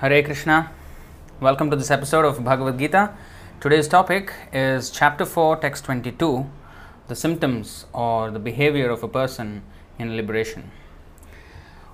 Hare 0.00 0.22
Krishna. 0.22 0.70
Welcome 1.40 1.68
to 1.68 1.76
this 1.76 1.90
episode 1.90 2.24
of 2.24 2.42
Bhagavad 2.42 2.78
Gita. 2.78 3.10
Today's 3.60 3.86
topic 3.86 4.32
is 4.50 4.88
chapter 4.88 5.26
4, 5.26 5.56
text 5.56 5.84
22 5.84 6.46
the 7.08 7.14
symptoms 7.14 7.84
or 7.92 8.30
the 8.30 8.38
behavior 8.38 8.88
of 8.88 9.02
a 9.02 9.08
person 9.08 9.60
in 9.98 10.16
liberation. 10.16 10.70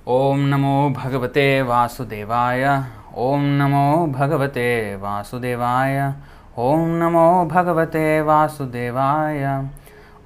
Om 0.06 0.48
Namo 0.50 0.94
Bhagavate 0.94 1.66
Vasudevaya. 1.66 2.86
Om 3.12 3.58
Namo 3.58 4.14
Bhagavate 4.14 5.00
Vasudevaya. 5.00 6.14
Om 6.56 7.00
Namo 7.00 7.50
Bhagavate 7.50 8.24
Vasudevaya. 8.24 9.68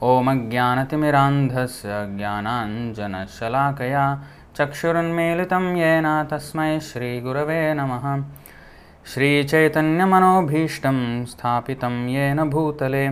ॐ 0.02 0.28
अज्ञानतिमिरान्धस्य 0.32 1.88
ज्ञानाञ्जनशलाकया 2.18 4.04
चक्षुरुन्मीलितं 4.57 5.77
येन 5.77 6.29
तस्मै 6.30 6.80
श्रीगुरवे 6.80 7.75
नमः। 7.75 8.25
श्रीचैतन्यमनोभीष्टं 9.14 11.25
स्थापितं 11.25 12.08
येन 12.08 12.50
भूतले। 12.50 13.11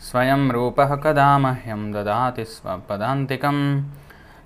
स्वयं 0.00 0.50
रूपः 0.50 0.96
कदा 0.96 1.38
मह्यं 1.38 1.92
ददाति 1.92 2.44
स्वपदान्तिकं 2.44 3.82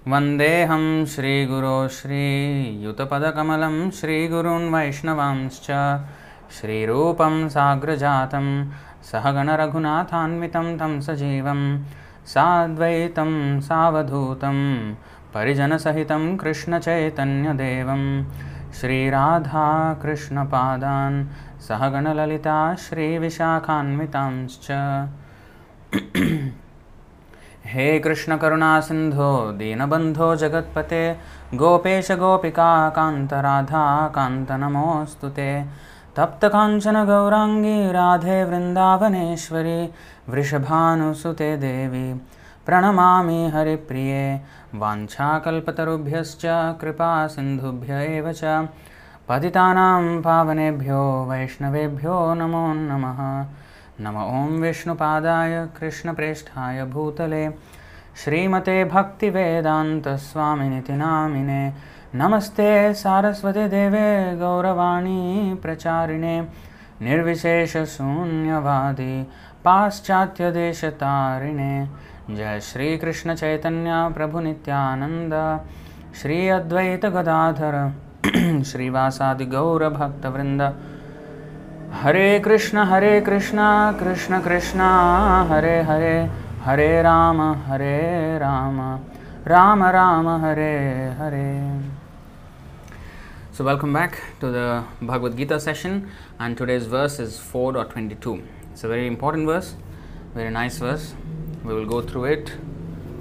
वन्देऽहं 0.09 1.05
श्रीगुरो 1.05 1.89
श्रीयुतपदकमलं 1.89 3.91
श्रीगुरून् 3.91 4.75
वैष्णवांश्च। 4.75 5.67
श्रीरूपं 6.61 7.49
साग्रजातं 7.49 8.71
सहगणरघुनाथान्वितं 9.03 10.77
तं 10.77 11.01
सजीवं। 11.01 11.85
साद्वैतं 12.27 13.61
सावधूतं 13.61 14.95
परिजनसहितं 15.37 16.37
कृष्णचैतन्यदेवं 16.37 18.25
श्रीराधाकृष्णपादान् 18.81 21.25
सहगणललिता 21.61 22.75
श्रीविशाखान्वितांश्च। 22.75 24.67
हे 27.73 27.99
कृष्णकरुणासिन्धो 27.99 29.53
दीनबन्धो 29.53 30.37
जगत्पते 30.37 31.17
गोपेश 31.55 32.13
गोपिका 32.13 32.89
कान्तराधा 32.89 34.09
कान्तनमोऽस्तु 34.09 35.29
ते। 35.29 35.65
तप्तकाञ्चन 36.17 37.05
गौराङ्गी 37.05 37.93
राधे 37.93 38.45
वृन्दावनेश्वरी 38.45 39.95
वृषभानुसुते 40.29 41.57
देवी 41.57 42.21
प्रणमामि 42.67 43.51
हरिप्रिये। 43.55 44.41
वाञ्छाकल्पतरुभ्यश्च 44.75 46.43
कृपा 46.81 47.27
सिन्धुभ्य 47.27 47.93
एव 47.93 48.33
च। 48.33 48.69
पतितानां 49.29 50.23
पावनेभ्यो, 50.23 51.27
वैष्णवेभ्यो, 51.31 52.35
नमो 52.35 52.75
नमः। 52.75 53.47
नम 54.01 54.17
ॐ 54.17 54.61
विष्णुपादाय, 54.61 55.69
कृष्णप्रेष्ठाय 55.81 56.85
भूतले। 56.85 57.51
श्रीमते 58.25 58.85
भक्तिवेदान्तस्वामिनिति 58.85 60.93
नामिने। 60.93 61.73
नमस्ते 62.15 62.95
सारस्वतीदेवे 62.95 64.37
गौरवाणी 64.37 65.59
प्रचारिणे। 65.63 66.49
निर्विशेषशून्यवादी 67.03 69.31
पाश्चात्यदेशतारिणे 69.65 71.87
जय 72.31 72.59
श्री 72.61 72.97
कृष्ण 72.99 73.35
चैतन्य 73.35 73.91
प्रभु 74.15 74.41
नित्यानंद 74.41 75.35
श्री 76.21 76.49
अद्वैत 76.49 77.05
गदाधर, 77.07 77.75
श्रीवासादि 78.67 79.45
गौर 79.45 79.89
भक्त 79.89 80.27
वृंद 80.27 80.63
हरे 81.93 82.39
कृष्ण 82.39 82.85
हरे 82.85 83.21
कृष्ण 83.21 83.59
कृष्ण 84.01 84.41
कृष्ण, 84.41 84.81
हरे 85.51 85.81
हरे 85.83 86.17
हरे 86.65 87.03
राम 87.03 87.41
हरे 87.67 88.39
राम 88.39 88.81
राम 89.47 89.85
राम, 89.85 90.29
हरे 90.45 90.75
हरे। 91.19 91.47
So 93.57 93.65
welcome 93.65 93.95
back 93.95 94.17
to 94.41 94.53
the 94.53 94.85
Bhagavad 95.03 95.37
Gita 95.37 95.59
session 95.59 96.03
and 96.43 96.57
today's 96.59 96.89
verse 96.89 97.21
is 97.21 97.39
four 97.53 97.73
dot 97.75 97.93
twenty 97.93 98.15
two 98.23 98.35
it's 98.35 98.85
a 98.85 98.89
very 98.89 99.07
important 99.07 99.49
verse 99.49 99.75
very 100.37 100.51
nice 100.51 100.83
verse 100.83 101.13
We 101.66 101.74
will 101.74 101.86
go 101.86 102.02
through 102.02 102.26
it. 102.26 102.50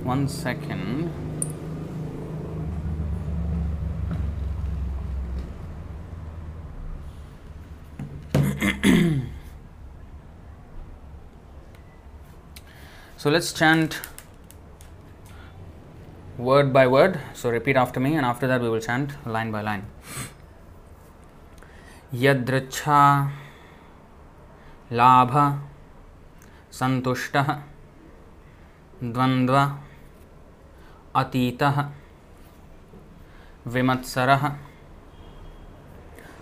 One 0.03 0.29
second. 0.29 1.13
so, 13.17 13.31
let's 13.31 13.53
chant 13.53 14.01
word 16.39 16.73
by 16.73 16.87
word. 16.87 17.21
So, 17.35 17.51
repeat 17.51 17.77
after 17.77 18.01
me, 18.01 18.17
and 18.17 18.25
after 18.27 18.47
that, 18.47 18.61
we 18.61 18.69
will 18.69 18.81
chant 18.81 19.13
line 19.27 19.51
by 19.51 19.61
line. 19.63 19.87
यदृच्छा 22.15 23.03
लाभ 24.93 25.35
सन्तुष्टः 26.73 27.51
द्वन्द्व 29.04 29.56
अतीतः 31.20 31.82
विमत्सरः 33.68 34.44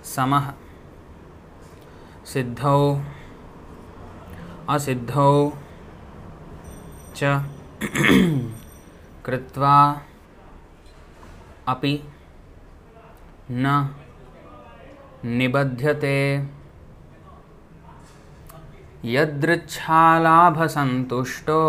समः 0.05 0.51
सिद्धौ 2.33 2.79
असिद्धौ 4.69 5.33
च 7.17 7.41
कृत्वा 9.25 9.75
अपि 11.67 11.93
न 13.51 13.65
निबध्यते। 15.25 16.17
यदृच्छालाभसन्तुष्टो 19.05 21.63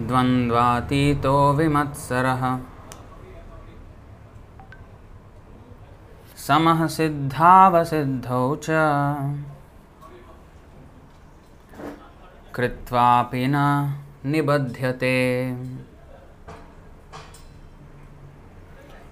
द्वन्द्वातीतो 0.00 1.52
विमत्सरः। 1.52 2.58
समः 6.36 6.86
सिद्धावसिद्धौ 6.86 8.56
च। 8.56 8.66
कृत्वापि 12.54 13.46
न 13.48 13.94
निबध्यते। 14.24 15.50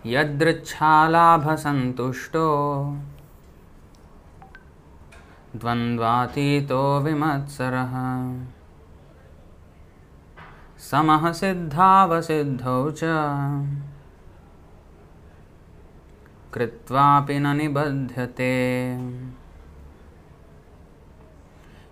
यदृच्छालाभसन्तुष्टो 0.06 2.46
द्वन्द्वातीतो 5.56 7.00
विमत्सरः। 7.00 7.94
समः 10.78 11.32
सिद्धावसिद्धौ 11.32 12.90
च। 12.90 13.00
कृत्वापि 16.54 17.38
न 17.38 17.56
निबध्यते। 17.56 18.92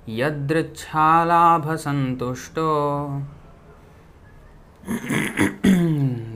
यदृच्छालाभसन्तुष्टो। 0.08 3.06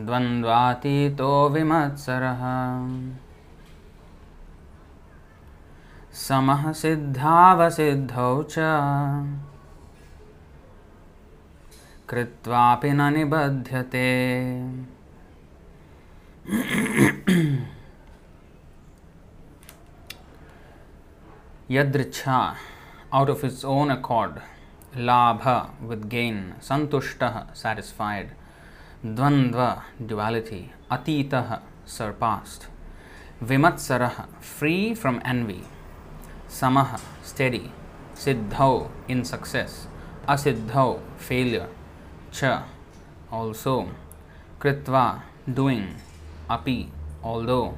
द्वन्द्वातीतो 0.06 1.48
विमत्सरः। 1.48 2.42
समह 6.14 6.70
सिद्धावसिद्धौ 6.72 8.42
न 12.92 13.12
निबध्यते। 13.12 14.08
यदृच्छा 21.70 22.38
out 23.14 23.30
of 23.30 23.44
its 23.46 23.64
own 23.64 23.90
accord 23.90 24.38
लाभ 24.96 25.42
विद 25.90 26.04
गेन 26.08 26.40
संतुष्ट 26.62 27.24
सैटिस्फाइड 27.56 28.30
द्वंद्व 29.06 29.60
ड्युअलिटी 30.06 30.64
अतीत 30.92 31.34
surpassed 31.98 32.70
विमत्सर 33.42 34.08
free 34.58 34.94
from 34.94 35.20
envy 35.26 35.62
samah, 36.54 37.00
steady, 37.24 37.72
siddhau, 38.14 38.88
in 39.08 39.24
success, 39.24 39.88
asiddhau, 40.28 41.00
failure, 41.16 41.68
cha, 42.30 42.64
also, 43.32 43.88
kritva, 44.60 45.22
doing, 45.52 45.96
api, 46.48 46.92
although 47.24 47.74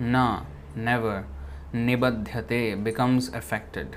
na, 0.00 0.42
never, 0.74 1.24
nibadhyate 1.72 2.82
becomes 2.82 3.28
affected. 3.28 3.96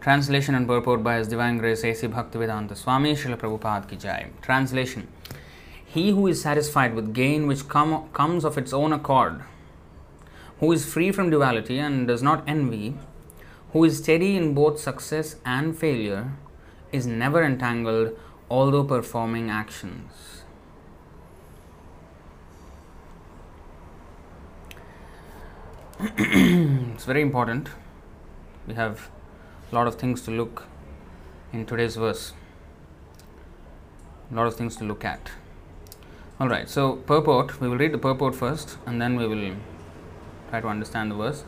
Translation 0.00 0.54
and 0.54 0.66
purport 0.66 1.02
by 1.02 1.18
His 1.18 1.28
Divine 1.28 1.58
Grace 1.58 1.84
A.C. 1.84 2.06
Bhaktivedanta 2.06 2.76
Swami 2.76 3.14
Srila 3.14 3.36
Prabhupada 3.36 3.88
Ki 3.88 3.96
Jai. 3.96 4.30
Translation 4.40 5.08
He 5.96 6.10
who 6.10 6.26
is 6.26 6.42
satisfied 6.42 6.94
with 6.94 7.14
gain 7.14 7.46
which 7.46 7.68
come, 7.70 8.10
comes 8.12 8.44
of 8.44 8.58
its 8.58 8.74
own 8.74 8.92
accord, 8.92 9.40
who 10.60 10.70
is 10.70 10.84
free 10.84 11.10
from 11.10 11.30
duality 11.30 11.78
and 11.78 12.06
does 12.06 12.22
not 12.22 12.46
envy, 12.46 12.98
who 13.72 13.82
is 13.82 13.96
steady 13.96 14.36
in 14.36 14.52
both 14.52 14.78
success 14.78 15.36
and 15.42 15.74
failure, 15.74 16.32
is 16.92 17.06
never 17.06 17.42
entangled 17.42 18.14
although 18.50 18.84
performing 18.84 19.48
actions. 19.48 20.42
it's 25.98 27.06
very 27.06 27.22
important. 27.22 27.70
We 28.66 28.74
have 28.74 29.08
a 29.72 29.74
lot 29.74 29.86
of 29.86 29.94
things 29.94 30.20
to 30.26 30.30
look 30.30 30.64
in 31.54 31.64
today's 31.64 31.96
verse. 31.96 32.34
A 34.30 34.34
lot 34.34 34.46
of 34.46 34.56
things 34.56 34.76
to 34.76 34.84
look 34.84 35.02
at. 35.02 35.30
All 36.38 36.50
right, 36.50 36.68
so 36.68 36.96
purport, 36.96 37.62
we 37.62 37.68
will 37.68 37.78
read 37.78 37.92
the 37.92 37.98
purport 37.98 38.34
first 38.34 38.76
and 38.84 39.00
then 39.00 39.16
we 39.16 39.26
will 39.26 39.56
try 40.50 40.60
to 40.60 40.68
understand 40.68 41.10
the 41.10 41.14
verse. 41.14 41.44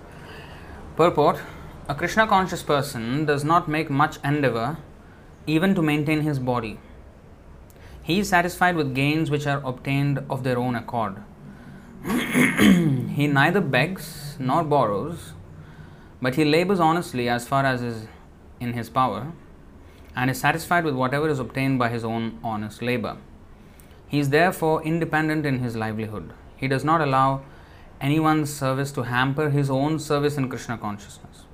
Purport 0.97 1.41
A 1.89 1.95
Krishna 1.95 2.27
conscious 2.27 2.63
person 2.63 3.27
does 3.27 3.45
not 3.45 3.69
make 3.69 3.91
much 3.91 4.17
endeavor 4.25 4.79
even 5.47 5.75
to 5.75 5.83
maintain 5.83 6.23
his 6.23 6.39
body. 6.39 6.81
He 8.03 8.21
is 8.21 8.31
satisfied 8.31 8.77
with 8.77 8.95
gains 8.95 9.31
which 9.31 9.47
are 9.47 9.61
obtained 9.63 10.25
of 10.31 10.43
their 10.43 10.57
own 10.57 10.75
accord. 10.75 11.23
he 12.07 13.27
neither 13.27 13.61
begs 13.61 14.37
nor 14.39 14.65
borrows, 14.65 15.35
but 16.23 16.37
he 16.37 16.47
labors 16.47 16.81
honestly 16.81 17.29
as 17.29 17.47
far 17.47 17.67
as 17.67 17.83
is 17.83 18.07
in 18.59 18.73
his 18.73 18.89
power 18.89 19.33
and 20.17 20.31
is 20.31 20.41
satisfied 20.41 20.87
with 20.87 20.95
whatever 20.95 21.29
is 21.29 21.39
obtained 21.39 21.79
by 21.79 21.91
his 21.91 22.05
own 22.05 22.39
honest 22.43 22.81
labor. 22.81 23.19
He 24.09 24.19
is 24.19 24.31
therefore 24.31 24.83
independent 24.83 25.45
in 25.45 25.61
his 25.61 25.77
livelihood. 25.77 26.33
He 26.57 26.67
does 26.67 26.85
not 26.85 27.01
allow 27.01 27.43
anyone's 28.01 28.53
service 28.53 28.91
to 28.93 29.03
hamper 29.03 29.51
his 29.51 29.71
own 29.71 29.99
service 29.99 30.37
in 30.37 30.49
Krishna 30.49 30.79
consciousness. 30.79 31.45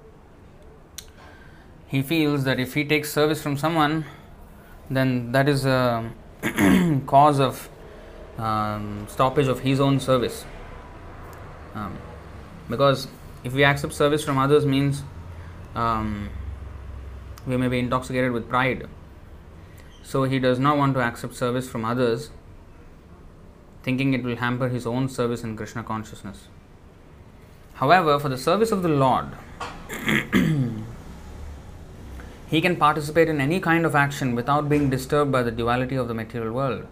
He 1.86 2.02
feels 2.02 2.44
that 2.44 2.58
if 2.60 2.74
he 2.74 2.84
takes 2.84 3.12
service 3.12 3.42
from 3.42 3.56
someone, 3.56 4.04
then 4.90 5.32
that 5.32 5.48
is 5.48 5.64
a 5.64 6.10
cause 7.06 7.40
of 7.40 7.68
um, 8.38 9.06
stoppage 9.08 9.48
of 9.48 9.60
his 9.60 9.80
own 9.80 10.00
service. 10.00 10.44
Um, 11.74 11.98
because 12.68 13.08
if 13.42 13.52
we 13.52 13.64
accept 13.64 13.92
service 13.92 14.24
from 14.24 14.38
others 14.38 14.64
means 14.64 15.02
um, 15.74 16.30
we 17.46 17.56
may 17.56 17.68
be 17.68 17.78
intoxicated 17.78 18.32
with 18.32 18.48
pride. 18.48 18.88
So 20.02 20.24
he 20.24 20.38
does 20.38 20.58
not 20.58 20.76
want 20.76 20.94
to 20.94 21.00
accept 21.00 21.34
service 21.34 21.68
from 21.68 21.84
others, 21.84 22.30
thinking 23.84 24.14
it 24.14 24.24
will 24.24 24.36
hamper 24.36 24.68
his 24.68 24.86
own 24.86 25.08
service 25.08 25.44
in 25.44 25.56
Krishna 25.56 25.84
consciousness. 25.84 26.48
However, 27.74 28.18
for 28.18 28.28
the 28.28 28.38
service 28.38 28.72
of 28.72 28.82
the 28.82 28.88
Lord, 28.88 29.26
he 32.48 32.60
can 32.60 32.76
participate 32.76 33.28
in 33.28 33.40
any 33.40 33.60
kind 33.60 33.84
of 33.84 33.94
action 33.94 34.34
without 34.34 34.68
being 34.68 34.88
disturbed 34.88 35.30
by 35.30 35.42
the 35.42 35.50
duality 35.50 35.96
of 35.96 36.08
the 36.08 36.14
material 36.14 36.52
world. 36.52 36.86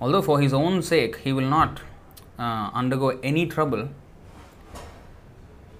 Although 0.00 0.22
for 0.22 0.40
his 0.40 0.52
own 0.54 0.82
sake 0.82 1.16
he 1.18 1.32
will 1.32 1.48
not 1.48 1.80
uh, 2.38 2.70
undergo 2.72 3.18
any 3.22 3.46
trouble, 3.46 3.88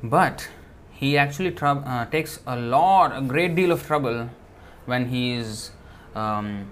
but 0.02 0.48
he 0.90 1.18
actually 1.18 1.50
trou- 1.50 1.84
uh, 1.94 2.06
takes 2.06 2.40
a 2.46 2.56
lot, 2.56 3.16
a 3.16 3.20
great 3.20 3.54
deal 3.54 3.70
of 3.70 3.86
trouble 3.86 4.30
when 4.86 5.08
he 5.10 5.34
is 5.34 5.70
um, 6.14 6.66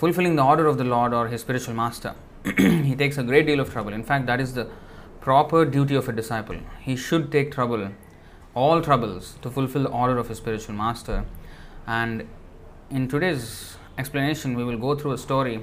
fulfilling 0.00 0.34
the 0.34 0.42
order 0.42 0.66
of 0.66 0.78
the 0.78 0.84
Lord 0.84 1.12
or 1.12 1.28
his 1.28 1.42
spiritual 1.42 1.74
master. 1.74 2.14
he 2.56 2.96
takes 2.96 3.18
a 3.18 3.22
great 3.22 3.44
deal 3.46 3.60
of 3.60 3.70
trouble. 3.70 3.92
In 3.92 4.02
fact, 4.02 4.24
that 4.26 4.40
is 4.40 4.54
the 4.54 4.66
proper 5.20 5.66
duty 5.66 5.94
of 5.94 6.08
a 6.08 6.12
disciple. 6.12 6.56
He 6.80 6.96
should 6.96 7.30
take 7.30 7.52
trouble, 7.52 7.90
all 8.54 8.80
troubles, 8.80 9.34
to 9.42 9.50
fulfill 9.50 9.82
the 9.82 9.90
order 9.90 10.16
of 10.16 10.30
his 10.30 10.38
spiritual 10.38 10.74
master. 10.74 11.26
And 11.86 12.26
in 12.90 13.08
today's 13.08 13.76
explanation, 13.98 14.56
we 14.56 14.64
will 14.64 14.78
go 14.78 14.94
through 14.94 15.12
a 15.12 15.18
story 15.18 15.60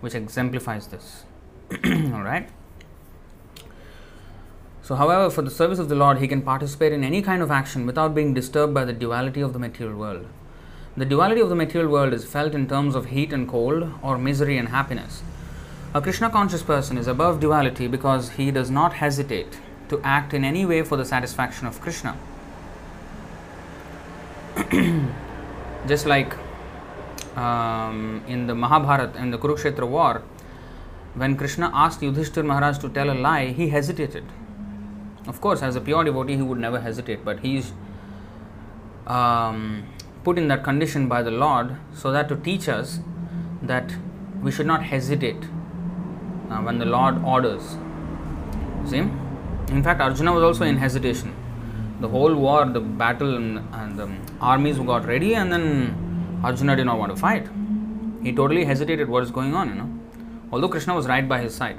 which 0.00 0.14
exemplifies 0.14 0.86
this. 0.86 1.24
all 2.14 2.22
right. 2.22 2.48
So, 4.82 4.94
however, 4.94 5.30
for 5.30 5.42
the 5.42 5.50
service 5.50 5.80
of 5.80 5.88
the 5.88 5.96
Lord, 5.96 6.18
he 6.18 6.28
can 6.28 6.42
participate 6.42 6.92
in 6.92 7.02
any 7.02 7.22
kind 7.22 7.42
of 7.42 7.50
action 7.50 7.86
without 7.86 8.14
being 8.14 8.34
disturbed 8.34 8.72
by 8.72 8.84
the 8.84 8.92
duality 8.92 9.40
of 9.40 9.52
the 9.52 9.58
material 9.58 9.98
world. 9.98 10.26
The 10.96 11.04
duality 11.04 11.40
of 11.40 11.48
the 11.48 11.54
material 11.54 11.90
world 11.90 12.12
is 12.12 12.24
felt 12.24 12.52
in 12.52 12.66
terms 12.68 12.96
of 12.96 13.06
heat 13.06 13.32
and 13.32 13.48
cold, 13.48 13.92
or 14.02 14.18
misery 14.18 14.58
and 14.58 14.68
happiness. 14.68 15.22
A 15.94 16.00
Krishna 16.00 16.30
conscious 16.30 16.62
person 16.62 16.98
is 16.98 17.06
above 17.06 17.38
duality 17.38 17.86
because 17.86 18.30
he 18.30 18.50
does 18.50 18.70
not 18.70 18.94
hesitate 18.94 19.60
to 19.88 20.00
act 20.02 20.34
in 20.34 20.44
any 20.44 20.66
way 20.66 20.82
for 20.82 20.96
the 20.96 21.04
satisfaction 21.04 21.68
of 21.68 21.80
Krishna. 21.80 22.16
Just 25.86 26.06
like 26.06 26.34
um, 27.36 28.22
in 28.26 28.48
the 28.48 28.54
Mahabharata, 28.54 29.16
in 29.18 29.30
the 29.30 29.38
Kurukshetra 29.38 29.86
war, 29.86 30.22
when 31.14 31.36
Krishna 31.36 31.70
asked 31.72 32.00
Yudhishthir 32.00 32.44
Maharaj 32.44 32.78
to 32.78 32.88
tell 32.88 33.10
a 33.10 33.14
lie, 33.14 33.46
he 33.46 33.68
hesitated. 33.68 34.24
Of 35.28 35.40
course, 35.40 35.62
as 35.62 35.76
a 35.76 35.80
pure 35.80 36.02
devotee, 36.04 36.36
he 36.36 36.42
would 36.42 36.58
never 36.58 36.80
hesitate, 36.80 37.24
but 37.24 37.40
he 37.40 37.58
is 37.58 37.72
um, 39.06 39.84
put 40.24 40.38
in 40.38 40.48
that 40.48 40.62
condition 40.62 41.08
by 41.08 41.22
the 41.22 41.30
Lord 41.30 41.76
so 41.94 42.12
that 42.12 42.28
to 42.28 42.36
teach 42.36 42.68
us 42.68 43.00
that 43.62 43.94
we 44.42 44.50
should 44.50 44.66
not 44.66 44.82
hesitate 44.82 45.44
uh, 46.50 46.58
when 46.58 46.78
the 46.78 46.84
Lord 46.84 47.22
orders. 47.24 47.76
See? 48.86 48.98
In 48.98 49.82
fact, 49.82 50.00
Arjuna 50.00 50.32
was 50.32 50.42
also 50.42 50.64
in 50.64 50.76
hesitation. 50.76 51.34
The 52.00 52.08
whole 52.08 52.34
war, 52.34 52.64
the 52.64 52.80
battle, 52.80 53.36
and, 53.36 53.58
and 53.72 53.98
the 53.98 54.10
armies 54.40 54.78
got 54.78 55.06
ready, 55.06 55.34
and 55.34 55.52
then 55.52 56.40
Arjuna 56.42 56.76
did 56.76 56.86
not 56.86 56.98
want 56.98 57.14
to 57.14 57.20
fight. 57.20 57.46
He 58.22 58.32
totally 58.32 58.64
hesitated 58.64 59.08
what 59.08 59.22
is 59.22 59.30
going 59.30 59.54
on, 59.54 59.68
you 59.68 59.74
know. 59.74 59.90
Although 60.52 60.68
Krishna 60.68 60.94
was 60.94 61.06
right 61.06 61.28
by 61.28 61.40
his 61.40 61.54
side. 61.54 61.78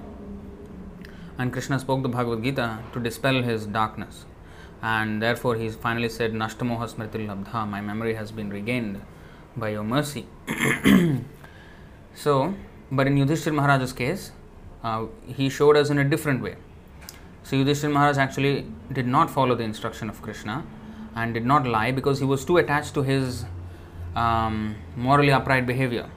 And 1.37 1.51
Krishna 1.51 1.79
spoke 1.79 2.03
the 2.03 2.09
Bhagavad 2.09 2.43
Gita 2.43 2.79
to 2.93 2.99
dispel 2.99 3.41
his 3.41 3.65
darkness. 3.65 4.25
And 4.81 5.21
therefore, 5.21 5.55
he 5.55 5.69
finally 5.69 6.09
said, 6.09 6.33
Nashtamoha 6.33 6.91
smriti 6.91 7.27
labdha, 7.27 7.67
my 7.69 7.81
memory 7.81 8.15
has 8.15 8.31
been 8.31 8.49
regained 8.49 9.01
by 9.55 9.69
your 9.69 9.83
mercy. 9.83 10.25
so, 12.15 12.55
but 12.91 13.07
in 13.07 13.15
Yudhishthir 13.15 13.53
Maharaj's 13.53 13.93
case, 13.93 14.31
uh, 14.83 15.05
he 15.27 15.49
showed 15.49 15.77
us 15.77 15.91
in 15.91 15.99
a 15.99 16.03
different 16.03 16.41
way. 16.41 16.55
So, 17.43 17.55
Yudhishthir 17.55 17.91
Maharaj 17.91 18.17
actually 18.17 18.65
did 18.91 19.05
not 19.05 19.29
follow 19.29 19.53
the 19.53 19.63
instruction 19.63 20.09
of 20.09 20.21
Krishna 20.21 20.65
and 21.15 21.33
did 21.33 21.45
not 21.45 21.67
lie 21.67 21.91
because 21.91 22.19
he 22.19 22.25
was 22.25 22.43
too 22.43 22.57
attached 22.57 22.93
to 22.95 23.03
his 23.03 23.45
um, 24.15 24.75
morally 24.95 25.31
upright 25.31 25.65
behavior. 25.65 26.09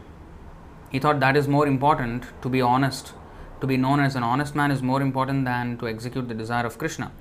He 0.90 0.98
thought 0.98 1.20
that 1.20 1.36
is 1.36 1.48
more 1.48 1.66
important 1.66 2.24
to 2.42 2.48
be 2.48 2.60
honest. 2.60 3.12
To 3.60 3.66
be 3.66 3.76
known 3.76 4.00
as 4.00 4.14
an 4.14 4.22
honest 4.22 4.54
man 4.54 4.70
is 4.70 4.82
more 4.82 5.00
important 5.00 5.44
than 5.44 5.78
to 5.78 5.88
execute 5.88 6.28
the 6.28 6.34
desire 6.34 6.66
of 6.66 6.78
Krishna. 6.78 7.12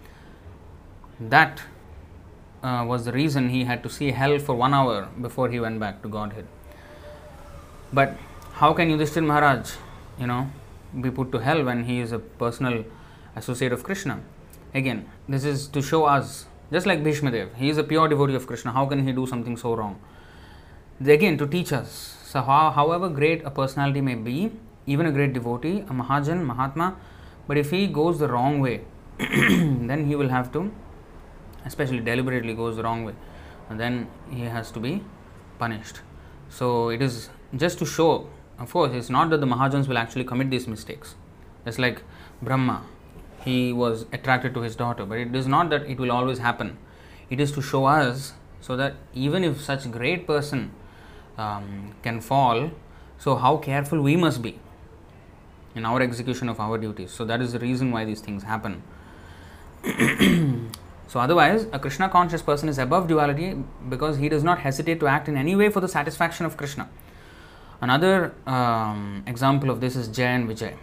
That 1.19 1.61
uh, 2.63 2.85
was 2.87 3.05
the 3.05 3.11
reason 3.11 3.49
he 3.49 3.65
had 3.65 3.83
to 3.83 3.89
see 3.89 4.11
hell 4.11 4.39
for 4.39 4.55
one 4.55 4.73
hour 4.73 5.09
before 5.21 5.49
he 5.49 5.59
went 5.59 5.79
back 5.79 6.01
to 6.01 6.09
Godhead. 6.09 6.47
But 7.91 8.17
how 8.53 8.73
can 8.73 8.89
Yudhishthir 8.89 9.25
Maharaj, 9.25 9.71
you 10.19 10.27
know, 10.27 10.49
be 10.99 11.11
put 11.11 11.31
to 11.31 11.39
hell 11.39 11.63
when 11.63 11.83
he 11.83 11.99
is 11.99 12.11
a 12.11 12.19
personal 12.19 12.85
associate 13.35 13.71
of 13.71 13.83
Krishna? 13.83 14.21
Again, 14.73 15.07
this 15.29 15.43
is 15.43 15.67
to 15.67 15.81
show 15.81 16.05
us, 16.05 16.45
just 16.71 16.87
like 16.87 17.03
Bhishmadev, 17.03 17.55
he 17.55 17.69
is 17.69 17.77
a 17.77 17.83
pure 17.83 18.07
devotee 18.07 18.33
of 18.33 18.47
Krishna. 18.47 18.71
How 18.71 18.85
can 18.87 19.05
he 19.05 19.11
do 19.11 19.27
something 19.27 19.57
so 19.57 19.75
wrong? 19.75 19.99
Again, 20.99 21.37
to 21.37 21.45
teach 21.45 21.71
us. 21.71 22.17
So, 22.25 22.41
how, 22.41 22.71
however 22.71 23.09
great 23.09 23.43
a 23.43 23.51
personality 23.51 24.01
may 24.01 24.15
be, 24.15 24.51
even 24.87 25.05
a 25.05 25.11
great 25.11 25.33
devotee, 25.33 25.81
a 25.81 25.93
Mahajan, 25.93 26.43
Mahatma, 26.43 26.95
but 27.47 27.57
if 27.57 27.69
he 27.69 27.87
goes 27.87 28.19
the 28.19 28.27
wrong 28.27 28.59
way, 28.59 28.81
then 29.19 30.05
he 30.07 30.15
will 30.15 30.29
have 30.29 30.51
to, 30.53 30.71
especially 31.65 31.99
deliberately 31.99 32.53
goes 32.53 32.75
the 32.75 32.83
wrong 32.83 33.03
way, 33.03 33.13
and 33.69 33.79
then 33.79 34.07
he 34.29 34.41
has 34.41 34.71
to 34.71 34.79
be 34.79 35.03
punished. 35.59 36.01
So, 36.49 36.89
it 36.89 37.01
is 37.01 37.29
just 37.55 37.79
to 37.79 37.85
show, 37.85 38.27
of 38.59 38.71
course, 38.71 38.91
it's 38.93 39.09
not 39.09 39.29
that 39.31 39.39
the 39.41 39.47
Mahajans 39.47 39.87
will 39.87 39.97
actually 39.97 40.23
commit 40.23 40.49
these 40.49 40.67
mistakes. 40.67 41.15
It's 41.65 41.79
like 41.79 42.03
Brahma, 42.41 42.83
he 43.43 43.73
was 43.73 44.05
attracted 44.11 44.53
to 44.53 44.61
his 44.61 44.75
daughter, 44.75 45.05
but 45.05 45.17
it 45.17 45.35
is 45.35 45.47
not 45.47 45.69
that 45.69 45.83
it 45.83 45.99
will 45.99 46.11
always 46.11 46.39
happen. 46.39 46.77
It 47.29 47.39
is 47.39 47.51
to 47.53 47.61
show 47.61 47.85
us 47.85 48.33
So 48.63 48.77
that 48.77 48.93
even 49.13 49.43
if 49.43 49.61
such 49.61 49.91
great 49.91 50.25
person 50.25 50.71
um, 51.37 51.93
can 52.01 52.21
fall, 52.21 52.71
so 53.19 53.35
how 53.35 53.57
careful 53.57 54.01
we 54.01 54.15
must 54.15 54.41
be 54.41 54.57
in 55.75 55.85
our 55.85 56.01
execution 56.01 56.47
of 56.47 56.61
our 56.61 56.77
duties. 56.77 57.11
So 57.11 57.25
that 57.25 57.41
is 57.41 57.51
the 57.51 57.59
reason 57.59 57.91
why 57.91 58.05
these 58.05 58.21
things 58.21 58.43
happen. 58.43 58.81
so 61.13 61.19
otherwise, 61.19 61.67
a 61.71 61.77
Krishna 61.77 62.09
conscious 62.09 62.41
person 62.41 62.67
is 62.67 62.79
above 62.79 63.07
duality 63.07 63.55
because 63.87 64.17
he 64.17 64.29
does 64.29 64.43
not 64.43 64.57
hesitate 64.57 64.99
to 64.99 65.05
act 65.05 65.27
in 65.27 65.37
any 65.37 65.55
way 65.55 65.69
for 65.69 65.79
the 65.79 65.87
satisfaction 65.87 66.43
of 66.43 66.57
Krishna. 66.57 66.89
Another 67.81 68.33
um, 68.47 69.23
example 69.27 69.69
of 69.69 69.79
this 69.79 69.95
is 69.95 70.07
Jay 70.07 70.25
and 70.25 70.49
Vijay. 70.49 70.73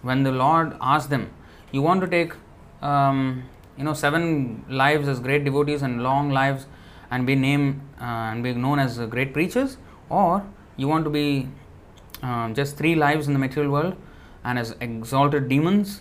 When 0.00 0.22
the 0.22 0.32
Lord 0.32 0.74
asked 0.80 1.10
them, 1.10 1.28
"You 1.70 1.82
want 1.82 2.00
to 2.00 2.08
take, 2.14 2.32
um, 2.80 3.42
you 3.76 3.84
know, 3.84 3.92
seven 3.92 4.64
lives 4.70 5.06
as 5.06 5.20
great 5.20 5.44
devotees 5.44 5.82
and 5.82 6.02
long 6.02 6.30
lives, 6.30 6.64
and 7.10 7.26
be 7.26 7.34
named 7.34 7.82
uh, 8.00 8.30
and 8.30 8.42
be 8.42 8.54
known 8.54 8.78
as 8.78 8.96
great 9.16 9.34
preachers, 9.34 9.76
or 10.08 10.46
you 10.78 10.88
want 10.88 11.04
to 11.04 11.10
be 11.10 11.26
uh, 12.22 12.48
just 12.60 12.78
three 12.78 12.94
lives 12.94 13.26
in 13.26 13.34
the 13.34 13.42
material 13.44 13.70
world 13.70 13.96
and 14.44 14.58
as 14.58 14.74
exalted 14.80 15.46
demons 15.50 16.00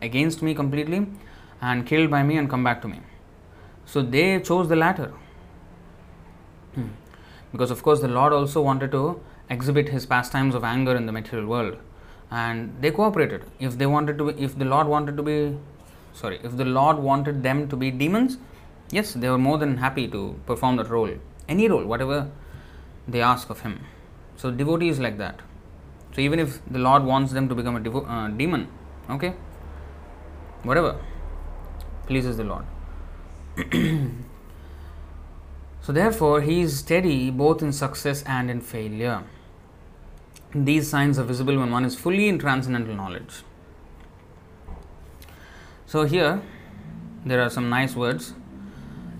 against 0.00 0.42
me 0.42 0.54
completely 0.54 1.08
and 1.60 1.86
killed 1.86 2.10
by 2.10 2.22
me 2.22 2.36
and 2.36 2.48
come 2.48 2.64
back 2.64 2.80
to 2.82 2.88
me?" 2.88 3.00
So 3.84 4.02
they 4.02 4.40
chose 4.40 4.68
the 4.68 4.76
latter. 4.76 5.12
Hmm. 6.74 6.88
Because 7.52 7.70
of 7.70 7.82
course 7.82 8.00
the 8.00 8.08
Lord 8.08 8.32
also 8.32 8.62
wanted 8.62 8.92
to 8.92 9.20
exhibit 9.50 9.88
his 9.88 10.06
pastimes 10.06 10.54
of 10.54 10.64
anger 10.64 10.94
in 10.96 11.06
the 11.06 11.12
material 11.12 11.48
world 11.48 11.78
and 12.30 12.72
they 12.80 12.90
cooperated 12.90 13.44
if 13.58 13.76
they 13.76 13.86
wanted 13.86 14.16
to 14.16 14.32
be, 14.32 14.42
if 14.42 14.56
the 14.56 14.64
lord 14.64 14.86
wanted 14.86 15.16
to 15.16 15.22
be 15.22 15.56
sorry 16.12 16.38
if 16.44 16.56
the 16.56 16.64
lord 16.64 16.96
wanted 16.96 17.42
them 17.42 17.68
to 17.68 17.76
be 17.76 17.90
demons 17.90 18.38
yes 18.92 19.12
they 19.14 19.28
were 19.28 19.38
more 19.38 19.58
than 19.58 19.76
happy 19.78 20.06
to 20.06 20.38
perform 20.46 20.76
that 20.76 20.88
role 20.88 21.10
any 21.48 21.68
role 21.68 21.84
whatever 21.84 22.30
they 23.08 23.20
ask 23.20 23.50
of 23.50 23.60
him 23.60 23.80
so 24.36 24.50
devotee 24.50 24.88
is 24.88 25.00
like 25.00 25.18
that 25.18 25.40
so 26.14 26.20
even 26.20 26.38
if 26.38 26.60
the 26.70 26.78
lord 26.78 27.02
wants 27.02 27.32
them 27.32 27.48
to 27.48 27.54
become 27.54 27.74
a 27.74 27.80
devo- 27.80 28.08
uh, 28.08 28.28
demon 28.28 28.68
okay 29.10 29.34
whatever 30.62 30.96
pleases 32.12 32.36
the 32.36 32.46
lord 32.52 32.64
so 35.88 35.92
therefore 36.00 36.40
he 36.52 36.60
is 36.68 36.78
steady 36.84 37.18
both 37.44 37.62
in 37.68 37.72
success 37.84 38.24
and 38.38 38.50
in 38.56 38.60
failure 38.60 39.20
these 40.54 40.88
signs 40.88 41.18
are 41.18 41.22
visible 41.22 41.56
when 41.56 41.70
one 41.70 41.84
is 41.84 41.94
fully 41.94 42.28
in 42.28 42.38
transcendental 42.38 42.94
knowledge. 42.94 43.42
So 45.86 46.04
here 46.04 46.42
there 47.24 47.40
are 47.40 47.50
some 47.50 47.68
nice 47.68 47.94
words 47.94 48.34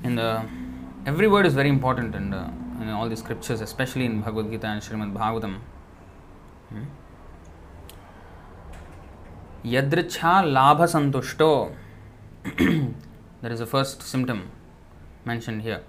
in 0.02 0.16
the 0.16 0.44
every 1.06 1.28
word 1.28 1.46
is 1.46 1.54
very 1.54 1.68
important 1.68 2.14
in, 2.14 2.30
the, 2.30 2.50
in 2.80 2.88
all 2.88 3.08
the 3.08 3.16
scriptures, 3.16 3.60
especially 3.60 4.06
in 4.06 4.22
Bhagavad 4.22 4.50
Gita 4.50 4.66
and 4.66 4.82
Srimad 4.82 5.12
Bhagavatam. 5.12 5.58
Hmm? 6.70 6.84
Yadricha 9.64 10.42
labha 10.42 10.86
santushto. 10.88 11.74
That 12.44 13.52
is 13.52 13.58
the 13.58 13.66
first 13.66 14.02
symptom 14.02 14.50
mentioned 15.24 15.62
here. 15.62 15.82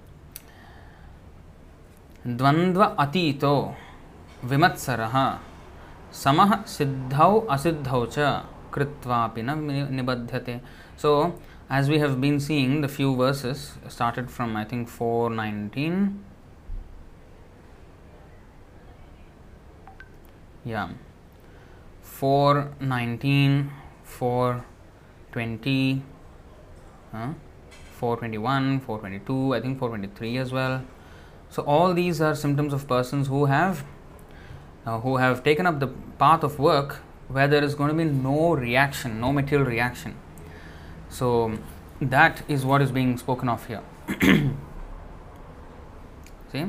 Dvandva 2.26 2.96
atito 2.96 3.74
विमत्सरः 4.50 5.16
समः 6.22 6.52
सिद्धौ 6.66 7.38
असिद्धौ 7.54 8.04
च 8.14 8.18
कृत्वापि 8.74 9.42
न 9.42 9.50
निबध्यते 9.96 10.60
सो 11.02 11.12
as 11.76 11.88
we 11.88 11.98
have 11.98 12.20
been 12.20 12.38
seeing 12.46 12.80
the 12.80 12.88
few 12.94 13.10
verses 13.16 13.60
started 13.88 14.30
from 14.30 14.56
i 14.56 14.64
think 14.70 14.88
419 14.88 16.24
yeah 20.72 20.90
419 22.02 23.70
420 24.04 26.02
huh? 27.12 27.32
421 27.98 28.80
422 28.80 29.54
i 29.54 29.60
think 29.60 29.78
423 29.78 30.38
as 30.38 30.52
well 30.52 30.82
so 31.50 31.62
all 31.62 31.94
these 31.94 32.20
are 32.20 32.34
symptoms 32.34 32.72
of 32.72 32.88
persons 32.88 33.28
who 33.28 33.44
have 33.46 33.84
uh, 34.86 34.98
who 35.00 35.18
have 35.18 35.42
taken 35.44 35.66
up 35.66 35.80
the 35.80 35.88
path 36.18 36.42
of 36.42 36.58
work 36.58 37.00
where 37.28 37.48
there 37.48 37.62
is 37.64 37.74
going 37.74 37.88
to 37.88 37.94
be 37.94 38.04
no 38.04 38.54
reaction, 38.54 39.20
no 39.20 39.32
material 39.32 39.66
reaction. 39.66 40.14
So 41.08 41.58
that 42.00 42.42
is 42.48 42.64
what 42.64 42.82
is 42.82 42.90
being 42.90 43.16
spoken 43.16 43.48
of 43.48 43.66
here. 43.66 43.82
See? 46.52 46.66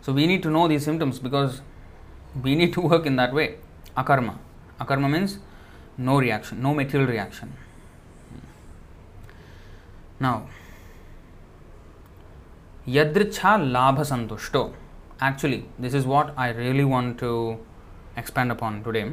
So 0.00 0.12
we 0.12 0.26
need 0.26 0.42
to 0.42 0.50
know 0.50 0.68
these 0.68 0.84
symptoms 0.84 1.18
because 1.18 1.60
we 2.42 2.54
need 2.54 2.72
to 2.74 2.80
work 2.80 3.06
in 3.06 3.16
that 3.16 3.32
way. 3.32 3.56
Akarma. 3.96 4.38
Akarma 4.80 5.10
means 5.10 5.38
no 5.96 6.18
reaction, 6.18 6.62
no 6.62 6.74
material 6.74 7.08
reaction. 7.08 7.52
Now, 10.20 10.48
yadricha 12.86 13.52
labha 13.76 14.04
santushto. 14.10 14.72
Actually 15.20 15.64
this 15.78 15.94
is 15.94 16.06
what 16.06 16.32
i 16.36 16.50
really 16.50 16.84
want 16.84 17.18
to 17.18 17.58
expand 18.16 18.50
upon 18.50 18.82
today. 18.82 19.12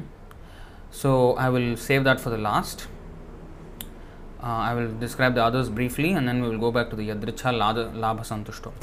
So 0.91 1.33
i 1.33 1.49
will 1.49 1.77
save 1.77 2.03
that 2.05 2.19
for 2.19 2.29
the 2.29 2.37
last. 2.37 2.87
Uh, 4.41 4.47
i 4.69 4.73
will 4.73 4.91
describe 4.99 5.35
the 5.35 5.43
others 5.43 5.69
briefly 5.69 6.11
and 6.13 6.27
then 6.27 6.41
we 6.41 6.49
will 6.49 6.59
go 6.59 6.71
back 6.71 6.89
to 6.89 6.95
the 6.95 7.09
yadricha 7.09 7.53
labha 7.53 8.25
santushto. 8.31 8.73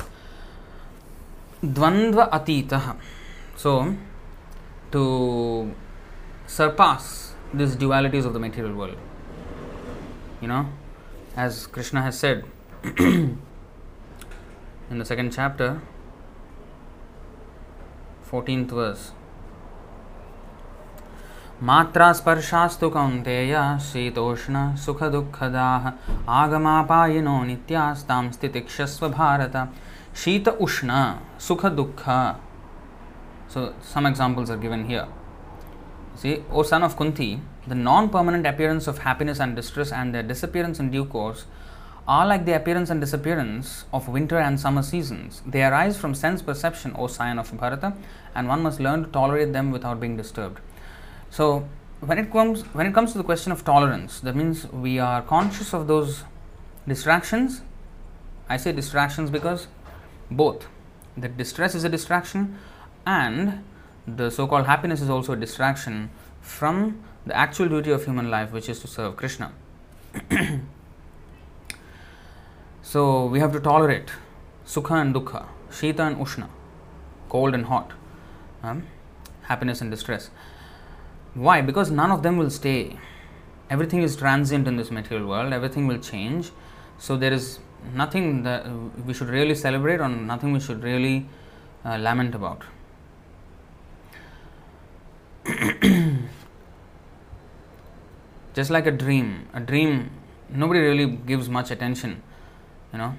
Dvandva 1.65 2.31
atita 2.31 2.97
so 3.57 3.95
to 4.93 5.73
surpass 6.47 7.35
these 7.55 7.77
dualities 7.77 8.25
of 8.25 8.33
the 8.33 8.39
material 8.39 8.75
world 8.75 8.97
you 10.41 10.49
know 10.49 10.67
as 11.36 11.68
krishna 11.68 12.02
has 12.02 12.18
said 12.18 12.44
in 14.90 14.98
the 14.98 15.06
second 15.06 15.32
chapter 15.32 15.70
14th 18.32 18.72
verse 18.82 19.06
मात्रा 21.68 22.12
स्पर्शास्तु 22.14 22.88
कौन्तेय 22.96 23.56
शीतोष्ण 23.86 24.58
सुखदुःखदाः 24.84 25.86
आगमापायिनो 26.40 27.38
नित्यास्तां 27.46 28.24
स्थितिक्षस्व 28.32 29.08
भारत 29.10 29.56
शीत 30.24 30.48
उष्ण 30.66 30.92
sukha 31.48 31.70
dukkha 31.78 32.36
so 33.48 33.74
some 33.82 34.06
examples 34.06 34.50
are 34.50 34.58
given 34.58 34.86
here 34.86 35.08
see 36.16 36.44
o 36.52 36.64
son 36.64 36.84
of 36.84 36.96
kunti 36.98 37.40
the 37.67 37.75
non 37.75 38.09
permanent 38.09 38.47
appearance 38.47 38.87
of 38.87 38.99
happiness 38.99 39.41
and 39.41 39.55
distress 39.55 39.93
and 39.93 40.15
their 40.15 40.23
disappearance 40.23 40.79
in 40.81 40.91
due 40.91 41.05
course 41.05 41.45
are 42.09 42.27
like 42.27 42.45
the 42.45 42.57
appearance 42.57 42.91
and 42.91 43.01
disappearance 43.01 43.85
of 43.93 44.09
winter 44.09 44.39
and 44.39 44.59
summer 44.59 44.83
seasons. 44.83 45.41
They 45.47 45.63
arise 45.63 45.97
from 45.97 46.15
sense 46.15 46.43
perception, 46.43 46.95
O 46.99 47.07
scion 47.07 47.39
of 47.39 47.57
Bharata, 47.57 47.95
and 48.35 48.49
one 48.49 48.63
must 48.63 48.81
learn 48.81 49.05
to 49.05 49.11
tolerate 49.11 49.53
them 49.53 49.71
without 49.71 50.01
being 50.01 50.17
disturbed. 50.17 50.59
So, 51.31 51.69
when 52.01 52.19
it 52.19 52.33
comes 52.33 52.63
when 52.75 52.87
it 52.87 52.95
comes 52.95 53.13
to 53.13 53.19
the 53.19 53.25
question 53.25 53.53
of 53.53 53.65
tolerance, 53.65 54.19
that 54.21 54.35
means 54.35 54.67
we 54.73 54.99
are 54.99 55.23
conscious 55.23 55.73
of 55.73 55.87
those 55.87 56.25
distractions. 56.89 57.63
I 58.49 58.57
say 58.57 58.73
distractions 58.73 59.31
because 59.31 59.69
both 60.31 60.67
the 61.17 61.29
distress 61.29 61.75
is 61.77 61.85
a 61.85 61.89
distraction 61.89 62.59
and 63.07 63.63
the 64.07 64.31
so-called 64.31 64.67
happiness 64.67 65.01
is 65.01 65.09
also 65.09 65.35
a 65.35 65.37
distraction 65.37 66.11
from 66.41 67.03
the 67.27 67.37
actual 67.37 67.69
duty 67.69 67.91
of 67.91 68.05
human 68.05 68.31
life, 68.31 68.53
which 68.53 68.69
is 68.69 68.81
to 68.81 68.87
serve 68.89 69.17
Krishna. 69.17 69.53
So 72.93 73.25
we 73.25 73.39
have 73.41 73.53
to 73.53 73.61
tolerate 73.61 74.11
sukha 74.67 75.01
and 75.01 75.15
dukkha, 75.15 75.47
shita 75.71 76.01
and 76.01 76.17
ushna, 76.17 76.49
cold 77.31 77.55
and 77.55 77.65
hot, 77.65 77.93
um, 78.63 78.87
happiness 79.45 79.81
and 79.81 79.91
distress. 79.91 80.29
Why? 81.33 81.63
Because 81.63 81.91
none 81.91 82.11
of 82.11 82.23
them 82.23 82.37
will 82.37 82.51
stay. 82.51 82.99
Everything 83.71 84.03
is 84.03 84.15
transient 84.15 84.69
in 84.69 84.77
this 84.77 84.91
material 84.91 85.27
world, 85.27 85.55
everything 85.55 85.87
will 85.87 86.01
change. 86.01 86.51
So 86.99 87.17
there 87.17 87.33
is 87.33 87.61
nothing 87.95 88.43
that 88.43 88.67
we 89.07 89.15
should 89.15 89.29
really 89.29 89.55
celebrate 89.55 90.01
or 90.01 90.11
nothing 90.11 90.53
we 90.53 90.61
should 90.61 90.83
really 90.83 91.29
uh, 91.87 91.97
lament 91.97 92.35
about. 92.35 92.63
Just 98.55 98.71
like 98.71 98.87
a 98.87 98.91
dream, 98.91 99.49
a 99.55 99.61
dream, 99.61 100.11
nobody 100.55 100.81
really 100.81 101.07
gives 101.07 101.49
much 101.49 101.71
attention 101.71 102.23
you 102.93 102.99
know 102.99 103.15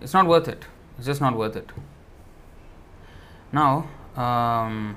it's 0.00 0.12
not 0.12 0.26
worth 0.26 0.48
it 0.48 0.64
it's 0.98 1.06
just 1.06 1.20
not 1.20 1.36
worth 1.36 1.56
it 1.56 1.70
now 3.52 3.86
um, 4.16 4.96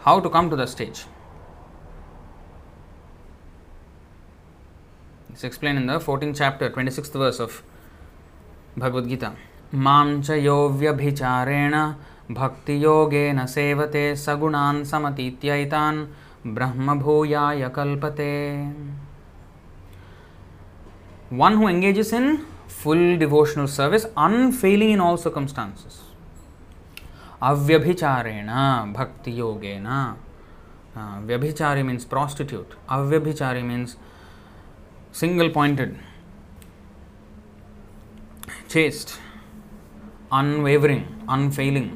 how 0.00 0.18
to 0.20 0.28
come 0.28 0.50
to 0.50 0.56
the 0.56 0.66
stage 0.66 1.04
it's 5.30 5.44
explained 5.44 5.78
in 5.78 5.86
the 5.86 5.98
14th 5.98 6.36
chapter 6.36 6.70
26th 6.70 7.12
verse 7.24 7.40
of 7.40 7.62
Bhagavad Gita 8.78 9.28
माँ 9.84 10.04
च 10.26 10.30
यो 10.44 10.56
व्यभिचारेण 10.80 11.74
भक्तियोगेन 12.38 13.44
सेवते 13.54 14.04
सगुणान् 14.16 14.84
समतीत्यैतान् 14.90 15.98
ब्रह्म 16.46 16.98
भूयाय 17.00 17.68
कल्पते। 17.74 18.32
One 21.32 21.54
who 21.56 21.68
engages 21.68 22.12
in 22.14 22.36
full 22.82 23.16
devotional 23.18 23.66
service 23.68 24.04
unfailing 24.04 24.90
in 24.92 25.00
all 25.00 25.16
circumstances 25.16 26.00
अव्यभिचारेण 27.42 28.48
भक्ति 28.94 29.38
योगेन 29.38 29.86
व्यभिचारी 31.26 31.82
means 31.82 32.04
prostitute 32.04 32.74
अव्यभिचारी 32.96 33.62
means 33.62 33.96
single 35.20 35.48
pointed 35.54 35.96
chaste 38.68 39.08
unwavering 40.32 41.02
unfailing 41.30 41.90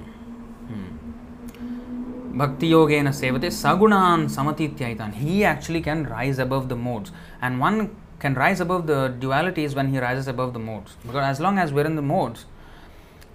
Bhakti 2.37 2.71
yogena 2.71 3.15
sevate 3.15 3.51
sagunan 3.51 4.27
samatityaitan. 4.29 5.15
He 5.15 5.43
actually 5.43 5.81
can 5.81 6.05
rise 6.05 6.39
above 6.39 6.69
the 6.69 6.77
modes. 6.77 7.11
And 7.41 7.59
one 7.59 7.97
can 8.19 8.35
rise 8.35 8.61
above 8.61 8.87
the 8.87 9.15
dualities 9.19 9.75
when 9.75 9.89
he 9.89 9.99
rises 9.99 10.29
above 10.29 10.53
the 10.53 10.59
modes. 10.59 10.97
Because 11.07 11.25
as 11.25 11.41
long 11.41 11.59
as 11.59 11.73
we're 11.73 11.87
in 11.87 11.97
the 11.97 12.03
modes, 12.03 12.45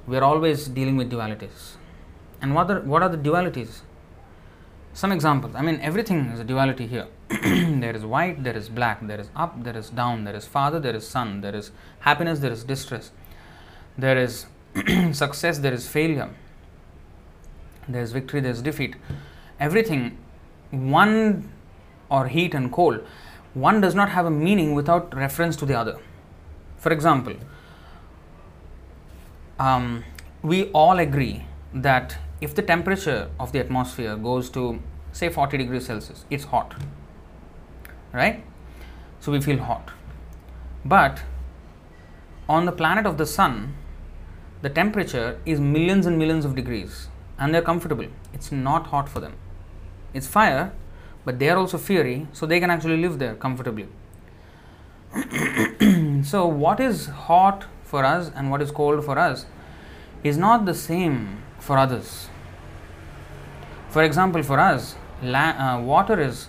we're 0.06 0.24
always 0.24 0.68
dealing 0.68 0.98
with 0.98 1.12
dualities. 1.12 1.74
And 2.42 2.54
what 2.54 2.70
are, 2.70 2.82
what 2.82 3.02
are 3.02 3.10
the 3.10 3.18
dualities? 3.18 3.80
Some 4.94 5.12
examples. 5.12 5.56
I 5.56 5.62
mean, 5.62 5.80
everything 5.82 6.26
is 6.28 6.40
a 6.40 6.44
duality 6.44 6.86
here. 6.86 7.08
there 7.30 7.96
is 7.96 8.06
white, 8.06 8.44
there 8.44 8.58
is 8.58 8.70
black, 8.70 9.00
there 9.08 9.20
is 9.20 9.30
up, 9.36 9.64
there 9.64 9.78
is 9.78 9.90
down, 9.90 10.26
there 10.26 10.36
is 10.36 10.46
father, 10.46 10.80
there 10.80 10.96
is 10.96 11.08
son, 11.08 11.42
there 11.42 11.56
is 11.56 11.72
happiness, 12.02 12.40
there 12.40 12.52
is 12.52 12.64
distress, 12.64 13.12
there 13.98 14.18
is 14.18 14.48
success, 15.14 15.60
there 15.60 15.74
is 15.74 15.88
failure, 15.88 16.30
there 17.88 18.02
is 18.02 18.12
victory, 18.12 18.40
there 18.40 18.52
is 18.52 18.62
defeat. 18.62 18.96
Everything, 19.60 20.18
one 20.72 21.52
or 22.10 22.28
heat 22.28 22.54
and 22.54 22.72
cold 22.72 23.02
one 23.54 23.82
does 23.82 23.94
not 23.94 24.10
have 24.10 24.26
a 24.26 24.32
meaning 24.32 24.74
without 24.74 25.14
reference 25.14 25.56
to 25.58 25.66
the 25.66 25.78
other. 25.78 25.98
For 26.78 26.92
example, 26.92 27.36
um, 29.60 30.04
we 30.42 30.66
all 30.72 31.00
agree 31.00 31.46
that 31.74 32.18
if 32.40 32.56
the 32.56 32.62
temperature 32.62 33.30
of 33.40 33.52
the 33.52 33.60
atmosphere 33.60 34.16
goes 34.16 34.50
to 34.52 34.80
say 35.12 35.30
40 35.30 35.58
degrees 35.58 35.86
Celsius, 35.86 36.26
it's 36.30 36.46
hot, 36.46 36.74
right? 38.14 38.44
So 39.20 39.32
we 39.32 39.42
feel 39.42 39.60
hot. 39.60 39.92
But 40.84 41.22
on 42.50 42.66
the 42.66 42.72
planet 42.72 43.06
of 43.06 43.18
the 43.18 43.26
sun, 43.26 43.76
the 44.62 44.70
temperature 44.70 45.40
is 45.46 45.60
millions 45.60 46.06
and 46.06 46.18
millions 46.18 46.46
of 46.46 46.56
degrees 46.56 47.10
and 47.42 47.56
they're 47.56 47.68
comfortable. 47.70 48.06
It's 48.34 48.52
not 48.52 48.88
hot 48.88 49.10
for 49.10 49.20
them. 49.20 49.34
It's 50.14 50.28
fire, 50.28 50.72
but 51.26 51.40
they 51.40 51.50
are 51.50 51.58
also 51.58 51.80
fiery, 51.80 52.28
so 52.34 52.46
they 52.46 52.60
can 52.60 52.70
actually 52.70 52.98
live 52.98 53.18
there 53.18 53.34
comfortably. 53.34 53.88
so, 56.24 56.46
what 56.46 56.80
is 56.80 57.08
hot 57.08 57.66
for 57.84 58.06
us 58.06 58.32
and 58.36 58.52
what 58.52 58.62
is 58.62 58.70
cold 58.70 59.04
for 59.04 59.18
us 59.18 59.46
is 60.24 60.38
not 60.38 60.66
the 60.66 60.76
same 60.76 61.42
for 61.60 61.80
others. 61.80 62.30
For 63.90 64.04
example, 64.04 64.44
for 64.44 64.60
us, 64.60 64.96
la- 65.24 65.58
uh, 65.66 65.82
water 65.82 66.22
is 66.22 66.48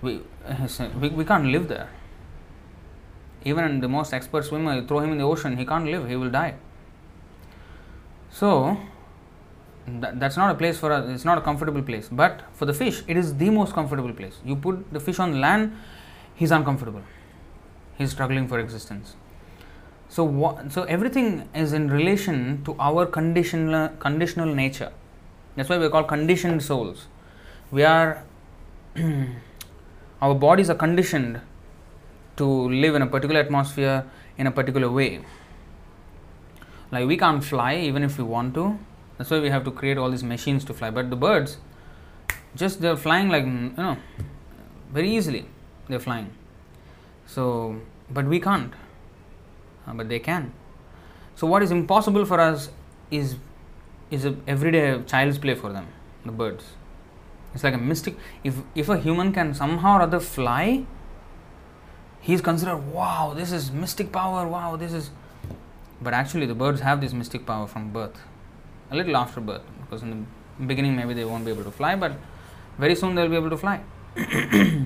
we, 0.00 0.22
we, 1.00 1.10
we 1.10 1.24
can't 1.24 1.46
live 1.46 1.68
there. 1.68 1.90
Even 3.44 3.80
the 3.80 3.88
most 3.88 4.14
expert 4.14 4.46
swimmer, 4.46 4.74
you 4.74 4.86
throw 4.86 5.00
him 5.00 5.12
in 5.12 5.18
the 5.18 5.24
ocean, 5.24 5.58
he 5.58 5.66
can't 5.66 5.84
live, 5.84 6.08
he 6.08 6.16
will 6.16 6.30
die. 6.30 6.54
So, 8.30 8.78
that, 9.86 10.18
that's 10.18 10.36
not 10.36 10.50
a 10.50 10.54
place 10.54 10.78
for 10.78 10.92
us 10.92 11.08
it's 11.08 11.24
not 11.24 11.38
a 11.38 11.40
comfortable 11.40 11.82
place. 11.82 12.08
But 12.10 12.42
for 12.52 12.64
the 12.64 12.74
fish 12.74 13.02
it 13.06 13.16
is 13.16 13.36
the 13.36 13.50
most 13.50 13.74
comfortable 13.74 14.12
place. 14.12 14.38
You 14.44 14.56
put 14.56 14.92
the 14.92 15.00
fish 15.00 15.18
on 15.18 15.40
land 15.40 15.76
he's 16.34 16.50
uncomfortable. 16.50 17.02
He's 17.96 18.10
struggling 18.10 18.48
for 18.48 18.58
existence. 18.58 19.16
So 20.08 20.58
so 20.70 20.84
everything 20.84 21.48
is 21.54 21.72
in 21.72 21.90
relation 21.90 22.62
to 22.64 22.76
our 22.78 23.06
conditional 23.06 23.88
conditional 23.98 24.54
nature. 24.54 24.92
That's 25.56 25.68
why 25.68 25.78
we 25.78 25.86
are 25.86 25.90
called 25.90 26.08
conditioned 26.08 26.62
souls. 26.62 27.06
We 27.70 27.84
are 27.84 28.24
our 30.22 30.34
bodies 30.34 30.70
are 30.70 30.74
conditioned 30.74 31.40
to 32.36 32.44
live 32.44 32.94
in 32.94 33.02
a 33.02 33.06
particular 33.06 33.40
atmosphere 33.40 34.04
in 34.38 34.46
a 34.46 34.50
particular 34.50 34.90
way. 34.90 35.20
Like 36.90 37.06
we 37.06 37.16
can't 37.16 37.44
fly 37.44 37.76
even 37.76 38.02
if 38.02 38.18
we 38.18 38.24
want 38.24 38.54
to 38.54 38.78
that's 39.16 39.30
why 39.30 39.40
we 39.40 39.50
have 39.50 39.64
to 39.64 39.70
create 39.70 39.96
all 39.96 40.10
these 40.10 40.24
machines 40.24 40.64
to 40.64 40.74
fly. 40.74 40.90
But 40.90 41.10
the 41.10 41.16
birds, 41.16 41.58
just 42.56 42.80
they're 42.80 42.96
flying 42.96 43.28
like 43.28 43.44
you 43.44 43.72
know, 43.76 43.96
very 44.92 45.10
easily. 45.10 45.46
They're 45.88 46.00
flying. 46.00 46.32
So, 47.26 47.80
but 48.10 48.26
we 48.26 48.40
can't. 48.40 48.72
Uh, 49.86 49.92
but 49.94 50.08
they 50.08 50.18
can. 50.18 50.52
So, 51.36 51.46
what 51.46 51.62
is 51.62 51.70
impossible 51.70 52.24
for 52.24 52.40
us 52.40 52.70
is 53.10 53.36
is 54.10 54.24
a 54.24 54.36
everyday 54.46 55.02
child's 55.02 55.38
play 55.38 55.54
for 55.54 55.72
them. 55.72 55.88
The 56.24 56.32
birds. 56.32 56.64
It's 57.54 57.62
like 57.62 57.74
a 57.74 57.78
mystic. 57.78 58.16
If 58.42 58.56
if 58.74 58.88
a 58.88 58.98
human 58.98 59.32
can 59.32 59.54
somehow 59.54 59.98
or 59.98 60.02
other 60.02 60.20
fly, 60.20 60.86
he's 62.20 62.40
considered 62.40 62.78
wow. 62.78 63.32
This 63.36 63.52
is 63.52 63.70
mystic 63.70 64.10
power. 64.10 64.48
Wow, 64.48 64.76
this 64.76 64.92
is. 64.92 65.10
But 66.00 66.14
actually, 66.14 66.46
the 66.46 66.54
birds 66.54 66.80
have 66.80 67.00
this 67.00 67.12
mystic 67.12 67.46
power 67.46 67.66
from 67.68 67.92
birth 67.92 68.18
a 68.94 68.96
little 69.00 69.16
after 69.22 69.40
birth 69.50 69.66
because 69.82 70.02
in 70.06 70.10
the 70.14 70.66
beginning 70.72 70.94
maybe 71.00 71.14
they 71.18 71.26
won't 71.30 71.44
be 71.44 71.52
able 71.56 71.66
to 71.70 71.74
fly 71.80 71.94
but 72.04 72.12
very 72.84 72.96
soon 73.00 73.14
they'll 73.14 73.34
be 73.36 73.40
able 73.44 73.54
to 73.56 73.62
fly. 73.64 73.78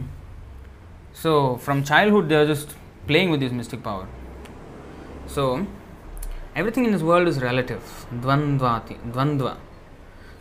So 1.21 1.57
from 1.57 1.83
childhood 1.83 2.29
they're 2.29 2.47
just 2.47 2.75
playing 3.09 3.31
with 3.31 3.41
this 3.41 3.53
mystic 3.53 3.83
power. 3.83 4.07
So 5.27 5.67
everything 6.55 6.85
in 6.85 6.93
this 6.93 7.03
world 7.03 7.27
is 7.27 7.41
relative. 7.41 7.83
Dvandvati 8.13 8.99
dvandva. 9.13 9.57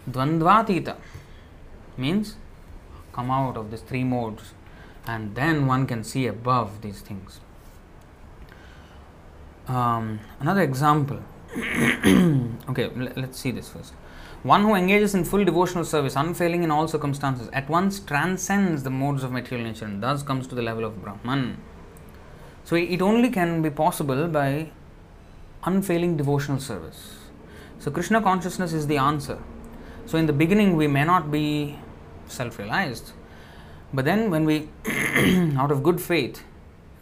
Dvandvatita 0.09 0.95
means 1.97 2.35
come 3.11 3.31
out 3.31 3.57
of 3.57 3.71
these 3.71 3.81
three 3.81 4.03
modes 4.03 4.53
and 5.07 5.33
then 5.33 5.65
one 5.65 5.87
can 5.87 6.03
see 6.03 6.27
above 6.27 6.81
these 6.81 7.01
things. 7.01 7.39
Um, 9.67 10.19
another 10.39 10.61
example 10.61 11.21
okay, 12.69 12.89
let's 13.15 13.39
see 13.39 13.51
this 13.51 13.69
first. 13.69 13.93
One 14.43 14.61
who 14.61 14.75
engages 14.75 15.15
in 15.15 15.23
full 15.23 15.43
devotional 15.43 15.83
service, 15.83 16.15
unfailing 16.15 16.63
in 16.63 16.69
all 16.69 16.87
circumstances, 16.87 17.49
at 17.51 17.67
once 17.67 17.99
transcends 17.99 18.83
the 18.83 18.91
modes 18.91 19.23
of 19.23 19.31
material 19.31 19.67
nature 19.67 19.85
and 19.85 20.01
thus 20.01 20.21
comes 20.21 20.45
to 20.47 20.55
the 20.55 20.61
level 20.61 20.85
of 20.85 21.01
Brahman. 21.01 21.57
So 22.63 22.75
it 22.75 23.01
only 23.01 23.29
can 23.29 23.61
be 23.61 23.71
possible 23.71 24.27
by 24.27 24.69
unfailing 25.63 26.15
devotional 26.15 26.59
service. 26.59 27.15
So 27.79 27.89
Krishna 27.89 28.21
consciousness 28.21 28.73
is 28.73 28.85
the 28.85 28.97
answer. 28.97 29.39
So 30.05 30.17
in 30.17 30.27
the 30.27 30.33
beginning 30.33 30.75
we 30.75 30.87
may 30.87 31.03
not 31.03 31.31
be 31.31 31.79
self-realized, 32.27 33.13
but 33.93 34.05
then 34.05 34.29
when 34.29 34.45
we, 34.45 34.69
out 35.57 35.71
of 35.71 35.81
good 35.81 35.99
faith, 35.99 36.43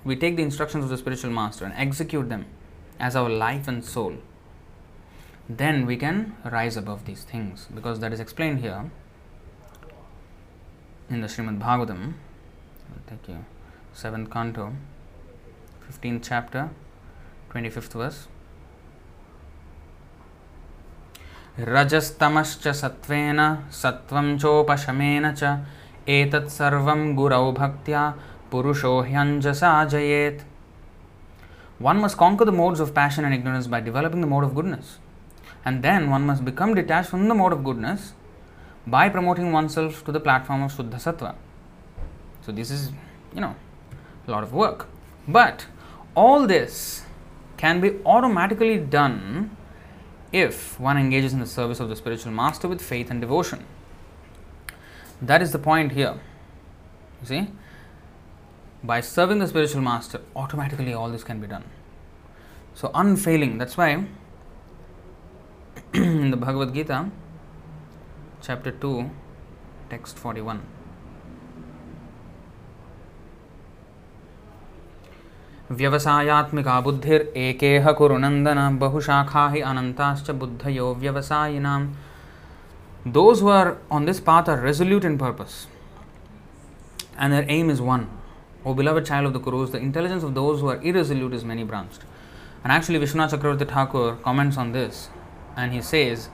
we 0.05 0.15
take 0.15 0.37
the 0.37 0.43
instructions 0.43 0.83
of 0.83 0.89
the 0.89 0.97
spiritual 0.97 1.31
master 1.31 1.65
and 1.65 1.73
execute 1.75 2.29
them 2.29 2.45
as 2.99 3.15
our 3.15 3.29
life 3.29 3.67
and 3.67 3.83
soul, 3.83 4.15
then 5.48 5.86
we 5.86 5.96
can 5.96 6.36
rise 6.44 6.76
above 6.76 7.04
these 7.04 7.24
things 7.24 7.66
because 7.74 8.00
that 8.00 8.12
is 8.12 8.20
explained 8.20 8.60
here 8.60 8.90
in 11.08 11.20
the 11.20 11.26
Srimad 11.26 11.58
Bhagavatam. 11.58 12.14
I'll 12.90 13.04
take 13.08 13.28
you 13.28 13.44
seventh 13.92 14.30
canto, 14.30 14.72
fifteenth 15.86 16.22
chapter, 16.28 16.70
twenty 17.50 17.70
fifth 17.70 17.92
verse. 17.92 18.28
रजस्तमश्च 21.58 22.66
सत्त्वेन 22.80 23.40
सत्त्वं 23.78 24.36
चोपशमेन 24.38 25.30
च 25.32 25.44
एतत् 26.08 26.48
सर्वं 26.50 27.00
गुरौ 27.16 27.50
भक्त्या 27.52 28.02
पुरुषो 28.52 28.92
ह्यञ्जसा 29.08 29.72
जयेत् 29.92 30.40
One 31.80 32.00
must 32.00 32.16
conquer 32.16 32.44
the 32.44 32.52
modes 32.52 32.80
of 32.80 32.94
passion 32.94 33.24
and 33.24 33.34
ignorance 33.34 33.66
by 33.66 33.80
developing 33.80 34.20
the 34.20 34.26
mode 34.26 34.44
of 34.44 34.54
goodness 34.54 34.98
and 35.65 35.83
then 35.83 36.09
one 36.11 36.25
must 36.25 36.45
become 36.45 36.75
detached 36.75 37.09
from 37.09 37.27
the 37.27 37.35
mode 37.35 37.51
of 37.51 37.63
goodness 37.63 38.13
by 38.85 39.09
promoting 39.09 39.51
oneself 39.51 40.05
to 40.05 40.11
the 40.11 40.19
platform 40.19 40.61
of 40.61 40.71
Shuddha 40.71 40.95
Sattva. 40.95 41.35
So, 42.41 42.51
this 42.51 42.69
is, 42.69 42.91
you 43.33 43.41
know, 43.41 43.55
a 44.27 44.31
lot 44.31 44.43
of 44.43 44.53
work. 44.53 44.87
But 45.27 45.65
all 46.15 46.45
this 46.45 47.03
can 47.57 47.81
be 47.81 47.95
automatically 48.05 48.77
done 48.77 49.57
if 50.31 50.79
one 50.79 50.97
engages 50.97 51.33
in 51.33 51.39
the 51.39 51.47
service 51.47 51.79
of 51.79 51.89
the 51.89 51.95
spiritual 51.95 52.31
master 52.31 52.67
with 52.67 52.81
faith 52.81 53.09
and 53.09 53.19
devotion. 53.19 53.65
That 55.21 55.41
is 55.41 55.51
the 55.51 55.59
point 55.59 55.93
here. 55.93 56.19
You 57.21 57.27
see? 57.27 57.47
By 58.83 59.01
serving 59.01 59.39
the 59.39 59.47
spiritual 59.47 59.81
master, 59.81 60.21
automatically 60.35 60.93
all 60.93 61.09
this 61.09 61.23
can 61.23 61.39
be 61.39 61.47
done. 61.47 61.63
So, 62.75 62.91
unfailing. 62.93 63.57
That's 63.57 63.77
why 63.77 64.05
in 65.92 66.30
the 66.30 66.36
Bhagavad 66.36 66.72
Gita, 66.74 67.10
chapter 68.40 68.70
2, 68.70 69.10
text 69.88 70.18
41. 70.18 70.60
व्यवसायात्मिका 75.70 76.80
बुद्धिर 76.80 77.22
एकेह 77.36 77.90
कुरुनंदन 77.98 78.78
बहुशाखा 78.78 79.48
he 79.48 79.60
अनंताश्च 79.60 80.30
बुद्धयो 80.40 80.94
व्यवसायिनाम 81.02 81.90
those 83.06 83.40
who 83.40 83.48
are 83.48 83.78
on 83.90 84.04
this 84.04 84.20
path 84.20 84.48
are 84.48 84.60
resolute 84.60 85.04
in 85.04 85.16
purpose 85.16 85.68
and 87.16 87.32
their 87.32 87.46
aim 87.48 87.70
is 87.70 87.80
one 87.80 88.08
o 88.66 88.74
beloved 88.74 89.06
child 89.06 89.26
of 89.26 89.32
the 89.32 89.40
kurus 89.40 89.70
the 89.70 89.78
intelligence 89.78 90.22
of 90.22 90.34
those 90.34 90.60
who 90.60 90.68
are 90.68 90.82
irresolute 90.82 91.32
is 91.32 91.44
many 91.44 91.64
branched 91.64 92.02
and 92.64 92.72
actually 92.72 92.98
vishwanath 93.04 93.32
chakravarti 93.36 93.70
thakur 93.72 94.16
comments 94.26 94.58
on 94.64 94.72
this 94.72 95.08
and 95.56 95.72
he 95.72 95.82
says 95.82 96.28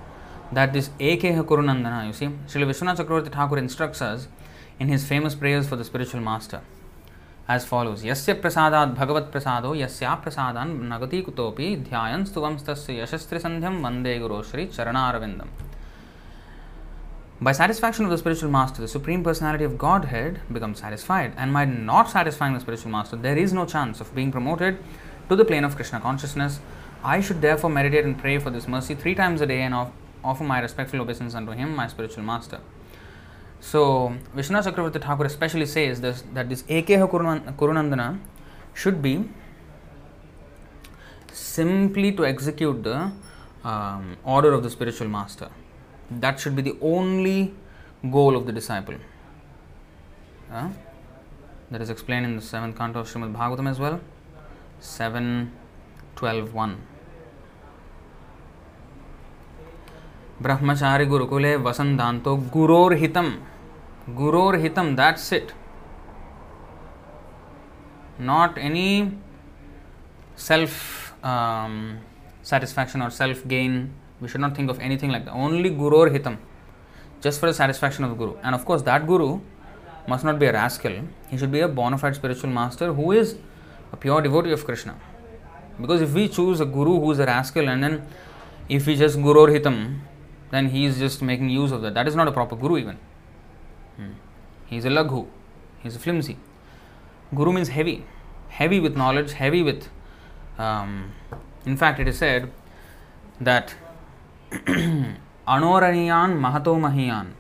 that 0.53 0.73
this 0.73 0.89
ekeha 1.01 1.45
kurunandana 1.45 2.07
you 2.07 2.13
see 2.13 2.31
Srila 2.47 2.71
vishwanath 2.73 3.03
chakravarti 3.03 3.33
thakur 3.33 3.59
instructs 3.59 4.03
us 4.03 4.29
in 4.79 4.89
his 4.89 5.07
famous 5.07 5.35
prayers 5.35 5.69
for 5.69 5.77
the 5.77 5.85
spiritual 5.85 6.21
master 6.21 6.61
as 7.49 7.65
follows 7.65 8.03
यस्य 8.05 8.33
प्रसादात् 8.43 8.95
भगवत् 8.99 9.31
प्रसादो 9.33 9.75
यस्या 9.75 10.15
प्रसादान् 10.23 10.73
नगति 10.93 11.21
कुतोपि 11.29 11.69
ध्यायन् 11.89 12.25
स्तुवंस्तस्य 12.27 13.01
यशस्त्रिसन्ध्यं 13.03 13.83
वन्दे 13.83 14.19
गुरो 14.19 14.43
Shri 14.51 14.67
चरणारविन्दम् 14.77 15.53
By 17.39 17.53
satisfaction 17.53 18.07
of 18.07 18.11
the 18.11 18.17
spiritual 18.17 18.51
master, 18.51 18.81
the 18.81 18.89
Supreme 18.89 19.23
Personality 19.23 19.65
of 19.65 19.77
Godhead 19.77 20.41
becomes 20.51 20.79
satisfied, 20.81 21.35
and 21.37 21.53
by 21.53 21.67
not 21.67 22.09
satisfying 22.09 22.55
the 22.55 22.61
spiritual 22.61 22.91
master, 22.91 23.15
there 23.15 23.37
is 23.37 23.53
no 23.53 23.67
chance 23.67 24.01
of 24.01 24.15
being 24.15 24.33
promoted 24.33 24.79
to 25.29 25.37
the 25.37 25.45
plane 25.45 25.63
of 25.63 25.77
Krishna 25.77 26.01
consciousness. 26.01 26.61
I 27.04 27.20
should 27.22 27.42
therefore 27.42 27.70
meditate 27.70 28.06
and 28.06 28.18
pray 28.18 28.38
for 28.38 28.50
this 28.52 28.68
mercy 28.68 28.96
three 28.96 29.16
times 29.16 29.42
a 29.42 29.46
day 29.46 29.62
and 29.62 29.74
offer 30.24 30.44
my 30.44 30.60
respectful 30.60 31.02
obeisance 31.02 31.34
unto 31.34 31.52
him, 31.52 31.76
my 31.76 31.88
spiritual 31.88 32.24
master. 32.24 32.60
So, 33.60 34.16
Vishnu 34.36 34.58
Chakravarti 34.58 35.02
Thakur 35.02 35.26
especially 35.26 35.66
says 35.66 36.02
this, 36.02 36.24
that 36.34 36.50
this 36.50 36.64
Ekeha 36.64 37.10
Kurunandana 37.10 38.20
should 38.74 39.02
be 39.02 39.30
simply 41.32 42.12
to 42.12 42.26
execute 42.26 42.84
the 42.84 43.12
um, 43.64 44.18
order 44.24 44.54
of 44.54 44.64
the 44.64 44.70
spiritual 44.70 45.08
master. 45.08 45.50
That 46.10 46.40
should 46.40 46.56
be 46.56 46.62
the 46.62 46.78
only 46.82 47.54
goal 48.10 48.36
of 48.36 48.46
the 48.46 48.52
disciple. 48.52 48.96
Uh, 50.52 50.70
that 51.70 51.82
is 51.82 51.90
explained 51.90 52.26
in 52.26 52.36
the 52.36 52.42
seventh 52.42 52.78
canto 52.78 53.00
of 53.00 53.08
Srimad 53.08 53.34
Bhagavatam 53.34 53.70
as 53.70 53.80
well. 53.80 54.02
7 54.80 55.52
12 56.16 56.54
1. 56.54 56.82
ब्रह्मचारी 60.42 61.06
गुरुकुले 61.06 61.56
वसंधांतो 61.64 62.36
गुरोर्तम 62.54 63.30
गुरोर्तम 64.16 64.96
that's 64.96 65.32
it 65.34 65.52
not 68.20 68.58
any 68.60 68.90
self 70.40 70.72
satisfaction 72.46 73.02
और 73.02 73.10
self 73.12 73.46
gain 73.48 73.78
we 74.22 74.28
should 74.28 74.42
not 74.42 74.58
think 74.58 74.70
of 74.70 74.82
anything 74.82 75.12
like 75.12 75.28
only 75.36 75.70
गुरोर्तम 75.76 76.38
just 77.24 77.42
for 77.42 77.50
the 77.50 77.54
satisfaction 77.54 78.06
of 78.06 78.18
guru 78.18 78.34
and 78.46 78.54
of course 78.54 78.82
that 78.82 79.06
guru 79.06 79.30
must 80.10 80.26
not 80.26 80.36
be 80.36 80.46
a 80.46 80.52
rascal 80.52 81.02
he 81.32 81.38
should 81.38 81.50
be 81.50 81.60
a 81.60 81.68
bona fide 81.76 82.14
spiritual 82.14 82.54
master 82.54 82.90
who 83.00 83.14
is 83.14 83.36
a 83.94 83.98
pure 84.02 84.22
devotee 84.22 84.54
of 84.54 84.66
Krishna 84.66 84.92
because 85.82 86.04
if 86.04 86.10
we 86.12 86.28
choose 86.28 86.62
a 86.64 86.66
guru 86.72 86.98
who 87.00 87.12
is 87.14 87.22
a 87.22 87.26
rascal 87.26 87.70
and 87.70 87.84
then 87.84 88.02
if 88.72 88.90
you 88.90 88.96
just 88.98 89.20
गुरोर्तम 89.20 89.84
then 90.52 90.70
he 90.70 90.86
is 90.86 91.00
just 91.00 91.22
making 91.22 91.50
use 91.50 91.72
of 91.72 91.82
that. 91.82 91.94
That 91.94 92.08
is 92.08 92.16
not 92.16 92.28
a 92.28 92.32
proper 92.32 92.56
Guru 92.56 92.78
even. 92.78 92.98
Hmm. 93.98 94.12
He 94.66 94.78
is 94.78 94.86
a 94.86 94.90
laghu, 94.90 95.28
he 95.80 95.88
is 95.88 95.98
flimsy. 95.98 96.38
Guru 97.34 97.54
means 97.54 97.70
heavy, 97.70 98.06
heavy 98.50 98.80
with 98.80 98.96
knowledge, 98.96 99.34
heavy 99.34 99.64
with. 99.64 99.90
Um, 100.58 101.14
in 101.66 101.78
fact, 101.78 102.00
it 102.00 102.08
is 102.08 102.18
said 102.18 102.52
that 103.40 103.76
Anoraniyan 104.52 106.40
Mahato 106.40 106.76
Mahiyan, 106.78 107.32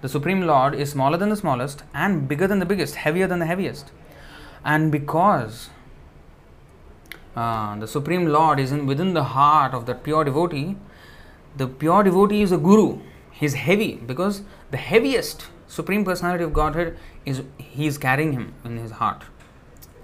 the 0.00 0.08
Supreme 0.08 0.42
Lord, 0.42 0.74
is 0.74 0.90
smaller 0.90 1.18
than 1.18 1.28
the 1.28 1.36
smallest 1.36 1.82
and 1.92 2.28
bigger 2.28 2.46
than 2.46 2.60
the 2.60 2.66
biggest, 2.66 2.94
heavier 2.94 3.26
than 3.26 3.40
the 3.40 3.46
heaviest. 3.46 3.90
And 4.64 4.92
because 4.92 5.70
uh, 7.36 7.76
the 7.76 7.86
Supreme 7.86 8.26
Lord 8.26 8.60
is 8.60 8.72
in, 8.72 8.86
within 8.86 9.14
the 9.14 9.24
heart 9.24 9.74
of 9.74 9.86
the 9.86 9.94
pure 9.94 10.24
devotee, 10.24 10.76
the 11.58 11.66
pure 11.66 12.02
devotee 12.04 12.42
is 12.42 12.52
a 12.52 12.58
guru. 12.58 13.00
He 13.30 13.46
is 13.46 13.54
heavy 13.54 13.96
because 13.96 14.42
the 14.70 14.76
heaviest 14.76 15.46
Supreme 15.66 16.04
Personality 16.04 16.44
of 16.44 16.52
Godhead 16.52 16.96
is 17.26 17.42
He 17.58 17.86
is 17.86 17.98
carrying 17.98 18.32
him 18.32 18.54
in 18.64 18.78
His 18.78 18.92
heart. 18.92 19.24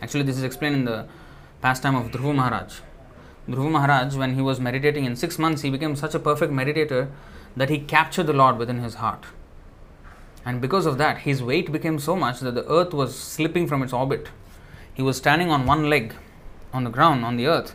Actually, 0.03 0.25
this 0.25 0.37
is 0.37 0.43
explained 0.43 0.77
in 0.77 0.85
the 0.85 1.07
pastime 1.63 1.95
of 1.95 2.11
Dhruva 2.11 2.35
Maharaj. 2.35 2.81
Dhruva 3.49 3.71
Maharaj, 3.71 4.17
when 4.17 4.35
he 4.35 4.43
was 4.43 4.61
meditating 4.61 5.05
in 5.05 5.17
six 5.17 5.39
months, 5.39 5.63
he 5.63 5.71
became 5.71 5.97
such 5.97 6.15
a 6.15 6.19
perfect 6.19 6.53
meditator 6.53 7.11
that 7.57 7.71
he 7.71 7.79
captured 7.79 8.27
the 8.27 8.33
Lord 8.33 8.59
within 8.59 8.81
his 8.81 8.95
heart. 8.95 9.25
And 10.45 10.61
because 10.61 10.87
of 10.87 10.99
that, 10.99 11.19
his 11.19 11.43
weight 11.43 11.73
became 11.73 11.99
so 11.99 12.17
much 12.17 12.41
that 12.41 12.55
the 12.55 12.71
earth 12.71 12.93
was 12.93 13.19
slipping 13.19 13.67
from 13.67 13.83
its 13.83 13.93
orbit. 13.93 14.29
He 14.93 15.03
was 15.03 15.17
standing 15.17 15.51
on 15.51 15.67
one 15.67 15.89
leg 15.89 16.15
on 16.73 16.85
the 16.85 16.91
ground, 16.91 17.25
on 17.25 17.37
the 17.37 17.47
earth, 17.47 17.75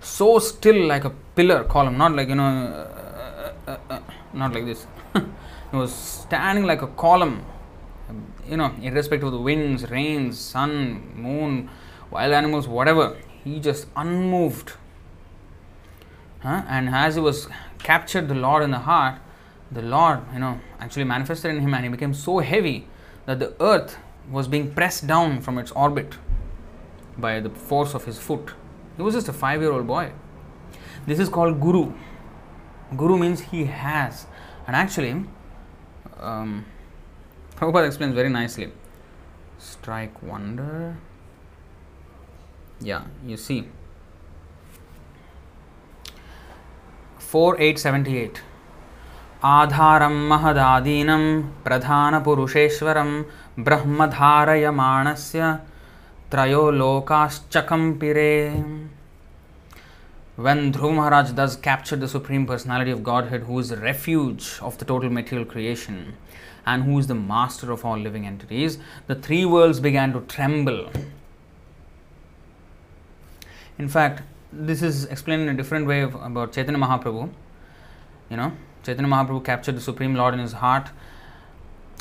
so 0.00 0.38
still 0.38 0.86
like 0.86 1.04
a 1.04 1.10
pillar 1.36 1.64
column, 1.64 1.98
not 1.98 2.12
like, 2.12 2.28
you 2.28 2.34
know, 2.34 2.88
uh, 3.70 3.78
uh, 3.94 4.00
not 4.32 4.52
like 4.54 4.66
this. 4.66 4.86
He 5.70 5.76
was 5.76 5.94
standing 5.94 6.64
like 6.64 6.82
a 6.82 6.88
column, 6.88 7.44
you 8.48 8.56
know, 8.56 8.74
irrespective 8.82 9.28
of 9.28 9.32
the 9.32 9.40
winds, 9.40 9.88
rains, 9.88 10.36
sun, 10.36 11.12
moon, 11.14 11.70
wild 12.10 12.32
animals, 12.32 12.66
whatever. 12.66 13.16
He 13.44 13.60
just 13.60 13.86
unmoved. 13.94 14.72
Huh? 16.40 16.62
And 16.68 16.88
as 16.88 17.14
he 17.14 17.20
was 17.20 17.48
captured 17.84 18.26
the 18.26 18.34
Lord 18.34 18.64
in 18.64 18.72
the 18.72 18.80
heart, 18.80 19.20
the 19.70 19.82
Lord, 19.82 20.20
you 20.32 20.40
know, 20.40 20.60
actually 20.80 21.04
manifested 21.04 21.52
in 21.52 21.60
him 21.60 21.72
and 21.72 21.84
he 21.84 21.90
became 21.90 22.14
so 22.14 22.40
heavy 22.40 22.88
that 23.26 23.38
the 23.38 23.54
earth 23.60 23.96
was 24.28 24.48
being 24.48 24.74
pressed 24.74 25.06
down 25.06 25.40
from 25.40 25.56
its 25.58 25.70
orbit 25.72 26.14
by 27.16 27.38
the 27.38 27.50
force 27.50 27.94
of 27.94 28.06
his 28.06 28.18
foot. 28.18 28.54
He 28.96 29.02
was 29.02 29.14
just 29.14 29.28
a 29.28 29.32
five 29.32 29.60
year 29.60 29.70
old 29.70 29.86
boy. 29.86 30.10
This 31.06 31.20
is 31.20 31.28
called 31.28 31.60
Guru. 31.60 31.92
Guru 32.95 33.17
means 33.17 33.41
he 33.41 33.65
has. 33.65 34.27
And 34.67 34.75
actually, 34.75 35.25
um, 36.19 36.65
Prabhupada 37.55 37.87
explains 37.87 38.13
very 38.13 38.29
nicely. 38.29 38.71
Strike 39.57 40.21
wonder. 40.21 40.97
Yeah, 42.81 43.03
you 43.25 43.37
see. 43.37 43.67
4878 47.31 48.41
आधारं 49.43 50.15
महदादीनं 50.29 51.23
प्रधानपुरुषेश्वरं 51.63 53.09
ब्रह्मधारयमाणस्य 53.65 55.51
त्रयो 56.31 56.69
लोकाश्चकम्पिरे 56.71 58.33
when 60.40 60.72
Dhruva 60.72 60.94
Maharaj 60.94 61.32
thus 61.32 61.54
captured 61.54 62.00
the 62.00 62.08
Supreme 62.08 62.46
Personality 62.46 62.90
of 62.90 63.02
Godhead, 63.02 63.42
who 63.42 63.58
is 63.58 63.68
the 63.68 63.76
refuge 63.76 64.58
of 64.62 64.78
the 64.78 64.86
total 64.86 65.10
material 65.10 65.46
creation 65.46 66.14
and 66.64 66.84
who 66.84 66.98
is 66.98 67.08
the 67.08 67.14
master 67.14 67.70
of 67.70 67.84
all 67.84 67.98
living 67.98 68.26
entities, 68.26 68.78
the 69.06 69.14
three 69.14 69.44
worlds 69.44 69.80
began 69.80 70.14
to 70.14 70.20
tremble. 70.20 70.90
In 73.78 73.88
fact, 73.88 74.22
this 74.50 74.82
is 74.82 75.04
explained 75.06 75.42
in 75.42 75.48
a 75.50 75.54
different 75.54 75.86
way 75.86 76.02
about 76.02 76.52
Chaitanya 76.54 76.80
Mahaprabhu. 76.80 77.30
You 78.30 78.36
know, 78.38 78.52
Chaitanya 78.82 79.10
Mahaprabhu 79.10 79.44
captured 79.44 79.76
the 79.76 79.80
Supreme 79.82 80.14
Lord 80.14 80.32
in 80.32 80.40
his 80.40 80.52
heart, 80.52 80.88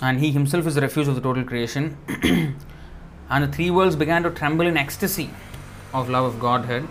and 0.01 0.19
he 0.19 0.31
himself 0.31 0.65
is 0.65 0.75
the 0.75 0.81
refuge 0.81 1.09
of 1.09 1.15
the 1.15 1.21
total 1.21 1.43
creation. 1.43 1.97
and 3.29 3.43
the 3.43 3.47
three 3.47 3.69
worlds 3.69 3.97
began 3.97 4.23
to 4.23 4.29
tremble 4.29 4.65
in 4.65 4.77
ecstasy 4.77 5.29
of 5.93 6.07
love 6.09 6.23
of 6.23 6.39
Godhead 6.39 6.87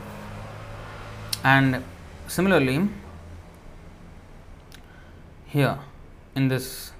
and 1.44 1.82
similarly, 2.26 2.88
here 5.46 5.78
in 6.34 6.48
this, 6.48 6.92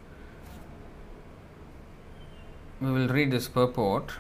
we 2.81 2.91
will 2.91 3.09
read 3.09 3.31
this 3.31 3.49
purport. 3.49 4.13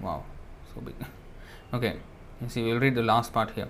Wow, 0.00 0.24
so 0.74 0.80
big. 0.80 0.94
Okay, 1.74 1.96
you 2.42 2.50
see, 2.50 2.62
we 2.62 2.72
will 2.74 2.80
read 2.80 2.94
the 2.94 3.02
last 3.02 3.32
part 3.32 3.52
here. 3.52 3.66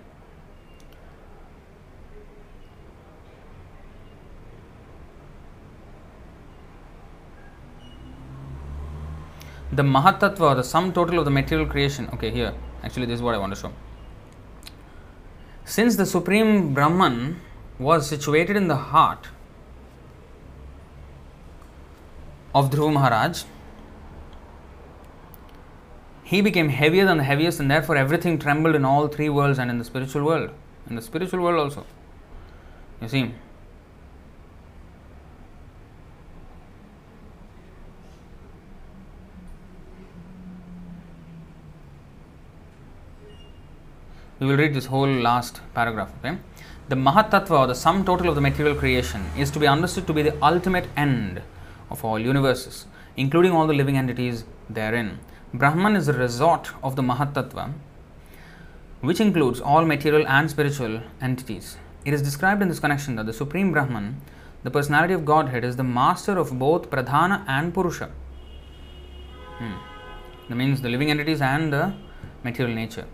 The 9.70 9.84
Mahatattva, 9.84 10.56
the 10.56 10.64
sum 10.64 10.92
total 10.92 11.20
of 11.20 11.24
the 11.24 11.30
material 11.30 11.68
creation. 11.68 12.08
Okay, 12.14 12.30
here, 12.30 12.52
actually, 12.82 13.06
this 13.06 13.14
is 13.14 13.22
what 13.22 13.36
I 13.36 13.38
want 13.38 13.54
to 13.54 13.60
show 13.60 13.72
Since 15.72 15.96
the 15.96 16.04
Supreme 16.04 16.74
Brahman 16.74 17.40
was 17.78 18.06
situated 18.06 18.56
in 18.58 18.68
the 18.68 18.76
heart 18.76 19.28
of 22.54 22.68
Dhruva 22.68 22.92
Maharaj, 22.92 23.44
he 26.24 26.42
became 26.42 26.68
heavier 26.68 27.06
than 27.06 27.16
the 27.16 27.24
heaviest, 27.24 27.58
and 27.58 27.70
therefore 27.70 27.96
everything 27.96 28.38
trembled 28.38 28.74
in 28.74 28.84
all 28.84 29.08
three 29.08 29.30
worlds 29.30 29.58
and 29.58 29.70
in 29.70 29.78
the 29.78 29.84
spiritual 29.86 30.24
world. 30.24 30.50
In 30.90 30.96
the 30.96 31.00
spiritual 31.00 31.40
world 31.40 31.58
also. 31.58 31.86
You 33.00 33.08
see. 33.08 33.34
We 44.42 44.48
will 44.48 44.56
read 44.56 44.74
this 44.74 44.86
whole 44.86 45.06
last 45.06 45.60
paragraph. 45.72 46.10
Okay? 46.18 46.36
The 46.88 46.96
Mahatattva, 46.96 47.60
or 47.60 47.66
the 47.68 47.76
sum 47.76 48.04
total 48.04 48.28
of 48.28 48.34
the 48.34 48.40
material 48.40 48.74
creation, 48.74 49.24
is 49.38 49.52
to 49.52 49.60
be 49.60 49.68
understood 49.68 50.08
to 50.08 50.12
be 50.12 50.22
the 50.22 50.36
ultimate 50.44 50.88
end 50.96 51.40
of 51.90 52.04
all 52.04 52.18
universes, 52.18 52.86
including 53.16 53.52
all 53.52 53.68
the 53.68 53.72
living 53.72 53.96
entities 53.96 54.42
therein. 54.68 55.20
Brahman 55.54 55.94
is 55.94 56.06
the 56.06 56.12
resort 56.12 56.72
of 56.82 56.96
the 56.96 57.02
Mahatattva, 57.02 57.72
which 59.00 59.20
includes 59.20 59.60
all 59.60 59.84
material 59.84 60.26
and 60.26 60.50
spiritual 60.50 61.02
entities. 61.20 61.76
It 62.04 62.12
is 62.12 62.20
described 62.20 62.62
in 62.62 62.68
this 62.68 62.80
connection 62.80 63.14
that 63.14 63.26
the 63.26 63.32
Supreme 63.32 63.70
Brahman, 63.70 64.20
the 64.64 64.72
personality 64.72 65.14
of 65.14 65.24
Godhead, 65.24 65.62
is 65.62 65.76
the 65.76 65.84
master 65.84 66.36
of 66.36 66.58
both 66.58 66.90
Pradhana 66.90 67.44
and 67.46 67.72
Purusha. 67.72 68.10
Hmm. 69.58 69.74
That 70.48 70.56
means 70.56 70.80
the 70.80 70.88
living 70.88 71.12
entities 71.12 71.40
and 71.40 71.72
the 71.72 71.94
material 72.42 72.74
nature. 72.74 73.06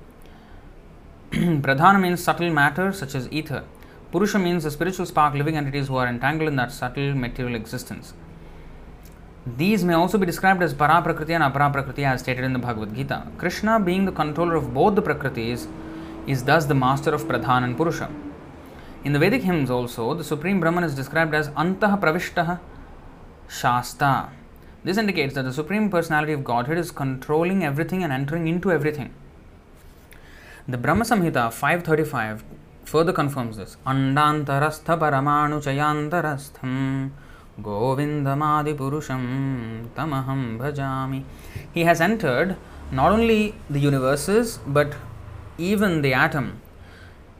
Pradhana 1.32 2.00
means 2.00 2.22
subtle 2.22 2.50
matter 2.50 2.90
such 2.90 3.14
as 3.14 3.30
ether. 3.30 3.64
Purusha 4.10 4.38
means 4.38 4.64
the 4.64 4.70
spiritual 4.70 5.04
spark 5.04 5.34
living 5.34 5.58
entities 5.58 5.88
who 5.88 5.96
are 5.96 6.06
entangled 6.06 6.48
in 6.48 6.56
that 6.56 6.72
subtle 6.72 7.14
material 7.14 7.54
existence. 7.54 8.14
These 9.56 9.84
may 9.84 9.92
also 9.92 10.16
be 10.16 10.24
described 10.24 10.62
as 10.62 10.72
para 10.72 11.02
prakriti 11.02 11.34
and 11.34 11.44
apara 11.44 11.70
prakriti 11.70 12.06
as 12.06 12.20
stated 12.20 12.44
in 12.44 12.54
the 12.54 12.58
Bhagavad 12.58 12.94
Gita. 12.94 13.26
Krishna, 13.36 13.78
being 13.78 14.06
the 14.06 14.12
controller 14.12 14.54
of 14.54 14.72
both 14.72 14.94
the 14.94 15.02
prakritis, 15.02 15.66
is 16.26 16.44
thus 16.44 16.64
the 16.64 16.74
master 16.74 17.10
of 17.10 17.24
Pradhan 17.24 17.62
and 17.64 17.76
Purusha. 17.76 18.10
In 19.04 19.12
the 19.12 19.18
Vedic 19.18 19.42
hymns 19.42 19.70
also, 19.70 20.14
the 20.14 20.24
Supreme 20.24 20.60
Brahman 20.60 20.84
is 20.84 20.94
described 20.94 21.34
as 21.34 21.48
Antah 21.50 21.98
Pravishtaha 22.00 22.58
Shasta. 23.48 24.30
This 24.82 24.96
indicates 24.96 25.34
that 25.34 25.44
the 25.44 25.52
Supreme 25.52 25.90
Personality 25.90 26.32
of 26.32 26.42
Godhead 26.42 26.78
is 26.78 26.90
controlling 26.90 27.62
everything 27.62 28.02
and 28.02 28.12
entering 28.12 28.48
into 28.48 28.72
everything. 28.72 29.12
The 30.70 30.76
Brahma 30.76 31.02
Samhita 31.02 31.50
535 31.50 32.44
further 32.84 33.14
confirms 33.14 33.56
this. 33.56 33.78
Andantarastha 33.86 34.98
paramanu 34.98 35.62
chayantarastham 35.62 37.10
govindamadi 37.58 38.76
tamaham 39.94 40.58
bhajami. 40.58 41.24
He 41.72 41.84
has 41.84 42.02
entered 42.02 42.58
not 42.92 43.12
only 43.12 43.54
the 43.70 43.80
universes 43.80 44.58
but 44.66 44.94
even 45.56 46.02
the 46.02 46.12
atom. 46.12 46.60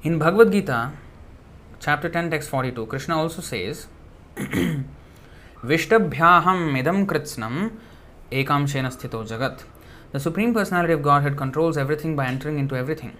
In 0.03 0.19
Bhagavad 0.19 0.51
Gita, 0.51 0.93
chapter 1.81 2.09
10, 2.09 2.31
text 2.31 2.49
42, 2.49 2.87
Krishna 2.87 3.19
also 3.19 3.43
says, 3.43 3.89
Vishtabhyaham 4.39 4.89
idam 6.83 7.05
kritsnam 7.05 7.73
ekam 8.33 8.67
shena 8.67 8.89
sthito 8.89 9.29
jagat. 9.29 9.65
The 10.11 10.21
Supreme 10.21 10.55
Personality 10.55 10.95
of 10.95 11.03
Godhead 11.03 11.37
controls 11.37 11.77
everything 11.77 12.17
by 12.17 12.25
entering 12.25 12.59
into 12.59 12.75
everything. 12.75 13.15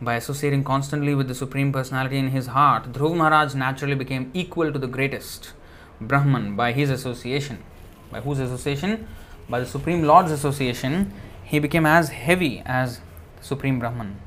By 0.00 0.14
associating 0.14 0.64
constantly 0.64 1.14
with 1.14 1.28
the 1.28 1.34
Supreme 1.34 1.70
Personality 1.70 2.16
in 2.16 2.28
his 2.28 2.46
heart, 2.46 2.92
Dhruv 2.92 3.14
Maharaj 3.14 3.54
naturally 3.54 3.94
became 3.94 4.30
equal 4.32 4.72
to 4.72 4.78
the 4.78 4.86
greatest 4.86 5.52
Brahman 6.00 6.56
by 6.56 6.72
his 6.72 6.88
association. 6.88 7.62
By 8.10 8.20
whose 8.22 8.38
association? 8.38 9.06
By 9.50 9.60
the 9.60 9.66
Supreme 9.66 10.04
Lord's 10.04 10.30
association, 10.30 11.12
he 11.44 11.58
became 11.58 11.84
as 11.84 12.08
heavy 12.08 12.62
as 12.64 13.00
the 13.36 13.44
Supreme 13.44 13.78
Brahman. 13.78 14.18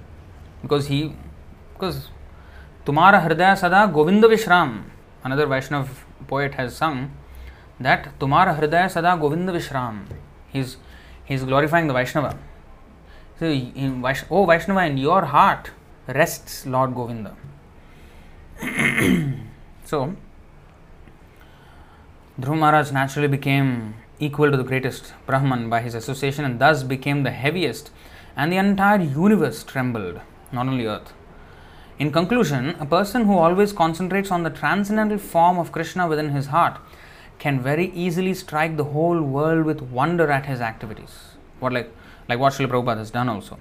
Because 0.62 0.86
he, 0.86 1.16
because 1.74 2.10
Tumara 2.86 3.28
Hridaya 3.28 3.58
Sada 3.58 3.92
Govinda 3.92 4.28
Vishram, 4.28 4.84
another 5.24 5.48
Vaishnav 5.48 5.88
poet 6.28 6.54
has 6.54 6.76
sung 6.76 7.12
that 7.80 8.20
Tumara 8.20 8.56
Hridaya 8.56 8.92
Sada 8.92 9.18
Govinda 9.20 9.52
Vishram. 9.52 10.06
He's 10.48 10.78
he 11.30 11.36
is 11.36 11.44
glorifying 11.44 11.88
the 11.88 11.94
Vaishnava. 11.94 12.38
So, 13.40 13.46
in 13.46 14.04
oh 14.32 14.46
Vaishnava, 14.46 14.86
in 14.86 14.98
your 14.98 15.26
heart 15.26 15.70
rests 16.08 16.66
Lord 16.66 16.96
Govinda. 16.96 17.36
so, 19.86 20.16
Dhruv 22.42 22.58
Maharaj 22.58 22.92
naturally 22.92 23.28
became 23.28 23.94
equal 24.20 24.50
to 24.50 24.58
the 24.58 24.64
greatest 24.64 25.14
Brahman 25.28 25.70
by 25.70 25.82
his 25.82 25.94
association 25.94 26.44
and 26.46 26.60
thus 26.60 26.82
became 26.82 27.22
the 27.22 27.32
heaviest, 27.32 27.92
and 28.36 28.52
the 28.52 28.58
entire 28.58 29.00
universe 29.00 29.64
trembled, 29.64 30.20
not 30.52 30.68
only 30.68 30.88
earth. 30.88 31.14
In 32.00 32.12
conclusion, 32.12 32.76
a 32.80 32.86
person 32.88 33.26
who 33.26 33.38
always 33.38 33.72
concentrates 33.72 34.32
on 34.32 34.42
the 34.42 34.50
transcendental 34.50 35.20
form 35.20 35.60
of 35.60 35.72
Krishna 35.72 36.08
within 36.08 36.30
his 36.30 36.48
heart 36.48 36.80
can 37.40 37.62
very 37.62 37.92
easily 37.94 38.34
strike 38.34 38.76
the 38.78 38.84
whole 38.84 39.22
world 39.22 39.66
with 39.66 39.82
wonder 39.82 40.30
at 40.30 40.46
his 40.46 40.62
activities. 40.62 41.14
What 41.60 41.74
like 41.74 41.92
like 42.28 42.40
what 42.40 42.54
Srila 42.54 42.70
Prabhupada 42.70 42.98
has 42.98 43.12
done 43.12 43.30
also. 43.30 43.58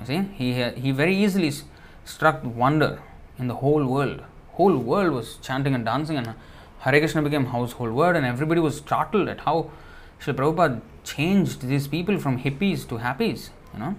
You 0.00 0.06
see, 0.06 0.20
he 0.34 0.52
he 0.80 0.90
very 0.90 1.16
easily 1.16 1.52
struck 2.04 2.42
wonder 2.44 3.00
in 3.38 3.46
the 3.48 3.56
whole 3.56 3.86
world. 3.86 4.22
Whole 4.52 4.76
world 4.78 5.12
was 5.12 5.36
chanting 5.36 5.74
and 5.74 5.84
dancing, 5.84 6.16
and 6.16 6.34
Hare 6.80 6.98
Krishna 6.98 7.22
became 7.22 7.46
household 7.46 7.92
word, 7.92 8.16
and 8.16 8.24
everybody 8.24 8.60
was 8.60 8.78
startled 8.78 9.28
at 9.28 9.40
how 9.40 9.70
Srila 10.20 10.36
Prabhupada 10.36 10.80
changed 11.04 11.62
these 11.62 11.86
people 11.86 12.18
from 12.18 12.38
hippies 12.42 12.88
to 12.88 12.98
happies. 12.98 13.50
You 13.74 13.80
know. 13.80 13.96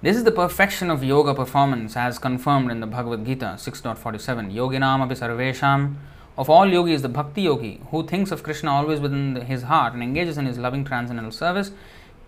This 0.00 0.16
is 0.16 0.24
the 0.24 0.32
perfection 0.32 0.90
of 0.90 1.04
yoga 1.04 1.32
performance 1.32 1.96
as 1.96 2.18
confirmed 2.18 2.72
in 2.72 2.80
the 2.80 2.88
Bhagavad 2.88 3.24
Gita 3.24 3.54
6.47. 3.56 4.52
Yoginam 4.52 5.00
api 5.00 5.14
sarvesham 5.14 5.94
of 6.36 6.48
all 6.48 6.66
yogis, 6.66 7.02
the 7.02 7.08
bhakti 7.08 7.42
yogi 7.42 7.80
who 7.90 8.06
thinks 8.06 8.30
of 8.30 8.42
Krishna 8.42 8.70
always 8.70 9.00
within 9.00 9.36
his 9.36 9.64
heart 9.64 9.92
and 9.92 10.02
engages 10.02 10.38
in 10.38 10.46
his 10.46 10.58
loving 10.58 10.84
transcendental 10.84 11.32
service 11.32 11.72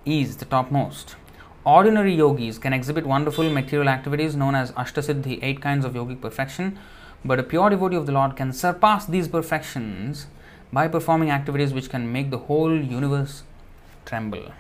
is 0.04 0.36
the 0.36 0.44
topmost. 0.44 1.16
Ordinary 1.64 2.14
yogis 2.14 2.58
can 2.58 2.74
exhibit 2.74 3.06
wonderful 3.06 3.48
material 3.48 3.88
activities 3.88 4.36
known 4.36 4.54
as 4.54 4.72
Ashtasiddhi, 4.72 5.38
eight 5.42 5.62
kinds 5.62 5.86
of 5.86 5.94
yogic 5.94 6.20
perfection, 6.20 6.78
but 7.24 7.40
a 7.40 7.42
pure 7.42 7.70
devotee 7.70 7.96
of 7.96 8.04
the 8.04 8.12
Lord 8.12 8.36
can 8.36 8.52
surpass 8.52 9.06
these 9.06 9.28
perfections 9.28 10.26
by 10.70 10.88
performing 10.88 11.30
activities 11.30 11.72
which 11.72 11.88
can 11.88 12.12
make 12.12 12.30
the 12.30 12.38
whole 12.38 12.76
universe 12.76 13.44
tremble. 14.04 14.52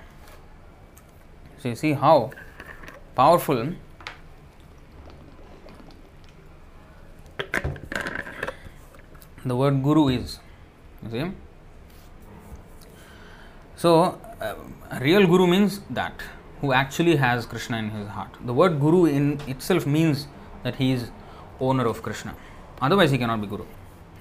So, 1.58 1.68
you 1.68 1.74
see 1.74 1.92
how 1.92 2.30
powerful 3.14 3.74
the 9.44 9.56
word 9.56 9.82
guru 9.82 10.08
is. 10.08 10.38
See? 11.10 11.30
So, 13.76 14.18
uh, 14.40 14.54
real 15.00 15.26
guru 15.26 15.46
means 15.46 15.80
that 15.90 16.22
who 16.60 16.72
actually 16.72 17.16
has 17.16 17.44
Krishna 17.44 17.76
in 17.78 17.90
his 17.90 18.08
heart. 18.08 18.30
The 18.44 18.54
word 18.54 18.80
guru 18.80 19.04
in 19.04 19.40
itself 19.46 19.86
means 19.86 20.26
that 20.62 20.76
he 20.76 20.92
is 20.92 21.10
owner 21.60 21.86
of 21.86 22.02
Krishna. 22.02 22.34
Otherwise, 22.80 23.10
he 23.10 23.18
cannot 23.18 23.40
be 23.40 23.46
guru. 23.46 23.66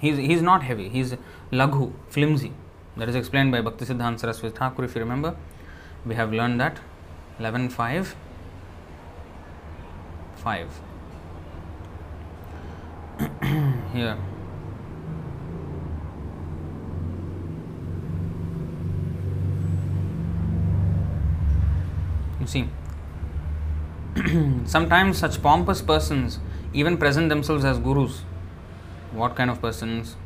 He 0.00 0.10
is, 0.10 0.18
he 0.18 0.32
is 0.34 0.42
not 0.42 0.62
heavy, 0.62 0.88
he 0.88 1.00
is 1.00 1.16
laghu, 1.50 1.92
flimsy. 2.08 2.52
That 2.96 3.08
is 3.08 3.14
explained 3.14 3.50
by 3.52 3.60
Bhakti 3.60 3.86
Siddhanta 3.86 4.20
Saraswati 4.20 4.54
Thakur, 4.54 4.84
if 4.84 4.94
you 4.94 5.00
remember. 5.00 5.34
We 6.04 6.14
have 6.14 6.32
learned 6.32 6.60
that 6.60 6.80
11 7.38 7.70
5 7.70 8.14
5 10.36 10.80
here 13.94 14.18
You 22.44 22.48
see, 22.48 22.68
sometimes 24.66 25.16
such 25.16 25.40
pompous 25.40 25.80
persons 25.80 26.40
even 26.74 26.98
present 26.98 27.30
themselves 27.30 27.64
as 27.64 27.78
gurus. 27.78 28.20
What 29.12 29.34
kind 29.34 29.48
of 29.48 29.62
persons? 29.62 30.16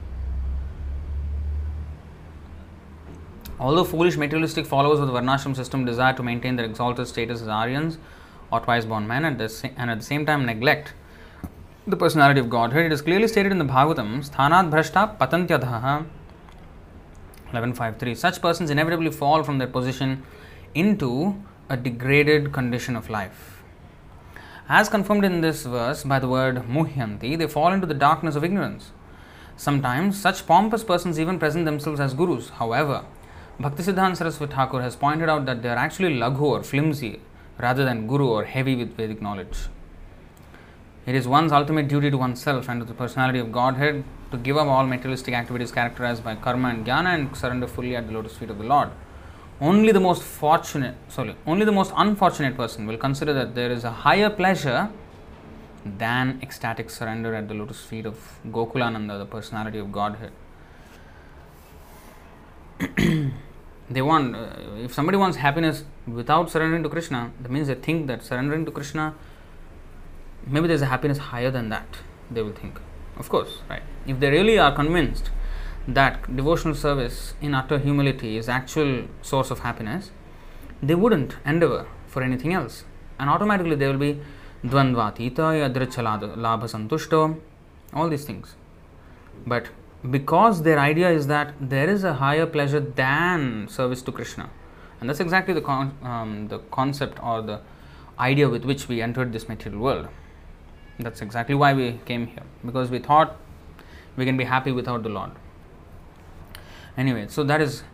Although 3.61 3.85
foolish 3.85 4.17
materialistic 4.17 4.67
followers 4.67 4.99
of 4.99 5.07
the 5.07 5.13
Varnashram 5.13 5.55
system 5.55 5.85
desire 5.85 6.13
to 6.15 6.25
maintain 6.25 6.57
their 6.57 6.67
exalted 6.67 7.07
status 7.07 7.41
as 7.41 7.47
Aryans 7.47 7.99
or 8.51 8.59
twice 8.59 8.85
born 8.85 9.07
men 9.07 9.25
and, 9.25 9.41
and 9.77 9.91
at 9.91 9.99
the 9.99 10.05
same 10.05 10.27
time 10.27 10.45
neglect 10.45 10.95
the 11.87 11.97
personality 11.97 12.41
of 12.41 12.51
Godhead, 12.51 12.87
it 12.87 12.93
is 12.93 13.01
clearly 13.01 13.29
stated 13.29 13.53
in 13.53 13.59
the 13.59 13.65
Bhagavatam, 13.65 14.29
Sthanat 14.29 14.71
Bhrashta 14.71 15.17
Patantyadha 15.19 16.05
11.5.3. 17.53 18.17
Such 18.17 18.43
persons 18.43 18.71
inevitably 18.71 19.13
fall 19.13 19.45
from 19.45 19.59
their 19.59 19.69
position 19.69 20.25
into 20.75 21.37
a 21.71 21.77
degraded 21.77 22.53
condition 22.53 22.97
of 22.97 23.11
life. 23.11 23.63
As 24.69 24.89
confirmed 24.89 25.25
in 25.25 25.41
this 25.43 25.65
verse 25.65 26.03
by 26.03 26.19
the 26.19 26.29
word 26.29 26.57
muhyanti, 26.67 27.37
they 27.37 27.47
fall 27.47 27.73
into 27.73 27.87
the 27.87 27.95
darkness 27.95 28.37
of 28.37 28.45
ignorance. 28.45 28.91
Sometimes 29.57 30.19
such 30.19 30.47
pompous 30.47 30.85
persons 30.85 31.19
even 31.21 31.39
present 31.39 31.65
themselves 31.65 32.01
as 32.01 32.15
gurus. 32.15 32.51
However, 32.51 33.05
Bhaktisiddhanta 33.61 34.17
Saraswati 34.17 34.55
Thakur 34.55 34.81
has 34.81 34.97
pointed 34.97 35.29
out 35.29 35.45
that 35.47 35.63
they 35.63 35.69
are 35.69 35.77
actually 35.77 36.15
laghu 36.19 36.43
or 36.43 36.63
flimsy 36.63 37.21
rather 37.59 37.85
than 37.85 38.07
guru 38.07 38.29
or 38.29 38.45
heavy 38.45 38.77
with 38.77 38.97
Vedic 38.97 39.21
knowledge. 39.21 39.67
It 41.07 41.15
is 41.15 41.27
one's 41.27 41.53
ultimate 41.53 41.89
duty 41.89 42.11
to 42.11 42.17
oneself 42.17 42.69
and 42.69 42.81
to 42.81 42.87
the 42.87 42.95
personality 42.95 43.41
of 43.41 43.51
Godhead 43.51 44.05
to 44.31 44.37
give 44.37 44.57
up 44.57 44.69
all 44.69 44.87
materialistic 44.87 45.35
activities 45.35 45.73
characterized 45.73 46.23
by 46.23 46.35
karma 46.35 46.69
and 46.69 46.87
jnana 46.87 47.15
and 47.15 47.37
surrender 47.37 47.67
fully 47.67 47.97
at 47.97 48.07
the 48.07 48.13
lotus 48.13 48.37
feet 48.37 48.51
of 48.51 48.59
the 48.59 48.65
Lord. 48.65 48.91
Only 49.61 49.91
the 49.93 50.01
most 50.01 50.23
fortunate, 50.23 50.95
sorry, 51.09 51.35
only 51.47 51.65
the 51.65 51.73
most 51.73 51.93
unfortunate 51.97 52.57
person 52.57 52.87
will 52.87 52.97
consider 52.97 53.33
that 53.33 53.57
there 53.57 53.73
is 53.73 53.83
a 53.83 53.91
higher 53.91 54.31
pleasure 54.31 54.89
than 55.85 56.39
ecstatic 56.43 56.91
surrender 56.91 57.35
at 57.35 57.49
the 57.49 57.55
lotus 57.55 57.81
feet 57.81 58.07
of 58.07 58.39
Gokulananda, 58.47 59.19
the 59.19 59.27
personality 59.27 59.79
of 59.79 59.91
Godhead. 59.91 60.33
they 63.91 64.03
want, 64.03 64.37
uh, 64.37 64.51
if 64.77 64.95
somebody 64.95 65.19
wants 65.19 65.39
happiness 65.39 65.85
without 66.07 66.51
surrendering 66.51 66.85
to 66.85 66.89
Krishna, 66.89 67.33
that 67.41 67.51
means 67.51 67.67
they 67.67 67.75
think 67.75 68.07
that 68.07 68.23
surrendering 68.23 68.65
to 68.65 68.71
Krishna, 68.71 69.15
maybe 70.47 70.69
there's 70.69 70.83
a 70.83 70.87
happiness 70.87 71.19
higher 71.19 71.51
than 71.51 71.69
that, 71.71 71.99
they 72.31 72.43
will 72.43 72.53
think. 72.53 72.79
Of 73.17 73.29
course, 73.29 73.59
right? 73.69 73.83
If 74.07 74.21
they 74.21 74.31
really 74.31 74.57
are 74.59 74.73
convinced 74.73 75.31
that 75.89 76.37
devotional 76.37 76.75
service 76.75 77.35
in 77.41 77.55
utter 77.55 77.79
humility 77.79 78.37
is 78.37 78.49
actual 78.49 79.09
source 79.23 79.51
of 79.51 79.61
happiness, 79.61 80.11
they 80.83 80.95
wouldn't 80.95 81.37
endeavor 81.47 81.87
for 82.07 82.23
anything 82.23 82.53
else. 82.53 82.85
And 83.19 83.31
automatically 83.31 83.75
they 83.75 83.89
will 83.89 83.99
be 83.99 84.21
dvandvatita, 84.65 85.47
yadricha 85.63 86.37
labha 86.37 86.65
santushto, 86.65 87.41
all 87.95 88.09
these 88.09 88.25
things. 88.25 88.55
But 89.47 89.69
because 90.11 90.63
their 90.63 90.79
idea 90.79 91.11
is 91.11 91.27
that 91.29 91.55
there 91.59 91.89
is 91.89 92.05
a 92.05 92.15
higher 92.15 92.47
pleasure 92.47 92.81
than 92.81 93.67
service 93.69 94.03
to 94.03 94.13
Krishna, 94.13 94.51
and 95.01 95.09
that's 95.09 95.21
exactly 95.21 95.55
the, 95.55 95.63
con- 95.63 95.97
um, 96.03 96.49
the 96.49 96.59
concept 96.71 97.19
or 97.23 97.41
the 97.41 97.61
idea 98.19 98.49
with 98.49 98.65
which 98.65 98.89
we 98.89 99.01
entered 99.01 99.33
this 99.33 99.49
material 99.49 99.81
world. 99.81 100.09
That's 100.99 101.23
exactly 101.23 101.55
why 101.55 101.73
we 101.73 101.99
came 102.05 102.27
here, 102.27 102.43
because 102.65 102.91
we 102.91 102.99
thought 102.99 103.37
we 104.17 104.27
can 104.27 104.37
be 104.37 104.45
happy 104.45 104.73
without 104.73 105.03
the 105.03 105.09
Lord. 105.09 105.31
Anyway, 106.99 107.27
so 107.29 107.45
that 107.45 107.61
is, 107.61 107.85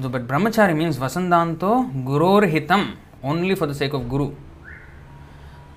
so, 0.00 0.08
but 0.08 0.26
brahmachari 0.26 0.74
means 0.74 0.96
vasandanto 0.98 1.70
guror 2.06 2.48
hitam, 2.48 2.96
only 3.22 3.54
for 3.54 3.66
the 3.66 3.74
sake 3.74 3.92
of 3.92 4.08
guru. 4.08 4.34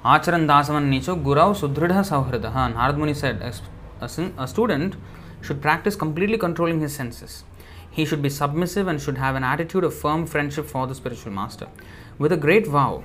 Acharan 0.03 0.47
dasavan 0.47 0.89
nicho 0.89 1.21
gurau 1.21 1.53
sudridha 1.53 2.01
sauhridaha. 2.09 2.73
Narad 2.73 2.97
Muni 2.97 3.13
said, 3.13 3.41
a, 3.41 4.09
a 4.41 4.47
student 4.47 4.95
should 5.41 5.61
practice 5.61 5.97
completely 5.97 6.37
controlling 6.37 6.79
his 6.79 6.95
senses. 6.95 7.43
He 7.91 8.05
should 8.05 8.21
be 8.21 8.29
submissive 8.29 8.87
and 8.87 9.01
should 9.01 9.17
have 9.17 9.35
an 9.35 9.43
attitude 9.43 9.83
of 9.83 9.93
firm 9.93 10.25
friendship 10.25 10.65
for 10.65 10.87
the 10.87 10.95
spiritual 10.95 11.33
master. 11.33 11.67
With 12.17 12.31
a 12.31 12.37
great 12.37 12.65
vow, 12.65 13.03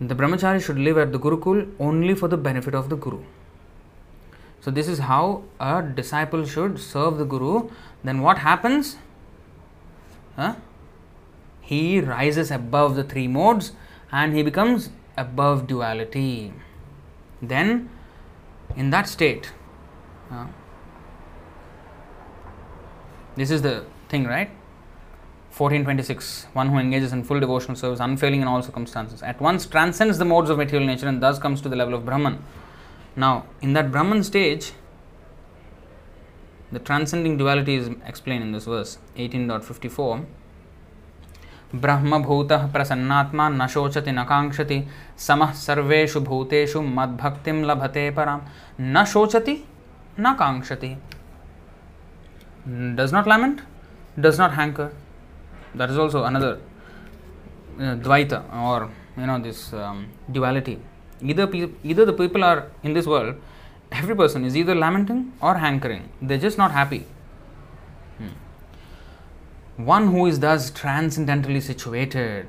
the 0.00 0.14
brahmachari 0.14 0.62
should 0.62 0.78
live 0.78 0.98
at 0.98 1.12
the 1.12 1.18
Gurukul 1.18 1.72
only 1.78 2.14
for 2.14 2.28
the 2.28 2.36
benefit 2.36 2.74
of 2.74 2.90
the 2.90 2.96
Guru. 2.96 3.22
So, 4.60 4.70
this 4.70 4.86
is 4.86 5.00
how 5.00 5.42
a 5.58 5.82
disciple 5.82 6.44
should 6.46 6.78
serve 6.78 7.18
the 7.18 7.24
Guru. 7.24 7.70
Then, 8.04 8.22
what 8.22 8.38
happens? 8.38 8.96
Huh? 10.36 10.56
He 11.60 12.00
rises 12.00 12.50
above 12.50 12.96
the 12.96 13.04
three 13.04 13.28
modes 13.28 13.72
and 14.10 14.34
he 14.34 14.42
becomes 14.42 14.90
above 15.16 15.66
duality. 15.66 16.52
Then, 17.40 17.90
in 18.76 18.90
that 18.90 19.08
state, 19.08 19.52
uh, 20.30 20.46
this 23.36 23.50
is 23.50 23.62
the 23.62 23.84
thing, 24.08 24.24
right? 24.24 24.50
1426 25.56 26.46
One 26.54 26.68
who 26.70 26.78
engages 26.78 27.12
in 27.12 27.24
full 27.24 27.38
devotional 27.38 27.76
service, 27.76 28.00
unfailing 28.00 28.40
in 28.40 28.48
all 28.48 28.62
circumstances, 28.62 29.22
at 29.22 29.40
once 29.40 29.66
transcends 29.66 30.18
the 30.18 30.24
modes 30.24 30.48
of 30.48 30.56
material 30.58 30.86
nature 30.86 31.08
and 31.08 31.22
thus 31.22 31.38
comes 31.38 31.60
to 31.60 31.68
the 31.68 31.76
level 31.76 31.94
of 31.94 32.06
Brahman. 32.06 32.42
Now, 33.16 33.44
in 33.60 33.74
that 33.74 33.92
Brahman 33.92 34.24
stage, 34.24 34.72
the 36.72 36.78
transcending 36.78 37.36
duality 37.36 37.76
is 37.76 37.90
explained 38.06 38.44
in 38.44 38.52
this 38.52 38.64
verse 38.64 38.98
18.54. 39.16 40.24
ब्रह्मभूतः 41.74 42.66
प्रसन्नात्मा 42.72 43.48
न 43.48 43.66
शोचति 43.74 44.12
न 44.12 44.24
काङ्क्षति 44.30 44.78
समः 45.26 45.52
सर्वेषु 45.60 46.20
भूतेषु 46.20 46.80
मद्भक्तिं 46.96 47.54
लभते 47.64 48.10
परां 48.16 48.38
न 48.80 49.04
शोचति 49.12 49.54
न 50.20 50.32
काङ्क्षति 50.40 50.90
does 52.98 53.12
not 53.12 53.26
lament 53.26 53.62
does 54.20 54.38
not 54.38 54.52
hanker 54.52 54.92
that 55.74 55.90
is 55.90 55.98
also 55.98 56.24
another 56.24 56.58
uh, 57.80 57.94
dvaita 58.04 58.42
or 58.54 58.90
you 59.16 59.26
know 59.26 59.38
this 59.38 59.72
um, 59.72 60.06
duality 60.30 60.78
either 61.22 61.46
pe- 61.46 61.70
either 61.82 62.04
the 62.04 62.12
people 62.12 62.44
are 62.44 62.66
in 62.82 62.92
this 62.92 63.06
world 63.06 63.34
every 64.00 64.16
person 64.22 64.44
is 64.44 64.56
either 64.56 64.74
lamenting 64.74 65.20
or 65.40 65.54
hankering 65.64 66.08
they're 66.20 66.44
just 66.46 66.58
not 66.62 66.72
happy 66.78 67.04
hmm. 68.18 68.34
one 69.92 70.08
who 70.14 70.26
is 70.26 70.40
thus 70.46 70.70
transcendentally 70.82 71.62
situated 71.70 72.46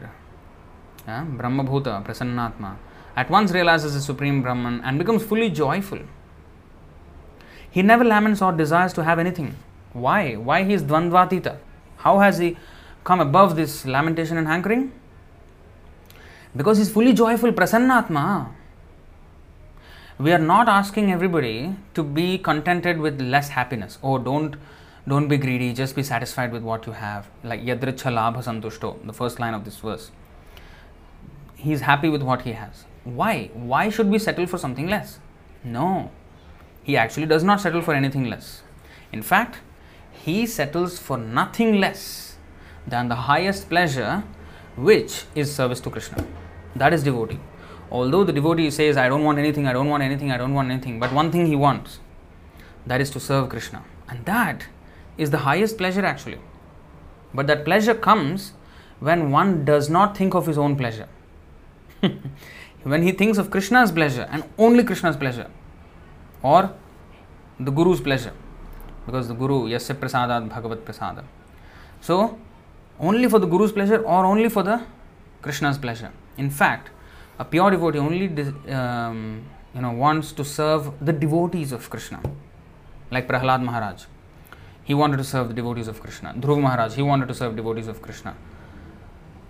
uh, 1.07 1.23
brahma 1.39 1.63
bhuta 1.71 1.95
prasannatma 2.07 2.71
at 3.15 3.29
once 3.37 3.51
realizes 3.51 3.93
the 3.97 4.03
supreme 4.11 4.41
brahman 4.41 4.81
and 4.83 4.97
becomes 5.03 5.23
fully 5.31 5.49
joyful 5.49 5.99
he 7.75 7.81
never 7.81 8.05
laments 8.13 8.41
or 8.41 8.51
desires 8.63 8.93
to 8.93 9.03
have 9.09 9.19
anything 9.25 9.51
why 10.05 10.19
why 10.49 10.63
he 10.63 10.73
is 10.79 10.83
dvandvatita 10.91 11.55
how 12.05 12.19
has 12.19 12.37
he 12.37 12.57
come 13.03 13.19
above 13.19 13.55
this 13.55 13.85
lamentation 13.85 14.37
and 14.37 14.47
hankering? 14.47 14.91
Because 16.55 16.77
he's 16.77 16.91
fully 16.91 17.13
joyful, 17.13 17.51
prasannatma. 17.51 18.49
We 20.19 20.31
are 20.31 20.37
not 20.37 20.69
asking 20.69 21.11
everybody 21.11 21.75
to 21.95 22.03
be 22.03 22.37
contented 22.37 22.99
with 22.99 23.19
less 23.19 23.49
happiness. 23.49 23.97
Oh, 24.03 24.19
don't 24.19 24.55
don't 25.07 25.27
be 25.27 25.37
greedy, 25.37 25.73
just 25.73 25.95
be 25.95 26.03
satisfied 26.03 26.51
with 26.51 26.61
what 26.61 26.85
you 26.85 26.93
have. 26.93 27.29
Like 27.43 27.61
yadricha 27.61 28.11
labha 28.17 28.43
santushto, 28.43 29.05
the 29.05 29.13
first 29.13 29.39
line 29.39 29.55
of 29.55 29.65
this 29.65 29.77
verse. 29.77 30.11
He's 31.55 31.81
happy 31.81 32.09
with 32.09 32.21
what 32.21 32.43
he 32.43 32.51
has. 32.51 32.85
Why? 33.03 33.49
Why 33.53 33.89
should 33.89 34.09
we 34.09 34.19
settle 34.19 34.45
for 34.45 34.57
something 34.57 34.87
less? 34.87 35.19
No. 35.63 36.11
He 36.83 36.95
actually 36.95 37.25
does 37.25 37.43
not 37.43 37.59
settle 37.59 37.81
for 37.81 37.95
anything 37.95 38.29
less. 38.29 38.61
In 39.11 39.23
fact, 39.23 39.61
he 40.11 40.45
settles 40.45 40.99
for 40.99 41.17
nothing 41.17 41.79
less 41.79 42.37
than 42.85 43.09
the 43.09 43.15
highest 43.15 43.67
pleasure, 43.67 44.23
which 44.75 45.23
is 45.33 45.53
service 45.53 45.79
to 45.81 45.89
Krishna. 45.89 46.25
That 46.75 46.93
is 46.93 47.03
devotee. 47.03 47.39
Although 47.93 48.23
the 48.23 48.33
devotee 48.33 48.71
says, 48.71 48.97
I 48.97 49.07
don't 49.07 49.23
want 49.23 49.37
anything, 49.37 49.67
I 49.67 49.73
don't 49.73 49.87
want 49.87 50.01
anything, 50.01 50.31
I 50.31 50.37
don't 50.37 50.55
want 50.55 50.71
anything, 50.71 50.99
but 50.99 51.13
one 51.13 51.31
thing 51.31 51.45
he 51.45 51.55
wants 51.55 51.99
that 52.87 52.99
is 52.99 53.11
to 53.11 53.19
serve 53.19 53.49
Krishna. 53.49 53.83
And 54.09 54.25
that 54.25 54.65
is 55.15 55.29
the 55.29 55.37
highest 55.49 55.77
pleasure 55.77 56.03
actually. 56.03 56.39
But 57.35 57.45
that 57.47 57.63
pleasure 57.65 57.93
comes 57.93 58.53
when 58.99 59.29
one 59.29 59.63
does 59.63 59.91
not 59.91 60.17
think 60.17 60.33
of 60.33 60.47
his 60.47 60.57
own 60.57 60.75
pleasure. 60.75 61.07
when 62.83 63.03
he 63.03 63.11
thinks 63.11 63.37
of 63.37 63.51
Krishna's 63.51 63.91
pleasure 63.91 64.27
and 64.31 64.43
only 64.57 64.83
Krishna's 64.83 65.15
pleasure 65.15 65.49
or 66.41 66.73
the 67.59 67.71
Guru's 67.71 68.01
pleasure. 68.01 68.33
Because 69.05 69.27
the 69.27 69.35
Guru, 69.35 69.69
yasya 69.69 69.95
prasadat 69.95 70.49
bhagavat 70.49 70.83
prasada. 70.83 71.23
So, 72.01 72.39
only 72.99 73.29
for 73.29 73.37
the 73.37 73.47
Guru's 73.47 73.71
pleasure 73.71 74.01
or 74.01 74.25
only 74.25 74.49
for 74.49 74.63
the 74.63 74.81
Krishna's 75.43 75.77
pleasure. 75.77 76.11
In 76.37 76.49
fact, 76.49 76.89
a 77.39 77.45
pure 77.45 77.71
devotee 77.71 77.99
only 77.99 78.27
um, 78.71 79.43
you 79.73 79.81
know 79.81 79.91
wants 79.91 80.31
to 80.33 80.45
serve 80.45 80.93
the 81.01 81.13
devotees 81.13 81.71
of 81.71 81.89
Krishna, 81.89 82.21
like 83.11 83.27
Prahlad 83.27 83.63
Maharaj. 83.63 84.05
He 84.83 84.93
wanted 84.93 85.17
to 85.17 85.23
serve 85.23 85.47
the 85.47 85.53
devotees 85.53 85.87
of 85.87 86.01
Krishna. 86.01 86.33
Dhruv 86.37 86.61
Maharaj, 86.61 86.95
he 86.95 87.01
wanted 87.01 87.27
to 87.29 87.33
serve 87.33 87.55
devotees 87.55 87.87
of 87.87 88.01
Krishna. 88.01 88.35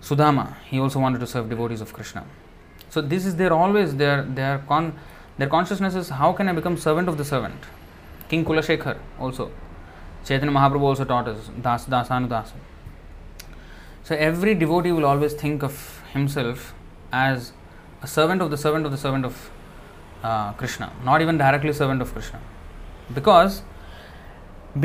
Sudama, 0.00 0.56
he 0.70 0.78
also 0.78 1.00
wanted 1.00 1.18
to 1.18 1.26
serve 1.26 1.48
devotees 1.48 1.80
of 1.80 1.92
Krishna. 1.92 2.24
So 2.90 3.00
this 3.00 3.26
is 3.26 3.36
their 3.36 3.52
always 3.52 3.96
their 3.96 4.22
their 4.22 4.58
con 4.68 4.98
their 5.38 5.48
consciousness 5.48 5.94
is 5.94 6.10
how 6.10 6.32
can 6.32 6.48
I 6.48 6.52
become 6.52 6.76
servant 6.76 7.08
of 7.08 7.18
the 7.18 7.24
servant. 7.24 7.60
King 8.28 8.44
Kulashekhar 8.44 8.98
also. 9.18 9.50
Chaitanya 10.24 10.54
Mahaprabhu 10.54 10.82
also 10.82 11.04
taught 11.04 11.28
us 11.28 11.50
Das 11.60 11.86
Dasanu 11.86 12.28
Dasa. 12.28 12.52
So 14.04 14.14
every 14.14 14.54
devotee 14.54 14.92
will 14.92 15.04
always 15.04 15.34
think 15.34 15.62
of 15.62 16.02
himself 16.12 16.74
as 17.12 17.52
a 18.04 18.06
servant 18.06 18.42
of 18.44 18.50
the 18.54 18.60
servant 18.64 18.86
of 18.86 18.92
the 18.92 18.98
servant 19.04 19.24
of 19.24 19.50
uh, 20.22 20.52
Krishna, 20.52 20.92
not 21.04 21.22
even 21.22 21.38
directly 21.38 21.72
servant 21.72 22.02
of 22.02 22.12
Krishna. 22.12 22.40
Because 23.14 23.62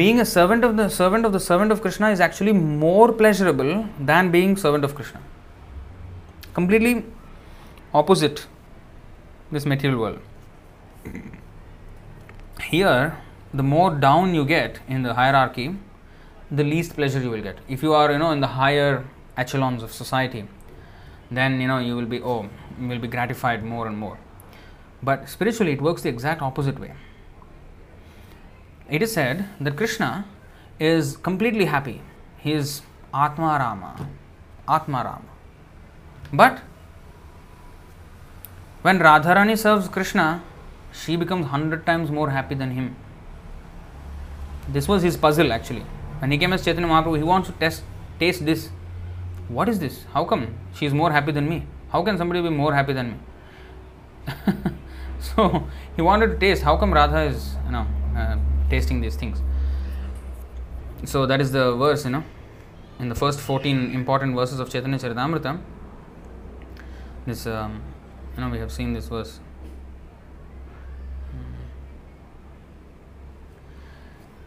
being 0.02 0.20
a 0.20 0.26
servant 0.26 0.64
of 0.64 0.78
the 0.78 0.90
servant 0.90 1.26
of 1.26 1.34
the 1.38 1.40
servant 1.40 1.72
of 1.74 1.82
Krishna 1.82 2.10
is 2.16 2.20
actually 2.20 2.54
more 2.54 3.12
pleasurable 3.12 3.88
than 4.00 4.32
being 4.32 4.56
servant 4.66 4.84
of 4.84 4.96
Krishna. 4.96 5.22
Completely 6.54 7.04
opposite 7.94 8.46
this 9.52 9.66
material 9.66 10.00
world. 10.00 10.20
Here, 12.64 13.18
the 13.54 13.64
more 13.64 13.90
down 13.96 14.36
you 14.36 14.46
get 14.46 14.80
in 14.88 15.04
the 15.04 15.14
hierarchy, 15.14 15.76
the 16.52 16.64
least 16.64 16.96
pleasure 16.96 17.20
you 17.20 17.32
will 17.32 17.42
get. 17.42 17.58
If 17.68 17.84
you 17.84 17.94
are, 17.94 18.12
you 18.12 18.20
know, 18.20 18.32
in 18.32 18.42
the 18.42 18.54
higher 18.60 19.06
echelons 19.38 19.82
of 19.82 19.92
society, 19.92 20.46
then 21.32 21.60
you 21.62 21.68
know 21.68 21.80
you 21.80 21.96
will 21.96 22.06
be 22.06 22.22
oh, 22.22 22.50
will 22.88 23.00
be 23.00 23.08
gratified 23.08 23.64
more 23.64 23.88
and 23.88 23.98
more. 23.98 24.18
But 25.02 25.30
spiritually, 25.30 25.74
it 25.74 25.82
works 25.82 26.02
the 26.02 26.10
exact 26.10 26.42
opposite 26.42 26.80
way. 26.80 26.94
It 28.90 29.02
is 29.02 29.14
said 29.14 29.48
that 29.60 29.76
Krishna 29.78 30.26
is 30.80 31.18
completely 31.18 31.66
happy. 31.66 32.02
He 32.38 32.54
is 32.54 32.82
Atma 33.14 33.58
Rama, 33.60 34.08
Atma 34.68 35.04
Rama. 35.04 35.30
But 36.34 36.62
when 38.82 39.00
Radharani 39.00 39.58
serves 39.58 39.88
Krishna, 39.88 40.42
she 40.92 41.16
becomes 41.16 41.48
hundred 41.48 41.86
times 41.86 42.10
more 42.10 42.30
happy 42.30 42.56
than 42.56 42.72
him. 42.72 42.96
This 44.68 44.88
was 44.88 45.04
his 45.04 45.18
puzzle 45.18 45.52
actually. 45.52 45.86
When 46.20 46.32
he 46.32 46.38
came 46.38 46.54
as 46.54 46.64
Chaitanya 46.64 46.88
Mahaprabhu, 46.88 47.18
he 47.18 47.24
wants 47.24 47.50
to 47.50 47.54
test, 47.56 47.84
taste 48.20 48.46
this. 48.46 48.70
What 49.48 49.70
is 49.70 49.80
this? 49.80 50.06
How 50.14 50.26
come 50.26 50.54
she 50.74 50.86
is 50.86 50.94
more 50.94 51.12
happy 51.12 51.32
than 51.32 51.50
me? 51.50 51.66
How 51.91 52.03
can 52.03 52.19
somebody 52.19 52.43
be 52.43 52.51
more 52.51 52.75
happy 52.75 52.93
than 52.93 53.13
me? 53.13 53.17
so 55.21 55.67
he 55.97 56.03
wanted 56.03 56.29
to 56.29 56.39
taste. 56.39 56.63
How 56.63 56.77
come 56.77 56.93
Radha 56.93 57.23
is, 57.23 57.57
you 57.67 57.73
know, 57.73 57.87
uh, 58.17 58.37
tasting 58.71 59.01
these 59.01 59.17
things? 59.17 59.43
So 61.05 61.27
that 61.27 61.41
is 61.41 61.53
the 61.53 61.77
verse, 61.77 62.05
you 62.05 62.11
know, 62.11 62.25
in 62.99 63.09
the 63.09 63.15
first 63.15 63.41
14 63.41 63.91
important 63.93 64.35
verses 64.35 64.61
of 64.61 64.71
Chaitanya 64.71 64.99
Charitamrita. 64.99 65.61
This, 67.27 67.47
um, 67.47 67.83
you 68.37 68.43
know, 68.43 68.51
we 68.51 68.59
have 68.59 68.73
seen 68.73 68.93
this 68.93 69.09
verse. 69.09 69.41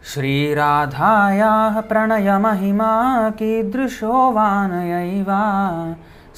श्रीराधायाः 0.08 1.80
प्रणयमहिमा 1.88 2.92
कीदृशो 3.38 4.12
वानयैवा 4.32 5.40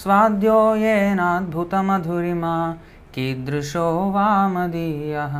स्वाद्यो 0.04 0.60
येनाद्भुतमधुरिमा 0.76 2.56
कीदृशो 3.16 3.88
वा 4.16 4.28
मदीयः 4.54 5.36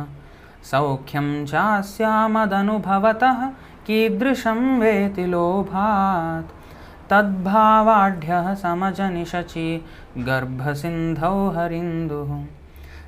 सौख्यं 0.70 1.28
चास्यामदनुभवतः 1.52 3.40
कीदृशं 3.86 4.60
वेति 4.80 5.26
लोभात् 5.32 6.54
तद्भावाढ्यः 7.10 8.52
समजनिशचि 8.64 9.68
गर्भसिन्धौ 10.28 11.38
हरिन्दुः 11.56 12.32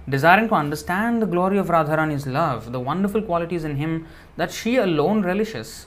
desiring 0.09 0.49
to 0.49 0.55
understand 0.55 1.20
the 1.20 1.26
glory 1.26 1.59
of 1.59 1.68
Radharani's 1.68 2.26
love, 2.26 2.72
the 2.72 2.80
wonderful 2.80 3.20
qualities 3.20 3.64
in 3.64 3.76
him 3.76 4.07
that 4.36 4.51
she 4.51 4.76
alone 4.76 5.22
relishes 5.22 5.86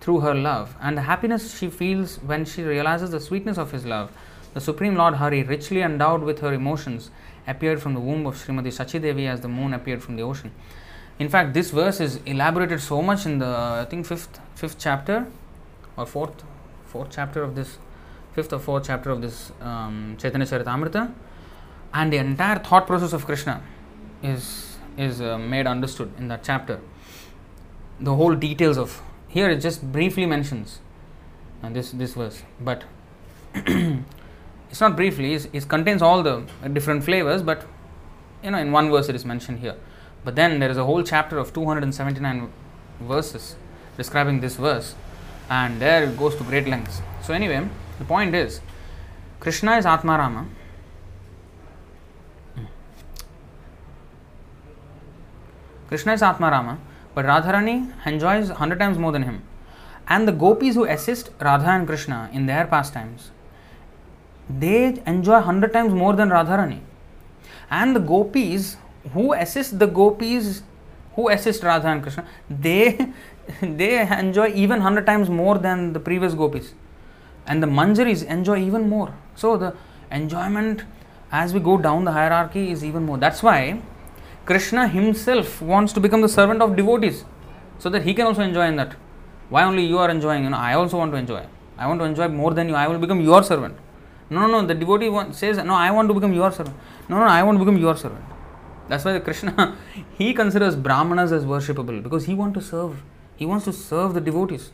through 0.00 0.20
her 0.20 0.34
love, 0.34 0.74
and 0.82 0.98
the 0.98 1.02
happiness 1.02 1.56
she 1.58 1.68
feels 1.70 2.16
when 2.26 2.44
she 2.44 2.62
realizes 2.62 3.10
the 3.10 3.20
sweetness 3.20 3.56
of 3.56 3.70
his 3.70 3.86
love. 3.86 4.10
The 4.54 4.60
Supreme 4.60 4.96
Lord 4.96 5.14
Hari, 5.14 5.42
richly 5.42 5.80
endowed 5.80 6.22
with 6.22 6.40
her 6.40 6.52
emotions, 6.52 7.10
appeared 7.46 7.80
from 7.80 7.94
the 7.94 8.00
womb 8.00 8.26
of 8.26 8.34
Srimati 8.34 8.68
Sachidevi 8.68 9.26
as 9.26 9.40
the 9.40 9.48
moon 9.48 9.72
appeared 9.72 10.02
from 10.02 10.16
the 10.16 10.22
ocean. 10.22 10.52
In 11.18 11.28
fact, 11.28 11.54
this 11.54 11.70
verse 11.70 12.00
is 12.00 12.16
elaborated 12.26 12.80
so 12.80 13.02
much 13.02 13.26
in 13.26 13.38
the 13.38 13.46
I 13.46 13.86
think 13.88 14.06
fifth 14.06 14.40
fifth 14.54 14.78
chapter 14.78 15.26
or 15.96 16.06
fourth 16.06 16.42
fourth 16.86 17.08
chapter 17.10 17.42
of 17.42 17.54
this 17.54 17.78
fifth 18.32 18.52
or 18.52 18.58
fourth 18.58 18.86
chapter 18.86 19.10
of 19.10 19.20
this 19.20 19.52
um, 19.60 20.16
Chaitanya 20.18 20.46
Charitamrita 20.46 21.12
and 21.94 22.12
the 22.12 22.16
entire 22.16 22.58
thought 22.58 22.86
process 22.86 23.12
of 23.12 23.24
Krishna 23.24 23.62
is 24.22 24.78
is 24.96 25.20
uh, 25.20 25.38
made 25.38 25.66
understood 25.66 26.12
in 26.18 26.28
that 26.28 26.42
chapter. 26.42 26.80
The 28.00 28.14
whole 28.14 28.34
details 28.34 28.78
of 28.78 29.00
here 29.28 29.50
it 29.50 29.60
just 29.60 29.90
briefly 29.92 30.26
mentions 30.26 30.80
uh, 31.62 31.68
this 31.70 31.92
this 31.92 32.14
verse, 32.14 32.42
but 32.60 32.84
it's 34.72 34.80
not 34.80 34.96
briefly. 34.96 35.34
It's, 35.34 35.46
it 35.52 35.68
contains 35.68 36.02
all 36.02 36.22
the 36.24 36.42
different 36.72 37.04
flavors, 37.04 37.42
but 37.42 37.66
you 38.42 38.50
know 38.50 38.58
in 38.58 38.72
one 38.72 38.90
verse 38.90 39.08
it 39.08 39.14
is 39.14 39.24
mentioned 39.24 39.60
here. 39.60 39.76
But 40.24 40.34
then 40.34 40.58
there 40.58 40.70
is 40.70 40.78
a 40.78 40.84
whole 40.84 41.02
chapter 41.02 41.38
of 41.38 41.52
279 41.52 42.50
verses 43.00 43.54
describing 43.96 44.40
this 44.40 44.56
verse, 44.56 44.94
and 45.50 45.80
there 45.80 46.04
it 46.04 46.16
goes 46.16 46.34
to 46.36 46.44
great 46.44 46.66
lengths. 46.66 47.02
So 47.22 47.34
anyway, 47.34 47.68
the 47.98 48.04
point 48.04 48.34
is, 48.34 48.60
Krishna 49.40 49.76
is 49.76 49.84
Atmarama 49.84 50.48
Krishna 55.92 56.14
is 56.14 56.22
Atmarama, 56.22 56.78
but 57.14 57.26
Radharani 57.26 57.92
enjoys 58.06 58.48
100 58.48 58.78
times 58.78 58.96
more 58.96 59.12
than 59.12 59.24
him. 59.24 59.42
And 60.08 60.26
the 60.26 60.32
gopis 60.32 60.74
who 60.74 60.86
assist 60.86 61.28
Radha 61.38 61.68
and 61.68 61.86
Krishna 61.86 62.30
in 62.32 62.46
their 62.46 62.66
pastimes, 62.66 63.30
they 64.48 65.00
enjoy 65.06 65.34
100 65.34 65.72
times 65.72 65.92
more 65.92 66.14
than 66.14 66.30
Radharani. 66.30 66.80
And 67.70 67.96
the 67.96 68.00
gopis 68.00 68.76
who 69.12 69.32
assist 69.32 69.78
the 69.78 69.86
gopis 69.86 70.62
who 71.14 71.28
assist 71.28 71.62
Radha 71.62 71.88
and 71.88 72.02
Krishna, 72.02 72.26
they 72.48 73.12
they 73.62 74.00
enjoy 74.00 74.48
even 74.48 74.78
100 74.78 75.06
times 75.06 75.28
more 75.28 75.58
than 75.58 75.92
the 75.92 76.00
previous 76.00 76.34
gopis. 76.34 76.74
And 77.46 77.62
the 77.62 77.66
manjaris 77.66 78.24
enjoy 78.24 78.58
even 78.60 78.88
more. 78.88 79.14
So 79.34 79.56
the 79.56 79.74
enjoyment 80.10 80.84
as 81.30 81.54
we 81.54 81.60
go 81.60 81.78
down 81.78 82.04
the 82.04 82.12
hierarchy 82.12 82.70
is 82.70 82.84
even 82.84 83.04
more. 83.04 83.18
That's 83.18 83.42
why 83.42 83.80
Krishna 84.44 84.88
himself 84.88 85.60
wants 85.62 85.92
to 85.94 86.00
become 86.00 86.20
the 86.20 86.28
servant 86.28 86.62
of 86.62 86.76
devotees 86.76 87.24
so 87.78 87.88
that 87.88 88.02
he 88.02 88.14
can 88.14 88.26
also 88.26 88.42
enjoy 88.42 88.66
in 88.66 88.76
that. 88.76 88.94
Why 89.48 89.64
only 89.64 89.84
you 89.84 89.98
are 89.98 90.10
enjoying? 90.10 90.44
You 90.44 90.50
know, 90.50 90.56
I 90.56 90.74
also 90.74 90.98
want 90.98 91.12
to 91.12 91.18
enjoy. 91.18 91.46
I 91.76 91.86
want 91.86 92.00
to 92.00 92.04
enjoy 92.04 92.28
more 92.28 92.54
than 92.54 92.68
you. 92.68 92.74
I 92.74 92.86
will 92.86 92.98
become 92.98 93.20
your 93.20 93.42
servant. 93.42 93.76
No, 94.32 94.46
no. 94.46 94.66
The 94.66 94.74
devotee 94.74 95.10
says, 95.32 95.58
No, 95.58 95.74
I 95.74 95.90
want 95.90 96.08
to 96.08 96.14
become 96.14 96.32
your 96.32 96.50
servant. 96.50 96.76
No, 97.08 97.18
no, 97.18 97.24
I 97.24 97.42
want 97.42 97.58
to 97.58 97.64
become 97.64 97.78
your 97.78 97.96
servant. 97.96 98.24
That's 98.88 99.04
why 99.04 99.18
Krishna 99.18 99.76
he 100.18 100.32
considers 100.34 100.76
Brahmanas 100.76 101.32
as 101.32 101.44
worshipable 101.44 102.02
because 102.02 102.24
he 102.24 102.34
wants 102.34 102.58
to 102.58 102.64
serve. 102.64 103.02
He 103.36 103.46
wants 103.46 103.64
to 103.66 103.72
serve 103.72 104.14
the 104.14 104.20
devotees. 104.20 104.70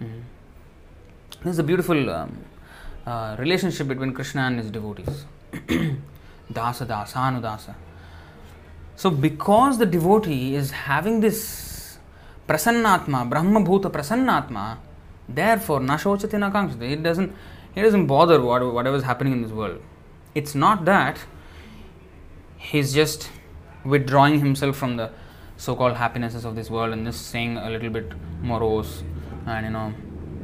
Mm-hmm. 0.00 0.20
This 1.44 1.52
is 1.54 1.58
a 1.58 1.62
beautiful 1.62 2.10
um, 2.10 2.44
uh, 3.06 3.36
relationship 3.38 3.88
between 3.88 4.12
Krishna 4.12 4.42
and 4.42 4.58
his 4.58 4.70
devotees. 4.70 5.26
dasa 6.52 6.86
dasa 6.86 7.16
anudasa. 7.16 7.74
So, 8.96 9.10
because 9.10 9.78
the 9.78 9.86
devotee 9.86 10.54
is 10.54 10.70
having 10.70 11.20
this 11.20 11.98
prasannatma, 12.46 13.28
Brahma 13.28 13.60
Bhuta 13.60 13.90
prasannatma, 13.90 14.76
therefore 15.28 15.80
nashochati 15.80 16.38
nakamshati, 16.38 16.92
it 16.92 17.02
doesn't 17.02 17.34
it 17.74 17.82
doesn't 17.82 18.06
bother 18.06 18.40
what, 18.40 18.72
whatever 18.72 18.96
is 18.96 19.02
happening 19.02 19.32
in 19.32 19.42
this 19.42 19.52
world. 19.52 19.80
It's 20.34 20.54
not 20.54 20.84
that 20.84 21.18
he's 22.56 22.92
just 22.92 23.30
withdrawing 23.84 24.38
himself 24.38 24.76
from 24.76 24.96
the 24.96 25.10
so-called 25.56 25.96
happinesses 25.96 26.44
of 26.44 26.54
this 26.54 26.70
world 26.70 26.92
and 26.92 27.06
just 27.06 27.26
saying 27.28 27.56
a 27.56 27.70
little 27.70 27.90
bit 27.90 28.12
morose 28.40 29.02
and 29.46 29.66
you 29.66 29.72
know 29.72 29.92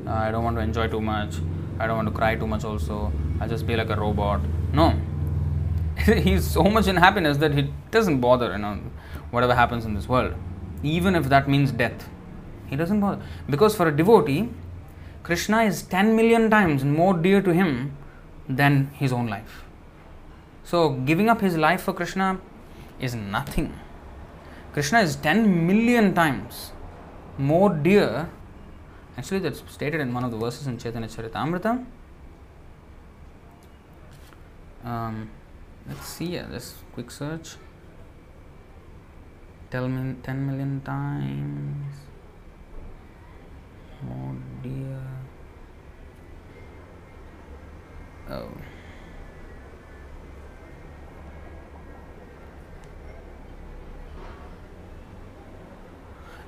I 0.06 0.30
don't 0.30 0.44
want 0.44 0.56
to 0.56 0.62
enjoy 0.62 0.88
too 0.88 1.00
much, 1.00 1.36
I 1.78 1.86
don't 1.86 1.96
want 1.96 2.08
to 2.08 2.14
cry 2.14 2.34
too 2.34 2.46
much 2.46 2.64
also, 2.64 3.12
I'll 3.40 3.48
just 3.48 3.66
be 3.66 3.76
like 3.76 3.90
a 3.90 3.96
robot. 3.96 4.40
No, 4.72 4.98
he's 5.98 6.46
so 6.46 6.62
much 6.64 6.86
in 6.86 6.96
happiness 6.96 7.36
that 7.38 7.52
he 7.52 7.70
doesn't 7.90 8.20
bother, 8.20 8.52
you 8.52 8.58
know, 8.58 8.78
whatever 9.30 9.54
happens 9.54 9.84
in 9.84 9.94
this 9.94 10.08
world, 10.08 10.34
even 10.82 11.14
if 11.14 11.28
that 11.28 11.48
means 11.48 11.72
death. 11.72 12.08
He 12.66 12.76
doesn't 12.76 13.00
bother. 13.00 13.22
Because 13.48 13.74
for 13.74 13.88
a 13.88 13.96
devotee, 13.96 14.50
Krishna 15.28 15.58
is 15.70 15.82
10 15.82 16.16
million 16.16 16.48
times 16.50 16.84
more 16.84 17.14
dear 17.26 17.40
to 17.42 17.52
him 17.52 17.96
than 18.48 18.86
his 18.94 19.12
own 19.12 19.26
life. 19.26 19.64
So, 20.64 20.78
giving 21.10 21.28
up 21.28 21.42
his 21.42 21.56
life 21.56 21.82
for 21.82 21.92
Krishna 21.92 22.40
is 22.98 23.14
nothing. 23.14 23.72
Krishna 24.72 25.00
is 25.00 25.16
10 25.16 25.66
million 25.66 26.14
times 26.14 26.72
more 27.36 27.68
dear. 27.68 28.30
Actually, 29.18 29.40
that's 29.40 29.62
stated 29.68 30.00
in 30.00 30.14
one 30.14 30.24
of 30.24 30.30
the 30.30 30.38
verses 30.38 30.66
in 30.66 30.78
Chaitanya 30.78 31.08
Charitamrita. 31.08 31.84
Um, 34.84 35.30
let's 35.88 36.06
see 36.06 36.26
yeah 36.26 36.46
just 36.50 36.74
quick 36.92 37.10
search 37.10 37.56
tell 39.70 39.88
me 39.88 40.14
10 40.22 40.46
million 40.46 40.80
times 40.82 41.94
more 44.02 44.36
dear 44.62 45.17
oh 48.30 48.48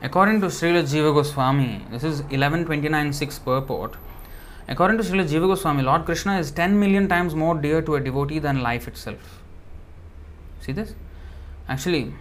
According 0.03 0.41
to 0.41 0.47
Srila 0.47 0.83
Jiva 0.83 1.13
Goswami, 1.13 1.85
this 1.91 2.03
is 2.03 2.23
1129.6 2.23 3.45
purport. 3.45 3.97
According 4.67 4.97
to 4.97 5.05
Srila 5.05 5.29
Jiva 5.29 5.47
Goswami, 5.47 5.83
Lord 5.83 6.07
Krishna 6.07 6.39
is 6.39 6.51
10 6.51 6.81
million 6.81 7.07
times 7.07 7.35
more 7.35 7.55
dear 7.55 7.83
to 7.83 7.97
a 7.97 8.01
devotee 8.01 8.39
than 8.39 8.63
life 8.63 8.89
itself. 8.89 9.43
See 10.63 10.73
this? 10.73 10.95
Actually, 11.69 12.15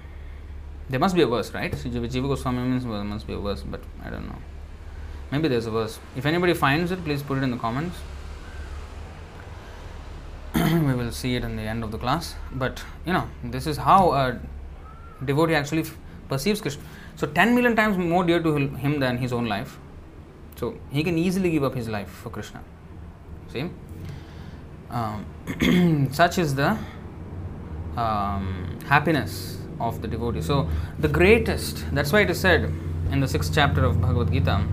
there 0.89 0.99
must 0.99 1.15
be 1.15 1.21
a 1.21 1.27
verse, 1.27 1.53
right? 1.53 1.71
Jiva 1.71 2.27
Goswami 2.27 2.67
means 2.67 2.83
there 2.83 3.01
must 3.01 3.25
be 3.25 3.33
a 3.33 3.39
verse, 3.39 3.61
but 3.61 3.81
I 4.03 4.09
don't 4.09 4.27
know. 4.27 4.39
Maybe 5.31 5.47
there's 5.47 5.65
a 5.65 5.71
verse. 5.71 5.99
If 6.17 6.25
anybody 6.25 6.53
finds 6.53 6.91
it, 6.91 7.01
please 7.05 7.23
put 7.23 7.37
it 7.37 7.43
in 7.43 7.51
the 7.51 7.57
comments. 7.57 7.95
we 10.55 10.93
will 10.93 11.11
see 11.11 11.35
it 11.35 11.43
in 11.43 11.55
the 11.55 11.63
end 11.63 11.83
of 11.83 11.91
the 11.91 11.97
class. 11.97 12.35
But 12.51 12.83
you 13.05 13.13
know, 13.13 13.29
this 13.43 13.67
is 13.67 13.77
how 13.77 14.11
a 14.13 14.39
devotee 15.23 15.55
actually 15.55 15.81
f- 15.81 15.97
perceives 16.27 16.61
Krishna. 16.61 16.83
So, 17.15 17.27
10 17.27 17.53
million 17.53 17.75
times 17.75 17.97
more 17.97 18.23
dear 18.23 18.41
to 18.41 18.55
him 18.55 18.99
than 18.99 19.17
his 19.17 19.33
own 19.33 19.45
life. 19.45 19.77
So, 20.55 20.77
he 20.89 21.03
can 21.03 21.17
easily 21.17 21.51
give 21.51 21.63
up 21.63 21.75
his 21.75 21.89
life 21.89 22.09
for 22.09 22.29
Krishna. 22.29 22.63
See? 23.51 23.69
Um, 24.89 26.09
such 26.13 26.37
is 26.37 26.55
the 26.55 26.77
um, 27.97 28.79
happiness 28.87 29.57
of 29.79 30.01
the 30.01 30.07
devotee. 30.07 30.41
So, 30.41 30.69
the 30.97 31.09
greatest, 31.09 31.85
that's 31.91 32.13
why 32.13 32.21
it 32.21 32.29
is 32.29 32.39
said 32.39 32.71
in 33.11 33.19
the 33.19 33.27
sixth 33.27 33.53
chapter 33.53 33.83
of 33.83 34.01
Bhagavad 34.01 34.31
Gita, 34.31 34.65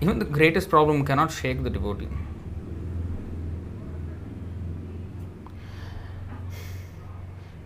even 0.00 0.18
the 0.18 0.24
greatest 0.24 0.70
problem 0.70 1.04
cannot 1.04 1.30
shake 1.30 1.62
the 1.62 1.70
devotee. 1.70 2.08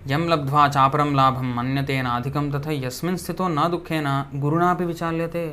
यम 0.06 0.26
लब्ध्वा 0.28 0.66
चापरम 0.68 1.14
लाभम 1.14 1.52
मन्यतेन 1.56 2.06
अधिकम 2.06 2.50
तथा 2.52 2.72
यस्मिन 2.76 3.16
स्थितो 3.16 3.46
न 3.48 3.68
दुखेन 3.70 4.06
गुरुना 4.36 4.72
भी 4.74 4.84
विचाल्यते 4.84 5.44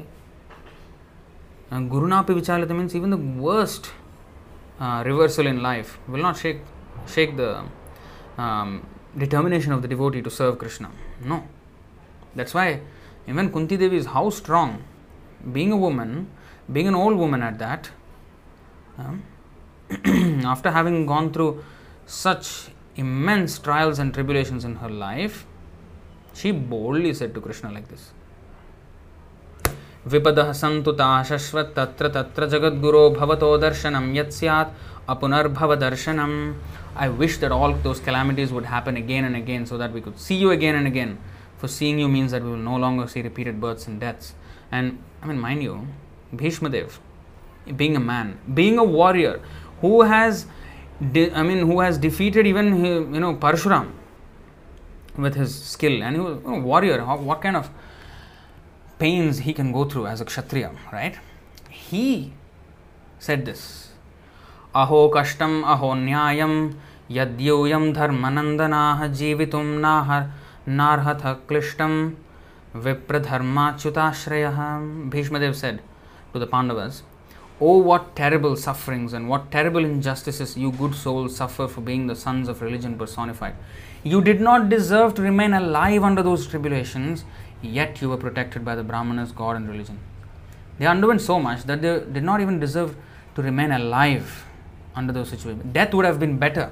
गुरुना 1.89 2.21
भी 2.21 2.33
विचाल्यते 2.33 2.73
means 2.73 2.95
even 2.95 3.15
the 3.15 3.19
worst 3.41 3.87
reversal 5.07 5.47
in 5.47 5.61
life 5.61 6.09
will 6.09 6.21
not 6.21 6.35
shake 6.37 6.63
shake 7.15 7.35
the 7.37 7.69
determination 9.19 9.73
of 9.73 9.81
the 9.81 9.89
devotee 9.89 10.21
to 10.21 10.29
serve 10.31 10.55
Krishna 10.61 10.87
no 11.25 11.37
that's 12.37 12.55
why 12.55 12.75
even 13.29 13.47
Kunti 13.55 13.77
Devi 13.77 13.97
is 13.97 14.07
how 14.07 14.29
strong 14.39 14.75
being 15.53 15.71
a 15.73 15.77
women 15.77 16.27
being 16.71 16.87
an 16.87 16.95
old 16.95 17.19
women 17.19 17.43
at 17.43 17.53
that 17.63 17.87
after 20.47 20.69
having 20.73 21.05
gone 21.07 21.31
through 21.31 21.51
such 22.09 22.47
immense 22.96 23.58
trials 23.58 23.98
and 23.98 24.12
tribulations 24.14 24.64
in 24.64 24.76
her 24.76 24.90
life, 24.90 25.46
she 26.34 26.50
boldly 26.50 27.14
said 27.14 27.34
to 27.34 27.40
Krishna 27.40 27.72
like 27.72 27.88
this. 27.88 28.12
विपदः 30.08 30.52
सन्तुता 30.52 31.22
शश्वत् 31.28 31.74
तत्र 31.76 32.08
तत्र 32.14 32.46
जगद्गुरो 32.48 33.10
भवतो 33.10 33.56
दर्शनं 33.58 34.14
यत् 34.16 34.32
स्यात् 34.32 34.68
अपुनर्भवदर्शनम् 35.10 36.54
I 36.98 37.08
wish 37.08 37.38
that 37.38 37.52
all 37.52 37.74
those 37.74 38.00
calamities 38.00 38.52
would 38.52 38.64
happen 38.64 38.96
again 38.96 39.24
and 39.24 39.36
again 39.36 39.66
so 39.66 39.76
that 39.76 39.92
we 39.92 40.00
could 40.00 40.18
see 40.18 40.36
you 40.36 40.50
again 40.50 40.74
and 40.74 40.86
again. 40.86 41.18
For 41.58 41.68
seeing 41.68 41.98
you 41.98 42.08
means 42.08 42.30
that 42.32 42.42
we 42.42 42.50
will 42.50 42.56
no 42.56 42.76
longer 42.76 43.06
see 43.06 43.20
repeated 43.20 43.60
births 43.60 43.86
and 43.86 44.00
deaths. 44.00 44.34
And 44.72 44.98
I 45.22 45.26
mean, 45.26 45.38
mind 45.38 45.62
you, 45.62 45.88
Bhishma 46.34 46.70
Dev, 46.70 46.98
being 47.76 47.96
a 47.96 48.00
man, 48.00 48.38
being 48.54 48.78
a 48.78 48.84
warrior 48.84 49.40
who 49.80 50.02
has 50.02 50.44
de- 50.44 50.50
Defeated 51.01 52.45
even 52.45 52.85
you 52.85 53.19
know 53.19 53.35
Parshuram 53.35 53.91
with 55.17 55.35
his 55.35 55.53
skill, 55.63 56.03
and 56.03 56.15
he 56.15 56.21
was 56.21 56.37
a 56.45 56.59
warrior. 56.59 57.01
How, 57.01 57.17
what 57.17 57.41
kind 57.41 57.57
of 57.57 57.69
pains 58.99 59.39
he 59.39 59.53
can 59.53 59.71
go 59.71 59.85
through 59.85 60.05
as 60.07 60.21
a 60.21 60.25
kshatriya, 60.25 60.71
right? 60.93 61.17
He 61.69 62.33
said 63.19 63.45
this. 63.45 63.87
अहो 64.73 65.07
कष्टम 65.15 65.61
अहो 65.67 65.93
न्यायम 65.93 66.53
यद्यूयम 67.11 67.91
धर्मनंदनाः 67.93 69.05
जीवितुम 69.07 69.65
Nahar 69.85 70.29
नार्हथ 70.67 71.23
क्लिष्टम 71.47 72.13
विप्रधर्माच्युताश्रयः 72.75 74.59
Bhishmadev 75.09 75.55
said 75.55 75.81
to 76.31 76.39
the 76.39 76.47
Pandavas, 76.47 77.03
Oh, 77.63 77.77
what 77.77 78.15
terrible 78.15 78.55
sufferings 78.55 79.13
and 79.13 79.29
what 79.29 79.51
terrible 79.51 79.85
injustices 79.85 80.57
you 80.57 80.71
good 80.71 80.95
souls 80.95 81.35
suffer 81.35 81.67
for 81.67 81.81
being 81.81 82.07
the 82.07 82.15
sons 82.15 82.49
of 82.49 82.61
religion 82.61 82.97
personified. 82.97 83.53
You 84.03 84.21
did 84.21 84.41
not 84.41 84.67
deserve 84.67 85.13
to 85.15 85.21
remain 85.21 85.53
alive 85.53 86.03
under 86.03 86.23
those 86.23 86.47
tribulations, 86.47 87.23
yet 87.61 88.01
you 88.01 88.09
were 88.09 88.17
protected 88.17 88.65
by 88.65 88.73
the 88.73 88.83
Brahmanas, 88.83 89.31
God, 89.31 89.57
and 89.57 89.69
religion. 89.69 89.99
They 90.79 90.87
underwent 90.87 91.21
so 91.21 91.39
much 91.39 91.65
that 91.65 91.83
they 91.83 91.99
did 91.99 92.23
not 92.23 92.41
even 92.41 92.59
deserve 92.59 92.95
to 93.35 93.43
remain 93.43 93.71
alive 93.71 94.43
under 94.95 95.13
those 95.13 95.29
situations. 95.29 95.63
Death 95.71 95.93
would 95.93 96.05
have 96.05 96.19
been 96.19 96.37
better 96.39 96.71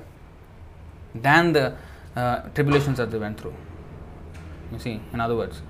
than 1.14 1.54
the 1.54 1.76
uh, 2.16 2.42
tribulations 2.56 2.98
that 2.98 3.12
they 3.12 3.20
went 3.20 3.40
through. 3.40 3.54
You 4.72 4.80
see, 4.80 5.02
in 5.14 5.22
other 5.22 5.36
words. 5.36 5.62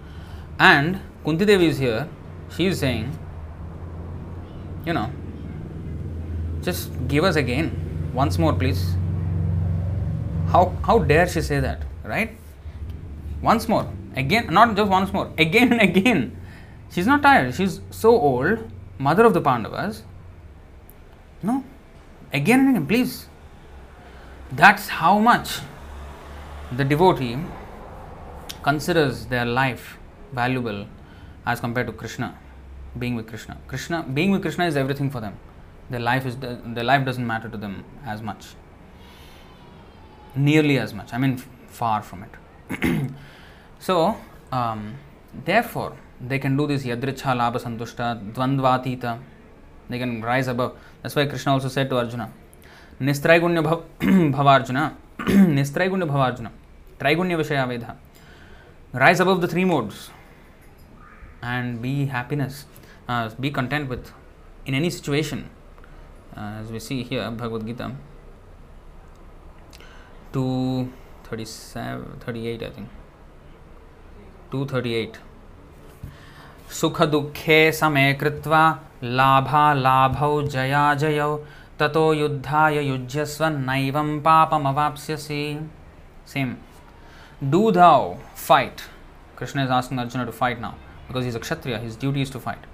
And 0.57 1.01
Kunti 1.26 1.43
Devi 1.43 1.67
is 1.67 1.78
here, 1.78 2.07
she 2.55 2.67
is 2.67 2.80
saying, 2.80 3.17
you 4.89 4.93
know, 4.93 5.09
just 6.63 6.89
give 7.07 7.23
us 7.23 7.35
again, 7.35 7.67
once 8.11 8.39
more, 8.39 8.53
please. 8.53 8.95
How, 10.47 10.75
how 10.83 10.97
dare 10.97 11.27
she 11.27 11.41
say 11.41 11.59
that, 11.59 11.83
right? 12.03 12.31
Once 13.43 13.67
more, 13.67 13.87
again, 14.15 14.51
not 14.51 14.75
just 14.75 14.89
once 14.89 15.13
more, 15.13 15.31
again 15.37 15.71
and 15.73 15.81
again. 15.81 16.35
She's 16.91 17.05
not 17.05 17.21
tired, 17.21 17.53
she's 17.53 17.81
so 17.91 18.09
old, 18.09 18.71
mother 18.97 19.25
of 19.25 19.35
the 19.35 19.41
Pandavas. 19.41 20.01
No, 21.43 21.63
again 22.33 22.61
and 22.61 22.69
again, 22.69 22.87
please. 22.87 23.27
That's 24.51 24.87
how 24.87 25.19
much 25.19 25.59
the 26.71 26.83
devotee 26.83 27.37
considers 28.63 29.27
their 29.27 29.45
life 29.45 29.97
valuable 30.33 30.87
as 31.45 31.59
compared 31.59 31.85
to 31.85 31.93
Krishna 31.93 32.35
being 32.99 33.15
with 33.15 33.27
Krishna. 33.27 33.57
Krishna 33.67 34.03
being 34.03 34.31
with 34.31 34.41
Krishna 34.41 34.65
is 34.65 34.75
everything 34.75 35.09
for 35.09 35.21
them. 35.21 35.37
Their 35.89 35.99
life 35.99 36.25
is 36.25 36.37
their 36.37 36.83
life 36.83 37.05
doesn't 37.05 37.25
matter 37.25 37.49
to 37.49 37.57
them 37.57 37.83
as 38.05 38.21
much. 38.21 38.47
Nearly 40.35 40.77
as 40.77 40.93
much. 40.93 41.13
I 41.13 41.17
mean 41.17 41.37
far 41.67 42.01
from 42.01 42.25
it. 42.27 43.11
so 43.79 44.15
um, 44.51 44.95
therefore 45.45 45.93
they 46.21 46.39
can 46.39 46.57
do 46.57 46.67
this 46.67 46.83
yadricha 46.83 47.35
labha 47.41 47.61
santushta 47.65 48.33
dvandvatita. 48.33 49.19
They 49.89 49.97
can 49.97 50.21
rise 50.21 50.47
above. 50.47 50.77
That's 51.01 51.15
why 51.15 51.25
Krishna 51.25 51.53
also 51.53 51.67
said 51.67 51.89
to 51.89 51.97
Arjuna, 51.97 52.31
Nistraigunya 53.01 53.63
bhavarjuna, 53.99 54.95
Nistraigunya 55.17 56.07
bhavarjuna, 56.07 56.51
Traigunya 56.99 57.37
vishaya 57.41 57.67
vedha. 57.67 57.95
Rise 58.93 59.19
above 59.19 59.41
the 59.41 59.47
three 59.47 59.65
modes 59.65 60.11
and 61.41 61.81
be 61.81 62.05
happiness 62.05 62.65
uh, 63.10 63.30
be 63.39 63.51
content 63.51 63.89
with 63.89 64.12
in 64.66 64.74
any 64.76 64.89
situation. 64.89 65.49
Uh, 66.38 66.62
as 66.62 66.72
we 66.72 66.80
see 66.80 67.03
here, 67.03 67.30
Bhagavad 67.32 67.66
Gita 67.66 67.91
237, 70.32 72.20
38, 72.20 72.64
I 72.64 72.70
think. 72.70 72.89
238. 74.51 75.20
सुख 76.80 77.01
दुखे 77.12 77.72
समे 77.72 78.14
कृत्वा 78.22 78.62
लाभा 79.03 79.62
लाभौ 79.74 80.41
जया 80.55 80.84
जयौ 81.03 81.36
ततो 81.80 82.03
युद्धाय 82.14 82.78
युज्यस्व 82.88 83.45
नैवं 83.45 84.20
पापमवाप्स्यसि 84.26 85.43
same 86.34 86.55
do 87.53 87.72
thou 87.72 88.18
fight 88.36 88.84
krishna 89.36 89.64
is 89.64 89.72
asking 89.72 89.99
arjuna 90.03 90.26
to 90.26 90.32
fight 90.41 90.62
now 90.62 90.76
because 91.07 91.26
he's 91.26 91.36
a 91.36 91.39
kshatriya 91.39 91.80
his 91.80 91.95
duty 91.95 92.22
is 92.22 92.30
to 92.30 92.39
fight 92.39 92.66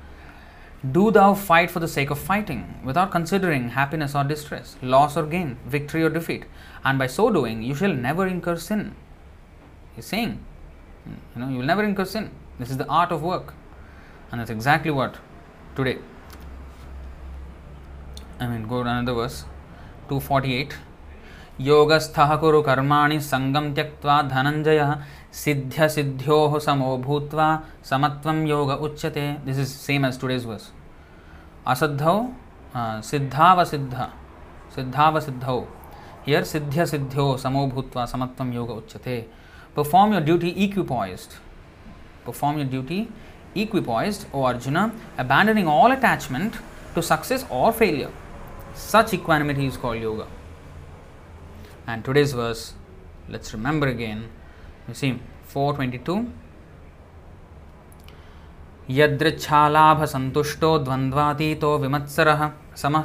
do 0.93 1.11
thou 1.11 1.35
fight 1.35 1.71
for 1.71 1.81
the 1.81 1.89
sake 1.89 2.11
of 2.11 2.19
fighting, 2.19 2.81
without 2.85 3.11
considering 3.11 3.71
happiness 3.71 4.15
or 4.15 4.25
distress, 4.25 4.77
loss 4.83 5.17
or 5.17 5.27
gain, 5.27 5.59
victory 5.67 6.03
or 6.03 6.09
defeat, 6.09 6.45
and 6.85 6.99
by 6.99 7.07
so 7.07 7.31
doing 7.31 7.63
you 7.63 7.75
shall 7.75 7.93
never 7.93 8.27
incur 8.27 8.57
sin. 8.57 8.95
He's 9.95 10.07
saying, 10.07 10.39
you 11.07 11.41
know, 11.41 11.49
you 11.49 11.59
will 11.59 11.67
never 11.67 11.85
incur 11.85 12.05
sin. 12.05 12.31
This 12.59 12.71
is 12.71 12.79
the 12.79 12.87
art 12.89 13.13
of 13.13 13.23
work. 13.23 13.55
And 14.31 14.41
that's 14.41 14.51
exactly 14.51 14.91
what 14.91 15.19
today. 15.77 15.99
I 18.39 18.47
mean, 18.47 18.67
go 18.67 18.83
to 18.83 18.89
another 18.89 19.15
verse, 19.15 19.45
248. 20.09 20.79
योगस्थः 21.61 22.35
कुरु 22.41 22.61
कर्माणि 22.63 23.19
सङ्गं 23.21 23.73
त्यक्त्वा 23.75 24.21
धनञ्जयः 24.33 24.93
सिद्ध्य 25.41 25.89
सिद्ध्योः 25.95 26.59
समो 26.67 26.97
भूत्वा 27.07 27.49
समत्वं 27.91 28.47
योग 28.49 28.71
उच्यते 28.87 29.27
this 29.45 29.59
is 29.65 29.75
same 29.87 30.07
as 30.07 30.21
today's 30.21 30.47
verse 30.47 30.69
असिद्धौ 31.68 32.18
सिद्धावसिद्ध, 33.10 34.08
सिद्धावसिद्धौ। 34.76 35.60
हियर 36.28 36.44
सिद्ध्य 36.44 36.86
सिद्ध्यो 36.86 37.26
समो 37.38 37.66
भूत्वा 37.68 38.06
समत्वम 38.06 38.52
योग 38.54 38.70
उच्यते। 38.70 39.18
Perform 39.76 40.14
your 40.14 40.24
duty 40.24 40.50
equipoised 40.66 41.34
perform 42.26 42.58
your 42.60 42.68
duty 42.70 43.08
equipoised 43.58 44.36
O 44.36 44.44
Arjuna 44.44 44.78
abandoning 44.78 45.68
all 45.68 45.96
attachment 45.96 46.56
to 46.96 47.02
success 47.02 47.48
or 47.52 47.72
failure 47.72 48.12
such 48.92 49.14
equanimity 49.14 49.66
is 49.68 49.78
called 49.80 50.04
yoga 50.04 50.26
and 51.90 52.04
today's 52.04 52.34
verse 52.36 52.74
let's 53.32 53.56
remember 53.56 53.88
again 53.88 54.30
you 54.90 54.94
see 54.94 55.12
422 55.54 56.18
यदृच्छालाभसन्तुष्टो 58.90 60.78
द्वन्द्वातीतो 60.80 61.78
विमत्सरः। 61.78 62.50
समः 62.78 63.04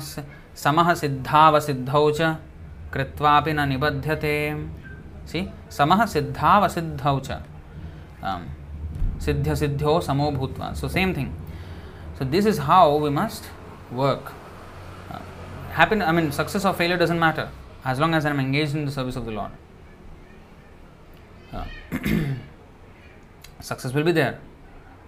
समः 0.57 0.93
सिद्धावसिद्धौ 0.95 2.11
च 2.11 2.37
कृत्वापि 2.95 3.53
न 3.53 3.69
निबध्यते। 3.69 4.37
सि, 5.27 5.49
समः 5.71 6.05
सिद्धावसिद्धौ 6.07 7.19
च। 7.21 7.41
सिद्ध्यसिद्ध्यो 9.25 10.01
समो 10.01 10.31
भूत्वा। 10.31 10.73
So 10.75 10.89
same 10.89 11.15
thing 11.17 11.33
so 12.19 12.25
this 12.25 12.47
is 12.47 12.61
how 12.61 12.99
we 13.01 13.11
must 13.11 13.45
work 13.93 14.33
happen 15.79 16.03
I 16.03 16.13
mean 16.13 16.31
success 16.31 16.67
of 16.67 16.77
failure 16.77 16.99
doesn't 16.99 17.21
matter 17.21 17.49
as 17.89 18.01
long 18.01 18.15
as 18.17 18.27
I 18.27 18.33
am 18.33 18.41
engage 18.41 18.77
in 18.77 18.87
the 18.87 18.91
service 18.91 19.17
of 19.17 19.25
the 19.25 19.29
Lord 19.29 19.53
success 23.63 23.95
will 23.95 24.05
be 24.05 24.13
there 24.13 24.39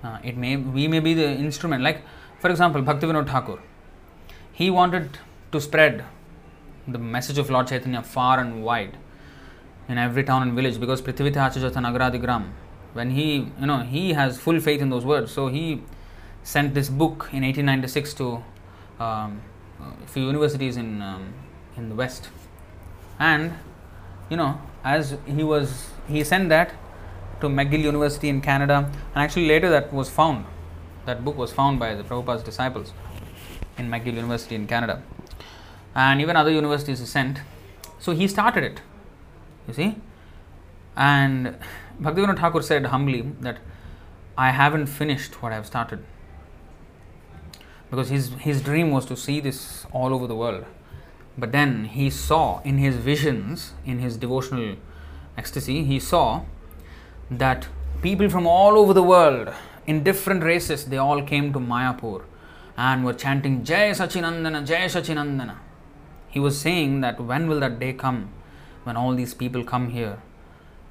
uh, 0.03 0.19
it 0.23 0.37
may 0.37 0.57
we 0.57 0.89
may 0.89 1.01
be 1.01 1.15
the 1.15 1.29
instrument. 1.29 1.83
Like 1.83 2.03
for 2.39 2.51
example 2.51 2.83
bhaktivinoda 2.83 3.29
thakur. 3.29 3.59
He 4.53 4.71
wanted 4.71 5.19
to 5.53 5.61
spread 5.61 6.05
the 6.87 6.99
message 6.99 7.39
of 7.39 7.49
lord 7.49 7.69
chaitanya 7.69 8.03
far 8.03 8.41
and 8.41 8.65
wide 8.65 8.97
in 9.89 9.99
every 9.99 10.25
town 10.25 10.43
and 10.43 10.53
village 10.55 10.79
because 10.81 11.01
prithivita 11.01 11.41
achajata 11.47 11.81
nagaradigram 11.87 12.45
when 12.93 13.11
he 13.11 13.27
you 13.61 13.67
know 13.67 13.81
he 13.81 14.13
has 14.13 14.39
full 14.39 14.61
faith 14.61 14.81
in 14.81 14.91
those 14.91 15.05
words. 15.05 15.33
So 15.33 15.49
he 15.49 15.83
sent 16.43 16.75
this 16.75 16.89
book 16.89 17.29
in 17.33 17.43
1896 17.43 18.15
to 18.15 18.45
um, 18.99 19.41
a 19.81 20.07
few 20.07 20.27
universities 20.27 20.77
in 20.77 21.03
um, 21.03 21.33
in 21.77 21.89
the 21.89 21.95
west. 21.95 22.29
And 23.19 23.55
you 24.31 24.37
know 24.37 24.61
as 24.85 25.17
he 25.27 25.45
was 25.45 25.91
he 26.09 26.25
sent 26.25 26.49
that 26.49 26.75
to 27.43 27.49
McGill 27.49 27.83
University 27.83 28.29
in 28.29 28.41
Canada, 28.41 28.91
and 29.15 29.23
actually 29.23 29.47
later 29.47 29.69
that 29.71 29.93
was 29.93 30.09
found. 30.09 30.47
That 31.05 31.25
book 31.25 31.37
was 31.37 31.53
found 31.53 31.79
by 31.79 31.95
the 31.95 32.03
Prabhupada's 32.03 32.43
disciples 32.43 32.93
in 33.77 33.91
McGill 33.91 34.15
University 34.15 34.55
in 34.55 34.67
Canada, 34.67 35.03
and 35.95 36.21
even 36.21 36.37
other 36.37 36.51
universities 36.51 37.01
he 37.01 37.07
sent. 37.07 37.41
So 37.99 38.13
he 38.13 38.27
started 38.27 38.65
it, 38.65 38.81
you 39.69 39.75
see, 39.75 39.97
and 40.97 41.57
Bhaktivinoda 42.01 42.39
Thakur 42.39 42.63
said 42.63 42.87
humbly 42.87 43.23
that 43.41 43.59
I 44.37 44.51
haven't 44.51 44.87
finished 44.87 45.43
what 45.43 45.53
I 45.53 45.57
have 45.57 45.67
started 45.67 46.05
because 47.91 48.09
his 48.09 48.31
his 48.41 48.63
dream 48.63 48.91
was 48.91 49.05
to 49.07 49.17
see 49.17 49.39
this 49.41 49.87
all 49.93 50.15
over 50.15 50.27
the 50.27 50.35
world. 50.35 50.65
But 51.37 51.53
then 51.53 51.85
he 51.85 52.09
saw 52.11 52.61
in 52.63 52.79
his 52.79 52.97
visions, 52.97 53.73
in 53.85 53.99
his 53.99 54.17
devotional 54.17 54.77
ecstasy, 55.37 55.85
he 55.85 55.99
saw 56.01 56.45
that 57.39 57.69
people 58.03 58.29
from 58.29 58.47
all 58.47 58.79
over 58.79 58.93
the 58.93 59.03
world 59.03 59.49
in 59.87 60.03
different 60.03 60.43
races 60.43 60.85
they 60.87 60.99
all 60.99 61.23
came 61.23 61.53
to 61.53 61.59
Mayapur 61.59 62.23
and 62.77 63.05
were 63.05 63.15
chanting 63.15 63.65
Jai 63.65 63.91
Sachinandana, 63.91 64.67
Jai 64.67 64.87
Sachinandana. 64.87 65.57
He 66.29 66.41
was 66.41 66.59
saying 66.59 67.01
that 67.03 67.21
when 67.21 67.49
will 67.49 67.61
that 67.61 67.79
day 67.79 67.93
come 67.93 68.31
when 68.85 68.97
all 68.97 69.15
these 69.15 69.35
people 69.35 69.63
come 69.65 69.91
here 69.91 70.19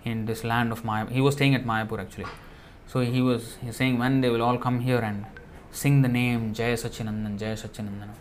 in 0.04 0.26
this 0.26 0.44
land 0.44 0.72
of 0.72 0.84
Mayapur? 0.84 1.12
He 1.12 1.22
was 1.22 1.36
staying 1.36 1.56
at 1.56 1.66
Mayapur 1.66 2.00
actually. 2.00 2.28
So 2.88 3.00
he 3.02 3.22
was 3.22 3.58
saying 3.72 3.98
when 3.98 4.22
they 4.22 4.30
will 4.30 4.42
all 4.42 4.58
come 4.58 4.82
here 4.82 5.00
and 5.00 5.26
sing 5.72 6.02
the 6.02 6.08
name 6.08 6.54
Jai 6.54 6.74
Sachinandana, 6.74 7.38
Jai 7.38 7.54
Sachinandana. 7.54 8.16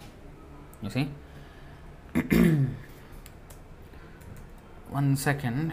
You 0.82 0.90
see? 0.90 1.08
One 4.90 5.16
second. 5.16 5.72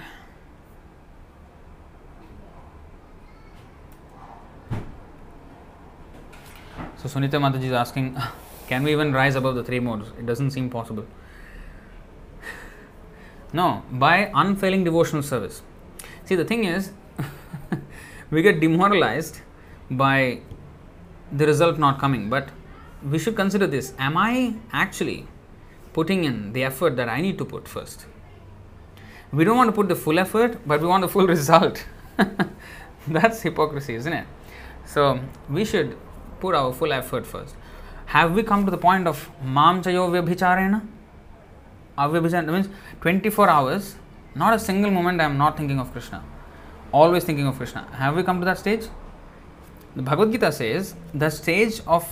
So 6.97 7.07
Sunita 7.07 7.39
Mataji 7.39 7.65
is 7.65 7.71
asking, 7.73 8.17
can 8.67 8.83
we 8.83 8.91
even 8.91 9.13
rise 9.13 9.35
above 9.35 9.55
the 9.55 9.63
three 9.63 9.79
modes? 9.79 10.09
It 10.17 10.25
doesn't 10.25 10.51
seem 10.51 10.69
possible. 10.69 11.05
No, 13.53 13.83
by 13.91 14.31
unfailing 14.33 14.83
devotional 14.83 15.21
service. 15.21 15.61
See, 16.25 16.35
the 16.35 16.43
thing 16.43 16.65
is, 16.65 16.91
we 18.31 18.41
get 18.41 18.59
demoralized 18.59 19.39
by 19.91 20.41
the 21.31 21.45
result 21.45 21.77
not 21.77 21.99
coming, 21.99 22.29
but 22.29 22.49
we 23.07 23.19
should 23.19 23.35
consider 23.35 23.67
this 23.67 23.93
Am 23.99 24.17
I 24.17 24.55
actually 24.73 25.27
putting 25.93 26.23
in 26.23 26.51
the 26.53 26.63
effort 26.63 26.95
that 26.95 27.09
I 27.09 27.21
need 27.21 27.37
to 27.37 27.45
put 27.45 27.67
first? 27.67 28.05
We 29.31 29.43
don't 29.43 29.57
want 29.57 29.67
to 29.67 29.73
put 29.73 29.87
the 29.87 29.95
full 29.95 30.19
effort, 30.19 30.59
but 30.65 30.81
we 30.81 30.87
want 30.87 31.01
the 31.01 31.07
full 31.07 31.27
result. 31.35 31.85
That's 33.07 33.41
hypocrisy, 33.41 33.95
isn't 33.95 34.13
it? 34.13 34.25
So, 34.85 35.19
we 35.49 35.63
should 35.63 35.97
put 36.39 36.55
our 36.55 36.73
full 36.73 36.93
effort 36.93 37.25
first. 37.25 37.55
Have 38.07 38.33
we 38.33 38.43
come 38.43 38.65
to 38.65 38.71
the 38.71 38.77
point 38.77 39.07
of 39.07 39.29
mam 39.43 39.81
chayo 39.81 40.09
vyabhicharena? 40.09 40.85
Avyabhicharena 41.97 42.53
means 42.53 42.69
24 43.01 43.49
hours, 43.49 43.95
not 44.35 44.53
a 44.53 44.59
single 44.59 44.91
moment 44.91 45.19
I 45.19 45.25
am 45.25 45.37
not 45.37 45.57
thinking 45.57 45.79
of 45.79 45.91
Krishna. 45.91 46.23
Always 46.91 47.23
thinking 47.23 47.47
of 47.47 47.57
Krishna. 47.57 47.87
Have 47.93 48.15
we 48.15 48.23
come 48.23 48.39
to 48.39 48.45
that 48.45 48.59
stage? 48.59 48.87
The 49.95 50.03
Bhagavad 50.03 50.31
Gita 50.31 50.51
says 50.51 50.95
the 51.13 51.29
stage 51.29 51.81
of 51.87 52.07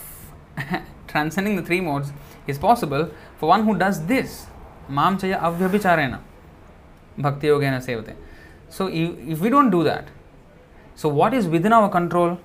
transcending 1.07 1.55
the 1.55 1.61
three 1.61 1.81
modes 1.81 2.11
is 2.47 2.57
possible 2.57 3.11
for 3.37 3.47
one 3.47 3.63
who 3.63 3.77
does 3.77 4.05
this. 4.05 4.47
Mam 4.89 5.17
chaya 5.17 5.39
avyabhicharena. 5.39 6.19
Bhakti 7.17 7.47
yogena 7.47 7.81
sevate. 7.81 8.15
So 8.69 8.87
if, 8.87 9.17
if 9.19 9.39
we 9.39 9.49
don't 9.49 9.69
do 9.69 9.83
that, 9.83 10.07
so 10.95 11.09
what 11.09 11.33
is 11.33 11.47
within 11.47 11.71
our 11.71 11.89
control 11.89 12.39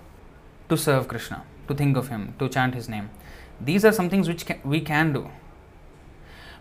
to 0.69 0.77
serve 0.77 1.09
Krishna? 1.09 1.43
To 1.71 1.75
think 1.75 1.97
of 1.97 2.09
Him, 2.09 2.35
to 2.39 2.49
chant 2.49 2.75
His 2.75 2.89
name. 2.89 3.11
These 3.61 3.85
are 3.85 3.93
some 3.93 4.11
things 4.11 4.29
which 4.29 4.45
can, 4.47 4.61
we 4.65 4.81
can 4.81 5.13
do. 5.13 5.31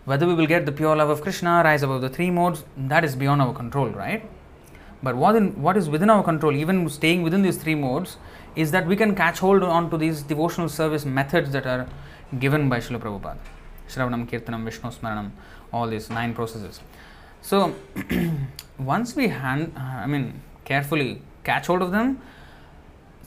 Whether 0.06 0.26
we 0.26 0.34
will 0.34 0.46
get 0.46 0.64
the 0.66 0.72
pure 0.72 0.96
love 0.96 1.10
of 1.10 1.20
Krishna, 1.20 1.62
rise 1.64 1.82
above 1.82 2.00
the 2.00 2.08
three 2.08 2.30
modes, 2.30 2.64
that 2.76 3.04
is 3.04 3.14
beyond 3.16 3.42
our 3.42 3.52
control, 3.52 3.88
right? 3.88 4.24
But 5.02 5.16
what, 5.16 5.36
in, 5.36 5.60
what 5.60 5.76
is 5.76 5.88
within 5.88 6.10
our 6.10 6.22
control, 6.22 6.54
even 6.54 6.88
staying 6.88 7.22
within 7.22 7.42
these 7.42 7.56
three 7.56 7.74
modes, 7.74 8.16
is 8.56 8.70
that 8.72 8.86
we 8.86 8.96
can 8.96 9.14
catch 9.14 9.38
hold 9.38 9.62
on 9.62 9.90
to 9.90 9.96
these 9.96 10.22
devotional 10.22 10.68
service 10.68 11.04
methods 11.04 11.52
that 11.52 11.66
are 11.66 11.86
given 12.38 12.68
by 12.68 12.78
Srila 12.78 13.00
Prabhupada. 13.00 13.38
Shravanam, 13.88 14.28
Kirtanam, 14.28 14.64
Vishnu 14.64 14.90
Smaranam, 14.90 15.30
all 15.72 15.86
these 15.86 16.10
nine 16.10 16.34
processes. 16.34 16.80
So, 17.42 17.74
once 18.78 19.16
we 19.16 19.28
hand, 19.28 19.72
uh, 19.76 19.80
I 19.80 20.06
mean, 20.06 20.42
carefully 20.64 21.22
catch 21.44 21.66
hold 21.66 21.82
of 21.82 21.90
them, 21.90 22.20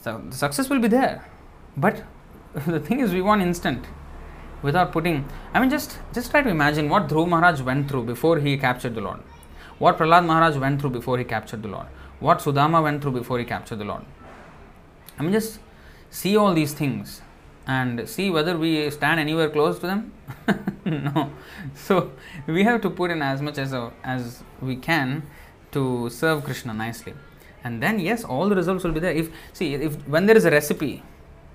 so 0.00 0.22
the 0.28 0.36
success 0.36 0.68
will 0.68 0.80
be 0.80 0.88
there. 0.88 1.24
But 1.76 2.02
the 2.66 2.80
thing 2.80 3.00
is, 3.00 3.12
we 3.12 3.22
want 3.22 3.42
instant 3.42 3.86
without 4.62 4.92
putting. 4.92 5.28
I 5.52 5.60
mean, 5.60 5.70
just 5.70 5.98
just 6.12 6.30
try 6.30 6.42
to 6.42 6.48
imagine 6.48 6.88
what 6.88 7.08
Dhruv 7.08 7.28
Maharaj 7.28 7.60
went 7.60 7.88
through 7.88 8.04
before 8.04 8.38
he 8.38 8.56
captured 8.56 8.94
the 8.94 9.00
Lord. 9.00 9.20
What 9.78 9.98
Prahlad 9.98 10.24
Maharaj 10.24 10.56
went 10.56 10.80
through 10.80 10.90
before 10.90 11.18
he 11.18 11.24
captured 11.24 11.62
the 11.62 11.68
Lord. 11.68 11.86
What 12.20 12.38
Sudama 12.38 12.82
went 12.82 13.02
through 13.02 13.12
before 13.12 13.38
he 13.38 13.44
captured 13.44 13.76
the 13.76 13.84
Lord. 13.84 14.04
I 15.18 15.22
mean, 15.22 15.32
just 15.32 15.58
see 16.10 16.36
all 16.36 16.54
these 16.54 16.72
things 16.72 17.22
and 17.66 18.08
see 18.08 18.30
whether 18.30 18.56
we 18.56 18.90
stand 18.90 19.20
anywhere 19.20 19.50
close 19.50 19.78
to 19.80 19.86
them. 19.86 20.12
no. 20.84 21.32
So 21.74 22.12
we 22.46 22.64
have 22.64 22.80
to 22.82 22.90
put 22.90 23.10
in 23.10 23.22
as 23.22 23.42
much 23.42 23.58
as 23.58 23.74
uh, 23.74 23.90
as 24.02 24.42
we 24.60 24.76
can 24.76 25.24
to 25.72 26.08
serve 26.08 26.44
Krishna 26.44 26.72
nicely, 26.72 27.14
and 27.64 27.82
then 27.82 27.98
yes, 27.98 28.22
all 28.22 28.48
the 28.48 28.54
results 28.54 28.84
will 28.84 28.92
be 28.92 29.00
there. 29.00 29.12
If 29.12 29.30
see 29.52 29.74
if 29.74 29.96
when 30.06 30.26
there 30.26 30.36
is 30.36 30.44
a 30.44 30.50
recipe 30.50 31.02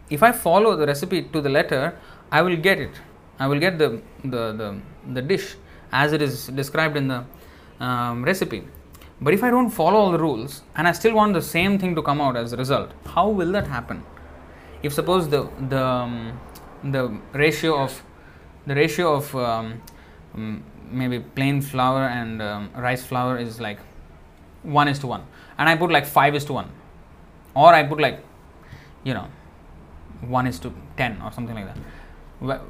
if 0.09 0.23
I 0.23 0.31
follow 0.31 0.75
the 0.75 0.85
recipe 0.85 1.23
to 1.23 1.41
the 1.41 1.49
letter, 1.49 1.97
I 2.31 2.41
will 2.41 2.57
get 2.57 2.79
it. 2.79 2.91
I 3.39 3.47
will 3.47 3.59
get 3.59 3.77
the, 3.77 4.01
the, 4.23 4.53
the, 4.53 4.79
the 5.13 5.21
dish 5.21 5.55
as 5.91 6.13
it 6.13 6.21
is 6.21 6.47
described 6.47 6.97
in 6.97 7.07
the 7.07 7.25
um, 7.79 8.23
recipe. 8.23 8.63
But 9.21 9.33
if 9.33 9.43
I 9.43 9.49
don't 9.49 9.69
follow 9.69 9.97
all 9.97 10.11
the 10.11 10.19
rules 10.19 10.61
and 10.75 10.87
I 10.87 10.93
still 10.93 11.13
want 11.13 11.33
the 11.33 11.41
same 11.41 11.77
thing 11.77 11.95
to 11.95 12.01
come 12.01 12.21
out 12.21 12.37
as 12.37 12.53
a 12.53 12.57
result, 12.57 12.91
how 13.05 13.29
will 13.29 13.51
that 13.51 13.67
happen? 13.67 14.03
If 14.81 14.93
suppose 14.93 15.27
the 15.27 15.49
the 15.67 15.83
um, 15.83 16.39
the 16.83 17.19
ratio 17.33 17.77
of 17.77 18.01
the 18.65 18.75
ratio 18.75 19.15
of 19.15 19.35
um, 19.35 19.81
um 20.33 20.63
maybe 20.89 21.19
plain 21.19 21.61
flour 21.61 22.03
and 22.07 22.41
um, 22.41 22.69
rice 22.75 23.03
flour 23.03 23.37
is 23.37 23.59
like 23.59 23.79
one 24.63 24.87
is 24.87 24.99
to 24.99 25.07
one, 25.07 25.25
and 25.57 25.67
I 25.67 25.75
put 25.75 25.91
like 25.91 26.05
five 26.05 26.33
is 26.33 26.45
to 26.45 26.53
one, 26.53 26.71
or 27.55 27.73
I 27.73 27.83
put 27.83 27.99
like 27.99 28.23
you 29.03 29.13
know 29.13 29.27
1 30.21 30.47
is 30.47 30.59
to 30.59 30.73
10 30.97 31.21
or 31.21 31.31
something 31.31 31.55
like 31.55 31.67
that. 32.41 32.61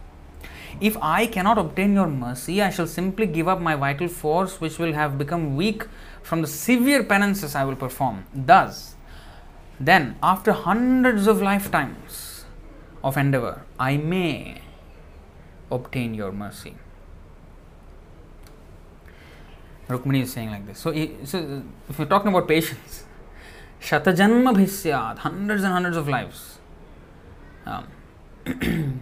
If 0.81 0.97
I 1.03 1.27
cannot 1.27 1.59
obtain 1.59 1.95
your 1.95 2.07
mercy, 2.07 2.63
I 2.63 2.71
shall 2.71 2.87
simply 2.87 3.27
give 3.27 3.47
up 3.47 3.61
my 3.61 3.77
vital 3.77 4.09
force, 4.09 4.61
which 4.61 4.79
will 4.79 4.95
have 4.95 5.19
become 5.19 5.55
weak 5.57 5.87
from 6.23 6.41
the 6.41 6.49
severe 6.49 7.05
penances 7.05 7.55
I 7.55 7.65
will 7.65 7.77
perform. 7.77 8.25
Thus, 8.35 8.95
then, 9.79 10.17
after 10.23 10.53
hundreds 10.53 11.27
of 11.27 11.43
lifetimes 11.43 12.32
of 13.03 13.17
endeavor, 13.17 13.63
I 13.79 13.97
may 13.97 14.61
obtain 15.71 16.15
your 16.15 16.33
mercy. 16.33 16.75
Rukmini 19.89 20.23
is 20.23 20.33
saying 20.33 20.51
like 20.51 20.67
this. 20.67 20.79
So, 20.79 20.93
so 21.25 21.63
if 21.89 21.99
you're 21.99 22.07
talking 22.07 22.29
about 22.29 22.49
patience, 22.49 23.05
Shatajanma 23.81 24.55
bhisyat, 24.55 25.19
hundreds 25.19 25.65
and 25.65 25.73
hundreds 25.73 25.97
of 25.97 26.09
lives. 26.09 26.59
Um, 27.67 27.89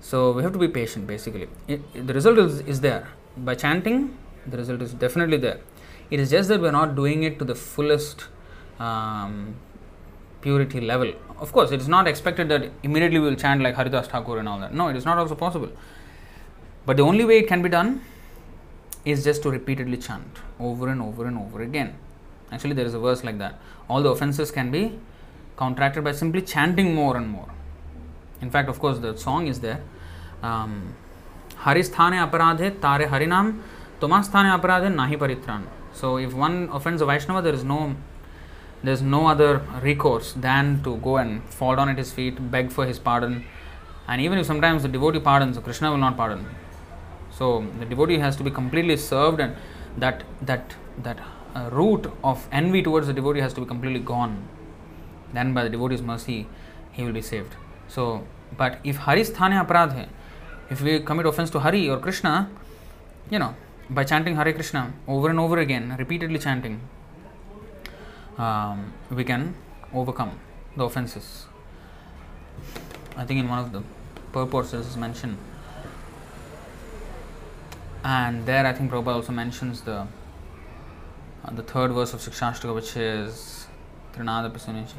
so, 0.00 0.32
we 0.32 0.42
have 0.42 0.52
to 0.52 0.58
be 0.58 0.68
patient 0.68 1.06
basically. 1.06 1.48
It, 1.66 1.82
it, 1.94 2.06
the 2.06 2.14
result 2.14 2.38
is, 2.38 2.60
is 2.60 2.80
there. 2.80 3.08
By 3.36 3.54
chanting, 3.54 4.16
the 4.46 4.56
result 4.56 4.82
is 4.82 4.94
definitely 4.94 5.36
there. 5.36 5.60
It 6.10 6.20
is 6.20 6.30
just 6.30 6.48
that 6.48 6.60
we 6.60 6.68
are 6.68 6.72
not 6.72 6.94
doing 6.94 7.22
it 7.24 7.38
to 7.38 7.44
the 7.44 7.54
fullest 7.54 8.24
um, 8.78 9.56
purity 10.40 10.80
level. 10.80 11.12
Of 11.40 11.52
course, 11.52 11.70
it 11.70 11.80
is 11.80 11.88
not 11.88 12.08
expected 12.08 12.48
that 12.48 12.70
immediately 12.82 13.18
we 13.18 13.26
will 13.26 13.36
chant 13.36 13.62
like 13.62 13.76
Haridas 13.76 14.08
Thakur 14.08 14.38
and 14.38 14.48
all 14.48 14.58
that. 14.60 14.74
No, 14.74 14.88
it 14.88 14.96
is 14.96 15.04
not 15.04 15.18
also 15.18 15.34
possible. 15.34 15.70
But 16.84 16.96
the 16.96 17.04
only 17.04 17.24
way 17.24 17.38
it 17.38 17.48
can 17.48 17.62
be 17.62 17.68
done 17.68 18.00
is 19.04 19.24
just 19.24 19.42
to 19.42 19.50
repeatedly 19.50 19.96
chant 19.98 20.38
over 20.58 20.88
and 20.88 21.00
over 21.00 21.26
and 21.26 21.38
over 21.38 21.62
again. 21.62 21.94
Actually, 22.50 22.74
there 22.74 22.86
is 22.86 22.94
a 22.94 22.98
verse 22.98 23.22
like 23.22 23.38
that. 23.38 23.58
All 23.88 24.02
the 24.02 24.08
offenses 24.08 24.50
can 24.50 24.70
be 24.70 24.98
counteracted 25.56 26.04
by 26.04 26.12
simply 26.12 26.42
chanting 26.42 26.94
more 26.94 27.16
and 27.16 27.28
more. 27.28 27.48
In 28.40 28.50
fact, 28.50 28.68
of 28.68 28.78
course, 28.78 28.98
the 28.98 29.16
song 29.16 29.46
is 29.46 29.60
there. 29.60 29.80
Um, 30.42 30.94
Haristhane 31.56 32.18
aparadhe 32.30 32.80
tare 32.80 33.08
harinam 33.08 33.60
tomasthane 34.00 34.58
aparadhe 34.58 34.92
nahi 34.94 35.18
paritran. 35.18 35.64
So, 35.92 36.16
if 36.16 36.32
one 36.32 36.68
offends 36.72 37.02
a 37.02 37.06
Vaishnava, 37.06 37.42
there 37.42 37.54
is 37.54 37.64
no 37.64 37.96
there 38.82 38.92
is 38.92 39.02
no 39.02 39.26
other 39.26 39.58
recourse 39.82 40.32
than 40.34 40.82
to 40.84 40.96
go 40.98 41.16
and 41.16 41.42
fall 41.44 41.76
down 41.76 41.88
at 41.88 41.98
his 41.98 42.12
feet, 42.12 42.50
beg 42.50 42.70
for 42.70 42.86
his 42.86 42.98
pardon, 42.98 43.44
and 44.06 44.20
even 44.20 44.38
if 44.38 44.46
sometimes 44.46 44.82
the 44.82 44.88
devotee 44.88 45.20
pardons, 45.20 45.58
Krishna 45.58 45.90
will 45.90 45.98
not 45.98 46.16
pardon. 46.16 46.46
So 47.30 47.66
the 47.78 47.84
devotee 47.84 48.18
has 48.18 48.36
to 48.36 48.44
be 48.44 48.50
completely 48.50 48.96
served, 48.96 49.40
and 49.40 49.56
that 49.96 50.24
that 50.42 50.74
that 51.02 51.18
uh, 51.54 51.68
root 51.72 52.10
of 52.24 52.48
envy 52.50 52.82
towards 52.82 53.06
the 53.06 53.12
devotee 53.12 53.40
has 53.40 53.52
to 53.54 53.60
be 53.60 53.66
completely 53.66 54.00
gone. 54.00 54.48
Then 55.32 55.54
by 55.54 55.62
the 55.64 55.70
devotee's 55.70 56.02
mercy, 56.02 56.46
he 56.92 57.04
will 57.04 57.12
be 57.12 57.22
saved. 57.22 57.54
So, 57.88 58.24
but 58.56 58.78
if 58.84 58.96
Hari 58.96 59.22
sthane 59.22 59.64
aparadhe, 59.64 60.08
if 60.70 60.80
we 60.82 61.00
commit 61.00 61.26
offense 61.26 61.50
to 61.50 61.60
Hari 61.60 61.88
or 61.88 61.98
Krishna, 61.98 62.50
you 63.30 63.38
know, 63.38 63.54
by 63.90 64.04
chanting 64.04 64.36
Hare 64.36 64.52
Krishna 64.52 64.92
over 65.06 65.30
and 65.30 65.38
over 65.38 65.58
again, 65.58 65.94
repeatedly 65.98 66.38
chanting, 66.38 66.80
um, 68.38 68.92
we 69.10 69.24
can 69.24 69.54
overcome 69.92 70.38
the 70.76 70.84
offenses. 70.84 71.46
I 73.16 73.24
think 73.24 73.40
in 73.40 73.48
one 73.48 73.58
of 73.58 73.72
the 73.72 73.82
purports 74.32 74.72
is 74.72 74.96
mentioned, 74.96 75.36
and 78.04 78.46
there 78.46 78.64
I 78.64 78.72
think 78.72 78.90
Prabhupada 78.90 79.16
also 79.16 79.32
mentions 79.32 79.80
the 79.82 80.06
uh, 81.44 81.50
the 81.52 81.62
third 81.62 81.92
verse 81.92 82.14
of 82.14 82.20
Shikshashtaka, 82.20 82.74
which 82.74 82.96
is 82.96 83.66
Trinada 84.14 84.50
Pisunichi 84.50 84.94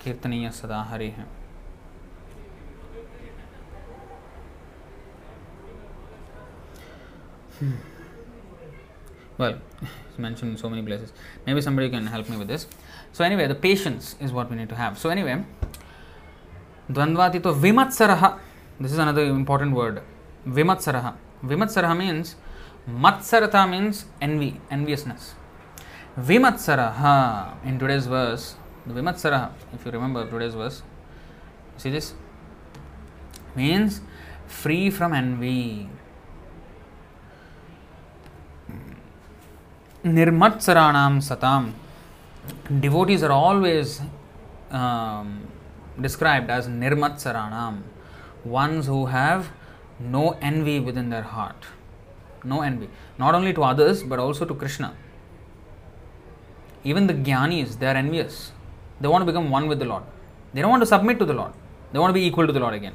Kirtaniya 0.00 0.52
Sada 0.52 0.82
Hari. 0.82 1.14
Hmm. 7.58 7.95
Well, 9.38 9.58
it's 10.08 10.18
mentioned 10.18 10.52
in 10.52 10.56
so 10.56 10.70
many 10.70 10.82
places. 10.82 11.12
Maybe 11.46 11.60
somebody 11.60 11.90
can 11.90 12.06
help 12.06 12.28
me 12.28 12.36
with 12.36 12.48
this. 12.48 12.66
So, 13.12 13.24
anyway, 13.24 13.46
the 13.46 13.54
patience 13.54 14.16
is 14.20 14.32
what 14.32 14.50
we 14.50 14.56
need 14.56 14.68
to 14.70 14.74
have. 14.74 14.98
So, 14.98 15.10
anyway, 15.10 15.44
Dvandvatito 16.90 17.54
Vimatsaraha. 17.58 18.38
This 18.80 18.92
is 18.92 18.98
another 18.98 19.24
important 19.24 19.72
word. 19.72 20.02
Vimatsaraha. 20.46 21.14
Vimatsaraha 21.44 21.96
means 21.96 22.36
Matsarata 22.88 23.68
means 23.68 24.04
envy, 24.20 24.60
enviousness. 24.70 25.34
Vimatsaraha 26.16 27.62
in 27.64 27.80
today's 27.80 28.06
verse, 28.06 28.54
the 28.86 28.94
Vimatsaraha, 28.94 29.50
if 29.74 29.84
you 29.84 29.90
remember 29.90 30.24
today's 30.30 30.54
verse, 30.54 30.82
see 31.76 31.90
this? 31.90 32.14
Means 33.56 34.00
free 34.46 34.88
from 34.90 35.12
envy. 35.12 35.88
Nirmatsaranam 40.06 41.18
satam. 41.18 41.72
Devotees 42.80 43.24
are 43.24 43.32
always 43.32 44.00
um, 44.70 45.48
described 46.00 46.48
as 46.48 46.68
nirmatsaranam, 46.68 47.82
ones 48.44 48.86
who 48.86 49.06
have 49.06 49.50
no 49.98 50.38
envy 50.40 50.78
within 50.78 51.10
their 51.10 51.22
heart. 51.22 51.56
No 52.44 52.60
envy. 52.60 52.88
Not 53.18 53.34
only 53.34 53.52
to 53.54 53.64
others, 53.64 54.04
but 54.04 54.20
also 54.20 54.44
to 54.44 54.54
Krishna. 54.54 54.94
Even 56.84 57.08
the 57.08 57.14
jnanis, 57.14 57.80
they 57.80 57.88
are 57.88 57.96
envious. 57.96 58.52
They 59.00 59.08
want 59.08 59.22
to 59.22 59.26
become 59.26 59.50
one 59.50 59.66
with 59.66 59.80
the 59.80 59.86
Lord. 59.86 60.04
They 60.54 60.60
don't 60.60 60.70
want 60.70 60.82
to 60.82 60.86
submit 60.86 61.18
to 61.18 61.24
the 61.24 61.34
Lord. 61.34 61.52
They 61.92 61.98
want 61.98 62.10
to 62.10 62.14
be 62.14 62.24
equal 62.24 62.46
to 62.46 62.52
the 62.52 62.60
Lord 62.60 62.74
again. 62.74 62.94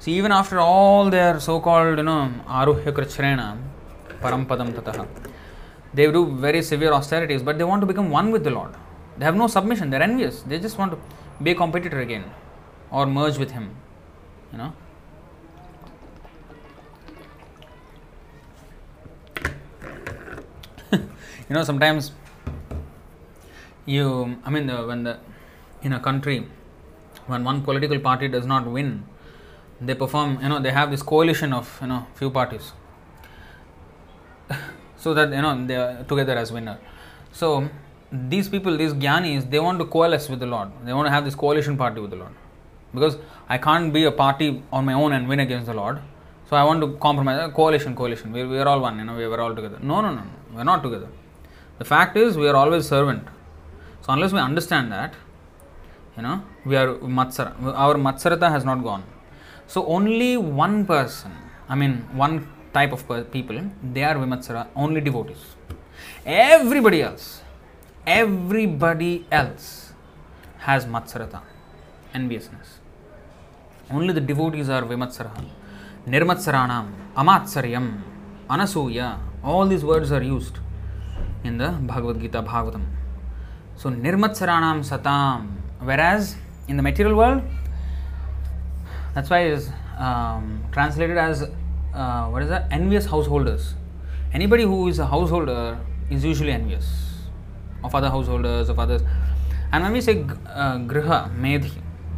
See, 0.00 0.12
even 0.14 0.32
after 0.32 0.58
all 0.58 1.08
their 1.08 1.38
so-called, 1.38 1.98
you 1.98 2.02
know, 2.02 2.32
aruhya 2.48 2.90
krichrena, 2.92 3.58
parampadam 4.20 4.72
tataha, 4.72 5.06
they 5.92 6.10
do 6.10 6.26
very 6.26 6.62
severe 6.62 6.92
austerities, 6.92 7.42
but 7.42 7.58
they 7.58 7.64
want 7.64 7.80
to 7.80 7.86
become 7.86 8.10
one 8.10 8.30
with 8.30 8.44
the 8.44 8.50
Lord. 8.50 8.74
They 9.18 9.24
have 9.24 9.36
no 9.36 9.48
submission. 9.48 9.90
They're 9.90 10.02
envious. 10.02 10.42
They 10.42 10.58
just 10.58 10.78
want 10.78 10.92
to 10.92 10.98
be 11.42 11.50
a 11.50 11.54
competitor 11.54 12.00
again 12.00 12.24
or 12.90 13.06
merge 13.06 13.38
with 13.38 13.50
Him. 13.50 13.74
You 14.52 14.58
know. 14.58 14.72
you 20.92 21.00
know, 21.50 21.64
sometimes 21.64 22.12
you, 23.84 24.38
I 24.44 24.50
mean, 24.50 24.66
the, 24.66 24.86
when 24.86 25.02
the 25.02 25.18
in 25.82 25.92
a 25.92 26.00
country, 26.00 26.46
when 27.26 27.42
one 27.42 27.62
political 27.62 27.98
party 27.98 28.28
does 28.28 28.46
not 28.46 28.66
win, 28.66 29.04
they 29.80 29.94
perform. 29.94 30.38
You 30.40 30.48
know, 30.48 30.60
they 30.60 30.70
have 30.70 30.90
this 30.90 31.02
coalition 31.02 31.52
of 31.52 31.78
you 31.80 31.88
know 31.88 32.06
few 32.14 32.30
parties 32.30 32.72
so 35.00 35.14
that 35.14 35.30
you 35.30 35.42
know 35.42 35.54
they 35.66 35.76
are 35.76 36.04
together 36.04 36.36
as 36.36 36.52
winner. 36.52 36.78
So 37.32 37.68
these 38.12 38.48
people, 38.48 38.76
these 38.76 38.92
jnanis, 38.92 39.50
they 39.50 39.60
want 39.60 39.78
to 39.78 39.86
coalesce 39.86 40.28
with 40.28 40.40
the 40.40 40.46
Lord. 40.46 40.70
They 40.84 40.92
want 40.92 41.06
to 41.06 41.10
have 41.10 41.24
this 41.24 41.34
coalition 41.34 41.76
party 41.76 42.00
with 42.00 42.10
the 42.10 42.16
Lord. 42.16 42.32
Because 42.92 43.18
I 43.48 43.58
can't 43.58 43.92
be 43.92 44.04
a 44.04 44.10
party 44.12 44.62
on 44.72 44.84
my 44.84 44.94
own 44.94 45.12
and 45.12 45.28
win 45.28 45.40
against 45.40 45.66
the 45.66 45.74
Lord. 45.74 46.00
So 46.48 46.56
I 46.56 46.64
want 46.64 46.80
to 46.80 46.96
compromise. 46.98 47.38
Uh, 47.40 47.50
coalition, 47.50 47.94
coalition. 47.94 48.32
We, 48.32 48.44
we 48.44 48.58
are 48.58 48.66
all 48.66 48.80
one, 48.80 48.98
you 48.98 49.04
know, 49.04 49.16
we 49.16 49.24
are 49.24 49.40
all 49.40 49.54
together. 49.54 49.78
No, 49.80 50.00
no, 50.00 50.08
no, 50.12 50.22
no. 50.22 50.30
We 50.54 50.60
are 50.60 50.64
not 50.64 50.82
together. 50.82 51.08
The 51.78 51.84
fact 51.84 52.16
is, 52.16 52.36
we 52.36 52.48
are 52.48 52.56
always 52.56 52.88
servant. 52.88 53.22
So 54.02 54.12
unless 54.12 54.32
we 54.32 54.40
understand 54.40 54.90
that, 54.90 55.14
you 56.16 56.22
know, 56.24 56.42
we 56.64 56.76
are 56.76 56.94
matsara. 56.96 57.54
Our 57.62 57.94
matsarata 57.94 58.50
has 58.50 58.64
not 58.64 58.82
gone. 58.82 59.04
So 59.68 59.86
only 59.86 60.36
one 60.36 60.84
person, 60.84 61.32
I 61.68 61.76
mean, 61.76 61.98
one 62.12 62.48
type 62.72 62.92
of 62.92 63.30
people, 63.30 63.60
they 63.82 64.02
are 64.04 64.14
vimatsara, 64.14 64.66
only 64.76 65.00
devotees. 65.00 65.42
Everybody 66.24 67.02
else, 67.02 67.42
everybody 68.06 69.26
else 69.30 69.92
has 70.58 70.86
matsarata, 70.86 71.40
enviousness. 72.14 72.78
Only 73.90 74.12
the 74.12 74.20
devotees 74.20 74.68
are 74.68 74.82
vimatsara. 74.82 75.30
Nirmatsaranam, 76.06 76.92
amatsaryam, 77.16 78.02
anasuya, 78.48 79.18
all 79.42 79.66
these 79.66 79.84
words 79.84 80.12
are 80.12 80.22
used 80.22 80.58
in 81.44 81.58
the 81.58 81.70
Bhagavad 81.70 82.20
Gita 82.20 82.42
Bhagavatam. 82.42 82.84
So 83.76 83.90
nirmatsaranam 83.90 84.80
satam, 84.88 85.48
whereas 85.80 86.36
in 86.68 86.76
the 86.76 86.82
material 86.82 87.16
world, 87.16 87.42
that's 89.14 89.28
why 89.28 89.40
it 89.40 89.52
is 89.52 89.70
um, 89.98 90.62
translated 90.72 91.18
as 91.18 91.50
uh, 91.94 92.28
what 92.28 92.42
is 92.42 92.48
that? 92.48 92.66
Envious 92.70 93.06
householders. 93.06 93.74
Anybody 94.32 94.62
who 94.62 94.88
is 94.88 94.98
a 94.98 95.06
householder 95.06 95.78
is 96.08 96.24
usually 96.24 96.52
envious 96.52 96.86
of 97.82 97.94
other 97.94 98.08
householders, 98.08 98.68
of 98.68 98.78
others. 98.78 99.02
And 99.72 99.84
when 99.84 99.92
we 99.92 100.00
say 100.00 100.24
uh, 100.46 100.78
griha, 100.78 101.34
medhi, 101.36 101.72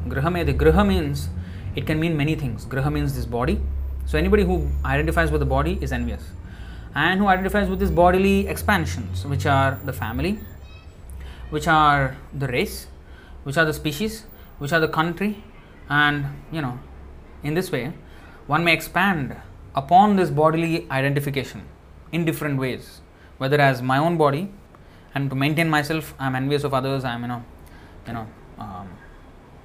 griha 0.08 0.28
medhi, 0.28 0.54
griha 0.56 0.86
means 0.86 1.28
it 1.74 1.86
can 1.86 2.00
mean 2.00 2.16
many 2.16 2.34
things. 2.34 2.66
Griha 2.66 2.92
means 2.92 3.14
this 3.14 3.26
body. 3.26 3.60
So 4.04 4.18
anybody 4.18 4.44
who 4.44 4.68
identifies 4.84 5.30
with 5.30 5.40
the 5.40 5.46
body 5.46 5.78
is 5.80 5.92
envious. 5.92 6.22
And 6.94 7.20
who 7.20 7.28
identifies 7.28 7.68
with 7.68 7.78
these 7.78 7.90
bodily 7.90 8.46
expansions, 8.48 9.24
which 9.24 9.46
are 9.46 9.78
the 9.84 9.92
family, 9.92 10.38
which 11.50 11.66
are 11.66 12.16
the 12.34 12.48
race, 12.48 12.86
which 13.44 13.56
are 13.56 13.64
the 13.64 13.72
species, 13.72 14.24
which 14.58 14.72
are 14.72 14.80
the 14.80 14.88
country, 14.88 15.42
and 15.88 16.26
you 16.50 16.60
know, 16.60 16.78
in 17.42 17.54
this 17.54 17.72
way, 17.72 17.92
one 18.46 18.64
may 18.64 18.72
expand 18.72 19.36
upon 19.74 20.16
this 20.16 20.30
bodily 20.30 20.86
identification 20.90 21.62
in 22.12 22.24
different 22.24 22.58
ways, 22.58 23.00
whether 23.38 23.60
as 23.60 23.82
my 23.82 23.98
own 23.98 24.16
body, 24.16 24.50
and 25.14 25.30
to 25.30 25.36
maintain 25.36 25.68
myself, 25.68 26.14
I 26.18 26.26
am 26.26 26.34
envious 26.34 26.64
of 26.64 26.74
others. 26.74 27.04
I 27.04 27.14
am, 27.14 27.22
you 27.22 27.28
know, 27.28 27.44
you 28.06 28.12
know, 28.14 28.26
um, 28.58 28.88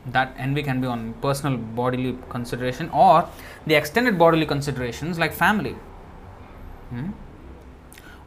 that 0.07 0.33
envy 0.37 0.63
can 0.63 0.81
be 0.81 0.87
on 0.87 1.13
personal 1.15 1.57
bodily 1.57 2.17
consideration 2.29 2.89
or 2.89 3.27
the 3.65 3.75
extended 3.75 4.17
bodily 4.17 4.45
considerations 4.45 5.17
like 5.17 5.33
family. 5.33 5.75
Hmm? 6.89 7.11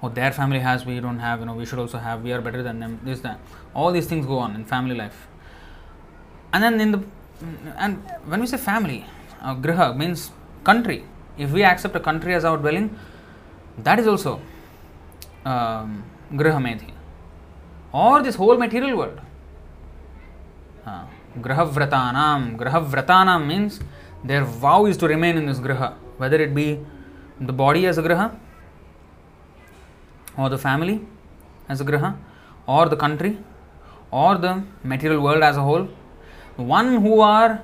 Oh, 0.02 0.08
their 0.08 0.32
family 0.32 0.60
has, 0.60 0.86
we 0.86 0.98
don't 1.00 1.18
have, 1.18 1.40
you 1.40 1.46
know, 1.46 1.54
we 1.54 1.66
should 1.66 1.78
also 1.78 1.98
have, 1.98 2.22
we 2.22 2.32
are 2.32 2.40
better 2.40 2.62
than 2.62 2.80
them, 2.80 3.00
this, 3.02 3.20
that. 3.20 3.38
All 3.74 3.92
these 3.92 4.06
things 4.06 4.24
go 4.24 4.38
on 4.38 4.54
in 4.54 4.64
family 4.64 4.94
life. 4.94 5.28
And 6.52 6.62
then 6.62 6.80
in 6.80 6.92
the, 6.92 7.02
and 7.76 8.02
when 8.24 8.40
we 8.40 8.46
say 8.46 8.56
family, 8.56 9.04
uh, 9.42 9.54
griha 9.54 9.96
means 9.96 10.30
country. 10.64 11.04
If 11.44 11.50
we 11.56 11.62
accept 11.64 11.96
a 11.96 12.00
country 12.08 12.34
as 12.38 12.44
our 12.44 12.58
dwelling, 12.64 12.88
that 13.78 13.98
is 13.98 14.06
also 14.06 14.40
um. 15.44 16.04
Or 17.92 18.22
this 18.22 18.36
whole 18.36 18.56
material 18.64 18.96
world. 18.98 19.18
Uh. 20.86 21.04
Grahavratanam 21.38 23.46
means 23.46 23.80
their 24.24 24.44
vow 24.44 24.86
is 24.86 24.96
to 24.98 25.08
remain 25.08 25.36
in 25.36 25.46
this 25.46 25.58
graha, 25.58 25.94
whether 26.18 26.40
it 26.46 26.54
be 26.54 26.78
the 27.40 27.52
body 27.52 27.86
as 27.86 27.98
a 27.98 28.02
graha, 28.02 28.38
or 30.36 30.48
the 30.48 30.58
family 30.58 31.00
as 31.68 31.80
a 31.80 31.84
graha, 31.84 32.16
or 32.66 32.88
the 32.88 32.96
country, 32.96 33.38
or 34.10 34.36
the 34.38 34.62
material 34.82 35.20
world 35.20 35.42
as 35.42 35.56
a 35.56 35.62
whole. 35.62 35.88
One 36.56 37.02
who 37.02 37.20
are 37.20 37.62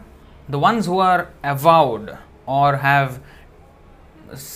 the 0.48 0.58
ones 0.58 0.86
who 0.86 1.00
are 1.00 1.30
avowed 1.42 2.16
or 2.46 2.76
have 2.76 3.20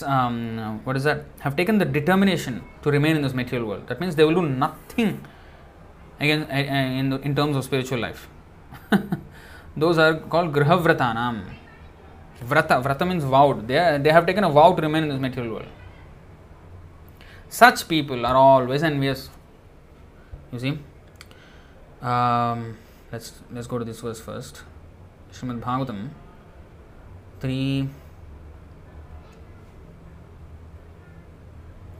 um, 0.02 0.80
what 0.84 0.96
is 0.96 1.04
that 1.04 1.24
have 1.40 1.56
taken 1.56 1.78
the 1.78 1.84
determination 1.84 2.62
to 2.82 2.90
remain 2.90 3.16
in 3.16 3.22
this 3.22 3.34
material 3.34 3.68
world. 3.68 3.86
That 3.88 4.00
means 4.00 4.16
they 4.16 4.24
will 4.24 4.34
do 4.34 4.42
nothing 4.42 5.24
again 6.18 6.42
in, 6.50 7.12
in 7.22 7.34
terms 7.34 7.56
of 7.56 7.64
spiritual 7.64 7.98
life. 7.98 8.28
Those 9.76 9.98
are 9.98 10.14
called 10.14 10.52
Grihavratanam. 10.52 11.44
Vrata, 12.44 12.82
Vrata 12.82 13.06
means 13.06 13.24
vowed. 13.24 13.66
They, 13.68 13.98
they 14.02 14.10
have 14.10 14.26
taken 14.26 14.44
a 14.44 14.50
vow 14.50 14.74
to 14.74 14.82
remain 14.82 15.04
in 15.04 15.08
this 15.10 15.20
material 15.20 15.54
world. 15.54 15.68
Such 17.48 17.88
people 17.88 18.24
are 18.26 18.36
always 18.36 18.82
envious. 18.82 19.30
You 20.52 20.58
see? 20.58 20.78
Um, 22.00 22.78
let's 23.12 23.40
let's 23.52 23.66
go 23.66 23.78
to 23.78 23.84
this 23.84 24.00
verse 24.00 24.20
first. 24.20 24.62
Srimad 25.32 25.60
Bhagavatam 25.60 26.10
3 27.40 27.88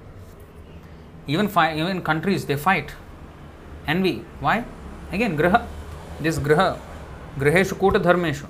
even 1.29 1.99
countries 1.99 2.47
they 2.47 2.55
fight 2.55 2.87
they 3.89 4.01
we 4.01 4.21
why 4.41 4.59
again 5.13 5.35
गृह 5.35 5.57
this 6.21 6.39
गृह 6.39 6.57
griha. 6.57 6.79
गृहेषु 7.39 7.75
कूटधर्मेषु 7.75 8.45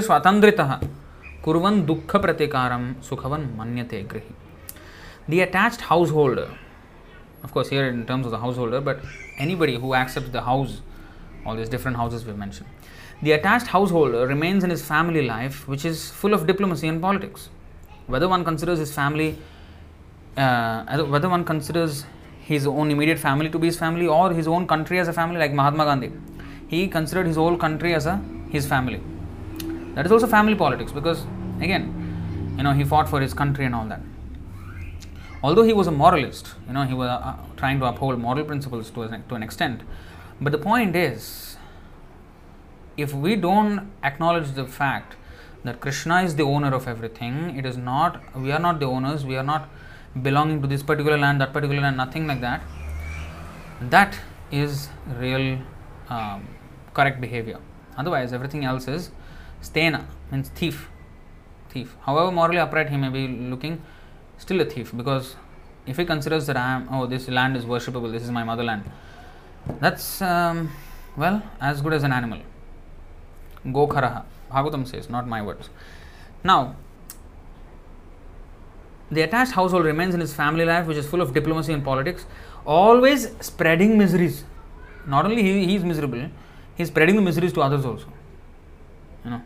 कुरुख 0.00 1.62
प्रतीकार 1.62 1.86
दुःखप्रतिकारं 1.86 2.94
सुखवन् 3.02 3.58
मन्यते 3.58 4.02
the 5.30 5.40
attached 5.40 5.80
householder 6.10 6.63
of 7.44 7.52
course 7.52 7.68
here 7.68 7.86
in 7.86 8.04
terms 8.06 8.26
of 8.26 8.32
the 8.32 8.38
householder 8.38 8.80
but 8.80 8.98
anybody 9.38 9.76
who 9.76 9.94
accepts 9.94 10.30
the 10.30 10.42
house 10.42 10.80
all 11.46 11.56
these 11.56 11.68
different 11.68 11.96
houses 11.96 12.24
we've 12.24 12.38
mentioned. 12.38 12.68
The 13.22 13.32
attached 13.32 13.66
householder 13.68 14.26
remains 14.26 14.64
in 14.64 14.70
his 14.70 14.84
family 14.84 15.26
life, 15.26 15.66
which 15.68 15.84
is 15.84 16.10
full 16.10 16.34
of 16.34 16.46
diplomacy 16.46 16.88
and 16.88 17.00
politics. 17.00 17.48
Whether 18.06 18.28
one 18.28 18.44
considers 18.44 18.78
his 18.78 18.94
family, 18.94 19.38
uh, 20.36 21.04
whether 21.04 21.28
one 21.28 21.44
considers 21.44 22.04
his 22.40 22.66
own 22.66 22.90
immediate 22.90 23.18
family 23.18 23.48
to 23.48 23.58
be 23.58 23.68
his 23.68 23.78
family 23.78 24.06
or 24.06 24.32
his 24.32 24.46
own 24.46 24.66
country 24.66 24.98
as 24.98 25.08
a 25.08 25.12
family, 25.12 25.38
like 25.38 25.52
Mahatma 25.52 25.84
Gandhi, 25.84 26.12
he 26.68 26.88
considered 26.88 27.26
his 27.26 27.36
whole 27.36 27.56
country 27.56 27.94
as 27.94 28.06
a 28.06 28.20
his 28.50 28.66
family. 28.66 29.00
That 29.94 30.06
is 30.06 30.12
also 30.12 30.26
family 30.26 30.54
politics 30.54 30.92
because 30.92 31.24
again, 31.60 32.54
you 32.56 32.62
know, 32.62 32.72
he 32.72 32.84
fought 32.84 33.08
for 33.08 33.20
his 33.20 33.32
country 33.32 33.64
and 33.64 33.74
all 33.74 33.86
that. 33.86 34.00
Although 35.44 35.64
he 35.64 35.74
was 35.74 35.86
a 35.86 35.92
moralist, 35.92 36.54
you 36.66 36.72
know, 36.72 36.84
he 36.84 36.94
was 36.94 37.10
uh, 37.10 37.36
trying 37.58 37.78
to 37.80 37.84
uphold 37.84 38.18
moral 38.18 38.44
principles 38.44 38.90
to, 38.92 39.02
a, 39.02 39.18
to 39.28 39.34
an 39.34 39.42
extent, 39.42 39.82
but 40.40 40.52
the 40.52 40.58
point 40.58 40.96
is, 40.96 41.58
if 42.96 43.12
we 43.12 43.36
don't 43.36 43.90
acknowledge 44.02 44.52
the 44.52 44.64
fact 44.64 45.16
that 45.64 45.80
Krishna 45.80 46.22
is 46.22 46.36
the 46.36 46.44
owner 46.44 46.74
of 46.74 46.88
everything, 46.88 47.58
it 47.58 47.66
is 47.66 47.76
not, 47.76 48.22
we 48.34 48.52
are 48.52 48.58
not 48.58 48.80
the 48.80 48.86
owners, 48.86 49.26
we 49.26 49.36
are 49.36 49.42
not 49.42 49.68
belonging 50.22 50.62
to 50.62 50.66
this 50.66 50.82
particular 50.82 51.18
land, 51.18 51.42
that 51.42 51.52
particular 51.52 51.82
land, 51.82 51.98
nothing 51.98 52.26
like 52.26 52.40
that. 52.40 52.62
That 53.82 54.18
is 54.50 54.88
real 55.18 55.58
um, 56.08 56.48
correct 56.94 57.20
behavior. 57.20 57.58
Otherwise, 57.98 58.32
everything 58.32 58.64
else 58.64 58.88
is 58.88 59.10
stena, 59.62 60.06
means 60.30 60.48
thief. 60.48 60.88
Thief. 61.68 61.96
However 62.06 62.32
morally 62.32 62.60
upright 62.60 62.88
he 62.88 62.96
may 62.96 63.10
be 63.10 63.28
looking, 63.28 63.82
still 64.44 64.60
a 64.60 64.64
thief 64.74 64.92
because 65.00 65.34
if 65.86 65.96
he 65.96 66.04
considers 66.04 66.46
that 66.46 66.56
I 66.56 66.68
am, 66.76 66.88
oh, 66.90 67.06
this 67.06 67.28
land 67.28 67.56
is 67.56 67.64
worshipable, 67.64 68.10
this 68.12 68.22
is 68.22 68.30
my 68.30 68.44
motherland, 68.44 68.84
that's, 69.80 70.22
um, 70.22 70.70
well, 71.16 71.42
as 71.60 71.80
good 71.80 71.94
as 71.94 72.02
an 72.02 72.12
animal. 72.12 72.40
Gokharaha. 73.66 74.24
Bhagavatam 74.52 74.86
says, 74.86 75.08
not 75.10 75.26
my 75.26 75.40
words. 75.42 75.70
Now, 76.42 76.76
the 79.10 79.22
attached 79.22 79.52
household 79.52 79.84
remains 79.84 80.14
in 80.14 80.20
his 80.20 80.34
family 80.34 80.64
life, 80.64 80.86
which 80.86 80.96
is 80.96 81.06
full 81.06 81.20
of 81.20 81.32
diplomacy 81.32 81.72
and 81.72 81.84
politics, 81.84 82.26
always 82.66 83.30
spreading 83.40 83.96
miseries. 83.98 84.44
Not 85.06 85.24
only 85.24 85.42
he, 85.42 85.66
he 85.66 85.76
is 85.76 85.84
miserable, 85.84 86.28
he 86.76 86.82
is 86.82 86.88
spreading 86.88 87.16
the 87.16 87.22
miseries 87.22 87.52
to 87.54 87.62
others 87.62 87.84
also. 87.84 88.06
You 89.24 89.30
know, 89.30 89.42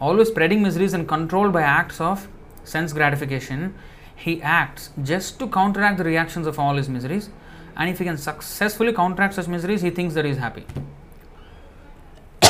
always 0.00 0.28
spreading 0.28 0.62
miseries 0.62 0.94
and 0.94 1.08
controlled 1.08 1.52
by 1.52 1.62
acts 1.62 2.00
of 2.00 2.28
sense 2.64 2.92
gratification. 2.92 3.74
He 4.14 4.40
acts 4.42 4.90
just 5.02 5.38
to 5.40 5.48
counteract 5.48 5.98
the 5.98 6.04
reactions 6.04 6.46
of 6.46 6.58
all 6.58 6.76
his 6.76 6.88
miseries 6.88 7.30
and 7.76 7.88
if 7.88 7.98
he 7.98 8.04
can 8.04 8.18
successfully 8.18 8.92
counteract 8.92 9.34
such 9.34 9.48
miseries, 9.48 9.82
he 9.82 9.90
thinks 9.90 10.14
that 10.14 10.24
he 10.24 10.30
is 10.30 10.38
happy. 10.38 10.64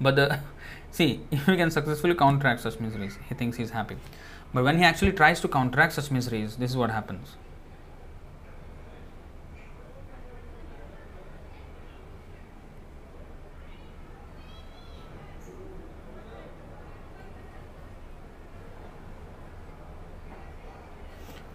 but 0.00 0.16
the 0.16 0.40
see, 0.90 1.20
if 1.30 1.46
he 1.46 1.56
can 1.56 1.70
successfully 1.70 2.14
counteract 2.14 2.60
such 2.60 2.78
miseries, 2.80 3.18
he 3.28 3.34
thinks 3.34 3.56
he 3.56 3.62
is 3.64 3.70
happy. 3.70 3.96
But 4.54 4.64
when 4.64 4.78
he 4.78 4.84
actually 4.84 5.12
tries 5.12 5.40
to 5.40 5.48
counteract 5.48 5.94
such 5.94 6.10
miseries, 6.10 6.56
this 6.56 6.70
is 6.70 6.76
what 6.76 6.90
happens. 6.90 7.36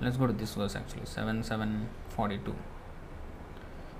Let's 0.02 0.18
go 0.18 0.28
to 0.28 0.34
this 0.34 0.54
verse 0.56 0.76
actually. 0.76 1.06
7 1.06 1.44
7 1.44 1.90
42 2.10 2.56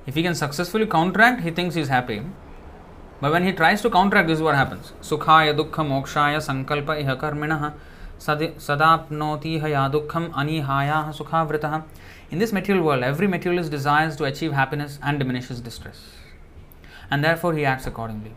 if 0.08 0.16
he 0.16 0.24
can 0.24 0.34
successfully 0.34 0.88
counteract 0.88 1.42
he 1.42 1.52
thinks 1.52 1.76
he's 1.76 1.90
happy. 1.90 2.22
But 3.20 3.32
when 3.34 3.44
he 3.44 3.52
tries 3.52 3.82
to 3.82 3.90
counteract 3.90 4.30
this 4.30 4.38
is 4.38 4.42
what 4.42 4.56
happens. 4.56 4.94
Sukhaya 5.02 5.54
dukkha 5.54 5.84
mokshaya 5.86 6.40
sankalpa 6.40 7.04
iha 7.04 7.20
karminah 7.20 7.74
haya 9.60 9.90
dukkham 9.92 10.32
anihaya 10.32 11.14
sukhavritah. 11.14 11.84
In 12.32 12.40
this 12.40 12.54
material 12.54 12.86
world 12.86 13.04
every 13.04 13.28
materialist 13.28 13.70
desires 13.70 14.16
to 14.16 14.24
achieve 14.24 14.54
happiness 14.54 14.98
and 15.04 15.20
diminishes 15.20 15.60
distress. 15.60 16.02
And 17.12 17.22
therefore 17.22 17.54
he 17.54 17.66
acts 17.66 17.86
accordingly. 17.86 18.34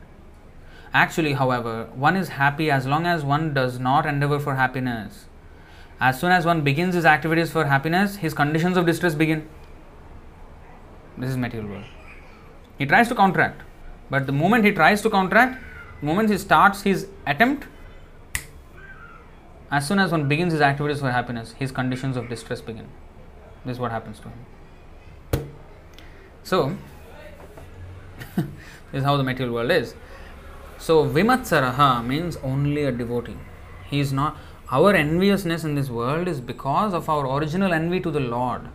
Actually 0.92 1.34
however 1.34 1.88
one 1.94 2.16
is 2.16 2.30
happy 2.30 2.68
as 2.68 2.84
long 2.84 3.06
as 3.06 3.24
one 3.24 3.54
does 3.54 3.78
not 3.78 4.06
endeavor 4.06 4.40
for 4.40 4.56
happiness 4.56 5.26
as 6.00 6.18
soon 6.18 6.32
as 6.32 6.46
one 6.46 6.62
begins 6.62 6.94
his 6.94 7.04
activities 7.04 7.50
for 7.52 7.66
happiness, 7.66 8.16
his 8.16 8.32
conditions 8.32 8.76
of 8.76 8.86
distress 8.86 9.14
begin. 9.14 9.46
This 11.18 11.30
is 11.30 11.36
material 11.36 11.68
world. 11.68 11.84
He 12.78 12.86
tries 12.86 13.08
to 13.08 13.14
counteract, 13.14 13.60
but 14.08 14.26
the 14.26 14.32
moment 14.32 14.64
he 14.64 14.72
tries 14.72 15.02
to 15.02 15.10
counteract, 15.10 15.60
the 16.00 16.06
moment 16.06 16.30
he 16.30 16.38
starts 16.38 16.82
his 16.82 17.08
attempt, 17.26 17.66
as 19.70 19.86
soon 19.86 19.98
as 19.98 20.10
one 20.10 20.26
begins 20.26 20.52
his 20.52 20.62
activities 20.62 21.00
for 21.00 21.10
happiness, 21.10 21.52
his 21.58 21.70
conditions 21.70 22.16
of 22.16 22.28
distress 22.30 22.62
begin. 22.62 22.88
This 23.66 23.74
is 23.74 23.80
what 23.80 23.90
happens 23.90 24.18
to 24.20 24.28
him. 24.28 25.50
So, 26.42 26.76
this 28.36 28.46
is 28.94 29.04
how 29.04 29.18
the 29.18 29.22
material 29.22 29.54
world 29.54 29.70
is. 29.70 29.94
So, 30.78 31.06
Vimatsaraha 31.06 32.04
means 32.04 32.38
only 32.38 32.84
a 32.84 32.90
devotee. 32.90 33.36
He 33.90 34.00
is 34.00 34.12
not 34.12 34.38
our 34.72 34.94
enviousness 34.94 35.64
in 35.64 35.74
this 35.74 35.88
world 35.90 36.28
is 36.28 36.40
because 36.40 36.94
of 36.94 37.08
our 37.08 37.26
original 37.36 37.72
envy 37.72 38.00
to 38.00 38.10
the 38.10 38.20
Lord. 38.20 38.68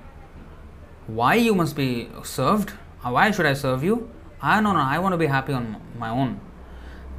Why 1.08 1.36
you 1.36 1.56
must 1.56 1.76
be 1.76 2.10
served? 2.24 2.72
Why 3.02 3.32
should 3.32 3.46
I 3.46 3.54
serve 3.54 3.84
you? 3.84 4.10
I 4.42 4.60
no 4.60 4.74
no, 4.74 4.80
I 4.80 5.00
want 5.00 5.14
to 5.14 5.18
be 5.18 5.28
happy 5.28 5.54
on 5.54 5.78
my 5.98 6.10
own. 6.10 6.42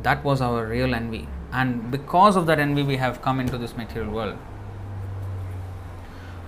That 0.03 0.23
was 0.23 0.43
our 0.43 0.67
real 0.67 0.95
envy. 0.95 1.27
And 1.53 1.91
because 1.91 2.37
of 2.37 2.47
that 2.47 2.59
envy, 2.59 2.83
we 2.83 2.97
have 2.97 3.23
come 3.23 3.41
into 3.41 3.57
this 3.57 3.77
material 3.77 4.13
world. 4.13 4.37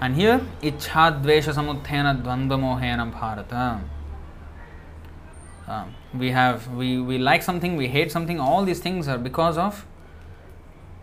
And 0.01 0.15
here, 0.15 0.41
ichha 0.61 1.23
dvesha 1.23 1.55
samuthena 1.55 2.23
dvandva 2.23 2.59
mohena 2.61 3.11
bharata. 3.11 3.81
Uh, 5.67 5.85
we 6.13 6.31
have 6.31 6.69
we, 6.69 7.01
we 7.01 7.19
like 7.19 7.43
something, 7.43 7.77
we 7.77 7.89
hate 7.89 8.13
something, 8.13 8.39
all 8.39 8.65
these 8.65 8.81
things 8.81 9.09
are 9.09 9.19
because 9.19 9.57
of 9.57 9.87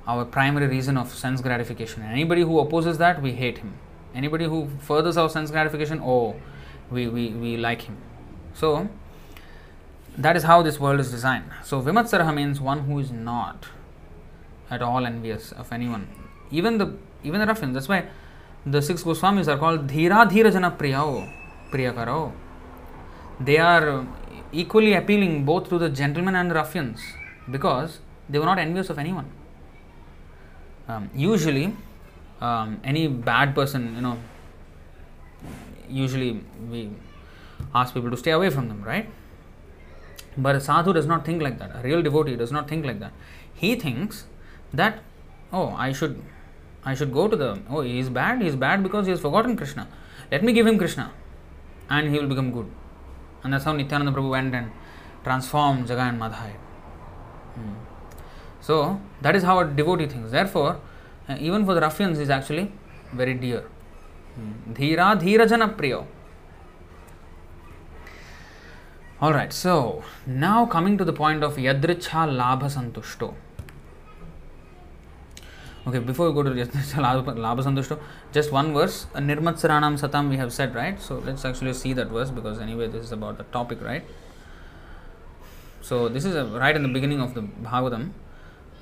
our 0.08 0.24
primary 0.26 0.68
reason 0.68 0.98
of 0.98 1.14
sense 1.14 1.42
gratification. 1.42 2.04
Anybody 2.04 2.42
who 2.42 2.60
opposes 2.60 2.98
that, 3.00 3.22
we 3.22 3.32
hate 3.32 3.60
him. 3.60 3.74
Anybody 4.14 4.46
who 4.46 4.70
furthers 4.80 5.18
our 5.18 5.30
sense 5.30 5.52
gratification, 5.52 6.00
oh, 6.04 6.36
we, 6.92 7.08
we, 7.08 7.30
we 7.30 7.58
like 7.58 7.82
him. 7.84 7.98
So, 8.54 8.88
that 10.18 10.36
is 10.38 10.44
how 10.44 10.62
this 10.62 10.80
world 10.80 11.00
is 11.00 11.12
designed. 11.12 11.50
So, 11.64 11.82
Vimatsaraha 11.82 12.34
means 12.34 12.62
one 12.62 12.82
who 12.82 13.00
is 13.00 13.12
not 13.12 13.66
at 14.70 14.82
all 14.82 15.06
envious 15.06 15.52
of 15.52 15.72
anyone. 15.72 16.08
Even 16.52 16.78
the 16.78 16.96
even 17.24 17.40
the 17.40 17.48
ruffians. 17.48 17.74
That's 17.74 17.88
why 17.88 18.06
the 18.66 18.82
six 18.82 19.04
Goswamis 19.04 19.48
are 19.48 19.58
called 19.58 19.88
Dhira 19.88 20.30
Dhira 20.30 20.52
Jana 20.52 20.72
Priyao, 20.72 21.32
Priyakaro. 21.72 22.32
They 23.40 23.58
are 23.58 24.08
equally 24.52 24.94
appealing 24.94 25.44
both 25.44 25.70
to 25.70 25.80
the 25.80 25.90
gentlemen 25.90 26.36
and 26.36 26.52
the 26.52 26.56
ruffians 26.56 27.02
because 27.50 28.00
they 28.30 28.40
were 28.40 28.46
not 28.46 28.60
envious 28.60 28.90
of 28.90 29.00
anyone 29.00 29.30
um, 30.88 31.10
usually 31.16 31.76
um, 32.42 32.80
any 32.84 33.08
bad 33.08 33.56
person 33.56 33.96
you 33.96 34.02
know 34.02 34.18
usually 35.90 36.42
we 36.70 36.90
ask 37.74 37.94
people 37.94 38.10
to 38.10 38.18
stay 38.18 38.32
away 38.32 38.50
from 38.50 38.68
them 38.68 38.84
right? 38.84 39.10
But 40.38 40.56
a 40.56 40.60
sadhu 40.60 40.92
does 40.94 41.06
not 41.06 41.26
think 41.26 41.42
like 41.42 41.60
that. 41.60 41.72
A 41.76 41.82
real 41.82 42.02
devotee 42.02 42.36
does 42.36 42.52
not 42.52 42.68
think 42.68 42.86
like 42.86 43.00
that. 43.00 43.14
He 43.54 43.76
thinks 43.76 44.26
that 44.74 45.00
oh 45.54 45.68
i 45.78 45.92
should 45.94 46.22
i 46.84 46.94
should 46.94 47.14
go 47.14 47.28
to 47.28 47.36
the 47.36 47.60
oh 47.70 47.82
he 47.82 48.00
is 48.00 48.10
bad 48.10 48.42
he 48.42 48.48
is 48.48 48.56
bad 48.56 48.84
because 48.84 49.06
he 49.06 49.12
has 49.12 49.22
forgotten 49.22 49.56
krishna. 49.56 49.88
Let 50.32 50.44
me 50.44 50.54
give 50.54 50.68
him 50.68 50.78
krishna 50.78 51.12
and 51.90 52.10
he 52.10 52.20
will 52.20 52.28
become 52.28 52.52
good. 52.52 52.70
And 53.44 53.54
that's 53.54 53.64
how 53.64 53.74
nityananda 53.74 54.12
prabhu 54.12 54.32
went 54.32 54.54
and 54.56 54.72
transformed 55.24 55.88
jagai 55.88 56.10
and 56.10 56.20
madhai. 56.20 56.52
Hmm. 57.56 57.74
So 58.66 59.00
that 59.22 59.36
is 59.36 59.44
how 59.44 59.60
a 59.60 59.66
devotee 59.66 60.08
thinks. 60.08 60.32
Therefore, 60.32 60.80
uh, 61.30 61.38
even 61.40 61.66
for 61.66 61.76
the 61.76 61.82
ruffians 61.82 62.18
is 62.18 62.32
actually 62.32 62.72
very 63.14 63.36
dear. 63.36 63.64
Dhira 64.74 65.08
dhira 65.22 65.48
jana 65.48 65.68
priyo. 65.68 66.06
Alright, 69.22 69.54
so 69.54 70.04
now 70.26 70.66
coming 70.66 70.98
to 70.98 71.06
the 71.06 71.14
point 71.14 71.44
of 71.44 71.58
yadricha 71.58 72.26
labha 72.40 72.72
santushto. 72.78 73.36
Okay, 75.88 76.00
before 76.00 76.32
we 76.32 76.34
go 76.34 76.42
to 76.42 76.50
yadricha 76.50 77.36
labha 77.46 78.00
just 78.34 78.52
one 78.52 78.74
verse. 78.74 79.06
Nirmatsaranam 79.14 80.00
satam 80.00 80.30
we 80.30 80.38
have 80.38 80.52
said, 80.52 80.74
right? 80.74 81.00
So 81.00 81.20
let's 81.20 81.46
actually 81.46 81.74
see 81.74 81.94
that 81.94 82.08
verse 82.08 82.32
because 82.32 82.60
anyway 82.60 82.88
this 82.88 83.06
is 83.06 83.12
about 83.12 83.38
the 83.38 83.44
topic, 83.44 83.82
right? 83.84 84.04
So 85.82 86.10
this 86.10 86.26
is 86.26 86.34
a, 86.34 86.46
right 86.46 86.76
in 86.76 86.82
the 86.82 86.90
beginning 86.90 87.22
of 87.22 87.36
the 87.36 87.42
Bhagavatam. 87.44 88.14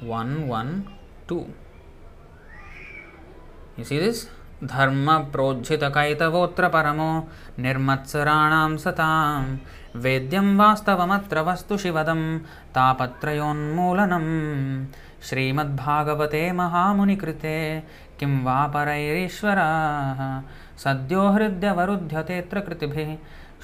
1 0.07 0.47
1 0.47 0.87
2 1.27 1.45
you 3.77 3.83
see 3.83 3.99
this? 3.99 4.29
धर्म 4.71 5.07
प्रोज्झितकैतवोऽत्र 5.31 6.67
परमो 6.73 7.07
निर्मत्सराणां 7.63 8.75
सतां 8.83 9.41
वेद्यं 10.03 10.47
वास्तवमत्र 10.57 11.41
वस्तु 11.47 11.77
शिवदं 11.83 12.21
तापत्रयोन्मूलनम् 12.75 14.29
श्रीमद्भागवते 15.29 16.43
महामुनिकृते 16.59 17.57
किं 18.19 18.31
वा 18.45 18.59
परैरीश्वराः 18.75 20.21
सद्यो 20.83 21.23
हृद्यवरुध्यतेऽत्र 21.35 22.57
कृतिभिः 22.67 23.09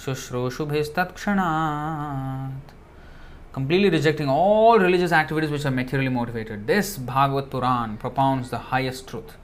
शुश्रूषुभिस्तत्क्षणात् 0.06 2.79
completely 3.52 3.90
rejecting 3.90 4.30
all 4.30 4.80
religious 4.80 5.12
activities 5.12 5.50
which 5.50 5.66
are 5.66 5.72
materially 5.72 6.10
motivated. 6.10 6.68
This 6.68 6.98
Bhagavad 6.98 7.50
Puran 7.50 7.98
propounds 7.98 8.50
the 8.50 8.58
highest 8.58 9.08
truth, 9.08 9.36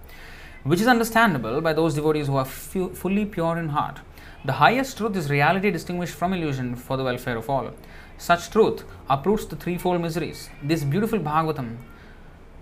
which 0.63 0.81
is 0.81 0.87
understandable 0.87 1.61
by 1.61 1.73
those 1.73 1.95
devotees 1.95 2.27
who 2.27 2.35
are 2.35 2.45
fully 2.45 3.25
pure 3.25 3.57
in 3.57 3.69
heart. 3.69 3.99
The 4.45 4.53
highest 4.53 4.97
truth 4.97 5.15
is 5.15 5.29
reality 5.29 5.71
distinguished 5.71 6.13
from 6.13 6.33
illusion 6.33 6.75
for 6.75 6.97
the 6.97 7.03
welfare 7.03 7.37
of 7.37 7.49
all. 7.49 7.71
Such 8.17 8.51
truth 8.51 8.83
uproots 9.09 9.45
the 9.45 9.55
threefold 9.55 10.01
miseries. 10.01 10.49
This 10.61 10.83
beautiful 10.83 11.19
Bhagavatam, 11.19 11.77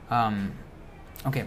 um, 0.10 0.54
okay, 1.28 1.46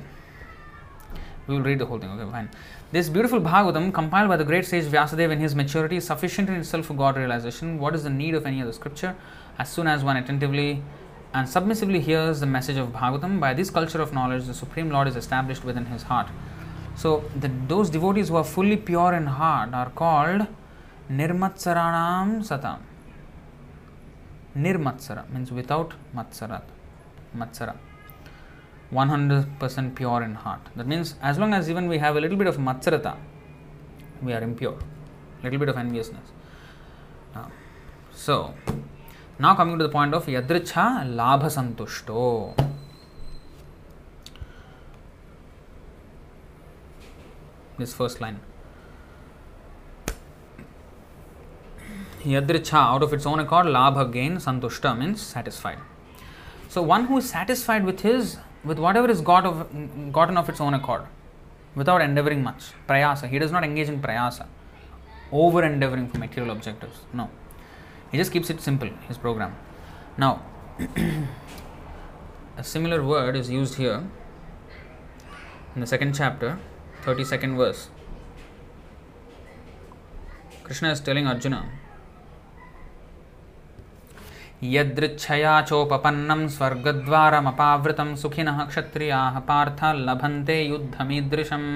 we 1.47 1.55
will 1.55 1.63
read 1.63 1.79
the 1.79 1.87
whole 1.87 1.99
thing, 1.99 2.11
okay, 2.11 2.31
fine. 2.31 2.51
This 2.93 3.09
beautiful 3.09 3.41
Bhagavatam, 3.41 3.93
compiled 3.95 4.29
by 4.29 4.37
the 4.37 4.45
great 4.45 4.67
sage 4.67 4.85
Vyasadeva 4.85 5.33
in 5.33 5.41
his 5.41 5.55
maturity, 5.55 5.97
is 5.97 6.07
sufficient 6.07 6.49
in 6.49 6.57
itself 6.57 6.87
for 6.87 6.95
God 6.95 7.17
realization. 7.17 7.79
What 7.79 7.95
is 7.95 8.05
the 8.05 8.11
need 8.11 8.35
of 8.35 8.47
any 8.47 8.61
other 8.61 8.73
scripture? 8.73 9.17
As 9.59 9.71
soon 9.71 9.87
as 9.87 10.05
one 10.05 10.17
attentively 10.17 10.83
and 11.33 11.49
submissively 11.49 12.01
hears 12.01 12.41
the 12.41 12.47
message 12.47 12.77
of 12.77 12.89
Bhagavatam, 12.89 13.41
by 13.41 13.55
this 13.55 13.71
culture 13.71 14.01
of 14.01 14.13
knowledge, 14.13 14.45
the 14.45 14.55
Supreme 14.55 14.91
Lord 14.91 15.09
is 15.09 15.17
established 15.17 15.65
within 15.65 15.87
his 15.87 16.03
heart. 16.05 16.29
So, 16.95 17.25
the, 17.39 17.51
those 17.69 17.91
devotees 17.91 18.29
who 18.29 18.37
are 18.37 18.45
fully 18.45 18.77
pure 18.77 19.13
in 19.15 19.27
heart 19.27 19.75
are 19.75 19.91
called 19.91 20.47
Nirmatsaranam 21.11 22.43
Satam. 22.43 22.79
Nirmatsara 24.57 25.29
means 25.31 25.53
without 25.53 25.93
Matsarat. 26.15 26.63
Matsara. 27.37 27.77
100% 28.93 29.95
pure 29.95 30.23
in 30.23 30.35
heart. 30.35 30.61
That 30.77 30.87
means 30.87 31.17
as 31.21 31.39
long 31.39 31.53
as 31.53 31.69
even 31.69 31.89
we 31.89 31.99
have 31.99 32.17
a 32.17 32.21
little 32.21 32.37
bit 32.37 32.47
of 32.47 32.57
Matsarata, 32.57 33.17
we 34.23 34.33
are 34.33 34.43
impure. 34.43 34.79
Little 35.43 35.59
bit 35.59 35.69
of 35.69 35.77
enviousness. 35.77 36.29
Uh, 37.35 37.49
so, 38.13 38.55
now 39.39 39.55
coming 39.55 39.79
to 39.79 39.85
the 39.85 39.91
point 39.91 40.15
of 40.15 40.25
Yadricha 40.27 41.05
Labha 41.15 41.51
Santushto. 41.57 42.55
This 47.79 47.93
first 47.93 48.21
line. 48.23 48.41
Yadricha, 52.25 52.73
out 52.73 53.03
of 53.03 53.13
its 53.13 53.27
own 53.27 53.39
accord, 53.39 53.67
Labha 53.67 54.11
gain, 54.11 54.37
Santushta 54.37 54.97
means 54.99 55.21
satisfied. 55.21 55.79
So 56.69 56.81
one 56.81 57.05
who 57.05 57.19
is 57.19 57.29
satisfied 57.29 57.85
with 57.85 58.01
his 58.01 58.39
with 58.65 58.79
whatever 58.79 59.09
is 59.09 59.21
got 59.21 59.47
of, 59.47 60.13
gotten 60.13 60.37
of 60.37 60.49
its 60.49 60.61
own 60.61 60.75
accord, 60.75 61.03
without 61.75 62.01
endeavoring 62.01 62.43
much. 62.43 62.73
Prayasa. 62.89 63.29
He 63.29 63.39
does 63.39 63.53
not 63.53 63.63
engage 63.63 63.89
in 63.89 64.01
prayasa, 64.01 64.47
over 65.31 65.63
endeavoring 65.63 66.09
for 66.09 66.19
material 66.19 66.51
objectives. 66.51 67.01
No. 67.13 67.31
He 68.11 68.19
just 68.19 68.33
keeps 68.33 68.51
it 68.51 68.61
simple, 68.61 68.89
his 69.09 69.19
program. 69.19 69.55
Now, 70.17 70.43
a 72.57 72.63
similar 72.63 73.03
word 73.03 73.37
is 73.37 73.51
used 73.51 73.75
here 73.75 74.05
in 75.75 75.81
the 75.81 75.87
second 75.87 76.15
chapter, 76.15 76.59
32nd 77.05 77.57
verse. 77.57 77.89
Krishna 80.65 80.91
is 80.91 81.01
telling 81.01 81.27
Arjuna, 81.27 81.65
यदृच्छया 84.63 85.61
चोपपन्नं 85.69 86.47
स्वर्गद्वारमपावृतं 86.57 88.15
सुखिनः 88.23 88.65
क्षत्रियाः 88.71 89.39
पार्थ 89.51 89.85
लभन्ते 90.09 90.63
युद्धमीदृशम् 90.63 91.69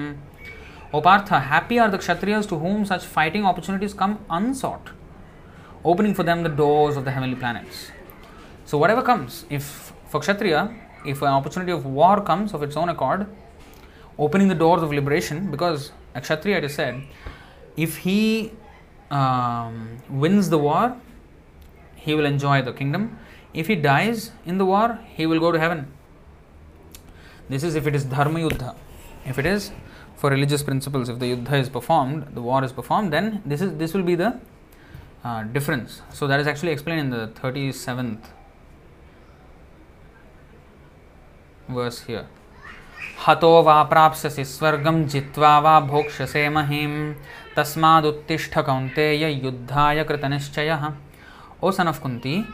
O 0.93 0.99
Partha, 0.99 1.39
happy 1.39 1.79
are 1.79 1.89
the 1.89 1.97
Kshatriyas 1.97 2.49
to 2.49 2.57
whom 2.57 2.85
such 2.85 3.05
fighting 3.05 3.45
opportunities 3.45 3.93
come 3.93 4.19
unsought, 4.29 4.89
opening 5.83 6.13
for 6.13 6.23
them 6.23 6.43
the 6.43 6.49
doors 6.49 6.97
of 6.97 7.05
the 7.05 7.11
heavenly 7.11 7.35
planets. 7.35 7.91
So, 8.65 8.77
whatever 8.77 9.01
comes, 9.01 9.45
if 9.49 9.93
for 10.07 10.19
Kshatriya, 10.19 10.73
if 11.05 11.21
an 11.21 11.29
opportunity 11.29 11.71
of 11.71 11.85
war 11.85 12.21
comes 12.21 12.53
of 12.53 12.63
its 12.63 12.77
own 12.77 12.89
accord, 12.89 13.27
opening 14.17 14.47
the 14.47 14.55
doors 14.55 14.83
of 14.83 14.91
liberation, 14.91 15.49
because 15.49 15.91
a 16.13 16.21
Kshatriya, 16.21 16.57
it 16.57 16.63
is 16.65 16.75
said, 16.75 17.03
if 17.75 17.97
he 17.97 18.51
um, 19.09 19.97
wins 20.09 20.49
the 20.49 20.57
war, 20.57 20.95
he 21.95 22.13
will 22.13 22.25
enjoy 22.25 22.61
the 22.61 22.73
kingdom. 22.73 23.17
If 23.53 23.67
he 23.67 23.75
dies 23.75 24.31
in 24.45 24.57
the 24.57 24.65
war, 24.65 24.99
he 25.15 25.25
will 25.25 25.39
go 25.39 25.51
to 25.51 25.59
heaven. 25.59 25.91
This 27.49 27.63
is 27.63 27.75
if 27.75 27.85
it 27.85 27.95
is 27.95 28.05
dharma 28.05 28.39
yuddha. 28.39 28.75
If 29.25 29.37
it 29.37 29.45
is 29.45 29.71
for 30.15 30.29
religious 30.29 30.63
principles, 30.63 31.09
if 31.09 31.19
the 31.19 31.35
yuddha 31.35 31.59
is 31.59 31.69
performed, 31.69 32.33
the 32.33 32.41
war 32.41 32.63
is 32.63 32.71
performed, 32.71 33.11
then 33.11 33.41
this 33.45 33.61
is 33.61 33.75
this 33.77 33.93
will 33.93 34.03
be 34.03 34.15
the 34.15 34.39
uh, 35.24 35.42
difference. 35.44 36.02
So 36.12 36.26
that 36.26 36.40
is 36.40 36.46
actually 36.46 36.72
explained 36.72 37.00
in 37.00 37.10
the 37.10 37.26
thirty 37.28 37.72
seventh 37.72 38.28
verse 41.68 42.00
here. 42.02 42.26
हतो 43.26 43.62
वा 43.62 43.82
प्राप्स्यसि 43.90 44.44
स्वर्गं 44.44 45.06
जित्वा 45.08 45.58
वा 45.60 45.78
भोक्ष्यसे 45.80 46.48
महीं 46.56 47.14
तस्मादुत्तिष्ठ 47.56 48.58
कौन्तेय 48.66 49.24
युद्धाय 49.44 50.04
कृतनिश्चयः 50.04 50.92
O 51.62 51.70
son 51.70 51.88
of 51.88 52.02
Kunti, 52.02 52.44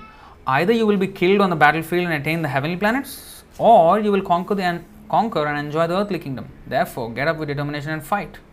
either 0.46 0.72
you 0.72 0.86
will 0.86 0.96
be 0.96 1.08
killed 1.08 1.40
on 1.40 1.50
the 1.50 1.56
battlefield 1.56 2.04
and 2.06 2.14
attain 2.14 2.40
the 2.40 2.48
heavenly 2.48 2.76
planets, 2.76 3.42
or 3.58 3.98
you 3.98 4.12
will 4.12 4.22
conquer 4.22 4.54
the 4.54 4.62
and 4.62 4.84
conquer 5.10 5.44
and 5.44 5.58
enjoy 5.58 5.88
the 5.88 5.96
earthly 5.96 6.20
kingdom. 6.20 6.48
Therefore, 6.68 7.10
get 7.10 7.26
up 7.26 7.36
with 7.36 7.48
determination 7.48 7.90
and 7.90 8.04
fight. 8.04 8.38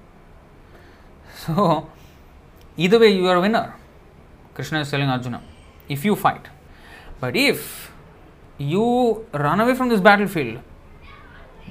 So, 1.36 1.88
either 2.78 2.98
way, 2.98 3.10
you 3.10 3.28
are 3.28 3.36
a 3.36 3.42
winner. 3.42 3.76
Krishna 4.54 4.82
is 4.82 4.92
telling 4.92 5.10
Arjuna, 5.10 5.42
if 5.88 6.06
you 6.06 6.16
fight. 6.16 6.48
But 7.20 7.36
if 7.36 7.92
you 8.58 9.26
run 9.34 9.60
away 9.60 9.76
from 9.76 9.90
this 9.90 10.02
battlefield, 10.02 10.60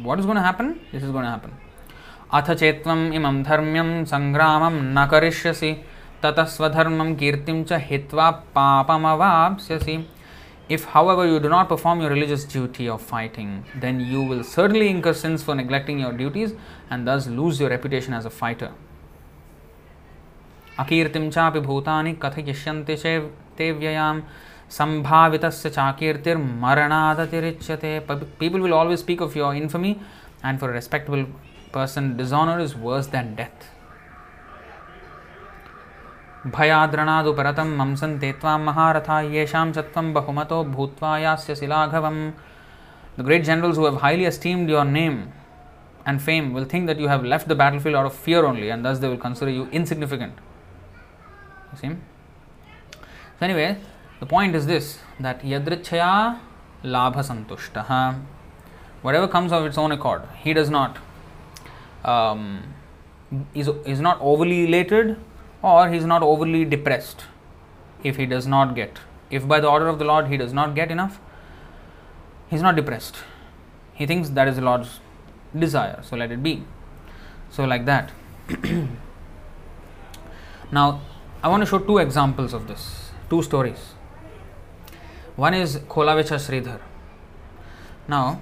what 0.02 0.18
is 0.18 0.24
going 0.24 0.36
to 0.36 0.42
happen? 0.42 0.80
This 0.92 1.02
is 1.02 1.10
going 1.10 1.24
to 1.24 1.30
happen. 1.30 1.52
अथ 2.32 2.50
चेत्वम् 2.60 3.12
इमं 3.14 3.42
धर्म्यं 3.42 4.04
सङ्ग्रामं 4.04 4.74
न 4.96 5.06
करिष्यसि 5.10 5.72
ततः 6.22 6.44
स्वधर्मं 6.54 7.14
कीर्तिं 7.20 7.62
च 7.64 7.78
हित्वा 7.90 8.30
पापमवाप्स्यसि 8.56 9.96
If, 10.68 10.84
however, 10.84 11.26
you 11.26 11.40
do 11.40 11.48
not 11.48 11.70
perform 11.70 12.02
your 12.02 12.10
religious 12.10 12.44
duty 12.44 12.90
of 12.90 13.00
fighting, 13.00 13.64
then 13.74 14.00
you 14.00 14.22
will 14.22 14.44
certainly 14.44 14.90
incur 14.90 15.14
sins 15.14 15.42
for 15.42 15.54
neglecting 15.54 15.98
your 15.98 16.12
duties 16.12 16.52
and 16.90 17.06
thus 17.06 17.26
lose 17.26 17.58
your 17.58 17.70
reputation 17.70 18.12
as 18.12 18.26
a 18.26 18.30
fighter. 18.30 18.72
अकीर्ति 20.83 21.19
भूता 21.59 22.01
कथयिष्य 22.23 23.19
ते 23.57 23.65
व्ययां। 23.73 24.15
संभावित 24.71 25.45
चाकीर्तिर्मरणादतिरिच्यते। 25.45 27.99
People 28.09 28.59
will 28.59 28.73
always 28.73 28.99
speak 28.99 29.21
of 29.21 29.37
your 29.37 29.55
infamy 29.55 29.95
and 30.45 30.59
for 30.59 30.69
respectable 30.71 31.23
person 31.73 32.15
dishonour 32.17 32.61
is 32.61 32.75
worse 32.77 33.07
than 33.11 33.35
death 33.35 33.71
भयाद्रणादुपरतं 36.47 38.17
ते 38.19 38.31
त्वां 38.41 38.59
महारथा, 38.59 39.21
येषां 39.21 39.71
च 39.71 39.77
बहुमत 39.77 40.13
बहुमतो 40.13 40.63
भूत्वा 40.71 41.17
यास्य 41.17 41.55
शिलाघवम् 41.55 42.31
the 43.19 43.21
great 43.21 43.43
generals 43.43 43.77
who 43.77 43.85
have 43.85 43.97
highly 44.03 44.25
esteemed 44.25 44.69
your 44.69 44.85
name 44.85 45.19
and 46.07 46.19
fame 46.19 46.53
will 46.55 46.65
think 46.73 46.87
that 46.87 46.99
you 46.99 47.07
have 47.07 47.23
left 47.25 47.49
the 47.49 47.51
battlefield 47.57 47.97
out 47.97 48.05
of 48.05 48.23
fear 48.25 48.43
only 48.45 48.67
and 48.67 48.85
thus 48.87 48.97
they 48.97 49.07
will 49.07 49.17
consider 49.19 49.51
you 49.51 49.65
insignificant 49.73 50.35
See? 51.75 51.89
So, 51.89 53.41
anyway, 53.41 53.77
the 54.19 54.25
point 54.25 54.55
is 54.55 54.65
this 54.65 54.99
that 55.19 55.41
yadrichaya 55.41 56.39
labha 56.83 57.23
santushtaha. 57.29 58.21
Whatever 59.01 59.27
comes 59.27 59.51
of 59.51 59.65
its 59.65 59.77
own 59.77 59.91
accord, 59.91 60.21
he 60.41 60.53
does 60.53 60.69
not 60.69 60.97
um, 62.05 62.73
is, 63.53 63.67
is 63.85 63.99
not 63.99 64.17
overly 64.21 64.65
elated 64.65 65.17
or 65.61 65.89
he 65.89 65.97
is 65.97 66.05
not 66.05 66.23
overly 66.23 66.65
depressed 66.65 67.23
if 68.03 68.17
he 68.17 68.25
does 68.25 68.47
not 68.47 68.75
get. 68.75 68.99
If 69.29 69.47
by 69.47 69.59
the 69.59 69.69
order 69.69 69.87
of 69.87 69.99
the 69.99 70.05
Lord 70.05 70.27
he 70.27 70.37
does 70.37 70.53
not 70.53 70.75
get 70.75 70.91
enough, 70.91 71.19
he 72.49 72.55
is 72.55 72.61
not 72.61 72.75
depressed. 72.75 73.17
He 73.93 74.05
thinks 74.05 74.29
that 74.29 74.47
is 74.47 74.55
the 74.57 74.61
Lord's 74.61 74.99
desire, 75.57 76.01
so 76.03 76.15
let 76.17 76.31
it 76.31 76.43
be. 76.43 76.63
So, 77.49 77.63
like 77.65 77.85
that. 77.85 78.11
now, 80.71 81.01
I 81.43 81.49
want 81.49 81.61
to 81.61 81.65
show 81.65 81.79
two 81.79 81.97
examples 81.97 82.53
of 82.53 82.67
this, 82.69 83.11
two 83.29 83.43
stories. 83.43 83.95
One 85.35 85.53
is 85.53 85.77
Kholavecha 85.79 86.37
Sridhar. 86.39 86.79
Now, 88.07 88.39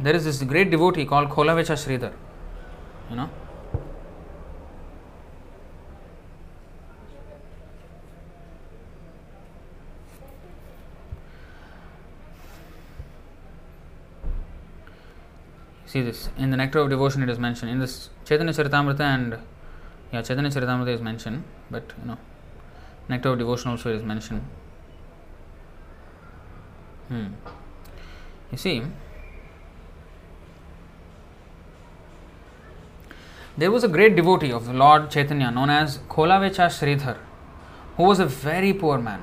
there 0.00 0.16
is 0.16 0.24
this 0.24 0.42
great 0.42 0.68
devotee 0.68 1.04
called 1.04 1.28
Kholavecha 1.28 1.76
Sridhar. 1.76 2.12
You 3.08 3.16
know, 3.16 3.30
see 15.86 16.02
this 16.02 16.30
in 16.36 16.50
the 16.50 16.56
nectar 16.56 16.80
of 16.80 16.90
devotion 16.90 17.22
it 17.22 17.28
is 17.28 17.38
mentioned 17.38 17.70
in 17.70 17.78
this 17.78 18.10
chaitanya 18.24 18.52
charitamrita 18.52 19.00
and 19.00 19.38
yeah 20.14 20.22
chaitanya 20.28 20.50
charitamrita 20.56 20.94
is 20.98 21.02
mentioned 21.10 21.70
but 21.76 21.94
you 22.00 22.08
know 22.10 22.18
nectar 23.12 23.30
of 23.34 23.38
devotion 23.42 23.70
also 23.72 23.94
is 23.94 24.02
mentioned 24.10 24.42
hmm. 27.08 27.26
you 28.52 28.58
see 28.64 28.76
there 33.62 33.70
was 33.76 33.84
a 33.90 33.92
great 33.96 34.16
devotee 34.20 34.52
of 34.58 34.66
the 34.70 34.76
lord 34.84 35.10
chaitanya 35.16 35.50
known 35.58 35.76
as 35.78 36.00
kholavecha 36.16 36.68
sridhar 36.80 37.16
who 37.96 38.10
was 38.12 38.20
a 38.26 38.30
very 38.48 38.74
poor 38.82 38.98
man 39.08 39.22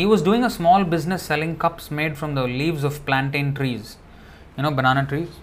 he 0.00 0.04
was 0.12 0.22
doing 0.28 0.44
a 0.50 0.52
small 0.58 0.84
business 0.96 1.30
selling 1.30 1.54
cups 1.64 1.90
made 2.00 2.14
from 2.20 2.36
the 2.40 2.46
leaves 2.60 2.84
of 2.90 3.00
plantain 3.10 3.50
trees 3.60 3.96
you 4.56 4.62
know 4.66 4.74
banana 4.80 5.04
trees 5.14 5.42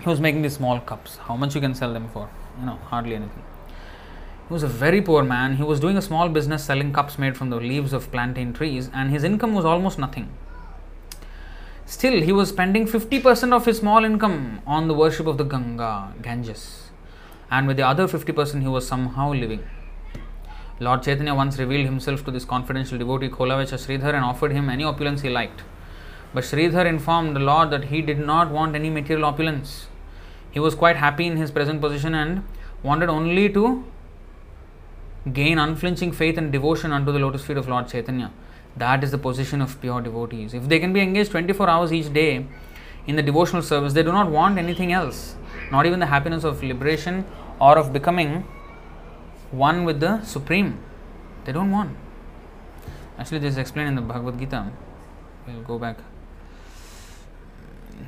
he 0.00 0.08
was 0.08 0.20
making 0.20 0.42
these 0.42 0.54
small 0.54 0.80
cups. 0.80 1.16
How 1.16 1.36
much 1.36 1.54
you 1.54 1.60
can 1.60 1.74
sell 1.74 1.92
them 1.92 2.08
for? 2.12 2.28
You 2.58 2.66
know, 2.66 2.78
hardly 2.86 3.14
anything. 3.14 3.42
He 4.48 4.52
was 4.52 4.62
a 4.62 4.68
very 4.68 5.02
poor 5.02 5.22
man. 5.22 5.56
He 5.56 5.62
was 5.62 5.78
doing 5.78 5.96
a 5.96 6.02
small 6.02 6.28
business 6.28 6.64
selling 6.64 6.92
cups 6.92 7.18
made 7.18 7.36
from 7.36 7.50
the 7.50 7.56
leaves 7.56 7.92
of 7.92 8.10
plantain 8.10 8.52
trees, 8.52 8.90
and 8.94 9.10
his 9.10 9.24
income 9.24 9.54
was 9.54 9.64
almost 9.64 9.98
nothing. 9.98 10.30
Still, 11.84 12.20
he 12.22 12.32
was 12.32 12.50
spending 12.50 12.86
50% 12.86 13.52
of 13.52 13.64
his 13.64 13.78
small 13.78 14.04
income 14.04 14.60
on 14.66 14.88
the 14.88 14.94
worship 14.94 15.26
of 15.26 15.38
the 15.38 15.44
Ganga, 15.44 16.14
Ganges, 16.22 16.90
and 17.50 17.66
with 17.66 17.76
the 17.76 17.86
other 17.86 18.06
50% 18.06 18.62
he 18.62 18.68
was 18.68 18.86
somehow 18.86 19.32
living. 19.32 19.66
Lord 20.80 21.02
Chaitanya 21.02 21.34
once 21.34 21.58
revealed 21.58 21.86
himself 21.86 22.24
to 22.24 22.30
this 22.30 22.44
confidential 22.44 22.98
devotee 22.98 23.28
Kholavecha 23.28 23.78
Sridhar 23.84 24.14
and 24.14 24.24
offered 24.24 24.52
him 24.52 24.70
any 24.70 24.84
opulence 24.84 25.22
he 25.22 25.28
liked. 25.28 25.62
But 26.32 26.44
Sridhar 26.44 26.86
informed 26.86 27.34
the 27.34 27.40
Lord 27.40 27.70
that 27.70 27.86
he 27.86 28.00
did 28.00 28.20
not 28.20 28.50
want 28.50 28.76
any 28.76 28.88
material 28.88 29.24
opulence. 29.24 29.87
He 30.58 30.60
was 30.60 30.74
quite 30.74 30.96
happy 30.96 31.24
in 31.24 31.36
his 31.36 31.52
present 31.52 31.80
position 31.80 32.16
and 32.16 32.42
wanted 32.82 33.08
only 33.08 33.48
to 33.50 33.84
gain 35.32 35.56
unflinching 35.56 36.10
faith 36.10 36.36
and 36.36 36.50
devotion 36.50 36.90
unto 36.90 37.12
the 37.12 37.20
lotus 37.20 37.44
feet 37.44 37.56
of 37.56 37.68
Lord 37.68 37.86
Chaitanya. 37.86 38.32
That 38.76 39.04
is 39.04 39.12
the 39.12 39.18
position 39.18 39.62
of 39.62 39.80
pure 39.80 40.00
devotees. 40.00 40.54
If 40.54 40.68
they 40.68 40.80
can 40.80 40.92
be 40.92 41.00
engaged 41.00 41.30
24 41.30 41.70
hours 41.70 41.92
each 41.92 42.12
day 42.12 42.44
in 43.06 43.14
the 43.14 43.22
devotional 43.22 43.62
service, 43.62 43.92
they 43.92 44.02
do 44.02 44.10
not 44.10 44.32
want 44.32 44.58
anything 44.58 44.92
else, 44.92 45.36
not 45.70 45.86
even 45.86 46.00
the 46.00 46.06
happiness 46.06 46.42
of 46.42 46.60
liberation 46.60 47.24
or 47.60 47.78
of 47.78 47.92
becoming 47.92 48.42
one 49.52 49.84
with 49.84 50.00
the 50.00 50.20
Supreme. 50.24 50.76
They 51.44 51.52
don't 51.52 51.70
want. 51.70 51.96
Actually, 53.16 53.38
this 53.38 53.52
is 53.52 53.58
explained 53.58 53.90
in 53.90 53.94
the 53.94 54.02
Bhagavad 54.02 54.40
Gita. 54.40 54.72
We'll 55.46 55.62
go 55.62 55.78
back. 55.78 55.98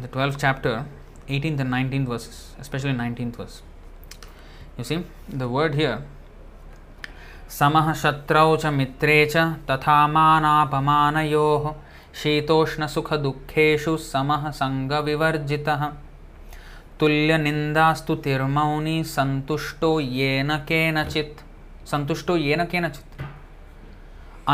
The 0.00 0.08
12th 0.08 0.38
chapter, 0.40 0.86
18th 1.34 1.60
and 1.60 1.70
19th 1.72 2.08
verses, 2.14 2.36
especially 2.58 2.92
19th 2.92 3.36
verse. 3.36 3.62
You 4.78 4.84
see, 4.84 5.04
the 5.42 5.48
word 5.48 5.74
here, 5.74 5.98
समः 7.58 7.92
शत्रौ 8.02 8.56
च 8.56 8.66
मित्रे 8.78 9.18
च 9.30 9.36
तथा 9.70 9.96
मानापमानयोः 10.16 11.64
शीतोष्णसुखदुःखेषु 12.20 13.96
समः 14.12 14.50
सङ्गविवर्जितः 14.60 15.82
तुल्यनिन्दास्तुतिर्मौनी 17.00 18.96
सन्तुष्टो 19.14 19.90
येन 20.00 20.56
केनचित् 20.68 21.40
सन्तुष्टो 21.90 22.36
येन 22.36 22.64
केनचित् 22.72 23.22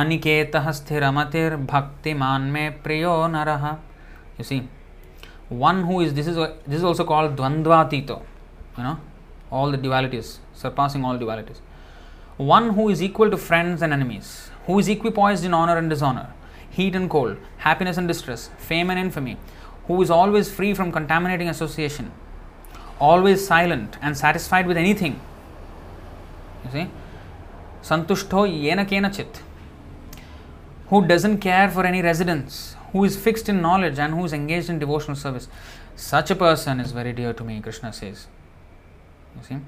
अनिकेतः 0.00 0.70
स्थिरमतिर्भक्तिमान् 0.78 2.50
मे 2.52 2.68
प्रियो 2.84 3.14
नरः 3.34 3.66
यु 4.38 4.44
सी 4.48 4.58
one 5.48 5.84
who 5.84 6.00
is 6.00 6.14
this 6.14 6.26
is 6.26 6.36
this 6.36 6.78
is 6.78 6.84
also 6.84 7.04
called 7.04 7.36
dvandvatito 7.36 8.22
you 8.76 8.82
know 8.82 8.98
all 9.50 9.70
the 9.70 9.78
dualities 9.78 10.38
surpassing 10.54 11.04
all 11.04 11.18
dualities. 11.18 11.60
One 12.36 12.70
who 12.70 12.88
is 12.88 13.02
equal 13.02 13.30
to 13.30 13.36
friends 13.36 13.80
and 13.82 13.92
enemies 13.92 14.50
who 14.66 14.78
is 14.78 14.88
equipoised 14.88 15.44
in 15.44 15.54
honor 15.54 15.76
and 15.78 15.88
dishonor 15.88 16.34
heat 16.68 16.94
and 16.94 17.08
cold 17.08 17.38
happiness 17.58 17.96
and 17.96 18.06
distress 18.06 18.50
fame 18.58 18.90
and 18.90 18.98
infamy 18.98 19.38
who 19.86 20.02
is 20.02 20.10
always 20.10 20.52
free 20.52 20.74
from 20.74 20.92
contaminating 20.92 21.48
association 21.48 22.12
always 23.00 23.46
silent 23.46 23.96
and 24.02 24.16
satisfied 24.16 24.66
with 24.66 24.76
anything 24.76 25.18
you 26.64 26.70
see 26.72 26.86
santushto 27.82 28.42
yena 28.64 28.84
kenachit 28.92 29.40
who 30.90 31.06
doesn't 31.06 31.38
care 31.38 31.70
for 31.70 31.86
any 31.86 32.02
residence 32.02 32.75
who 32.92 33.04
is 33.04 33.16
fixed 33.16 33.48
in 33.48 33.60
knowledge 33.60 33.98
and 33.98 34.14
who 34.14 34.24
is 34.24 34.32
engaged 34.32 34.68
in 34.68 34.78
devotional 34.78 35.16
service. 35.16 35.48
Such 35.94 36.30
a 36.30 36.34
person 36.34 36.80
is 36.80 36.92
very 36.92 37.12
dear 37.12 37.32
to 37.32 37.44
me, 37.44 37.60
Krishna 37.60 37.92
says. 37.92 38.26
You 39.36 39.42
see? 39.42 39.58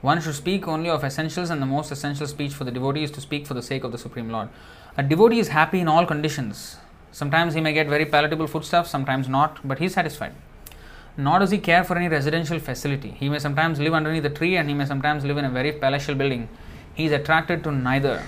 One 0.00 0.20
should 0.22 0.34
speak 0.34 0.66
only 0.66 0.88
of 0.88 1.04
essentials, 1.04 1.50
and 1.50 1.60
the 1.60 1.66
most 1.66 1.92
essential 1.92 2.26
speech 2.26 2.54
for 2.54 2.64
the 2.64 2.70
devotee 2.70 3.02
is 3.02 3.10
to 3.10 3.20
speak 3.20 3.46
for 3.46 3.52
the 3.52 3.62
sake 3.62 3.84
of 3.84 3.92
the 3.92 3.98
Supreme 3.98 4.30
Lord. 4.30 4.48
A 4.96 5.02
devotee 5.02 5.38
is 5.38 5.48
happy 5.48 5.80
in 5.80 5.88
all 5.88 6.06
conditions. 6.06 6.78
Sometimes 7.12 7.54
he 7.54 7.60
may 7.60 7.74
get 7.74 7.86
very 7.86 8.06
palatable 8.06 8.46
foodstuffs, 8.46 8.90
sometimes 8.90 9.28
not, 9.28 9.58
but 9.62 9.78
he 9.78 9.86
is 9.86 9.92
satisfied 9.92 10.32
nor 11.16 11.38
does 11.38 11.50
he 11.50 11.58
care 11.58 11.84
for 11.84 11.96
any 11.96 12.08
residential 12.08 12.58
facility. 12.58 13.10
He 13.10 13.28
may 13.28 13.38
sometimes 13.38 13.80
live 13.80 13.94
underneath 13.94 14.24
a 14.24 14.30
tree 14.30 14.56
and 14.56 14.68
he 14.68 14.74
may 14.74 14.86
sometimes 14.86 15.24
live 15.24 15.36
in 15.36 15.44
a 15.44 15.50
very 15.50 15.72
palatial 15.72 16.14
building. 16.14 16.48
He 16.94 17.06
is 17.06 17.12
attracted 17.12 17.64
to 17.64 17.72
neither. 17.72 18.22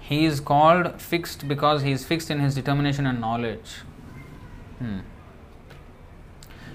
He 0.00 0.24
is 0.24 0.40
called 0.40 1.00
fixed 1.00 1.48
because 1.48 1.82
he 1.82 1.92
is 1.92 2.04
fixed 2.04 2.30
in 2.30 2.40
his 2.40 2.54
determination 2.54 3.06
and 3.06 3.20
knowledge. 3.20 3.76
Hmm. 4.78 4.98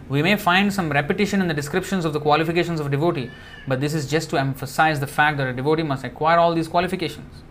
We 0.09 0.23
may 0.23 0.37
find 0.37 0.73
some 0.73 0.89
repetition 0.89 1.41
in 1.41 1.49
the 1.49 1.53
descriptions 1.53 2.05
of 2.05 2.13
the 2.13 2.21
qualifications 2.21 2.79
of 2.79 2.85
a 2.85 2.89
devotee, 2.89 3.29
but 3.67 3.81
this 3.81 3.93
is 3.93 4.09
just 4.09 4.29
to 4.29 4.37
emphasize 4.37 5.01
the 5.01 5.07
fact 5.07 5.37
that 5.37 5.47
a 5.47 5.53
devotee 5.53 5.83
must 5.83 6.05
acquire 6.05 6.39
all 6.39 6.53
these 6.53 6.69
qualifications. 6.69 7.43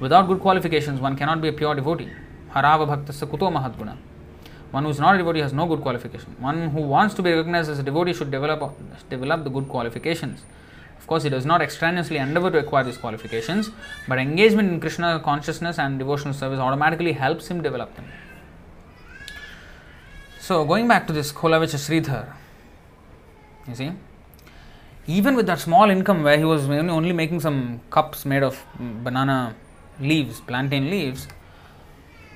Without 0.00 0.26
good 0.26 0.40
qualifications, 0.40 1.00
one 1.00 1.14
cannot 1.14 1.40
be 1.40 1.46
a 1.46 1.52
pure 1.52 1.76
devotee. 1.76 2.10
Harava 2.50 2.88
bhaktasya 2.88 3.28
kuto 3.28 3.52
mahadguna. 3.52 3.96
One 4.72 4.84
who 4.84 4.90
is 4.90 4.98
not 4.98 5.14
a 5.14 5.18
devotee 5.18 5.40
has 5.40 5.52
no 5.52 5.66
good 5.66 5.82
qualification. 5.82 6.34
One 6.38 6.70
who 6.70 6.80
wants 6.80 7.14
to 7.16 7.22
be 7.22 7.30
recognized 7.30 7.70
as 7.70 7.78
a 7.78 7.82
devotee 7.82 8.14
should 8.14 8.30
develop, 8.30 8.74
develop 9.10 9.44
the 9.44 9.50
good 9.50 9.68
qualifications. 9.68 10.40
Of 10.98 11.06
course, 11.06 11.24
he 11.24 11.28
does 11.28 11.44
not 11.44 11.60
extraneously 11.60 12.16
endeavor 12.16 12.50
to 12.50 12.58
acquire 12.58 12.82
these 12.82 12.96
qualifications, 12.96 13.70
but 14.08 14.18
engagement 14.18 14.72
in 14.72 14.80
Krishna 14.80 15.20
consciousness 15.22 15.78
and 15.78 15.98
devotional 15.98 16.32
service 16.32 16.58
automatically 16.58 17.12
helps 17.12 17.48
him 17.48 17.62
develop 17.62 17.94
them. 17.96 18.06
So, 20.40 20.64
going 20.64 20.88
back 20.88 21.06
to 21.08 21.12
this 21.12 21.32
Kholavecha 21.32 21.76
Sridhar, 21.76 22.32
you 23.68 23.74
see, 23.74 23.92
even 25.06 25.36
with 25.36 25.46
that 25.46 25.60
small 25.60 25.90
income 25.90 26.22
where 26.22 26.38
he 26.38 26.44
was 26.44 26.68
only 26.70 27.12
making 27.12 27.40
some 27.40 27.80
cups 27.90 28.24
made 28.24 28.42
of 28.42 28.64
banana 28.78 29.54
leaves, 30.00 30.40
plantain 30.40 30.88
leaves, 30.88 31.28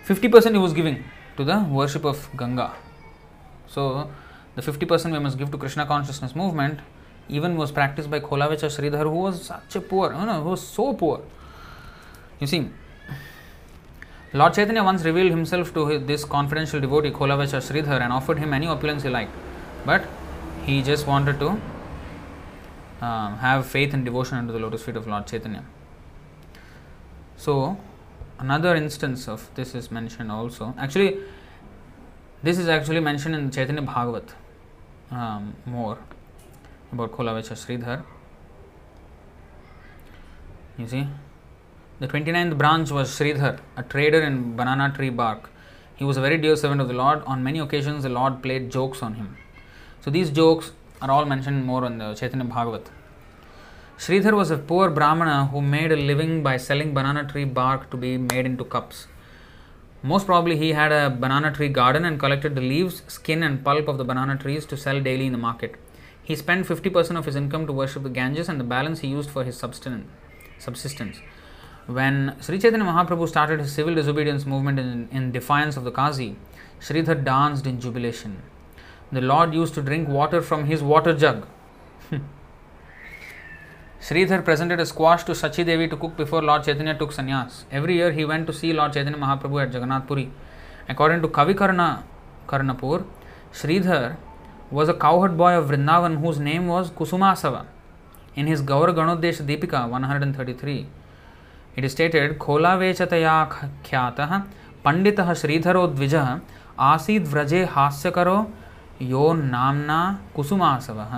50% 0.06 0.52
he 0.52 0.58
was 0.58 0.72
giving 0.72 1.02
to 1.36 1.44
the 1.44 1.58
worship 1.60 2.04
of 2.04 2.28
Ganga. 2.36 2.74
So, 3.66 4.10
the 4.54 4.62
50% 4.62 5.12
we 5.12 5.18
must 5.18 5.38
give 5.38 5.50
to 5.50 5.58
Krishna 5.58 5.86
consciousness 5.86 6.34
movement 6.34 6.80
even 7.28 7.56
was 7.56 7.72
practiced 7.72 8.10
by 8.10 8.20
Kholavecha 8.20 8.68
Sridhar, 8.70 9.02
who 9.02 9.10
was 9.10 9.42
such 9.46 9.76
a 9.76 9.80
poor, 9.80 10.12
you 10.12 10.26
know, 10.26 10.42
who 10.42 10.50
was 10.50 10.66
so 10.66 10.92
poor. 10.94 11.22
You 12.40 12.46
see, 12.46 12.70
Lord 14.32 14.54
Chaitanya 14.54 14.84
once 14.84 15.04
revealed 15.04 15.30
himself 15.30 15.72
to 15.74 15.98
this 15.98 16.24
confidential 16.24 16.80
devotee 16.80 17.10
Kholavecha 17.10 17.60
Sridhar 17.60 18.00
and 18.00 18.12
offered 18.12 18.38
him 18.38 18.54
any 18.54 18.66
opulence 18.66 19.02
he 19.02 19.08
liked, 19.08 19.32
but 19.84 20.04
he 20.64 20.82
just 20.82 21.06
wanted 21.06 21.38
to 21.40 21.48
um, 23.00 23.38
have 23.38 23.66
faith 23.66 23.92
and 23.94 24.04
devotion 24.04 24.38
under 24.38 24.52
the 24.52 24.58
lotus 24.58 24.82
feet 24.82 24.96
of 24.96 25.06
Lord 25.06 25.26
Chaitanya. 25.26 25.64
So, 27.36 27.78
another 28.38 28.74
instance 28.74 29.28
of 29.28 29.48
this 29.54 29.74
is 29.74 29.90
mentioned 29.90 30.30
also. 30.30 30.74
Actually, 30.78 31.18
this 32.42 32.58
is 32.58 32.68
actually 32.68 33.00
mentioned 33.00 33.34
in 33.34 33.50
Chaitanya 33.50 33.82
Bhagavat 33.82 34.34
um, 35.10 35.54
more 35.64 35.98
about 36.92 37.12
Kholavecha 37.12 37.56
Sridhar. 37.64 38.04
You 40.78 40.86
see, 40.86 41.08
the 41.98 42.08
29th 42.08 42.58
branch 42.58 42.90
was 42.90 43.10
Sridhar, 43.10 43.58
a 43.76 43.82
trader 43.82 44.20
in 44.20 44.56
banana 44.56 44.92
tree 44.94 45.10
bark. 45.10 45.50
He 45.94 46.04
was 46.04 46.18
a 46.18 46.20
very 46.20 46.36
dear 46.36 46.56
servant 46.56 46.82
of 46.82 46.88
the 46.88 46.94
Lord. 46.94 47.22
On 47.26 47.42
many 47.42 47.58
occasions, 47.58 48.02
the 48.02 48.10
Lord 48.10 48.42
played 48.42 48.70
jokes 48.70 49.02
on 49.02 49.14
him. 49.14 49.38
So, 50.02 50.10
these 50.10 50.30
jokes 50.30 50.72
are 51.00 51.10
all 51.10 51.24
mentioned 51.24 51.64
more 51.64 51.84
in 51.86 51.98
the 51.98 52.14
Chaitanya 52.14 52.44
Bhagavat. 52.44 52.90
Sridhar 53.98 54.34
was 54.36 54.50
a 54.50 54.58
poor 54.58 54.90
Brahmana 54.90 55.46
who 55.46 55.62
made 55.62 55.90
a 55.90 55.96
living 55.96 56.42
by 56.42 56.58
selling 56.58 56.92
banana 56.92 57.24
tree 57.24 57.44
bark 57.44 57.90
to 57.90 57.96
be 57.96 58.18
made 58.18 58.44
into 58.44 58.62
cups. 58.62 59.06
Most 60.02 60.26
probably, 60.26 60.58
he 60.58 60.74
had 60.74 60.92
a 60.92 61.08
banana 61.08 61.50
tree 61.50 61.70
garden 61.70 62.04
and 62.04 62.20
collected 62.20 62.54
the 62.54 62.60
leaves, 62.60 63.02
skin, 63.08 63.42
and 63.42 63.64
pulp 63.64 63.88
of 63.88 63.96
the 63.96 64.04
banana 64.04 64.36
trees 64.36 64.66
to 64.66 64.76
sell 64.76 65.00
daily 65.00 65.24
in 65.24 65.32
the 65.32 65.38
market. 65.38 65.76
He 66.22 66.36
spent 66.36 66.66
50% 66.66 67.16
of 67.16 67.24
his 67.24 67.36
income 67.36 67.66
to 67.66 67.72
worship 67.72 68.02
the 68.02 68.10
Ganges 68.10 68.50
and 68.50 68.60
the 68.60 68.64
balance 68.64 69.00
he 69.00 69.08
used 69.08 69.30
for 69.30 69.44
his 69.44 69.56
subsistence. 69.56 71.20
When 71.86 72.36
Sri 72.42 72.58
Chaitanya 72.58 72.84
Mahaprabhu 72.84 73.26
started 73.26 73.60
his 73.60 73.72
civil 73.72 73.94
disobedience 73.94 74.44
movement 74.44 74.78
in, 74.78 75.08
in 75.10 75.32
defiance 75.32 75.78
of 75.78 75.84
the 75.84 75.92
Qazi, 75.92 76.36
Sridhar 76.80 77.24
danced 77.24 77.66
in 77.66 77.80
jubilation. 77.80 78.42
The 79.10 79.22
Lord 79.22 79.54
used 79.54 79.72
to 79.74 79.82
drink 79.82 80.06
water 80.06 80.42
from 80.42 80.66
his 80.66 80.82
water 80.82 81.14
jug. 81.14 81.46
Sridhar 84.06 84.44
presented 84.44 84.78
a 84.78 84.86
squash 84.86 85.24
to 85.24 85.32
Sachi 85.32 85.66
Devi 85.66 85.88
to 85.88 85.96
cook 85.96 86.16
before 86.16 86.40
Lord 86.40 86.62
Chaitanya 86.62 86.96
took 86.96 87.12
sannyas. 87.12 87.64
Every 87.72 87.94
year 87.96 88.12
he 88.12 88.24
went 88.24 88.46
to 88.46 88.52
see 88.52 88.72
Lord 88.72 88.92
Chaitanya 88.92 89.18
Mahaprabhu 89.18 89.60
at 89.60 89.72
Jagannath 89.72 90.06
Puri. 90.06 90.30
According 90.88 91.22
to 91.22 91.28
Kavikarna 91.28 92.04
Karnapur, 92.46 93.04
Sridhar 93.52 94.16
was 94.70 94.88
a 94.88 94.94
cowherd 94.94 95.36
boy 95.36 95.54
of 95.54 95.70
Vrindavan 95.70 96.20
whose 96.20 96.38
name 96.38 96.68
was 96.68 96.92
Kusumasava. 96.92 97.66
In 98.36 98.46
his 98.46 98.62
Gaur 98.62 98.92
Ganodesh 98.92 99.44
Deepika 99.44 99.90
133, 99.90 100.86
it 101.74 101.84
is 101.84 101.90
stated 101.90 102.38
खोलावेचतया 102.38 103.36
ख्यातः 103.90 104.38
पंडितः 104.84 105.34
श्रीधरो 105.42 105.86
द्विजः 105.98 106.38
आसीद् 106.94 107.28
व्रजे 107.34 107.64
हास्यकरो 107.74 108.38
यो 109.02 109.32
नाम्ना 109.42 110.00
कुसुमासवः 110.36 111.14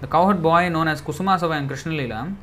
the 0.00 0.06
cowherd 0.06 0.42
boy 0.42 0.68
known 0.68 0.88
as 0.88 1.02
Kusumasava 1.02 1.58
in 1.58 1.66
Krishna 1.66 1.92
Leela 1.92 2.34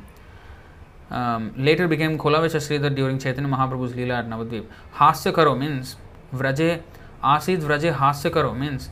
um, 1.10 1.54
later 1.56 1.88
became 1.88 2.18
Kholavecha 2.18 2.60
Sridhar 2.60 2.94
during 2.94 3.18
Chaitanya 3.18 3.48
Mahaprabhu's 3.48 3.92
Leela 3.92 4.18
at 4.18 4.28
Navadvip. 4.28 4.66
Hasyakaro 4.94 5.56
means 5.58 5.96
Vraje, 6.34 6.82
Asid 7.22 7.60
Vraje 7.60 7.94
Hasyakaro 7.94 8.56
means 8.56 8.90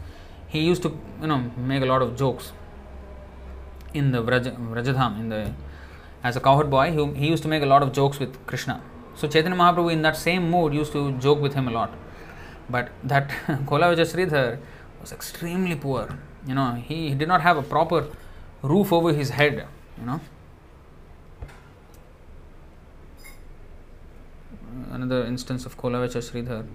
he 0.48 0.60
used 0.60 0.82
to 0.82 0.96
you 1.20 1.26
know 1.26 1.50
make 1.56 1.82
a 1.82 1.86
lot 1.86 2.02
of 2.02 2.16
jokes 2.16 2.52
in 3.92 4.12
the 4.12 4.22
Vraj, 4.22 4.44
Vrajadham 4.72 5.18
in 5.20 5.28
the 5.28 5.52
as 6.22 6.36
a 6.36 6.40
cowherd 6.40 6.70
boy 6.70 6.90
he, 6.90 7.18
he 7.18 7.28
used 7.28 7.42
to 7.42 7.48
make 7.48 7.62
a 7.62 7.66
lot 7.66 7.82
of 7.82 7.92
jokes 7.92 8.18
with 8.18 8.46
Krishna. 8.46 8.80
So 9.14 9.28
Chaitanya 9.28 9.56
Mahaprabhu 9.56 9.92
in 9.92 10.02
that 10.02 10.16
same 10.16 10.50
mood 10.50 10.74
used 10.74 10.92
to 10.92 11.12
joke 11.18 11.40
with 11.40 11.54
him 11.54 11.68
a 11.68 11.70
lot. 11.70 11.92
But 12.68 12.90
that 13.02 13.28
Kholavecha 13.68 14.06
Sridhar 14.12 14.58
was 15.00 15.12
extremely 15.12 15.76
poor. 15.76 16.18
You 16.46 16.54
know, 16.54 16.72
he, 16.74 17.10
he 17.10 17.14
did 17.14 17.28
not 17.28 17.40
have 17.42 17.56
a 17.56 17.62
proper 17.62 18.06
roof 18.64 18.92
over 18.92 19.12
his 19.12 19.30
head, 19.30 19.66
you 19.98 20.06
know. 20.06 20.20
Another 24.90 25.24
instance 25.26 25.66
of 25.66 25.76
Kholavecha 25.76 26.20
Sridhar. 26.28 26.66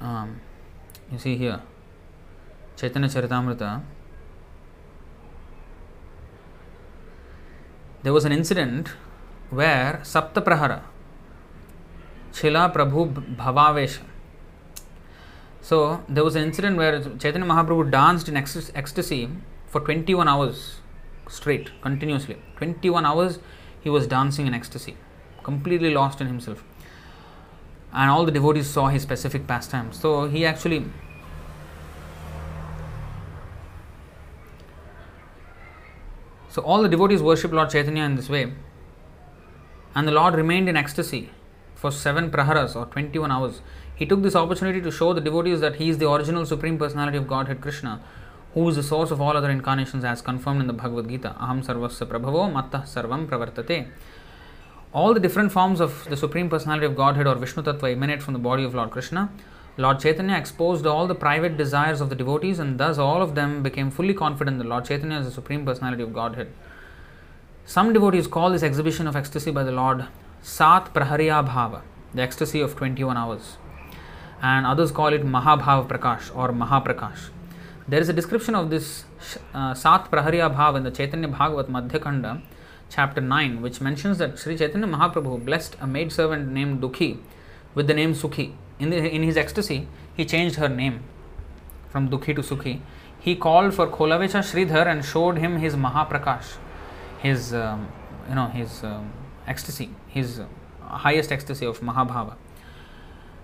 Um, 0.00 0.40
you 1.10 1.18
see 1.18 1.36
here. 1.36 1.60
Chaitanya 2.76 3.08
Charitamrita, 3.08 3.82
there 8.02 8.12
was 8.12 8.24
an 8.24 8.32
incident 8.32 8.88
where 9.50 10.00
Sapta 10.02 10.42
Prahara, 10.42 10.82
Chila 12.32 12.72
Prabhu 12.72 13.36
Bhavavesha. 13.36 14.00
So 15.60 16.02
there 16.08 16.24
was 16.24 16.34
an 16.34 16.44
incident 16.44 16.76
where 16.76 17.00
Chaitanya 17.18 17.46
Mahaprabhu 17.46 17.90
danced 17.90 18.28
in 18.28 18.36
ecstasy 18.36 19.28
for 19.72 19.80
21 19.80 20.28
hours 20.28 20.80
straight, 21.28 21.70
continuously. 21.80 22.36
21 22.56 23.06
hours 23.06 23.38
he 23.80 23.88
was 23.88 24.06
dancing 24.06 24.46
in 24.46 24.52
ecstasy, 24.52 24.96
completely 25.42 25.92
lost 25.94 26.20
in 26.20 26.26
himself. 26.26 26.62
And 27.90 28.10
all 28.10 28.26
the 28.26 28.32
devotees 28.32 28.68
saw 28.68 28.88
his 28.88 29.02
specific 29.02 29.46
pastimes. 29.46 29.98
So 29.98 30.28
he 30.28 30.44
actually 30.44 30.84
So 36.50 36.60
all 36.60 36.82
the 36.82 36.88
devotees 36.90 37.22
worship 37.22 37.50
Lord 37.50 37.70
Chaitanya 37.70 38.04
in 38.04 38.16
this 38.16 38.28
way, 38.28 38.52
and 39.94 40.06
the 40.06 40.12
Lord 40.12 40.34
remained 40.34 40.68
in 40.68 40.76
ecstasy 40.76 41.30
for 41.74 41.90
seven 41.90 42.30
praharas 42.30 42.76
or 42.76 42.84
21 42.84 43.30
hours. 43.30 43.62
He 43.94 44.04
took 44.04 44.20
this 44.20 44.36
opportunity 44.36 44.82
to 44.82 44.90
show 44.90 45.14
the 45.14 45.22
devotees 45.22 45.60
that 45.60 45.76
he 45.76 45.88
is 45.88 45.96
the 45.96 46.10
original 46.10 46.44
Supreme 46.44 46.76
Personality 46.76 47.16
of 47.16 47.26
Godhead 47.26 47.62
Krishna, 47.62 48.02
who 48.54 48.68
is 48.68 48.76
the 48.76 48.82
source 48.82 49.10
of 49.10 49.20
all 49.20 49.36
other 49.36 49.50
incarnations 49.50 50.04
as 50.04 50.20
confirmed 50.20 50.60
in 50.60 50.66
the 50.66 50.72
Bhagavad 50.72 51.08
Gita. 51.08 51.34
Aham 51.40 51.64
sarvasya 51.64 52.06
prabhavo 52.06 52.52
mattah 52.52 52.84
sarvam 52.86 53.26
pravartate. 53.26 53.88
All 54.92 55.14
the 55.14 55.20
different 55.20 55.52
forms 55.52 55.80
of 55.80 56.04
the 56.10 56.16
Supreme 56.18 56.50
Personality 56.50 56.84
of 56.84 56.94
Godhead 56.94 57.26
or 57.26 57.34
Vishnu 57.36 57.62
Tattva 57.62 57.92
emanate 57.92 58.22
from 58.22 58.34
the 58.34 58.38
body 58.38 58.62
of 58.62 58.74
Lord 58.74 58.90
Krishna. 58.90 59.30
Lord 59.78 60.00
Chaitanya 60.00 60.36
exposed 60.36 60.84
all 60.86 61.06
the 61.06 61.14
private 61.14 61.56
desires 61.56 62.02
of 62.02 62.10
the 62.10 62.14
devotees, 62.14 62.58
and 62.58 62.78
thus 62.78 62.98
all 62.98 63.22
of 63.22 63.34
them 63.34 63.62
became 63.62 63.90
fully 63.90 64.12
confident 64.12 64.58
that 64.58 64.66
Lord 64.66 64.84
Chaitanya 64.84 65.20
is 65.20 65.24
the 65.24 65.32
Supreme 65.32 65.64
Personality 65.64 66.02
of 66.02 66.12
Godhead. 66.12 66.52
Some 67.64 67.94
devotees 67.94 68.26
call 68.26 68.50
this 68.50 68.62
exhibition 68.62 69.06
of 69.06 69.16
ecstasy 69.16 69.50
by 69.50 69.62
the 69.62 69.72
Lord 69.72 70.08
Sat 70.42 70.92
Prahariya 70.92 71.48
Bhava, 71.48 71.80
the 72.12 72.20
ecstasy 72.20 72.60
of 72.60 72.76
21 72.76 73.16
hours, 73.16 73.56
and 74.42 74.66
others 74.66 74.92
call 74.92 75.14
it 75.14 75.24
Mahabhav 75.24 75.88
Prakash 75.88 76.36
or 76.36 76.50
Mahaprakash. 76.50 77.30
There 77.88 78.00
is 78.00 78.08
a 78.08 78.12
description 78.12 78.54
of 78.54 78.70
this 78.70 79.04
uh, 79.52 79.74
Sat 79.74 80.08
Prahariya 80.08 80.54
Bhav 80.54 80.76
in 80.76 80.84
the 80.84 80.90
Chaitanya 80.92 81.26
Bhagavat 81.26 81.66
Madhyakanda, 81.66 82.40
chapter 82.88 83.20
9, 83.20 83.60
which 83.60 83.80
mentions 83.80 84.18
that 84.18 84.38
Sri 84.38 84.56
Chaitanya 84.56 84.86
Mahaprabhu 84.86 85.44
blessed 85.44 85.76
a 85.80 85.86
maidservant 85.88 86.48
named 86.52 86.80
Dukhi 86.80 87.18
with 87.74 87.88
the 87.88 87.94
name 87.94 88.14
Sukhi. 88.14 88.54
In, 88.78 88.90
the, 88.90 88.96
in 88.96 89.24
his 89.24 89.36
ecstasy, 89.36 89.88
he 90.16 90.24
changed 90.24 90.56
her 90.56 90.68
name 90.68 91.02
from 91.88 92.08
Dukhi 92.08 92.36
to 92.36 92.42
Sukhi. 92.42 92.80
He 93.18 93.34
called 93.34 93.74
for 93.74 93.88
Kholavecha 93.88 94.42
Sridhar 94.42 94.86
and 94.86 95.04
showed 95.04 95.38
him 95.38 95.58
his 95.58 95.74
Mahaprakash, 95.74 96.58
his, 97.18 97.52
um, 97.52 97.88
you 98.28 98.36
know, 98.36 98.46
his 98.46 98.84
um, 98.84 99.12
ecstasy, 99.48 99.90
his 100.06 100.40
highest 100.80 101.32
ecstasy 101.32 101.66
of 101.66 101.80
Mahabhava. 101.80 102.36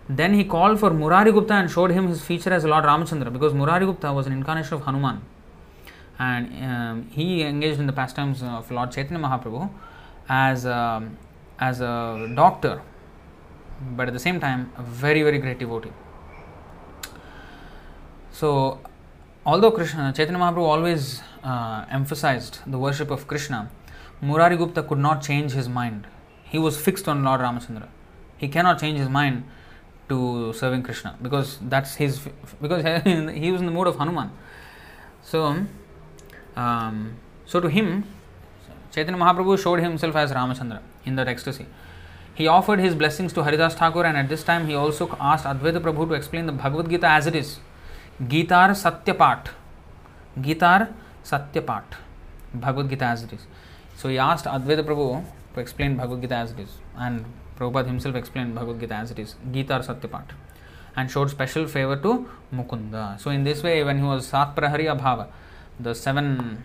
Then 0.09 0.33
he 0.35 0.45
called 0.45 0.81
for 0.81 0.91
Murari 0.91 1.33
Gupta 1.33 1.55
and 1.55 1.71
showed 1.71 1.91
him 1.91 2.09
his 2.09 2.23
feature 2.23 2.53
as 2.53 2.65
Lord 2.65 2.85
Ramachandra 2.85 3.31
because 3.33 3.53
Murari 3.53 3.85
Gupta 3.85 4.13
was 4.13 4.27
an 4.27 4.33
incarnation 4.33 4.75
of 4.75 4.83
Hanuman 4.83 5.21
and 6.19 6.65
um, 6.65 7.09
he 7.11 7.43
engaged 7.43 7.79
in 7.79 7.87
the 7.87 7.93
pastimes 7.93 8.43
of 8.43 8.71
Lord 8.71 8.91
Chaitanya 8.91 9.23
Mahaprabhu 9.23 9.71
as 10.29 10.65
a, 10.65 11.09
as 11.61 11.81
a 11.81 12.33
doctor 12.35 12.81
but 13.97 14.09
at 14.09 14.15
the 14.15 14.19
same 14.19 14.41
time 14.41 14.73
a 14.77 14.83
very 14.83 15.23
very 15.23 15.39
great 15.39 15.59
devotee. 15.59 15.93
So, 18.33 18.81
although 19.45 19.73
Krishna, 19.73 20.13
Chaitanya 20.17 20.41
Mahaprabhu 20.41 20.63
always 20.63 21.23
uh, 21.43 21.85
emphasized 21.91 22.61
the 22.67 22.79
worship 22.79 23.11
of 23.11 23.27
Krishna, 23.27 23.71
Murari 24.23 24.57
Gupta 24.57 24.83
could 24.83 24.99
not 24.99 25.23
change 25.23 25.53
his 25.53 25.69
mind. 25.69 26.07
He 26.45 26.59
was 26.59 26.81
fixed 26.81 27.09
on 27.09 27.25
Lord 27.25 27.41
Ramachandra. 27.41 27.89
He 28.39 28.49
cannot 28.49 28.81
change 28.81 28.99
his 28.99 29.09
mind 29.09 29.45
to 30.09 30.53
serving 30.53 30.83
Krishna 30.83 31.17
because 31.21 31.59
that's 31.63 31.95
his 31.97 32.21
because 32.61 32.83
he 33.05 33.51
was 33.53 33.61
in 33.61 33.67
the 33.67 33.73
mood 33.73 33.87
of 33.87 33.97
Hanuman. 33.97 34.31
So, 35.23 35.67
um, 36.57 37.17
so 37.45 37.61
to 37.61 37.69
him, 37.69 38.05
Chaitanya 38.93 39.21
Mahaprabhu 39.21 39.59
showed 39.63 39.81
himself 39.81 40.17
as 40.17 40.33
Ramachandra 40.33 40.81
in 41.05 41.17
that 41.17 41.29
ecstasy. 41.29 41.67
He 42.35 42.47
offered 42.47 42.79
his 42.79 42.95
blessings 42.95 43.33
to 43.33 43.43
Haridas 43.43 43.75
Thakur 43.75 44.05
and 44.05 44.17
at 44.17 44.29
this 44.29 44.45
time 44.45 44.67
he 44.69 44.75
also 44.75 45.15
asked 45.21 45.45
Advaita 45.45 45.81
Prabhu 45.81 46.09
to 46.09 46.15
explain 46.15 46.47
the 46.47 46.53
Bhagavad 46.53 46.89
Gita 46.89 47.09
as 47.09 47.27
it 47.27 47.35
is. 47.35 47.59
Gitar 48.23 48.71
Satyapat. 48.71 49.49
Gitar 50.41 50.93
Satyapat. 51.25 51.83
Bhagavad 52.55 52.89
Gita 52.89 53.05
as 53.05 53.25
it 53.25 53.33
is. 53.33 53.47
So 53.97 54.09
he 54.09 54.19
asked 54.19 54.45
Advaita 54.45 54.85
Prabhu 54.85 55.25
to 55.55 55.61
explain 55.61 55.97
Bhagavad 55.97 56.23
Gita 56.23 56.37
as 56.37 56.53
it 56.53 56.61
is. 56.61 56.79
And 56.97 57.25
Prabhupada 57.59 57.87
himself 57.87 58.15
explained 58.15 58.55
Bhagavad 58.55 58.81
Gita 58.81 58.95
as 58.95 59.11
it 59.11 59.19
is. 59.19 59.35
Gitar 59.51 59.85
Satyapat. 59.87 60.25
And 60.97 61.11
showed 61.11 61.31
special 61.31 61.67
favor 61.67 61.97
to 61.97 62.29
Mukunda. 62.55 63.21
So 63.21 63.31
in 63.31 63.45
this 63.45 63.63
way, 63.63 63.85
when 63.85 63.99
he 63.99 64.05
was 64.05 64.27
Sat 64.27 64.55
Prahariya 64.55 64.99
Bhava, 64.99 65.29
the 65.79 65.95
seven 65.95 66.63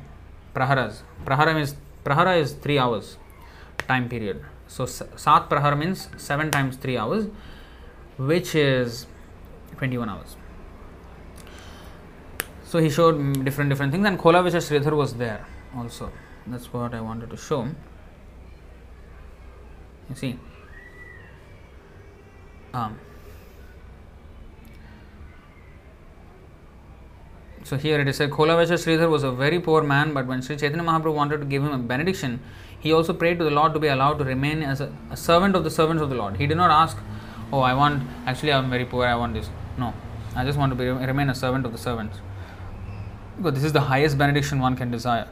praharas, 0.55 1.01
prahara 1.25 1.53
means 1.53 1.75
prahara 2.03 2.39
is 2.39 2.53
three 2.53 2.79
hours 2.79 3.17
time 3.87 4.07
period 4.09 4.43
so 4.73 4.87
Sat 4.87 5.49
Prahar 5.49 5.77
means 5.77 6.09
7 6.17 6.49
times 6.49 6.77
3 6.77 6.97
hours, 6.97 7.27
which 8.17 8.55
is 8.55 9.05
21 9.77 10.09
hours. 10.09 10.35
So 12.65 12.79
he 12.79 12.89
showed 12.89 13.45
different 13.45 13.69
different 13.69 13.91
things, 13.91 14.07
and 14.07 14.17
Kholavecha 14.17 14.61
Sridhar 14.67 14.97
was 14.97 15.13
there 15.13 15.45
also. 15.77 16.11
That's 16.47 16.73
what 16.73 16.95
I 16.95 17.01
wanted 17.01 17.29
to 17.29 17.37
show. 17.37 17.67
You 20.09 20.15
see. 20.15 20.39
Um, 22.73 22.99
so 27.63 27.77
here 27.77 27.99
it 27.99 28.07
is 28.07 28.17
said 28.17 28.31
Kholavecha 28.31 28.77
Sridhar 28.83 29.09
was 29.09 29.23
a 29.23 29.31
very 29.31 29.59
poor 29.59 29.83
man, 29.83 30.13
but 30.13 30.25
when 30.25 30.41
Sri 30.41 30.55
Chaitanya 30.57 30.83
Mahaprabhu 30.83 31.13
wanted 31.13 31.39
to 31.39 31.45
give 31.45 31.63
him 31.63 31.71
a 31.71 31.77
benediction, 31.77 32.39
he 32.79 32.91
also 32.91 33.13
prayed 33.13 33.37
to 33.37 33.45
the 33.45 33.51
Lord 33.51 33.73
to 33.73 33.79
be 33.79 33.87
allowed 33.87 34.17
to 34.19 34.25
remain 34.25 34.63
as 34.63 34.81
a, 34.81 34.91
a 35.11 35.17
servant 35.17 35.55
of 35.55 35.63
the 35.63 35.69
servants 35.69 36.01
of 36.01 36.09
the 36.09 36.15
Lord. 36.15 36.37
He 36.37 36.47
did 36.47 36.57
not 36.57 36.71
ask, 36.71 36.97
Oh, 37.51 37.59
I 37.59 37.75
want, 37.75 38.03
actually, 38.25 38.51
I'm 38.51 38.71
very 38.71 38.85
poor, 38.85 39.05
I 39.05 39.15
want 39.15 39.35
this. 39.35 39.49
No, 39.77 39.93
I 40.35 40.43
just 40.43 40.57
want 40.57 40.71
to 40.71 40.75
be, 40.75 40.87
remain 40.87 41.29
a 41.29 41.35
servant 41.35 41.67
of 41.67 41.71
the 41.71 41.77
servants. 41.77 42.17
Because 43.37 43.53
this 43.53 43.63
is 43.63 43.73
the 43.73 43.81
highest 43.81 44.17
benediction 44.17 44.59
one 44.59 44.75
can 44.75 44.89
desire. 44.89 45.27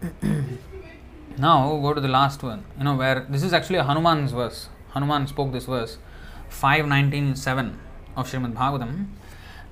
now, 1.36 1.76
go 1.82 1.92
to 1.92 2.00
the 2.00 2.08
last 2.08 2.44
one, 2.44 2.64
you 2.78 2.84
know, 2.84 2.94
where 2.94 3.26
this 3.28 3.42
is 3.42 3.52
actually 3.52 3.78
a 3.78 3.84
Hanuman's 3.84 4.30
verse. 4.30 4.68
Hanuman 4.94 5.26
spoke 5.26 5.52
this 5.52 5.66
verse 5.66 5.98
5.19.7 6.50 7.74
of 8.16 8.30
Srimad 8.30 8.54
Bhagavatam 8.54 9.06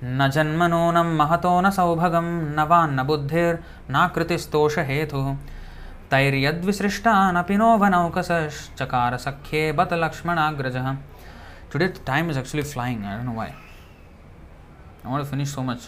न 0.03 0.27
जन्मनो 0.29 0.91
न 0.91 0.97
महतो 1.17 1.61
न 1.61 1.69
सौभगं 1.73 2.55
न 2.55 2.59
वा 2.69 2.85
न 2.87 3.03
बुद्धिर्नाकृतिस्तोषहेतुः 3.03 5.35
तैर्यद्विसृष्टानपि 6.11 7.57
no 7.57 7.69
वनौकसश्चकार 7.83 9.17
सख्ये 9.25 9.71
बत 9.79 9.91
लक्ष्मणाग्रजः 9.93 10.87
today 11.71 11.87
time 12.07 12.29
is 12.31 12.39
actually 12.39 12.65
flying 12.73 12.99
I 13.05 13.13
don't 13.15 13.25
know 13.25 13.33
why 13.33 13.49
I 13.49 13.55
want 15.05 15.23
to 15.23 15.29
finish 15.31 15.49
so 15.53 15.61
much 15.71 15.81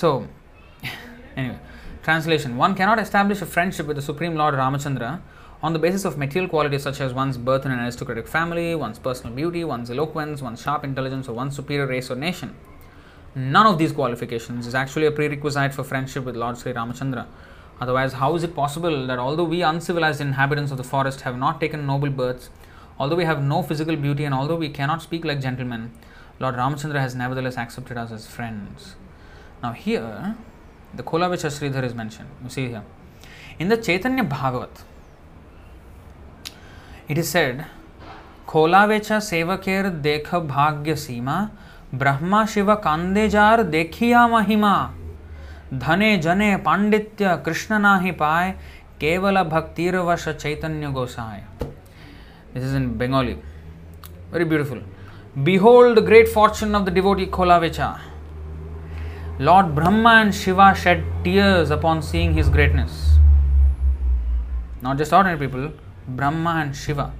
so 0.00 0.08
anyway 0.84 1.58
translation 2.08 2.56
one 2.56 2.74
cannot 2.74 2.98
establish 2.98 3.42
a 3.42 3.46
friendship 3.54 3.88
with 3.88 3.96
the 4.00 4.04
supreme 4.04 4.36
lord 4.40 4.54
ramachandra 4.58 5.08
on 5.60 5.72
the 5.72 5.78
basis 5.78 6.04
of 6.04 6.16
material 6.16 6.48
qualities 6.48 6.84
such 6.84 7.00
as 7.00 7.12
one's 7.12 7.36
birth 7.36 7.66
in 7.66 7.72
an 7.72 7.80
aristocratic 7.80 8.28
family, 8.28 8.74
one's 8.76 8.98
personal 8.98 9.34
beauty, 9.34 9.64
one's 9.64 9.90
eloquence, 9.90 10.40
one's 10.40 10.62
sharp 10.62 10.84
intelligence, 10.84 11.28
or 11.28 11.32
one's 11.32 11.56
superior 11.56 11.86
race 11.86 12.10
or 12.10 12.16
nation. 12.16 12.54
None 13.34 13.66
of 13.66 13.78
these 13.78 13.92
qualifications 13.92 14.66
is 14.66 14.74
actually 14.74 15.06
a 15.06 15.10
prerequisite 15.10 15.74
for 15.74 15.82
friendship 15.82 16.24
with 16.24 16.36
Lord 16.36 16.58
Sri 16.58 16.72
Ramachandra. 16.72 17.26
Otherwise, 17.80 18.14
how 18.14 18.34
is 18.34 18.42
it 18.42 18.54
possible 18.54 19.06
that 19.06 19.18
although 19.18 19.44
we 19.44 19.62
uncivilized 19.62 20.20
inhabitants 20.20 20.70
of 20.70 20.76
the 20.76 20.84
forest 20.84 21.22
have 21.22 21.36
not 21.36 21.60
taken 21.60 21.86
noble 21.86 22.10
births, 22.10 22.50
although 22.98 23.16
we 23.16 23.24
have 23.24 23.42
no 23.42 23.62
physical 23.62 23.96
beauty, 23.96 24.24
and 24.24 24.34
although 24.34 24.56
we 24.56 24.68
cannot 24.68 25.02
speak 25.02 25.24
like 25.24 25.40
gentlemen, 25.40 25.90
Lord 26.40 26.54
Ramachandra 26.54 27.00
has 27.00 27.14
nevertheless 27.14 27.56
accepted 27.56 27.96
us 27.96 28.12
as 28.12 28.28
friends? 28.28 28.94
Now, 29.62 29.72
here, 29.72 30.36
the 30.94 31.02
Kholavecha 31.02 31.50
Sridhar 31.50 31.82
is 31.82 31.94
mentioned. 31.94 32.28
You 32.42 32.48
see 32.48 32.68
here. 32.68 32.84
In 33.58 33.68
the 33.68 33.76
Chaitanya 33.76 34.22
Bhagavat, 34.22 34.84
it 37.10 37.18
is 37.18 37.26
said 37.26 37.62
खोलावे 38.48 38.98
च 38.98 39.18
सेवकेर 39.22 39.88
देख 40.04 40.34
भाग्य 40.34 40.94
सीमा, 40.96 41.36
ब्रह्मा 41.94 42.44
शिव 42.46 42.74
कांदेजार 42.76 43.62
देखिया 43.64 44.26
महिमा। 44.28 44.74
धने 45.74 46.16
जने 46.18 46.56
पांडित्य 46.66 47.36
कृष्ण 47.46 47.78
नाही 47.80 48.10
पाय, 48.14 48.50
केवल 49.00 49.42
भक्तिरवश 49.44 50.28
Chaitanya 50.28 50.86
Gosai. 50.92 51.42
This 52.54 52.62
is 52.62 52.76
in 52.76 52.86
Bengali 52.98 53.32
very 54.32 54.44
beautiful 54.44 54.82
behold 55.44 55.98
great 56.06 56.28
fortune 56.34 56.74
of 56.74 56.84
the 56.84 56.94
devotee 56.94 57.26
Kholavecha 57.34 57.94
Lord 59.40 59.66
Brahma 59.74 60.18
and 60.20 60.32
Shiva 60.34 60.72
shed 60.74 61.04
tears 61.24 61.72
upon 61.72 62.00
seeing 62.02 62.36
his 62.36 62.48
greatness 62.52 63.04
not 64.84 64.96
just 64.96 65.14
ordinary 65.14 65.46
people 65.46 65.70
Brahma 66.08 66.62
and 66.62 66.74
Shiva 66.74 67.12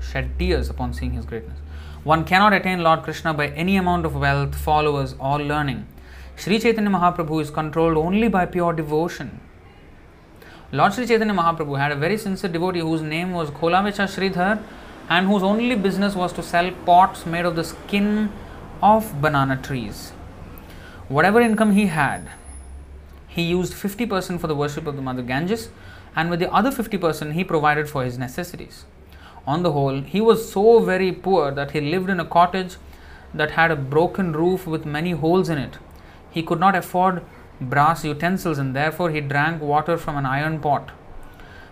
shed 0.00 0.38
tears 0.38 0.70
upon 0.70 0.94
seeing 0.94 1.12
his 1.12 1.24
greatness. 1.24 1.58
One 2.04 2.24
cannot 2.24 2.52
attain 2.52 2.82
Lord 2.82 3.02
Krishna 3.02 3.34
by 3.34 3.48
any 3.48 3.76
amount 3.76 4.06
of 4.06 4.14
wealth, 4.14 4.54
followers, 4.54 5.14
or 5.18 5.38
learning. 5.38 5.86
Sri 6.36 6.58
Chaitanya 6.58 6.90
Mahaprabhu 6.90 7.42
is 7.42 7.50
controlled 7.50 7.98
only 7.98 8.28
by 8.28 8.46
pure 8.46 8.72
devotion. 8.72 9.40
Lord 10.72 10.94
Sri 10.94 11.06
Chaitanya 11.06 11.34
Mahaprabhu 11.34 11.78
had 11.78 11.92
a 11.92 11.96
very 11.96 12.16
sincere 12.16 12.50
devotee 12.50 12.80
whose 12.80 13.02
name 13.02 13.32
was 13.32 13.50
Kholavecha 13.50 14.06
Sridhar 14.06 14.62
and 15.08 15.26
whose 15.26 15.42
only 15.42 15.74
business 15.74 16.14
was 16.14 16.32
to 16.32 16.42
sell 16.42 16.70
pots 16.86 17.26
made 17.26 17.44
of 17.44 17.56
the 17.56 17.64
skin 17.64 18.32
of 18.80 19.20
banana 19.20 19.56
trees. 19.60 20.10
Whatever 21.08 21.40
income 21.40 21.72
he 21.72 21.86
had, 21.86 22.30
he 23.26 23.42
used 23.42 23.74
50% 23.74 24.40
for 24.40 24.46
the 24.46 24.54
worship 24.54 24.86
of 24.86 24.96
the 24.96 25.02
Mother 25.02 25.22
Ganges 25.22 25.68
and 26.20 26.28
with 26.28 26.40
the 26.40 26.52
other 26.60 26.70
50% 26.70 27.32
he 27.32 27.50
provided 27.50 27.88
for 27.88 28.04
his 28.04 28.18
necessities. 28.22 28.84
On 29.46 29.62
the 29.62 29.72
whole, 29.72 30.00
he 30.14 30.20
was 30.20 30.52
so 30.52 30.80
very 30.80 31.12
poor 31.26 31.50
that 31.50 31.70
he 31.70 31.80
lived 31.80 32.10
in 32.14 32.20
a 32.20 32.30
cottage 32.36 32.76
that 33.32 33.52
had 33.52 33.70
a 33.70 33.84
broken 33.94 34.32
roof 34.32 34.66
with 34.66 34.84
many 34.96 35.12
holes 35.12 35.48
in 35.48 35.56
it. 35.56 35.78
He 36.30 36.42
could 36.42 36.60
not 36.60 36.76
afford 36.76 37.22
brass 37.60 38.04
utensils 38.04 38.58
and 38.58 38.76
therefore 38.76 39.10
he 39.10 39.20
drank 39.20 39.62
water 39.62 39.96
from 39.96 40.18
an 40.18 40.26
iron 40.26 40.60
pot. 40.60 40.90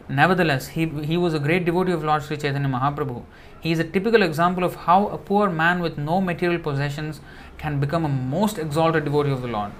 Nevertheless, 0.08 0.68
he, 0.68 0.86
he 1.10 1.18
was 1.18 1.34
a 1.34 1.38
great 1.38 1.66
devotee 1.66 1.92
of 1.92 2.02
Lord 2.02 2.22
Sri 2.22 2.38
Chaitanya 2.38 2.68
Mahaprabhu. 2.68 3.22
He 3.60 3.72
is 3.72 3.78
a 3.78 3.84
typical 3.84 4.22
example 4.22 4.64
of 4.64 4.76
how 4.86 5.08
a 5.08 5.18
poor 5.18 5.50
man 5.50 5.80
with 5.80 5.98
no 5.98 6.20
material 6.22 6.60
possessions 6.60 7.20
can 7.58 7.80
become 7.80 8.06
a 8.06 8.08
most 8.08 8.56
exalted 8.56 9.04
devotee 9.04 9.30
of 9.30 9.42
the 9.42 9.48
Lord. 9.48 9.72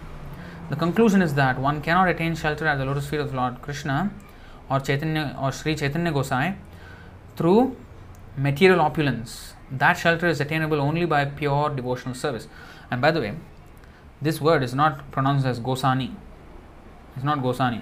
The 0.69 0.77
conclusion 0.77 1.23
is 1.23 1.35
that 1.35 1.59
one 1.59 1.81
cannot 1.81 2.09
attain 2.09 2.35
shelter 2.35 2.67
at 2.67 2.77
the 2.77 2.85
lotus 2.85 3.09
feet 3.09 3.21
of 3.21 3.33
Lord 3.33 3.63
Krishna 3.63 4.11
or 4.71 4.81
Chaitanya, 4.81 5.23
or 5.39 5.53
Shri 5.53 5.75
Chaitanya 5.75 6.11
Gosain 6.11 6.53
through 7.39 7.53
material 8.39 8.81
opulence 8.81 9.37
that 9.73 9.97
shelter 9.97 10.29
is 10.29 10.43
attainable 10.43 10.81
only 10.81 11.07
by 11.07 11.25
pure 11.39 11.75
devotional 11.75 12.13
service 12.15 12.47
and 12.93 13.03
by 13.03 13.13
the 13.13 13.17
way 13.17 13.37
this 14.23 14.41
word 14.43 14.63
is 14.63 14.77
not 14.77 15.01
pronounce 15.13 15.47
as 15.47 15.61
Gosani 15.63 16.11
is 17.19 17.25
not 17.27 17.39
Gosani 17.39 17.81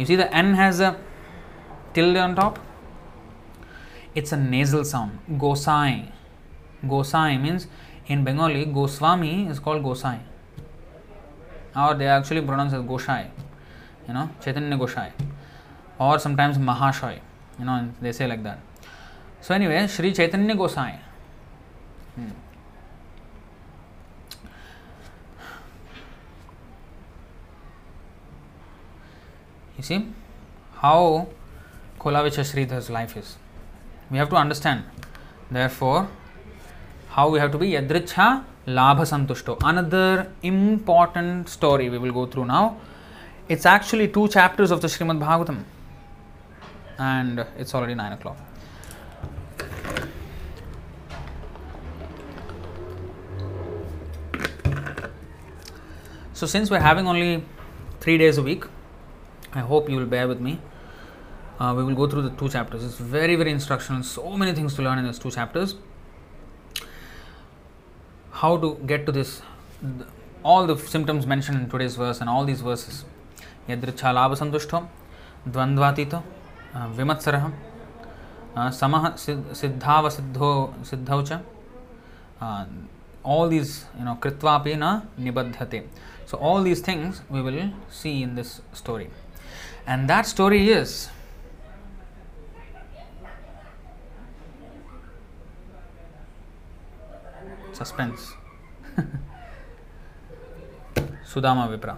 you 0.00 0.06
see 0.06 0.16
the 0.16 0.28
N 0.34 0.54
has 0.54 0.82
a 0.82 0.92
on 2.18 2.34
top 2.34 2.58
it's 4.16 4.34
a 4.34 4.36
nasal 4.36 4.82
sound 4.84 5.38
Gosain 5.38 6.02
Gosain 6.84 7.38
means 7.38 7.68
in 8.10 8.24
Bengali 8.24 8.64
Goswami 8.72 9.30
is 9.50 9.60
called 9.60 9.82
Gosain 9.82 10.20
or 11.76 11.96
they 11.96 12.16
actually 12.16 12.46
pronounce 12.46 12.74
as 12.74 12.86
Gosai 12.86 13.30
you 14.08 14.14
know 14.14 14.28
Chaitanya 14.42 14.76
Gosain 14.76 15.31
or 16.02 16.18
sometimes 16.18 16.58
Mahashay 16.68 17.20
you 17.60 17.66
know 17.66 17.78
जैसे 18.02 18.26
लग 18.26 18.44
that 18.44 19.44
so 19.44 19.54
any 19.54 19.86
Shri 19.88 20.12
Chaitanya 20.12 20.54
Gosai 20.54 20.92
see 29.82 29.96
how 30.76 31.22
Kholavecha 32.00 32.38
Sridhar's 32.40 32.90
life 32.90 33.16
is 33.16 33.34
we 34.12 34.18
have 34.18 34.26
to 34.28 34.36
understand 34.36 34.82
therefore 35.70 36.08
how 37.10 37.34
you 37.34 37.40
have 37.40 37.50
to 37.52 37.58
be 37.58 37.74
यदृच्छा 37.74 38.26
लाभ 38.68 39.02
संतुष्टो 39.04 39.54
another 39.66 40.24
important 40.44 41.48
story 41.48 41.88
we 41.88 41.98
will 41.98 42.10
go 42.12 42.26
through 42.32 42.44
now 42.44 42.70
it's 43.50 43.66
actually 43.66 44.06
two 44.16 44.26
chapters 44.28 44.72
of 44.72 44.80
the 44.80 44.86
Srimad Bhagavatam 44.88 45.62
and 47.01 47.45
it's 47.57 47.73
already 47.75 47.95
9 47.95 48.11
o'clock. 48.13 48.37
So, 56.33 56.45
since 56.45 56.69
we're 56.69 56.79
having 56.79 57.07
only 57.07 57.43
three 57.99 58.17
days 58.19 58.37
a 58.37 58.43
week, 58.43 58.65
I 59.53 59.61
hope 59.61 59.89
you 59.89 59.95
will 59.95 60.05
bear 60.05 60.27
with 60.27 60.39
me. 60.39 60.59
Uh, 61.59 61.73
we 61.75 61.83
will 61.83 61.95
go 61.95 62.07
through 62.07 62.21
the 62.21 62.29
two 62.29 62.47
chapters. 62.47 62.83
It's 62.83 62.97
very, 62.97 63.35
very 63.35 63.49
instructional. 63.49 64.03
So 64.03 64.37
many 64.37 64.53
things 64.53 64.75
to 64.75 64.83
learn 64.83 64.99
in 64.99 65.05
these 65.05 65.17
two 65.17 65.31
chapters. 65.31 65.75
How 68.29 68.57
to 68.57 68.75
get 68.85 69.07
to 69.07 69.11
this, 69.11 69.41
all 70.43 70.67
the 70.67 70.77
symptoms 70.77 71.25
mentioned 71.25 71.59
in 71.59 71.69
today's 71.71 71.95
verse 71.95 72.21
and 72.21 72.29
all 72.29 72.45
these 72.45 72.61
verses. 72.61 73.03
यदृच्छालाभ 73.69 74.33
संतुष्टो 74.39 74.79
द्वंद्वातीतो 75.47 76.23
विमत्सर। 76.74 77.38
सम 78.56 78.94
सिद्धाव 79.16 80.08
सिद्धो 80.10 80.52
सिद्धौ 80.90 81.22
च। 81.22 81.40
All 83.26 83.48
these 83.50 83.70
you 83.98 84.04
know 84.04 84.14
कृत्वा 84.22 84.62
न 84.66 85.00
निबद्धते 85.24 85.80
so 86.30 86.36
all 86.50 86.64
these 86.64 86.86
things 86.86 87.22
we 87.32 87.40
will 87.40 87.72
see 88.02 88.10
in 88.22 88.34
this 88.36 88.52
story 88.76 89.08
and 89.88 90.06
that 90.08 90.24
story 90.26 90.58
is 90.72 90.94
suspense 97.78 98.32
Sudama 101.32 101.64
Vipra 101.66 101.96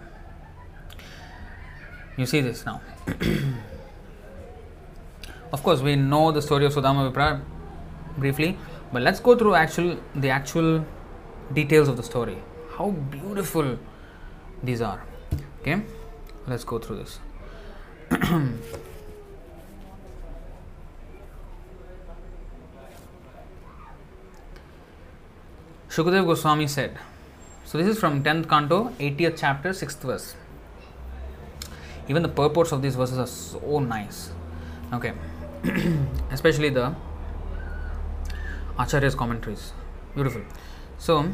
you 2.19 2.27
see 2.27 2.43
this 2.43 2.67
now 2.67 2.79
of 5.55 5.63
course, 5.63 5.81
we 5.81 5.95
know 5.95 6.33
the 6.33 6.43
story 6.43 6.67
of 6.67 6.75
Sudama 6.75 7.09
Vipra 7.09 7.41
briefly, 8.19 8.59
but 8.93 9.03
let's 9.03 9.21
go 9.21 9.37
through 9.37 9.55
actual 9.55 9.97
the 10.17 10.31
actual 10.37 10.85
details 11.59 11.87
of 11.87 11.97
the 11.97 12.03
story. 12.03 12.39
How 12.77 12.91
beautiful 12.91 13.79
these 14.65 14.83
are. 14.83 15.05
Okay, 15.61 15.77
let's 16.49 16.65
go 16.65 16.81
through 16.81 16.97
this. 17.03 17.21
Shukadev 25.89 26.27
Goswami 26.27 26.67
said, 26.67 26.99
so 27.65 27.79
this 27.79 27.87
is 27.87 28.01
from 28.01 28.25
10th 28.25 28.49
canto, 28.49 28.89
80th 28.99 29.37
chapter, 29.39 29.71
6th 29.71 30.01
verse. 30.01 30.35
Even 32.09 32.25
the 32.25 32.29
purports 32.29 32.73
of 32.73 32.83
these 32.83 32.97
verses 32.97 33.19
are 33.19 33.29
so 33.29 33.79
nice. 33.79 34.33
Okay, 34.93 35.13
especially 36.32 36.70
the 36.70 36.96
Acharya's 38.78 39.16
commentaries. 39.16 39.74
Beautiful. 40.16 40.42
So, 40.98 41.26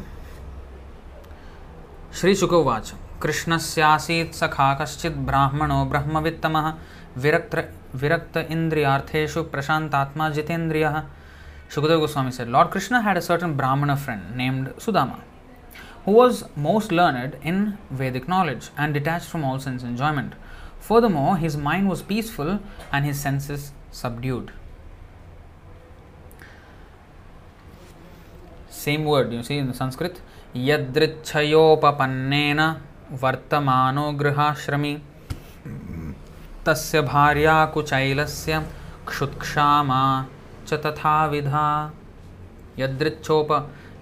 Sri 2.10 2.32
Shukavach, 2.32 2.94
कृष्णस्यासीत् 3.20 4.34
सखा 4.34 4.72
कश्चित् 4.80 5.16
ब्राह्मणो 5.26 5.84
ब्रह्मवित्तमः 5.92 6.66
विरक्त 7.22 7.54
विरक्त 8.02 8.36
इन्द्रियार्थेषु 8.36 9.42
प्रशान्तात्मा 9.52 10.28
जितेन्द्रियः 10.36 11.02
Shukadeva 11.68 12.00
Goswami 12.00 12.30
said, 12.30 12.48
Lord 12.48 12.70
Krishna 12.70 13.02
had 13.02 13.16
a 13.16 13.22
certain 13.22 13.54
Brahmana 13.54 13.96
friend 13.96 14.36
named 14.36 14.68
Sudama, 14.78 15.20
who 16.04 16.12
was 16.12 16.44
most 16.54 16.92
learned 16.92 17.36
in 17.42 17.76
Vedic 17.90 18.28
knowledge 18.28 18.68
and 18.78 18.94
detached 18.94 19.26
from 19.26 19.44
all 19.44 19.58
sense 19.58 19.82
enjoyment. 19.82 20.34
Furthermore, 20.78 21.36
his 21.36 21.56
mind 21.56 21.88
was 21.88 22.02
peaceful 22.02 22.60
and 22.92 23.04
his 23.04 23.18
senses 23.18 23.72
subdued. 23.91 24.51
Same 28.69 29.05
word, 29.05 29.33
you 29.33 29.43
see 29.43 29.57
in 29.57 29.73
Sanskrit. 29.73 30.21
यदृच्छयोपपन्नेन 30.55 32.59
वर्तमानो 33.21 34.11
गृहाश्रमी 34.21 34.93
तस्य 36.65 37.01
भार्या 37.01 37.53
कुचैलस्य 37.73 38.59
क्षुत्क्षामा 39.07 40.01
च 40.67 40.69
तथा 40.85 41.25
विधा 41.33 41.67
यदृच्छोप 42.79 43.51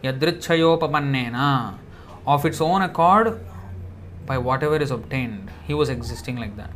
यदृच्छयोपपन्नेन 0.05 1.37
of 2.27 2.45
its 2.45 2.61
own 2.61 2.81
accord 2.81 3.39
by 4.25 4.37
whatever 4.37 4.77
is 4.77 4.91
obtained 4.91 5.49
he 5.67 5.73
was 5.73 5.89
existing 5.89 6.37
like 6.37 6.55
that 6.57 6.73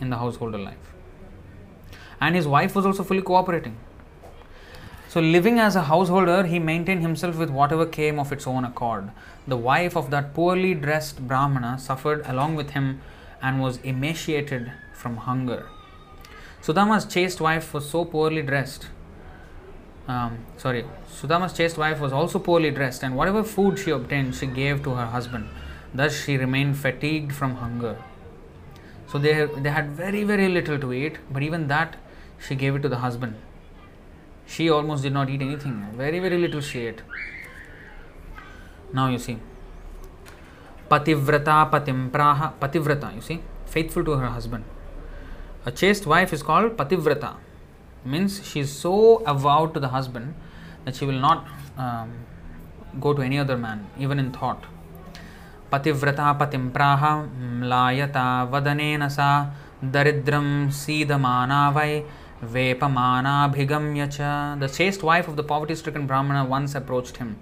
in 0.00 0.10
the 0.10 0.16
householder 0.16 0.58
life 0.58 0.87
and 2.20 2.34
his 2.34 2.46
wife 2.46 2.74
was 2.74 2.86
also 2.86 3.02
fully 3.02 3.22
cooperating 3.22 3.76
so, 5.08 5.20
living 5.20 5.58
as 5.58 5.74
a 5.74 5.84
householder, 5.84 6.44
he 6.44 6.58
maintained 6.58 7.00
himself 7.00 7.38
with 7.38 7.48
whatever 7.48 7.86
came 7.86 8.18
of 8.18 8.30
its 8.30 8.46
own 8.46 8.62
accord. 8.62 9.10
The 9.46 9.56
wife 9.56 9.96
of 9.96 10.10
that 10.10 10.34
poorly 10.34 10.74
dressed 10.74 11.26
Brahmana 11.26 11.78
suffered 11.78 12.26
along 12.26 12.56
with 12.56 12.70
him 12.70 13.00
and 13.40 13.62
was 13.62 13.78
emaciated 13.78 14.70
from 14.92 15.16
hunger. 15.16 15.66
Sudama's 16.62 17.06
chaste 17.06 17.40
wife 17.40 17.72
was 17.72 17.88
so 17.88 18.04
poorly 18.04 18.42
dressed 18.42 18.88
um, 20.08 20.38
sorry, 20.56 20.86
Sudama's 21.10 21.52
chaste 21.52 21.76
wife 21.76 22.00
was 22.00 22.14
also 22.14 22.38
poorly 22.38 22.70
dressed, 22.70 23.02
and 23.02 23.14
whatever 23.14 23.44
food 23.44 23.78
she 23.78 23.90
obtained, 23.90 24.34
she 24.34 24.46
gave 24.46 24.82
to 24.84 24.94
her 24.94 25.04
husband. 25.04 25.50
Thus, 25.92 26.18
she 26.18 26.38
remained 26.38 26.78
fatigued 26.78 27.34
from 27.34 27.56
hunger. 27.56 28.02
So 29.06 29.18
they 29.18 29.46
they 29.58 29.68
had 29.68 29.90
very 29.90 30.24
very 30.24 30.48
little 30.48 30.78
to 30.78 30.92
eat, 30.94 31.18
but 31.30 31.42
even 31.42 31.68
that 31.68 31.96
she 32.39 32.55
gave 32.55 32.75
it 32.75 32.81
to 32.81 32.89
the 32.89 32.97
husband. 32.97 33.35
She 34.45 34.69
almost 34.69 35.03
did 35.03 35.13
not 35.13 35.29
eat 35.29 35.41
anything. 35.41 35.87
Very 35.95 36.19
very 36.19 36.37
little 36.37 36.61
she 36.61 36.87
ate. 36.87 37.01
Now 38.93 39.07
you 39.09 39.19
see. 39.19 39.37
Pativrata 40.89 41.69
patim 41.71 42.11
praha. 42.11 42.53
Pativrata, 42.59 43.15
you 43.15 43.21
see, 43.21 43.39
faithful 43.65 44.03
to 44.05 44.11
her 44.11 44.27
husband. 44.27 44.65
A 45.65 45.71
chaste 45.71 46.05
wife 46.05 46.33
is 46.33 46.43
called 46.43 46.77
pativrata. 46.77 47.35
Means 48.05 48.45
she 48.45 48.59
is 48.59 48.71
so 48.71 49.23
avowed 49.25 49.73
to 49.73 49.79
the 49.79 49.87
husband 49.87 50.35
that 50.83 50.95
she 50.95 51.05
will 51.05 51.19
not 51.19 51.47
um, 51.77 52.25
go 52.99 53.13
to 53.13 53.21
any 53.21 53.39
other 53.39 53.57
man, 53.57 53.87
even 53.97 54.19
in 54.19 54.31
thought. 54.31 54.65
पतिव्रता 55.73 56.31
पतिं 56.39 56.69
प्राह 56.69 57.03
म्लायता 57.59 58.25
वदनेन 58.51 59.07
सा 59.09 59.29
दरिद्रं 59.93 60.49
सीदमाना 60.79 61.61
वै 61.77 61.93
Cha. 64.06 64.56
The 64.58 64.68
chaste 64.68 65.02
wife 65.02 65.26
of 65.28 65.36
the 65.36 65.42
poverty 65.42 65.74
stricken 65.74 66.06
Brahmana 66.06 66.44
once 66.44 66.74
approached 66.74 67.16
him. 67.16 67.36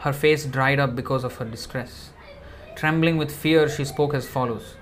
Her 0.00 0.12
face 0.12 0.44
dried 0.44 0.78
up 0.78 0.94
because 0.94 1.24
of 1.24 1.34
her 1.36 1.44
distress. 1.44 2.10
Trembling 2.76 3.16
with 3.16 3.34
fear, 3.34 3.68
she 3.68 3.84
spoke 3.84 4.14
as 4.14 4.28
follows. 4.28 4.76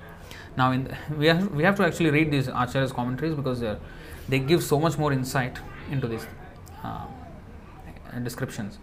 Now, 0.56 0.72
the, 0.72 0.96
we, 1.16 1.26
have, 1.26 1.50
we 1.52 1.62
have 1.64 1.76
to 1.76 1.84
actually 1.86 2.10
read 2.10 2.30
these 2.30 2.48
Acharya's 2.48 2.92
commentaries 2.92 3.34
because 3.34 3.60
they 3.60 3.76
they 4.28 4.38
give 4.38 4.62
so 4.62 4.78
much 4.78 4.98
more 4.98 5.12
insight 5.12 5.58
into 5.90 6.08
these 6.08 6.26
uh, 6.82 7.06
descriptions. 8.22 8.78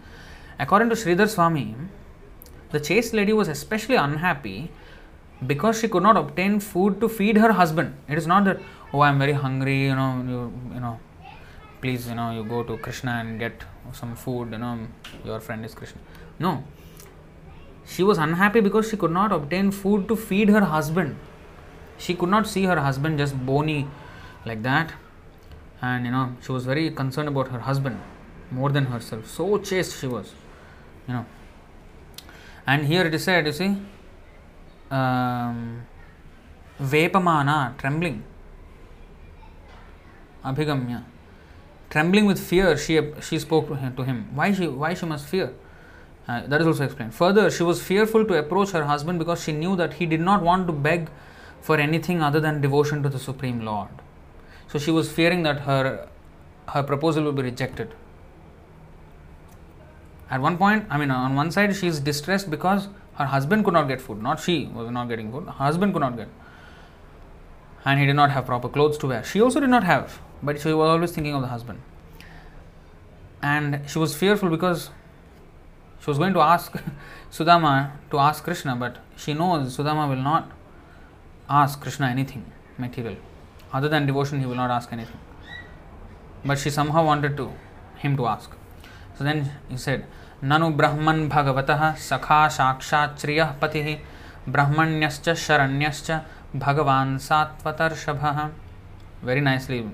According 0.58 0.88
to 0.90 0.94
Sridhar 0.94 1.28
Swami, 1.28 1.74
the 2.70 2.80
chaste 2.80 3.12
lady 3.12 3.32
was 3.32 3.48
especially 3.48 3.96
unhappy 3.96 4.70
because 5.46 5.78
she 5.78 5.88
could 5.88 6.02
not 6.02 6.16
obtain 6.16 6.60
food 6.60 7.00
to 7.00 7.08
feed 7.08 7.36
her 7.36 7.52
husband. 7.52 7.94
It 8.08 8.16
is 8.16 8.26
not 8.26 8.44
that, 8.44 8.60
oh, 8.94 9.00
I'm 9.00 9.18
very 9.18 9.32
hungry, 9.32 9.78
you 9.84 9.94
know, 9.94 10.10
you, 10.32 10.40
you 10.74 10.80
know, 10.80 10.98
please, 11.80 12.08
you 12.08 12.14
know, 12.14 12.30
you 12.30 12.44
go 12.44 12.62
to 12.62 12.76
Krishna 12.78 13.12
and 13.20 13.38
get 13.38 13.64
some 13.92 14.14
food, 14.16 14.52
you 14.52 14.58
know, 14.58 14.78
your 15.24 15.40
friend 15.40 15.64
is 15.64 15.74
Krishna. 15.74 16.00
No. 16.38 16.64
She 17.86 18.02
was 18.02 18.18
unhappy 18.18 18.60
because 18.60 18.88
she 18.88 18.96
could 18.96 19.10
not 19.10 19.32
obtain 19.32 19.70
food 19.70 20.08
to 20.08 20.16
feed 20.16 20.48
her 20.48 20.64
husband. 20.64 21.16
She 21.98 22.14
could 22.14 22.30
not 22.30 22.46
see 22.46 22.64
her 22.64 22.80
husband 22.80 23.18
just 23.18 23.34
bony 23.44 23.86
like 24.46 24.62
that. 24.62 24.92
And, 25.82 26.06
you 26.06 26.12
know, 26.12 26.36
she 26.42 26.52
was 26.52 26.64
very 26.64 26.90
concerned 26.90 27.28
about 27.28 27.48
her 27.48 27.60
husband 27.60 28.00
more 28.50 28.70
than 28.70 28.86
herself. 28.86 29.28
So 29.28 29.58
chaste 29.58 30.00
she 30.00 30.06
was, 30.06 30.32
you 31.06 31.14
know 31.14 31.26
and 32.66 32.86
here 32.86 33.04
it 33.06 33.14
is 33.14 33.24
said, 33.24 33.46
you 33.46 33.52
see, 33.52 33.76
um, 34.90 35.82
Vepamana, 36.80 37.76
trembling. 37.76 38.24
Abhigamya. 40.44 41.04
Trembling 41.90 42.26
with 42.26 42.38
fear, 42.38 42.76
she, 42.76 43.00
she 43.22 43.38
spoke 43.38 43.68
to 43.68 43.74
him, 43.74 43.94
to 43.96 44.02
him. 44.02 44.28
Why 44.34 44.52
she, 44.52 44.66
why 44.66 44.94
she 44.94 45.06
must 45.06 45.26
fear? 45.26 45.52
Uh, 46.26 46.46
that 46.46 46.60
is 46.60 46.66
also 46.66 46.84
explained. 46.84 47.14
Further, 47.14 47.50
she 47.50 47.62
was 47.62 47.82
fearful 47.82 48.24
to 48.24 48.34
approach 48.34 48.70
her 48.70 48.84
husband 48.84 49.18
because 49.18 49.42
she 49.42 49.52
knew 49.52 49.76
that 49.76 49.94
he 49.94 50.06
did 50.06 50.20
not 50.20 50.42
want 50.42 50.66
to 50.66 50.72
beg 50.72 51.10
for 51.60 51.76
anything 51.78 52.22
other 52.22 52.40
than 52.40 52.60
devotion 52.60 53.02
to 53.02 53.08
the 53.08 53.18
Supreme 53.18 53.64
Lord. 53.64 53.90
So 54.68 54.78
she 54.78 54.90
was 54.90 55.10
fearing 55.10 55.42
that 55.44 55.60
her 55.60 56.08
her 56.68 56.82
proposal 56.82 57.24
would 57.24 57.36
be 57.36 57.42
rejected. 57.42 57.94
At 60.30 60.40
one 60.40 60.56
point, 60.56 60.86
I 60.90 60.96
mean, 60.96 61.10
on 61.10 61.34
one 61.34 61.50
side, 61.50 61.76
she 61.76 61.86
is 61.86 62.00
distressed 62.00 62.50
because 62.50 62.88
her 63.14 63.26
husband 63.26 63.64
could 63.64 63.74
not 63.74 63.86
get 63.86 64.00
food. 64.00 64.22
Not 64.22 64.40
she 64.40 64.66
was 64.74 64.90
not 64.90 65.08
getting 65.08 65.30
food. 65.30 65.44
Her 65.44 65.52
husband 65.52 65.92
could 65.92 66.00
not 66.00 66.16
get 66.16 66.28
And 67.85 67.99
he 67.99 68.05
did 68.05 68.15
not 68.15 68.31
have 68.31 68.45
proper 68.45 68.69
clothes 68.69 68.97
to 68.99 69.07
wear. 69.07 69.23
She 69.23 69.41
also 69.41 69.59
did 69.59 69.69
not 69.69 69.83
have, 69.83 70.19
but 70.43 70.59
she 70.59 70.73
was 70.73 70.89
always 70.89 71.11
thinking 71.11 71.33
of 71.33 71.41
the 71.41 71.47
husband. 71.47 71.81
And 73.41 73.81
she 73.87 73.99
was 73.99 74.15
fearful 74.15 74.49
because 74.49 74.89
she 76.01 76.09
was 76.09 76.17
going 76.17 76.33
to 76.33 76.41
ask 76.41 76.73
Sudama 77.31 77.91
to 78.11 78.19
ask 78.19 78.43
Krishna, 78.43 78.75
but 78.75 78.97
she 79.15 79.33
knows 79.33 79.77
Sudama 79.77 80.09
will 80.09 80.21
not 80.21 80.51
ask 81.49 81.79
Krishna 81.81 82.07
anything 82.07 82.45
material. 82.77 83.15
Other 83.71 83.87
than 83.87 84.05
devotion, 84.05 84.39
he 84.39 84.45
will 84.45 84.55
not 84.55 84.71
ask 84.71 84.91
anything. 84.91 85.19
But 86.43 86.57
she 86.57 86.69
somehow 86.69 87.05
wanted 87.05 87.37
to 87.37 87.53
him 87.97 88.17
to 88.17 88.27
ask. 88.27 88.51
So 89.17 89.23
then 89.23 89.51
he 89.69 89.77
said, 89.77 90.05
ननु 90.43 90.75
ब्रह्मन् 90.75 91.27
भगवतः 91.29 91.95
सखा 91.95 92.47
साक्षाच्रियः 92.57 93.59
पतिः 93.59 93.97
ब्रह्मण्यश्च 94.49 95.29
शरण्यश्च 95.29 96.11
भगवान् 96.54 97.18
सात्वतर्षभः 97.18 98.50
Very 99.24 99.40
nicely. 99.40 99.88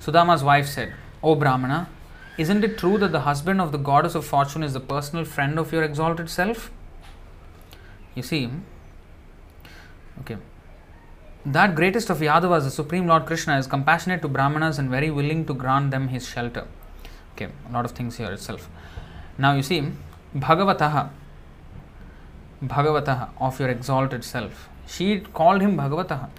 Sudama's 0.00 0.42
wife 0.42 0.66
said, 0.66 0.92
O 1.22 1.36
Brahmana, 1.36 1.88
isn't 2.36 2.64
it 2.64 2.76
true 2.76 2.98
that 2.98 3.12
the 3.12 3.20
husband 3.20 3.60
of 3.60 3.70
the 3.72 3.78
goddess 3.78 4.14
of 4.14 4.24
fortune 4.24 4.62
is 4.62 4.72
the 4.72 4.80
personal 4.80 5.24
friend 5.24 5.58
of 5.58 5.72
your 5.72 5.84
exalted 5.84 6.28
self? 6.28 6.70
You 8.14 8.22
see, 8.22 8.50
okay, 10.20 10.38
that 11.44 11.76
greatest 11.76 12.10
of 12.10 12.18
Yadavas, 12.18 12.64
the 12.64 12.70
Supreme 12.70 13.06
Lord 13.06 13.26
Krishna, 13.26 13.56
is 13.58 13.66
compassionate 13.68 14.22
to 14.22 14.28
Brahmanas 14.28 14.78
and 14.78 14.90
very 14.90 15.10
willing 15.10 15.44
to 15.46 15.54
grant 15.54 15.92
them 15.92 16.08
his 16.08 16.28
shelter. 16.28 16.66
Okay, 17.34 17.48
a 17.68 17.72
lot 17.72 17.84
of 17.84 17.92
things 17.92 18.16
here 18.16 18.32
itself. 18.32 18.68
Now 19.38 19.54
you 19.54 19.62
see, 19.62 19.92
Bhagavataha, 20.34 21.10
Bhagavataha 22.64 23.28
of 23.40 23.60
your 23.60 23.68
exalted 23.68 24.24
self. 24.24 24.68
She 24.87 25.19
called 25.19 25.61
him 25.61 25.77
Bhagavataha. 25.77 26.29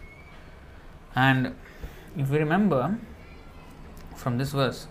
And 1.14 1.54
if 2.16 2.30
we 2.30 2.38
remember 2.38 2.98
from 4.16 4.38
this 4.38 4.52
verse, 4.52 4.86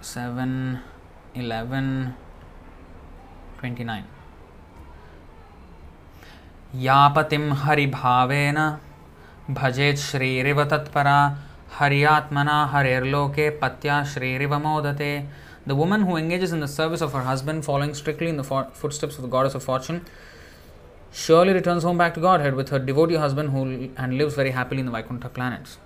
7, 0.00 0.80
11, 1.34 2.14
29. 3.60 4.04
यापतिं 6.74 7.52
हरिभावेन 7.52 8.56
भजेत् 9.50 9.98
श्रीरिव 9.98 10.64
तत्परा 10.64 11.38
हरियात्मना 11.78 12.64
हरेर्लोके 12.72 13.50
पत्या 13.50 14.04
श्रीरिव 14.04 14.58
मोदते 14.58 15.26
the 15.68 15.74
woman 15.74 16.02
who 16.02 16.16
engages 16.16 16.52
in 16.52 16.60
the 16.60 16.68
service 16.68 17.02
of 17.02 17.12
her 17.12 17.22
husband, 17.22 17.62
following 17.62 17.92
strictly 17.92 18.28
in 18.28 18.38
the 18.38 18.42
for- 18.42 18.68
footsteps 18.72 19.16
of 19.16 19.22
the 19.22 19.28
goddess 19.28 19.54
of 19.54 19.62
fortune, 19.62 20.00
surely 21.13 21.53
returns 21.53 21.83
home 21.83 21.97
back 21.97 22.13
to 22.15 22.19
Godhead 22.19 22.55
with 22.55 22.69
her 22.69 22.79
devotee 22.79 23.15
husband 23.15 23.51
who 23.51 23.89
and 23.95 24.17
lives 24.17 24.33
very 24.33 24.51
happily 24.51 24.79
in 24.79 24.87
the 24.87 24.91
Vaikuntha 24.91 25.29
planets. 25.29 25.77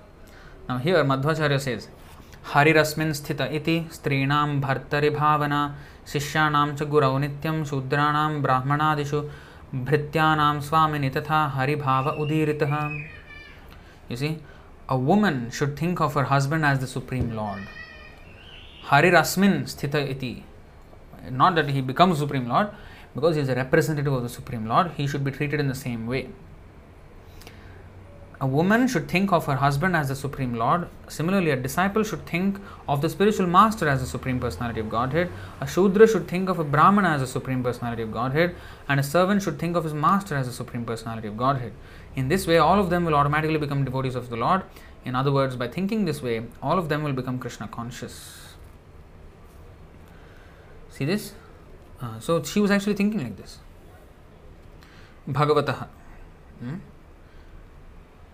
Now 0.70 0.78
here 0.78 1.04
Madhvacharya 1.04 1.60
says, 1.60 1.88
हरिरस्मिन् 2.54 3.12
स्थित 3.14 3.42
इति 3.42 3.76
स्त्रीणां 3.94 4.60
भर्तरि 4.62 5.10
भावना 5.10 5.60
शिष्याणां 6.12 6.68
च 6.76 6.84
गुरौ 6.94 7.18
नित्यं 7.24 7.64
शूद्राणां 7.70 8.42
ब्राह्मणादिषु 8.42 9.22
भृत्यानां 9.88 10.60
स्वामिनि 10.68 11.10
तथा 11.18 11.40
हरिभाव 11.56 12.08
उदीरितः 12.24 12.76
You 14.10 14.16
see, 14.16 14.38
a 14.88 14.98
woman 14.98 15.52
should 15.52 15.76
think 15.78 16.00
of 16.00 16.14
her 16.14 16.24
husband 16.24 16.64
as 16.64 16.80
the 16.80 16.88
Supreme 16.88 17.36
Lord. 17.36 17.68
Harirasmin 18.86 19.64
sthita 19.64 20.10
iti. 20.10 20.46
Not 21.30 21.56
that 21.56 21.68
he 21.68 21.82
becomes 21.82 22.20
Supreme 22.20 22.48
Lord, 22.48 22.70
because 23.18 23.36
he 23.36 23.42
is 23.42 23.50
a 23.50 23.56
representative 23.56 24.14
of 24.14 24.22
the 24.22 24.30
Supreme 24.30 24.68
Lord, 24.68 24.92
he 24.96 25.08
should 25.08 25.24
be 25.24 25.32
treated 25.32 25.60
in 25.60 25.68
the 25.68 25.82
same 25.88 26.06
way. 26.06 26.30
A 28.40 28.46
woman 28.46 28.88
should 28.88 29.08
think 29.10 29.32
of 29.32 29.48
her 29.48 29.56
husband 29.56 29.96
as 29.96 30.10
the 30.10 30.16
Supreme 30.16 30.54
Lord. 30.54 30.88
Similarly, 31.08 31.50
a 31.50 31.56
disciple 31.56 32.04
should 32.04 32.28
think 32.28 32.60
of 32.88 33.02
the 33.02 33.10
spiritual 33.10 33.48
master 33.48 33.90
as 33.90 34.02
the 34.02 34.06
Supreme 34.06 34.40
Personality 34.40 34.80
of 34.80 34.90
Godhead. 34.92 35.32
A 35.60 35.66
Shudra 35.66 36.08
should 36.08 36.28
think 36.28 36.48
of 36.48 36.60
a 36.60 36.64
Brahmana 36.64 37.10
as 37.16 37.22
the 37.22 37.28
Supreme 37.28 37.64
Personality 37.64 38.04
of 38.04 38.12
Godhead. 38.12 38.56
And 38.88 39.00
a 39.00 39.04
servant 39.04 39.42
should 39.42 39.58
think 39.58 39.76
of 39.76 39.86
his 39.86 39.96
master 39.96 40.36
as 40.36 40.46
the 40.46 40.54
Supreme 40.54 40.86
Personality 40.86 41.28
of 41.28 41.36
Godhead. 41.36 41.74
In 42.16 42.28
this 42.28 42.46
way, 42.46 42.60
all 42.60 42.80
of 42.80 42.92
them 42.92 43.06
will 43.06 43.16
automatically 43.16 43.58
become 43.58 43.84
devotees 43.84 44.14
of 44.14 44.30
the 44.30 44.38
Lord. 44.38 44.62
In 45.04 45.16
other 45.16 45.32
words, 45.32 45.56
by 45.56 45.68
thinking 45.68 46.06
this 46.06 46.22
way, 46.22 46.44
all 46.62 46.78
of 46.78 46.90
them 46.90 47.02
will 47.02 47.14
become 47.14 47.40
Krishna 47.40 47.68
conscious. 47.68 48.54
See 50.92 51.06
this? 51.06 51.34
Uh, 52.02 52.20
so 52.20 52.42
she 52.44 52.60
was 52.60 52.72
actually 52.72 52.94
thinking 52.94 53.22
like 53.24 53.38
this. 53.38 53.60
Bhagavataha. 55.28 55.88
Hmm? 56.60 56.76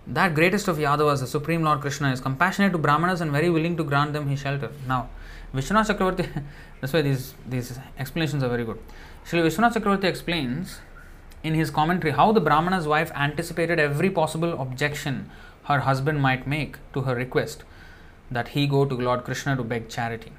That 0.05 0.35
greatest 0.35 0.67
of 0.67 0.77
Yadavas, 0.77 1.21
the 1.21 1.27
Supreme 1.27 1.63
Lord 1.63 1.79
Krishna, 1.79 2.11
is 2.11 2.19
compassionate 2.19 2.73
to 2.73 2.77
Brahmanas 2.77 3.21
and 3.21 3.31
very 3.31 3.49
willing 3.49 3.77
to 3.77 3.83
grant 3.83 4.11
them 4.13 4.27
his 4.27 4.39
shelter. 4.39 4.71
Now, 4.87 5.09
Vishwanath 5.55 6.43
that's 6.81 6.91
why 6.91 7.01
these, 7.01 7.33
these 7.47 7.79
explanations 7.97 8.43
are 8.43 8.49
very 8.49 8.65
good. 8.65 8.79
Srila 9.25 9.45
Vishwanath 9.45 10.03
explains 10.03 10.79
in 11.41 11.53
his 11.53 11.69
commentary 11.69 12.13
how 12.13 12.31
the 12.33 12.41
Brahmana's 12.41 12.85
wife 12.85 13.11
anticipated 13.15 13.79
every 13.79 14.09
possible 14.09 14.61
objection 14.61 15.29
her 15.65 15.79
husband 15.81 16.21
might 16.21 16.45
make 16.45 16.77
to 16.93 17.01
her 17.01 17.15
request. 17.15 17.63
that 18.33 18.49
he 18.49 18.67
go 18.67 18.85
to 18.85 18.95
Lord 18.95 19.23
Krishna 19.23 19.55
to 19.55 19.63
beg 19.63 19.89
charity. 19.89 20.31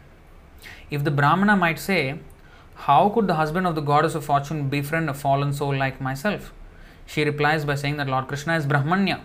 If 0.90 1.04
the 1.04 1.10
Brahmana 1.10 1.56
might 1.56 1.78
say, 1.78 2.18
How 2.74 3.08
could 3.08 3.26
the 3.26 3.34
husband 3.34 3.66
of 3.66 3.74
the 3.74 3.80
goddess 3.80 4.14
of 4.14 4.24
fortune 4.24 4.68
befriend 4.68 5.08
a 5.08 5.14
fallen 5.14 5.52
soul 5.52 5.74
like 5.74 6.00
myself? 6.00 6.52
She 7.06 7.24
replies 7.24 7.64
by 7.64 7.74
saying 7.76 7.96
that 7.98 8.08
Lord 8.08 8.28
Krishna 8.28 8.56
is 8.56 8.66
Brahmanya, 8.66 9.20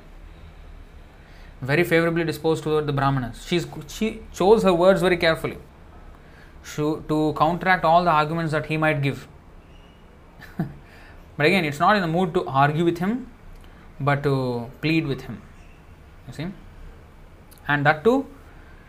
very 1.62 1.84
favorably 1.84 2.24
disposed 2.24 2.64
toward 2.64 2.88
the 2.88 2.94
Brahmanas. 2.94 3.46
She's, 3.46 3.68
she 3.88 4.22
chose 4.34 4.64
her 4.64 4.74
words 4.74 5.02
very 5.02 5.18
carefully 5.18 5.58
to 6.76 7.34
counteract 7.38 7.84
all 7.84 8.04
the 8.04 8.12
arguments 8.12 8.52
that 8.52 8.68
he 8.68 8.78
might 8.78 9.02
give. 9.02 9.28
but 10.58 11.46
again, 11.46 11.66
it's 11.66 11.80
not 11.80 11.96
in 11.96 12.02
the 12.02 12.08
mood 12.08 12.34
to 12.34 12.46
argue 12.48 12.86
with 12.86 13.00
him, 13.00 13.30
but 14.00 14.24
to 14.24 14.70
plead 14.82 15.08
with 15.08 15.22
him. 15.22 15.42
You 16.28 16.34
see? 16.34 16.48
And 17.68 17.86
that 17.86 18.04
too, 18.04 18.28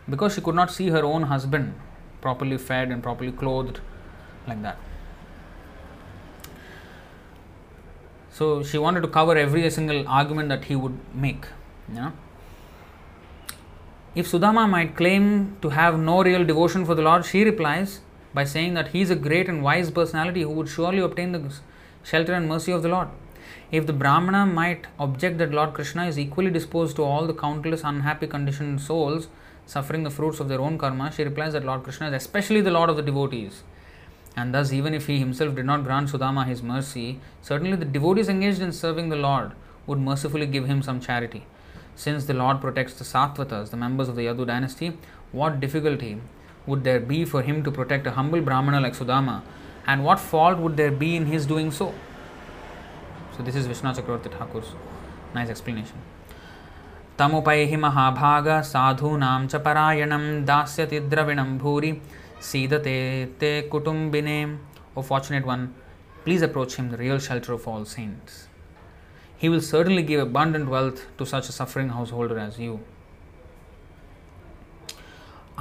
because 0.09 0.35
she 0.35 0.41
could 0.41 0.55
not 0.55 0.71
see 0.71 0.89
her 0.89 1.03
own 1.03 1.23
husband 1.23 1.73
properly 2.21 2.57
fed 2.57 2.91
and 2.91 3.01
properly 3.01 3.31
clothed 3.31 3.79
like 4.47 4.61
that. 4.61 4.77
So 8.31 8.63
she 8.63 8.77
wanted 8.77 9.01
to 9.01 9.07
cover 9.07 9.37
every 9.37 9.69
single 9.69 10.07
argument 10.07 10.49
that 10.49 10.65
he 10.65 10.75
would 10.75 10.97
make. 11.13 11.45
Yeah? 11.93 12.11
If 14.15 14.31
Sudama 14.31 14.69
might 14.69 14.95
claim 14.95 15.57
to 15.61 15.69
have 15.69 15.99
no 15.99 16.23
real 16.23 16.43
devotion 16.43 16.85
for 16.85 16.95
the 16.95 17.01
Lord, 17.01 17.25
she 17.25 17.43
replies 17.43 18.01
by 18.33 18.45
saying 18.45 18.73
that 18.73 18.89
he 18.89 19.01
is 19.01 19.09
a 19.09 19.15
great 19.15 19.47
and 19.47 19.61
wise 19.63 19.91
personality 19.91 20.41
who 20.41 20.49
would 20.49 20.69
surely 20.69 20.99
obtain 20.99 21.31
the 21.31 21.53
shelter 22.03 22.33
and 22.33 22.47
mercy 22.47 22.71
of 22.71 22.81
the 22.81 22.89
Lord. 22.89 23.09
If 23.71 23.87
the 23.87 23.93
Brahmana 23.93 24.45
might 24.45 24.87
object 24.99 25.37
that 25.37 25.51
Lord 25.51 25.73
Krishna 25.73 26.07
is 26.07 26.19
equally 26.19 26.51
disposed 26.51 26.95
to 26.97 27.03
all 27.03 27.25
the 27.25 27.33
countless 27.33 27.83
unhappy 27.83 28.27
conditioned 28.27 28.81
souls 28.81 29.27
suffering 29.65 30.03
the 30.03 30.09
fruits 30.09 30.39
of 30.39 30.49
their 30.49 30.59
own 30.59 30.77
karma, 30.77 31.11
she 31.11 31.23
replies 31.23 31.53
that 31.53 31.65
Lord 31.65 31.83
Krishna 31.83 32.07
is 32.07 32.13
especially 32.13 32.61
the 32.61 32.71
Lord 32.71 32.89
of 32.89 32.97
the 32.97 33.01
devotees. 33.01 33.63
And 34.36 34.54
thus, 34.54 34.72
even 34.72 34.92
if 34.92 35.06
he 35.06 35.18
himself 35.18 35.54
did 35.54 35.64
not 35.64 35.82
grant 35.82 36.10
Sudama 36.10 36.46
his 36.46 36.62
mercy, 36.62 37.20
certainly 37.40 37.76
the 37.76 37.86
devotees 37.86 38.28
engaged 38.28 38.60
in 38.60 38.72
serving 38.72 39.08
the 39.08 39.16
Lord 39.16 39.52
would 39.86 39.98
mercifully 39.98 40.46
give 40.46 40.66
him 40.66 40.82
some 40.82 41.00
charity. 41.00 41.46
Since 41.94 42.26
the 42.26 42.34
Lord 42.34 42.60
protects 42.60 42.94
the 42.94 43.04
Sattvatas, 43.04 43.70
the 43.70 43.76
members 43.78 44.08
of 44.08 44.16
the 44.16 44.22
Yadu 44.22 44.46
dynasty, 44.46 44.98
what 45.32 45.60
difficulty 45.60 46.20
would 46.66 46.84
there 46.84 47.00
be 47.00 47.24
for 47.24 47.42
him 47.42 47.62
to 47.64 47.70
protect 47.70 48.06
a 48.06 48.10
humble 48.10 48.42
Brahmana 48.42 48.80
like 48.80 48.94
Sudama? 48.94 49.42
And 49.86 50.04
what 50.04 50.20
fault 50.20 50.58
would 50.58 50.76
there 50.76 50.90
be 50.90 51.16
in 51.16 51.26
his 51.26 51.46
doing 51.46 51.70
so? 51.70 51.94
So, 53.36 53.42
this 53.42 53.54
is 53.54 53.66
Vishnu 53.66 53.90
Chakravarti 53.92 54.30
Thakur's 54.30 54.74
nice 55.34 55.48
explanation. 55.48 55.96
तमुपैहि 57.18 57.76
महाभाग 57.76 58.48
साधूनां 58.70 59.46
च 59.46 59.56
परायणं 59.66 60.44
दास्यति 60.44 60.98
द्रविणं 61.12 61.56
भूरि 61.58 61.92
सी 62.41 62.67
ते 62.67 62.95
ते 63.39 63.51
कुटुंबिने 63.71 64.37
O 64.97 65.01
fortunate 65.01 65.45
one 65.45 65.65
please 66.23 66.45
approach 66.45 66.77
him 66.79 66.89
the 66.89 66.93
real 66.99 67.19
shelter 67.27 67.53
of 67.53 67.69
all 67.69 67.83
saints 67.91 68.47
he 69.41 69.49
will 69.49 69.59
certainly 69.67 70.03
give 70.03 70.21
abundant 70.21 70.57
wealth 70.69 71.05
to 71.17 71.25
such 71.25 71.47
a 71.47 71.51
suffering 71.51 71.91
householder 72.13 72.39
as 72.39 72.59
you 72.61 72.79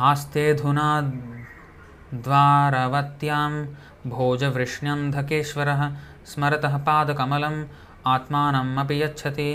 आस्ते 0.09 0.53
धुना 0.55 0.91
द्वारवत्यां 2.15 3.51
भोजवृष्ण्यन्धकेश्वरः 4.11 5.83
स्मरतः 6.27 6.77
पादकमलम् 6.85 7.65
आत्मानमपि 8.07 9.03
यच्छति। 9.03 9.51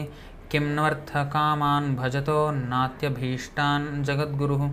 किं 0.52 0.66
नर्थकामान् 0.76 1.96
भजतो 1.96 2.40
नात्यभीष्टान् 2.52 4.04
जगद्गुरुः। 4.04 4.64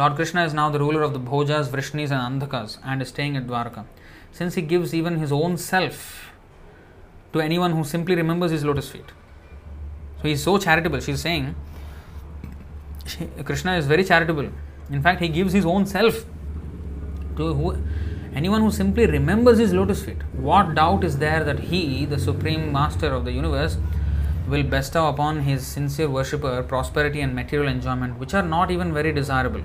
Lord 0.00 0.14
Krishna 0.16 0.46
is 0.46 0.54
now 0.54 0.70
the 0.70 0.78
ruler 0.78 1.02
of 1.02 1.12
the 1.12 1.20
Bhojas, 1.20 1.68
Vrishnis, 1.68 2.10
and 2.10 2.40
Andhakas 2.40 2.78
and 2.82 3.02
is 3.02 3.08
staying 3.08 3.36
at 3.36 3.46
Dwarka. 3.46 3.84
Since 4.32 4.54
he 4.54 4.62
gives 4.62 4.94
even 4.94 5.18
his 5.18 5.30
own 5.30 5.58
self 5.58 6.30
to 7.34 7.40
anyone 7.40 7.72
who 7.72 7.84
simply 7.84 8.14
remembers 8.14 8.50
his 8.50 8.64
lotus 8.64 8.88
feet. 8.88 9.12
So 10.16 10.22
he 10.22 10.32
is 10.32 10.42
so 10.42 10.56
charitable. 10.56 11.00
She 11.00 11.12
is 11.12 11.20
saying 11.20 11.54
she, 13.04 13.26
Krishna 13.44 13.74
is 13.76 13.86
very 13.86 14.02
charitable. 14.02 14.48
In 14.88 15.02
fact, 15.02 15.20
he 15.20 15.28
gives 15.28 15.52
his 15.52 15.66
own 15.66 15.84
self 15.84 16.24
to 17.36 17.52
who, 17.52 17.76
anyone 18.34 18.62
who 18.62 18.70
simply 18.70 19.04
remembers 19.04 19.58
his 19.58 19.74
lotus 19.74 20.02
feet. 20.02 20.22
What 20.32 20.74
doubt 20.76 21.04
is 21.04 21.18
there 21.18 21.44
that 21.44 21.60
he, 21.60 22.06
the 22.06 22.18
supreme 22.18 22.72
master 22.72 23.12
of 23.12 23.26
the 23.26 23.32
universe, 23.32 23.76
will 24.48 24.62
bestow 24.62 25.10
upon 25.10 25.40
his 25.40 25.66
sincere 25.66 26.08
worshipper 26.08 26.62
prosperity 26.62 27.20
and 27.20 27.34
material 27.34 27.68
enjoyment, 27.70 28.18
which 28.18 28.32
are 28.32 28.42
not 28.42 28.70
even 28.70 28.94
very 28.94 29.12
desirable? 29.12 29.60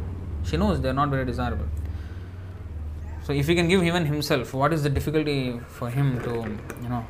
She 0.45 0.57
knows 0.57 0.81
they 0.81 0.89
are 0.89 0.93
not 0.93 1.09
very 1.09 1.25
desirable. 1.25 1.65
So, 3.23 3.33
if 3.33 3.47
he 3.47 3.55
can 3.55 3.67
give 3.67 3.83
even 3.83 4.05
himself, 4.05 4.53
what 4.53 4.71
is 4.71 4.83
the 4.83 4.89
difficulty 4.89 5.59
for 5.67 5.89
him 5.89 6.21
to, 6.21 6.83
you 6.83 6.89
know, 6.89 7.05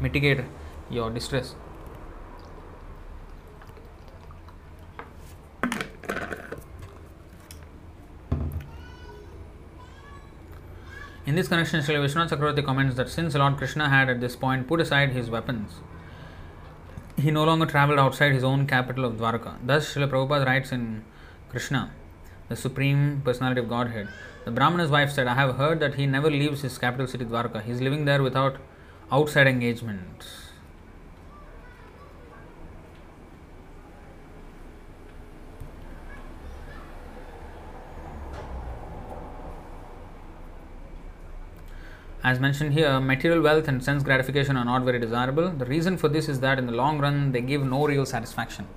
mitigate 0.00 0.40
your 0.90 1.10
distress. 1.10 1.54
In 11.26 11.36
this 11.36 11.48
connection, 11.48 11.80
Srila 11.80 12.04
Vishwanath 12.04 12.30
Chakravarti 12.30 12.64
comments 12.64 12.96
that 12.96 13.08
since 13.08 13.34
Lord 13.34 13.56
Krishna 13.56 13.88
had 13.88 14.10
at 14.10 14.20
this 14.20 14.36
point 14.36 14.68
put 14.68 14.80
aside 14.80 15.10
his 15.10 15.30
weapons, 15.30 15.80
he 17.16 17.30
no 17.30 17.44
longer 17.44 17.64
travelled 17.64 17.98
outside 17.98 18.32
his 18.32 18.44
own 18.44 18.66
capital 18.66 19.06
of 19.06 19.14
Dwarka. 19.14 19.56
Thus, 19.64 19.94
Srila 19.94 20.10
Prabhupada 20.10 20.46
writes 20.46 20.70
in 20.70 21.02
Krishna, 21.48 21.92
the 22.54 22.60
Supreme 22.60 23.20
Personality 23.24 23.60
of 23.60 23.68
Godhead, 23.68 24.08
the 24.44 24.52
Brahmana's 24.52 24.88
wife 24.88 25.10
said, 25.10 25.26
I 25.26 25.34
have 25.34 25.56
heard 25.56 25.80
that 25.80 25.96
he 25.96 26.06
never 26.06 26.30
leaves 26.30 26.62
his 26.62 26.78
capital 26.78 27.08
city 27.08 27.24
Dwarka. 27.24 27.60
He 27.64 27.72
is 27.72 27.80
living 27.80 28.04
there 28.04 28.22
without 28.22 28.58
outside 29.10 29.48
engagements. 29.48 30.52
As 42.22 42.38
mentioned 42.38 42.72
here, 42.72 43.00
material 43.00 43.42
wealth 43.42 43.66
and 43.66 43.82
sense 43.82 44.04
gratification 44.04 44.56
are 44.56 44.64
not 44.64 44.84
very 44.84 45.00
desirable. 45.00 45.50
The 45.50 45.66
reason 45.66 45.96
for 45.96 46.08
this 46.08 46.28
is 46.28 46.38
that 46.38 46.60
in 46.60 46.66
the 46.66 46.72
long 46.72 47.00
run 47.00 47.32
they 47.32 47.40
give 47.40 47.64
no 47.64 47.84
real 47.84 48.06
satisfaction. 48.06 48.68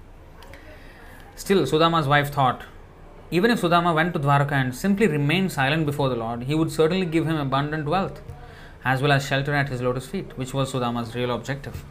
Still, 1.36 1.62
Sudama's 1.62 2.08
wife 2.08 2.34
thought, 2.34 2.64
even 3.30 3.52
if 3.52 3.62
Sudama 3.62 3.94
went 3.94 4.14
to 4.14 4.20
Dwarka 4.20 4.54
and 4.54 4.74
simply 4.74 5.08
remained 5.08 5.52
silent 5.52 5.86
before 5.86 6.10
the 6.10 6.16
Lord, 6.16 6.44
he 6.44 6.56
would 6.56 6.72
certainly 6.72 7.06
give 7.06 7.28
him 7.28 7.38
abundant 7.38 7.86
wealth 7.86 8.22
as 8.86 9.02
well 9.02 9.12
as 9.12 9.28
shelter 9.28 9.54
at 9.54 9.70
his 9.70 9.82
lotus 9.82 10.08
feet, 10.08 10.38
which 10.38 10.54
was 10.54 10.72
Sudama's 10.72 11.14
real 11.14 11.32
objective. 11.32 11.84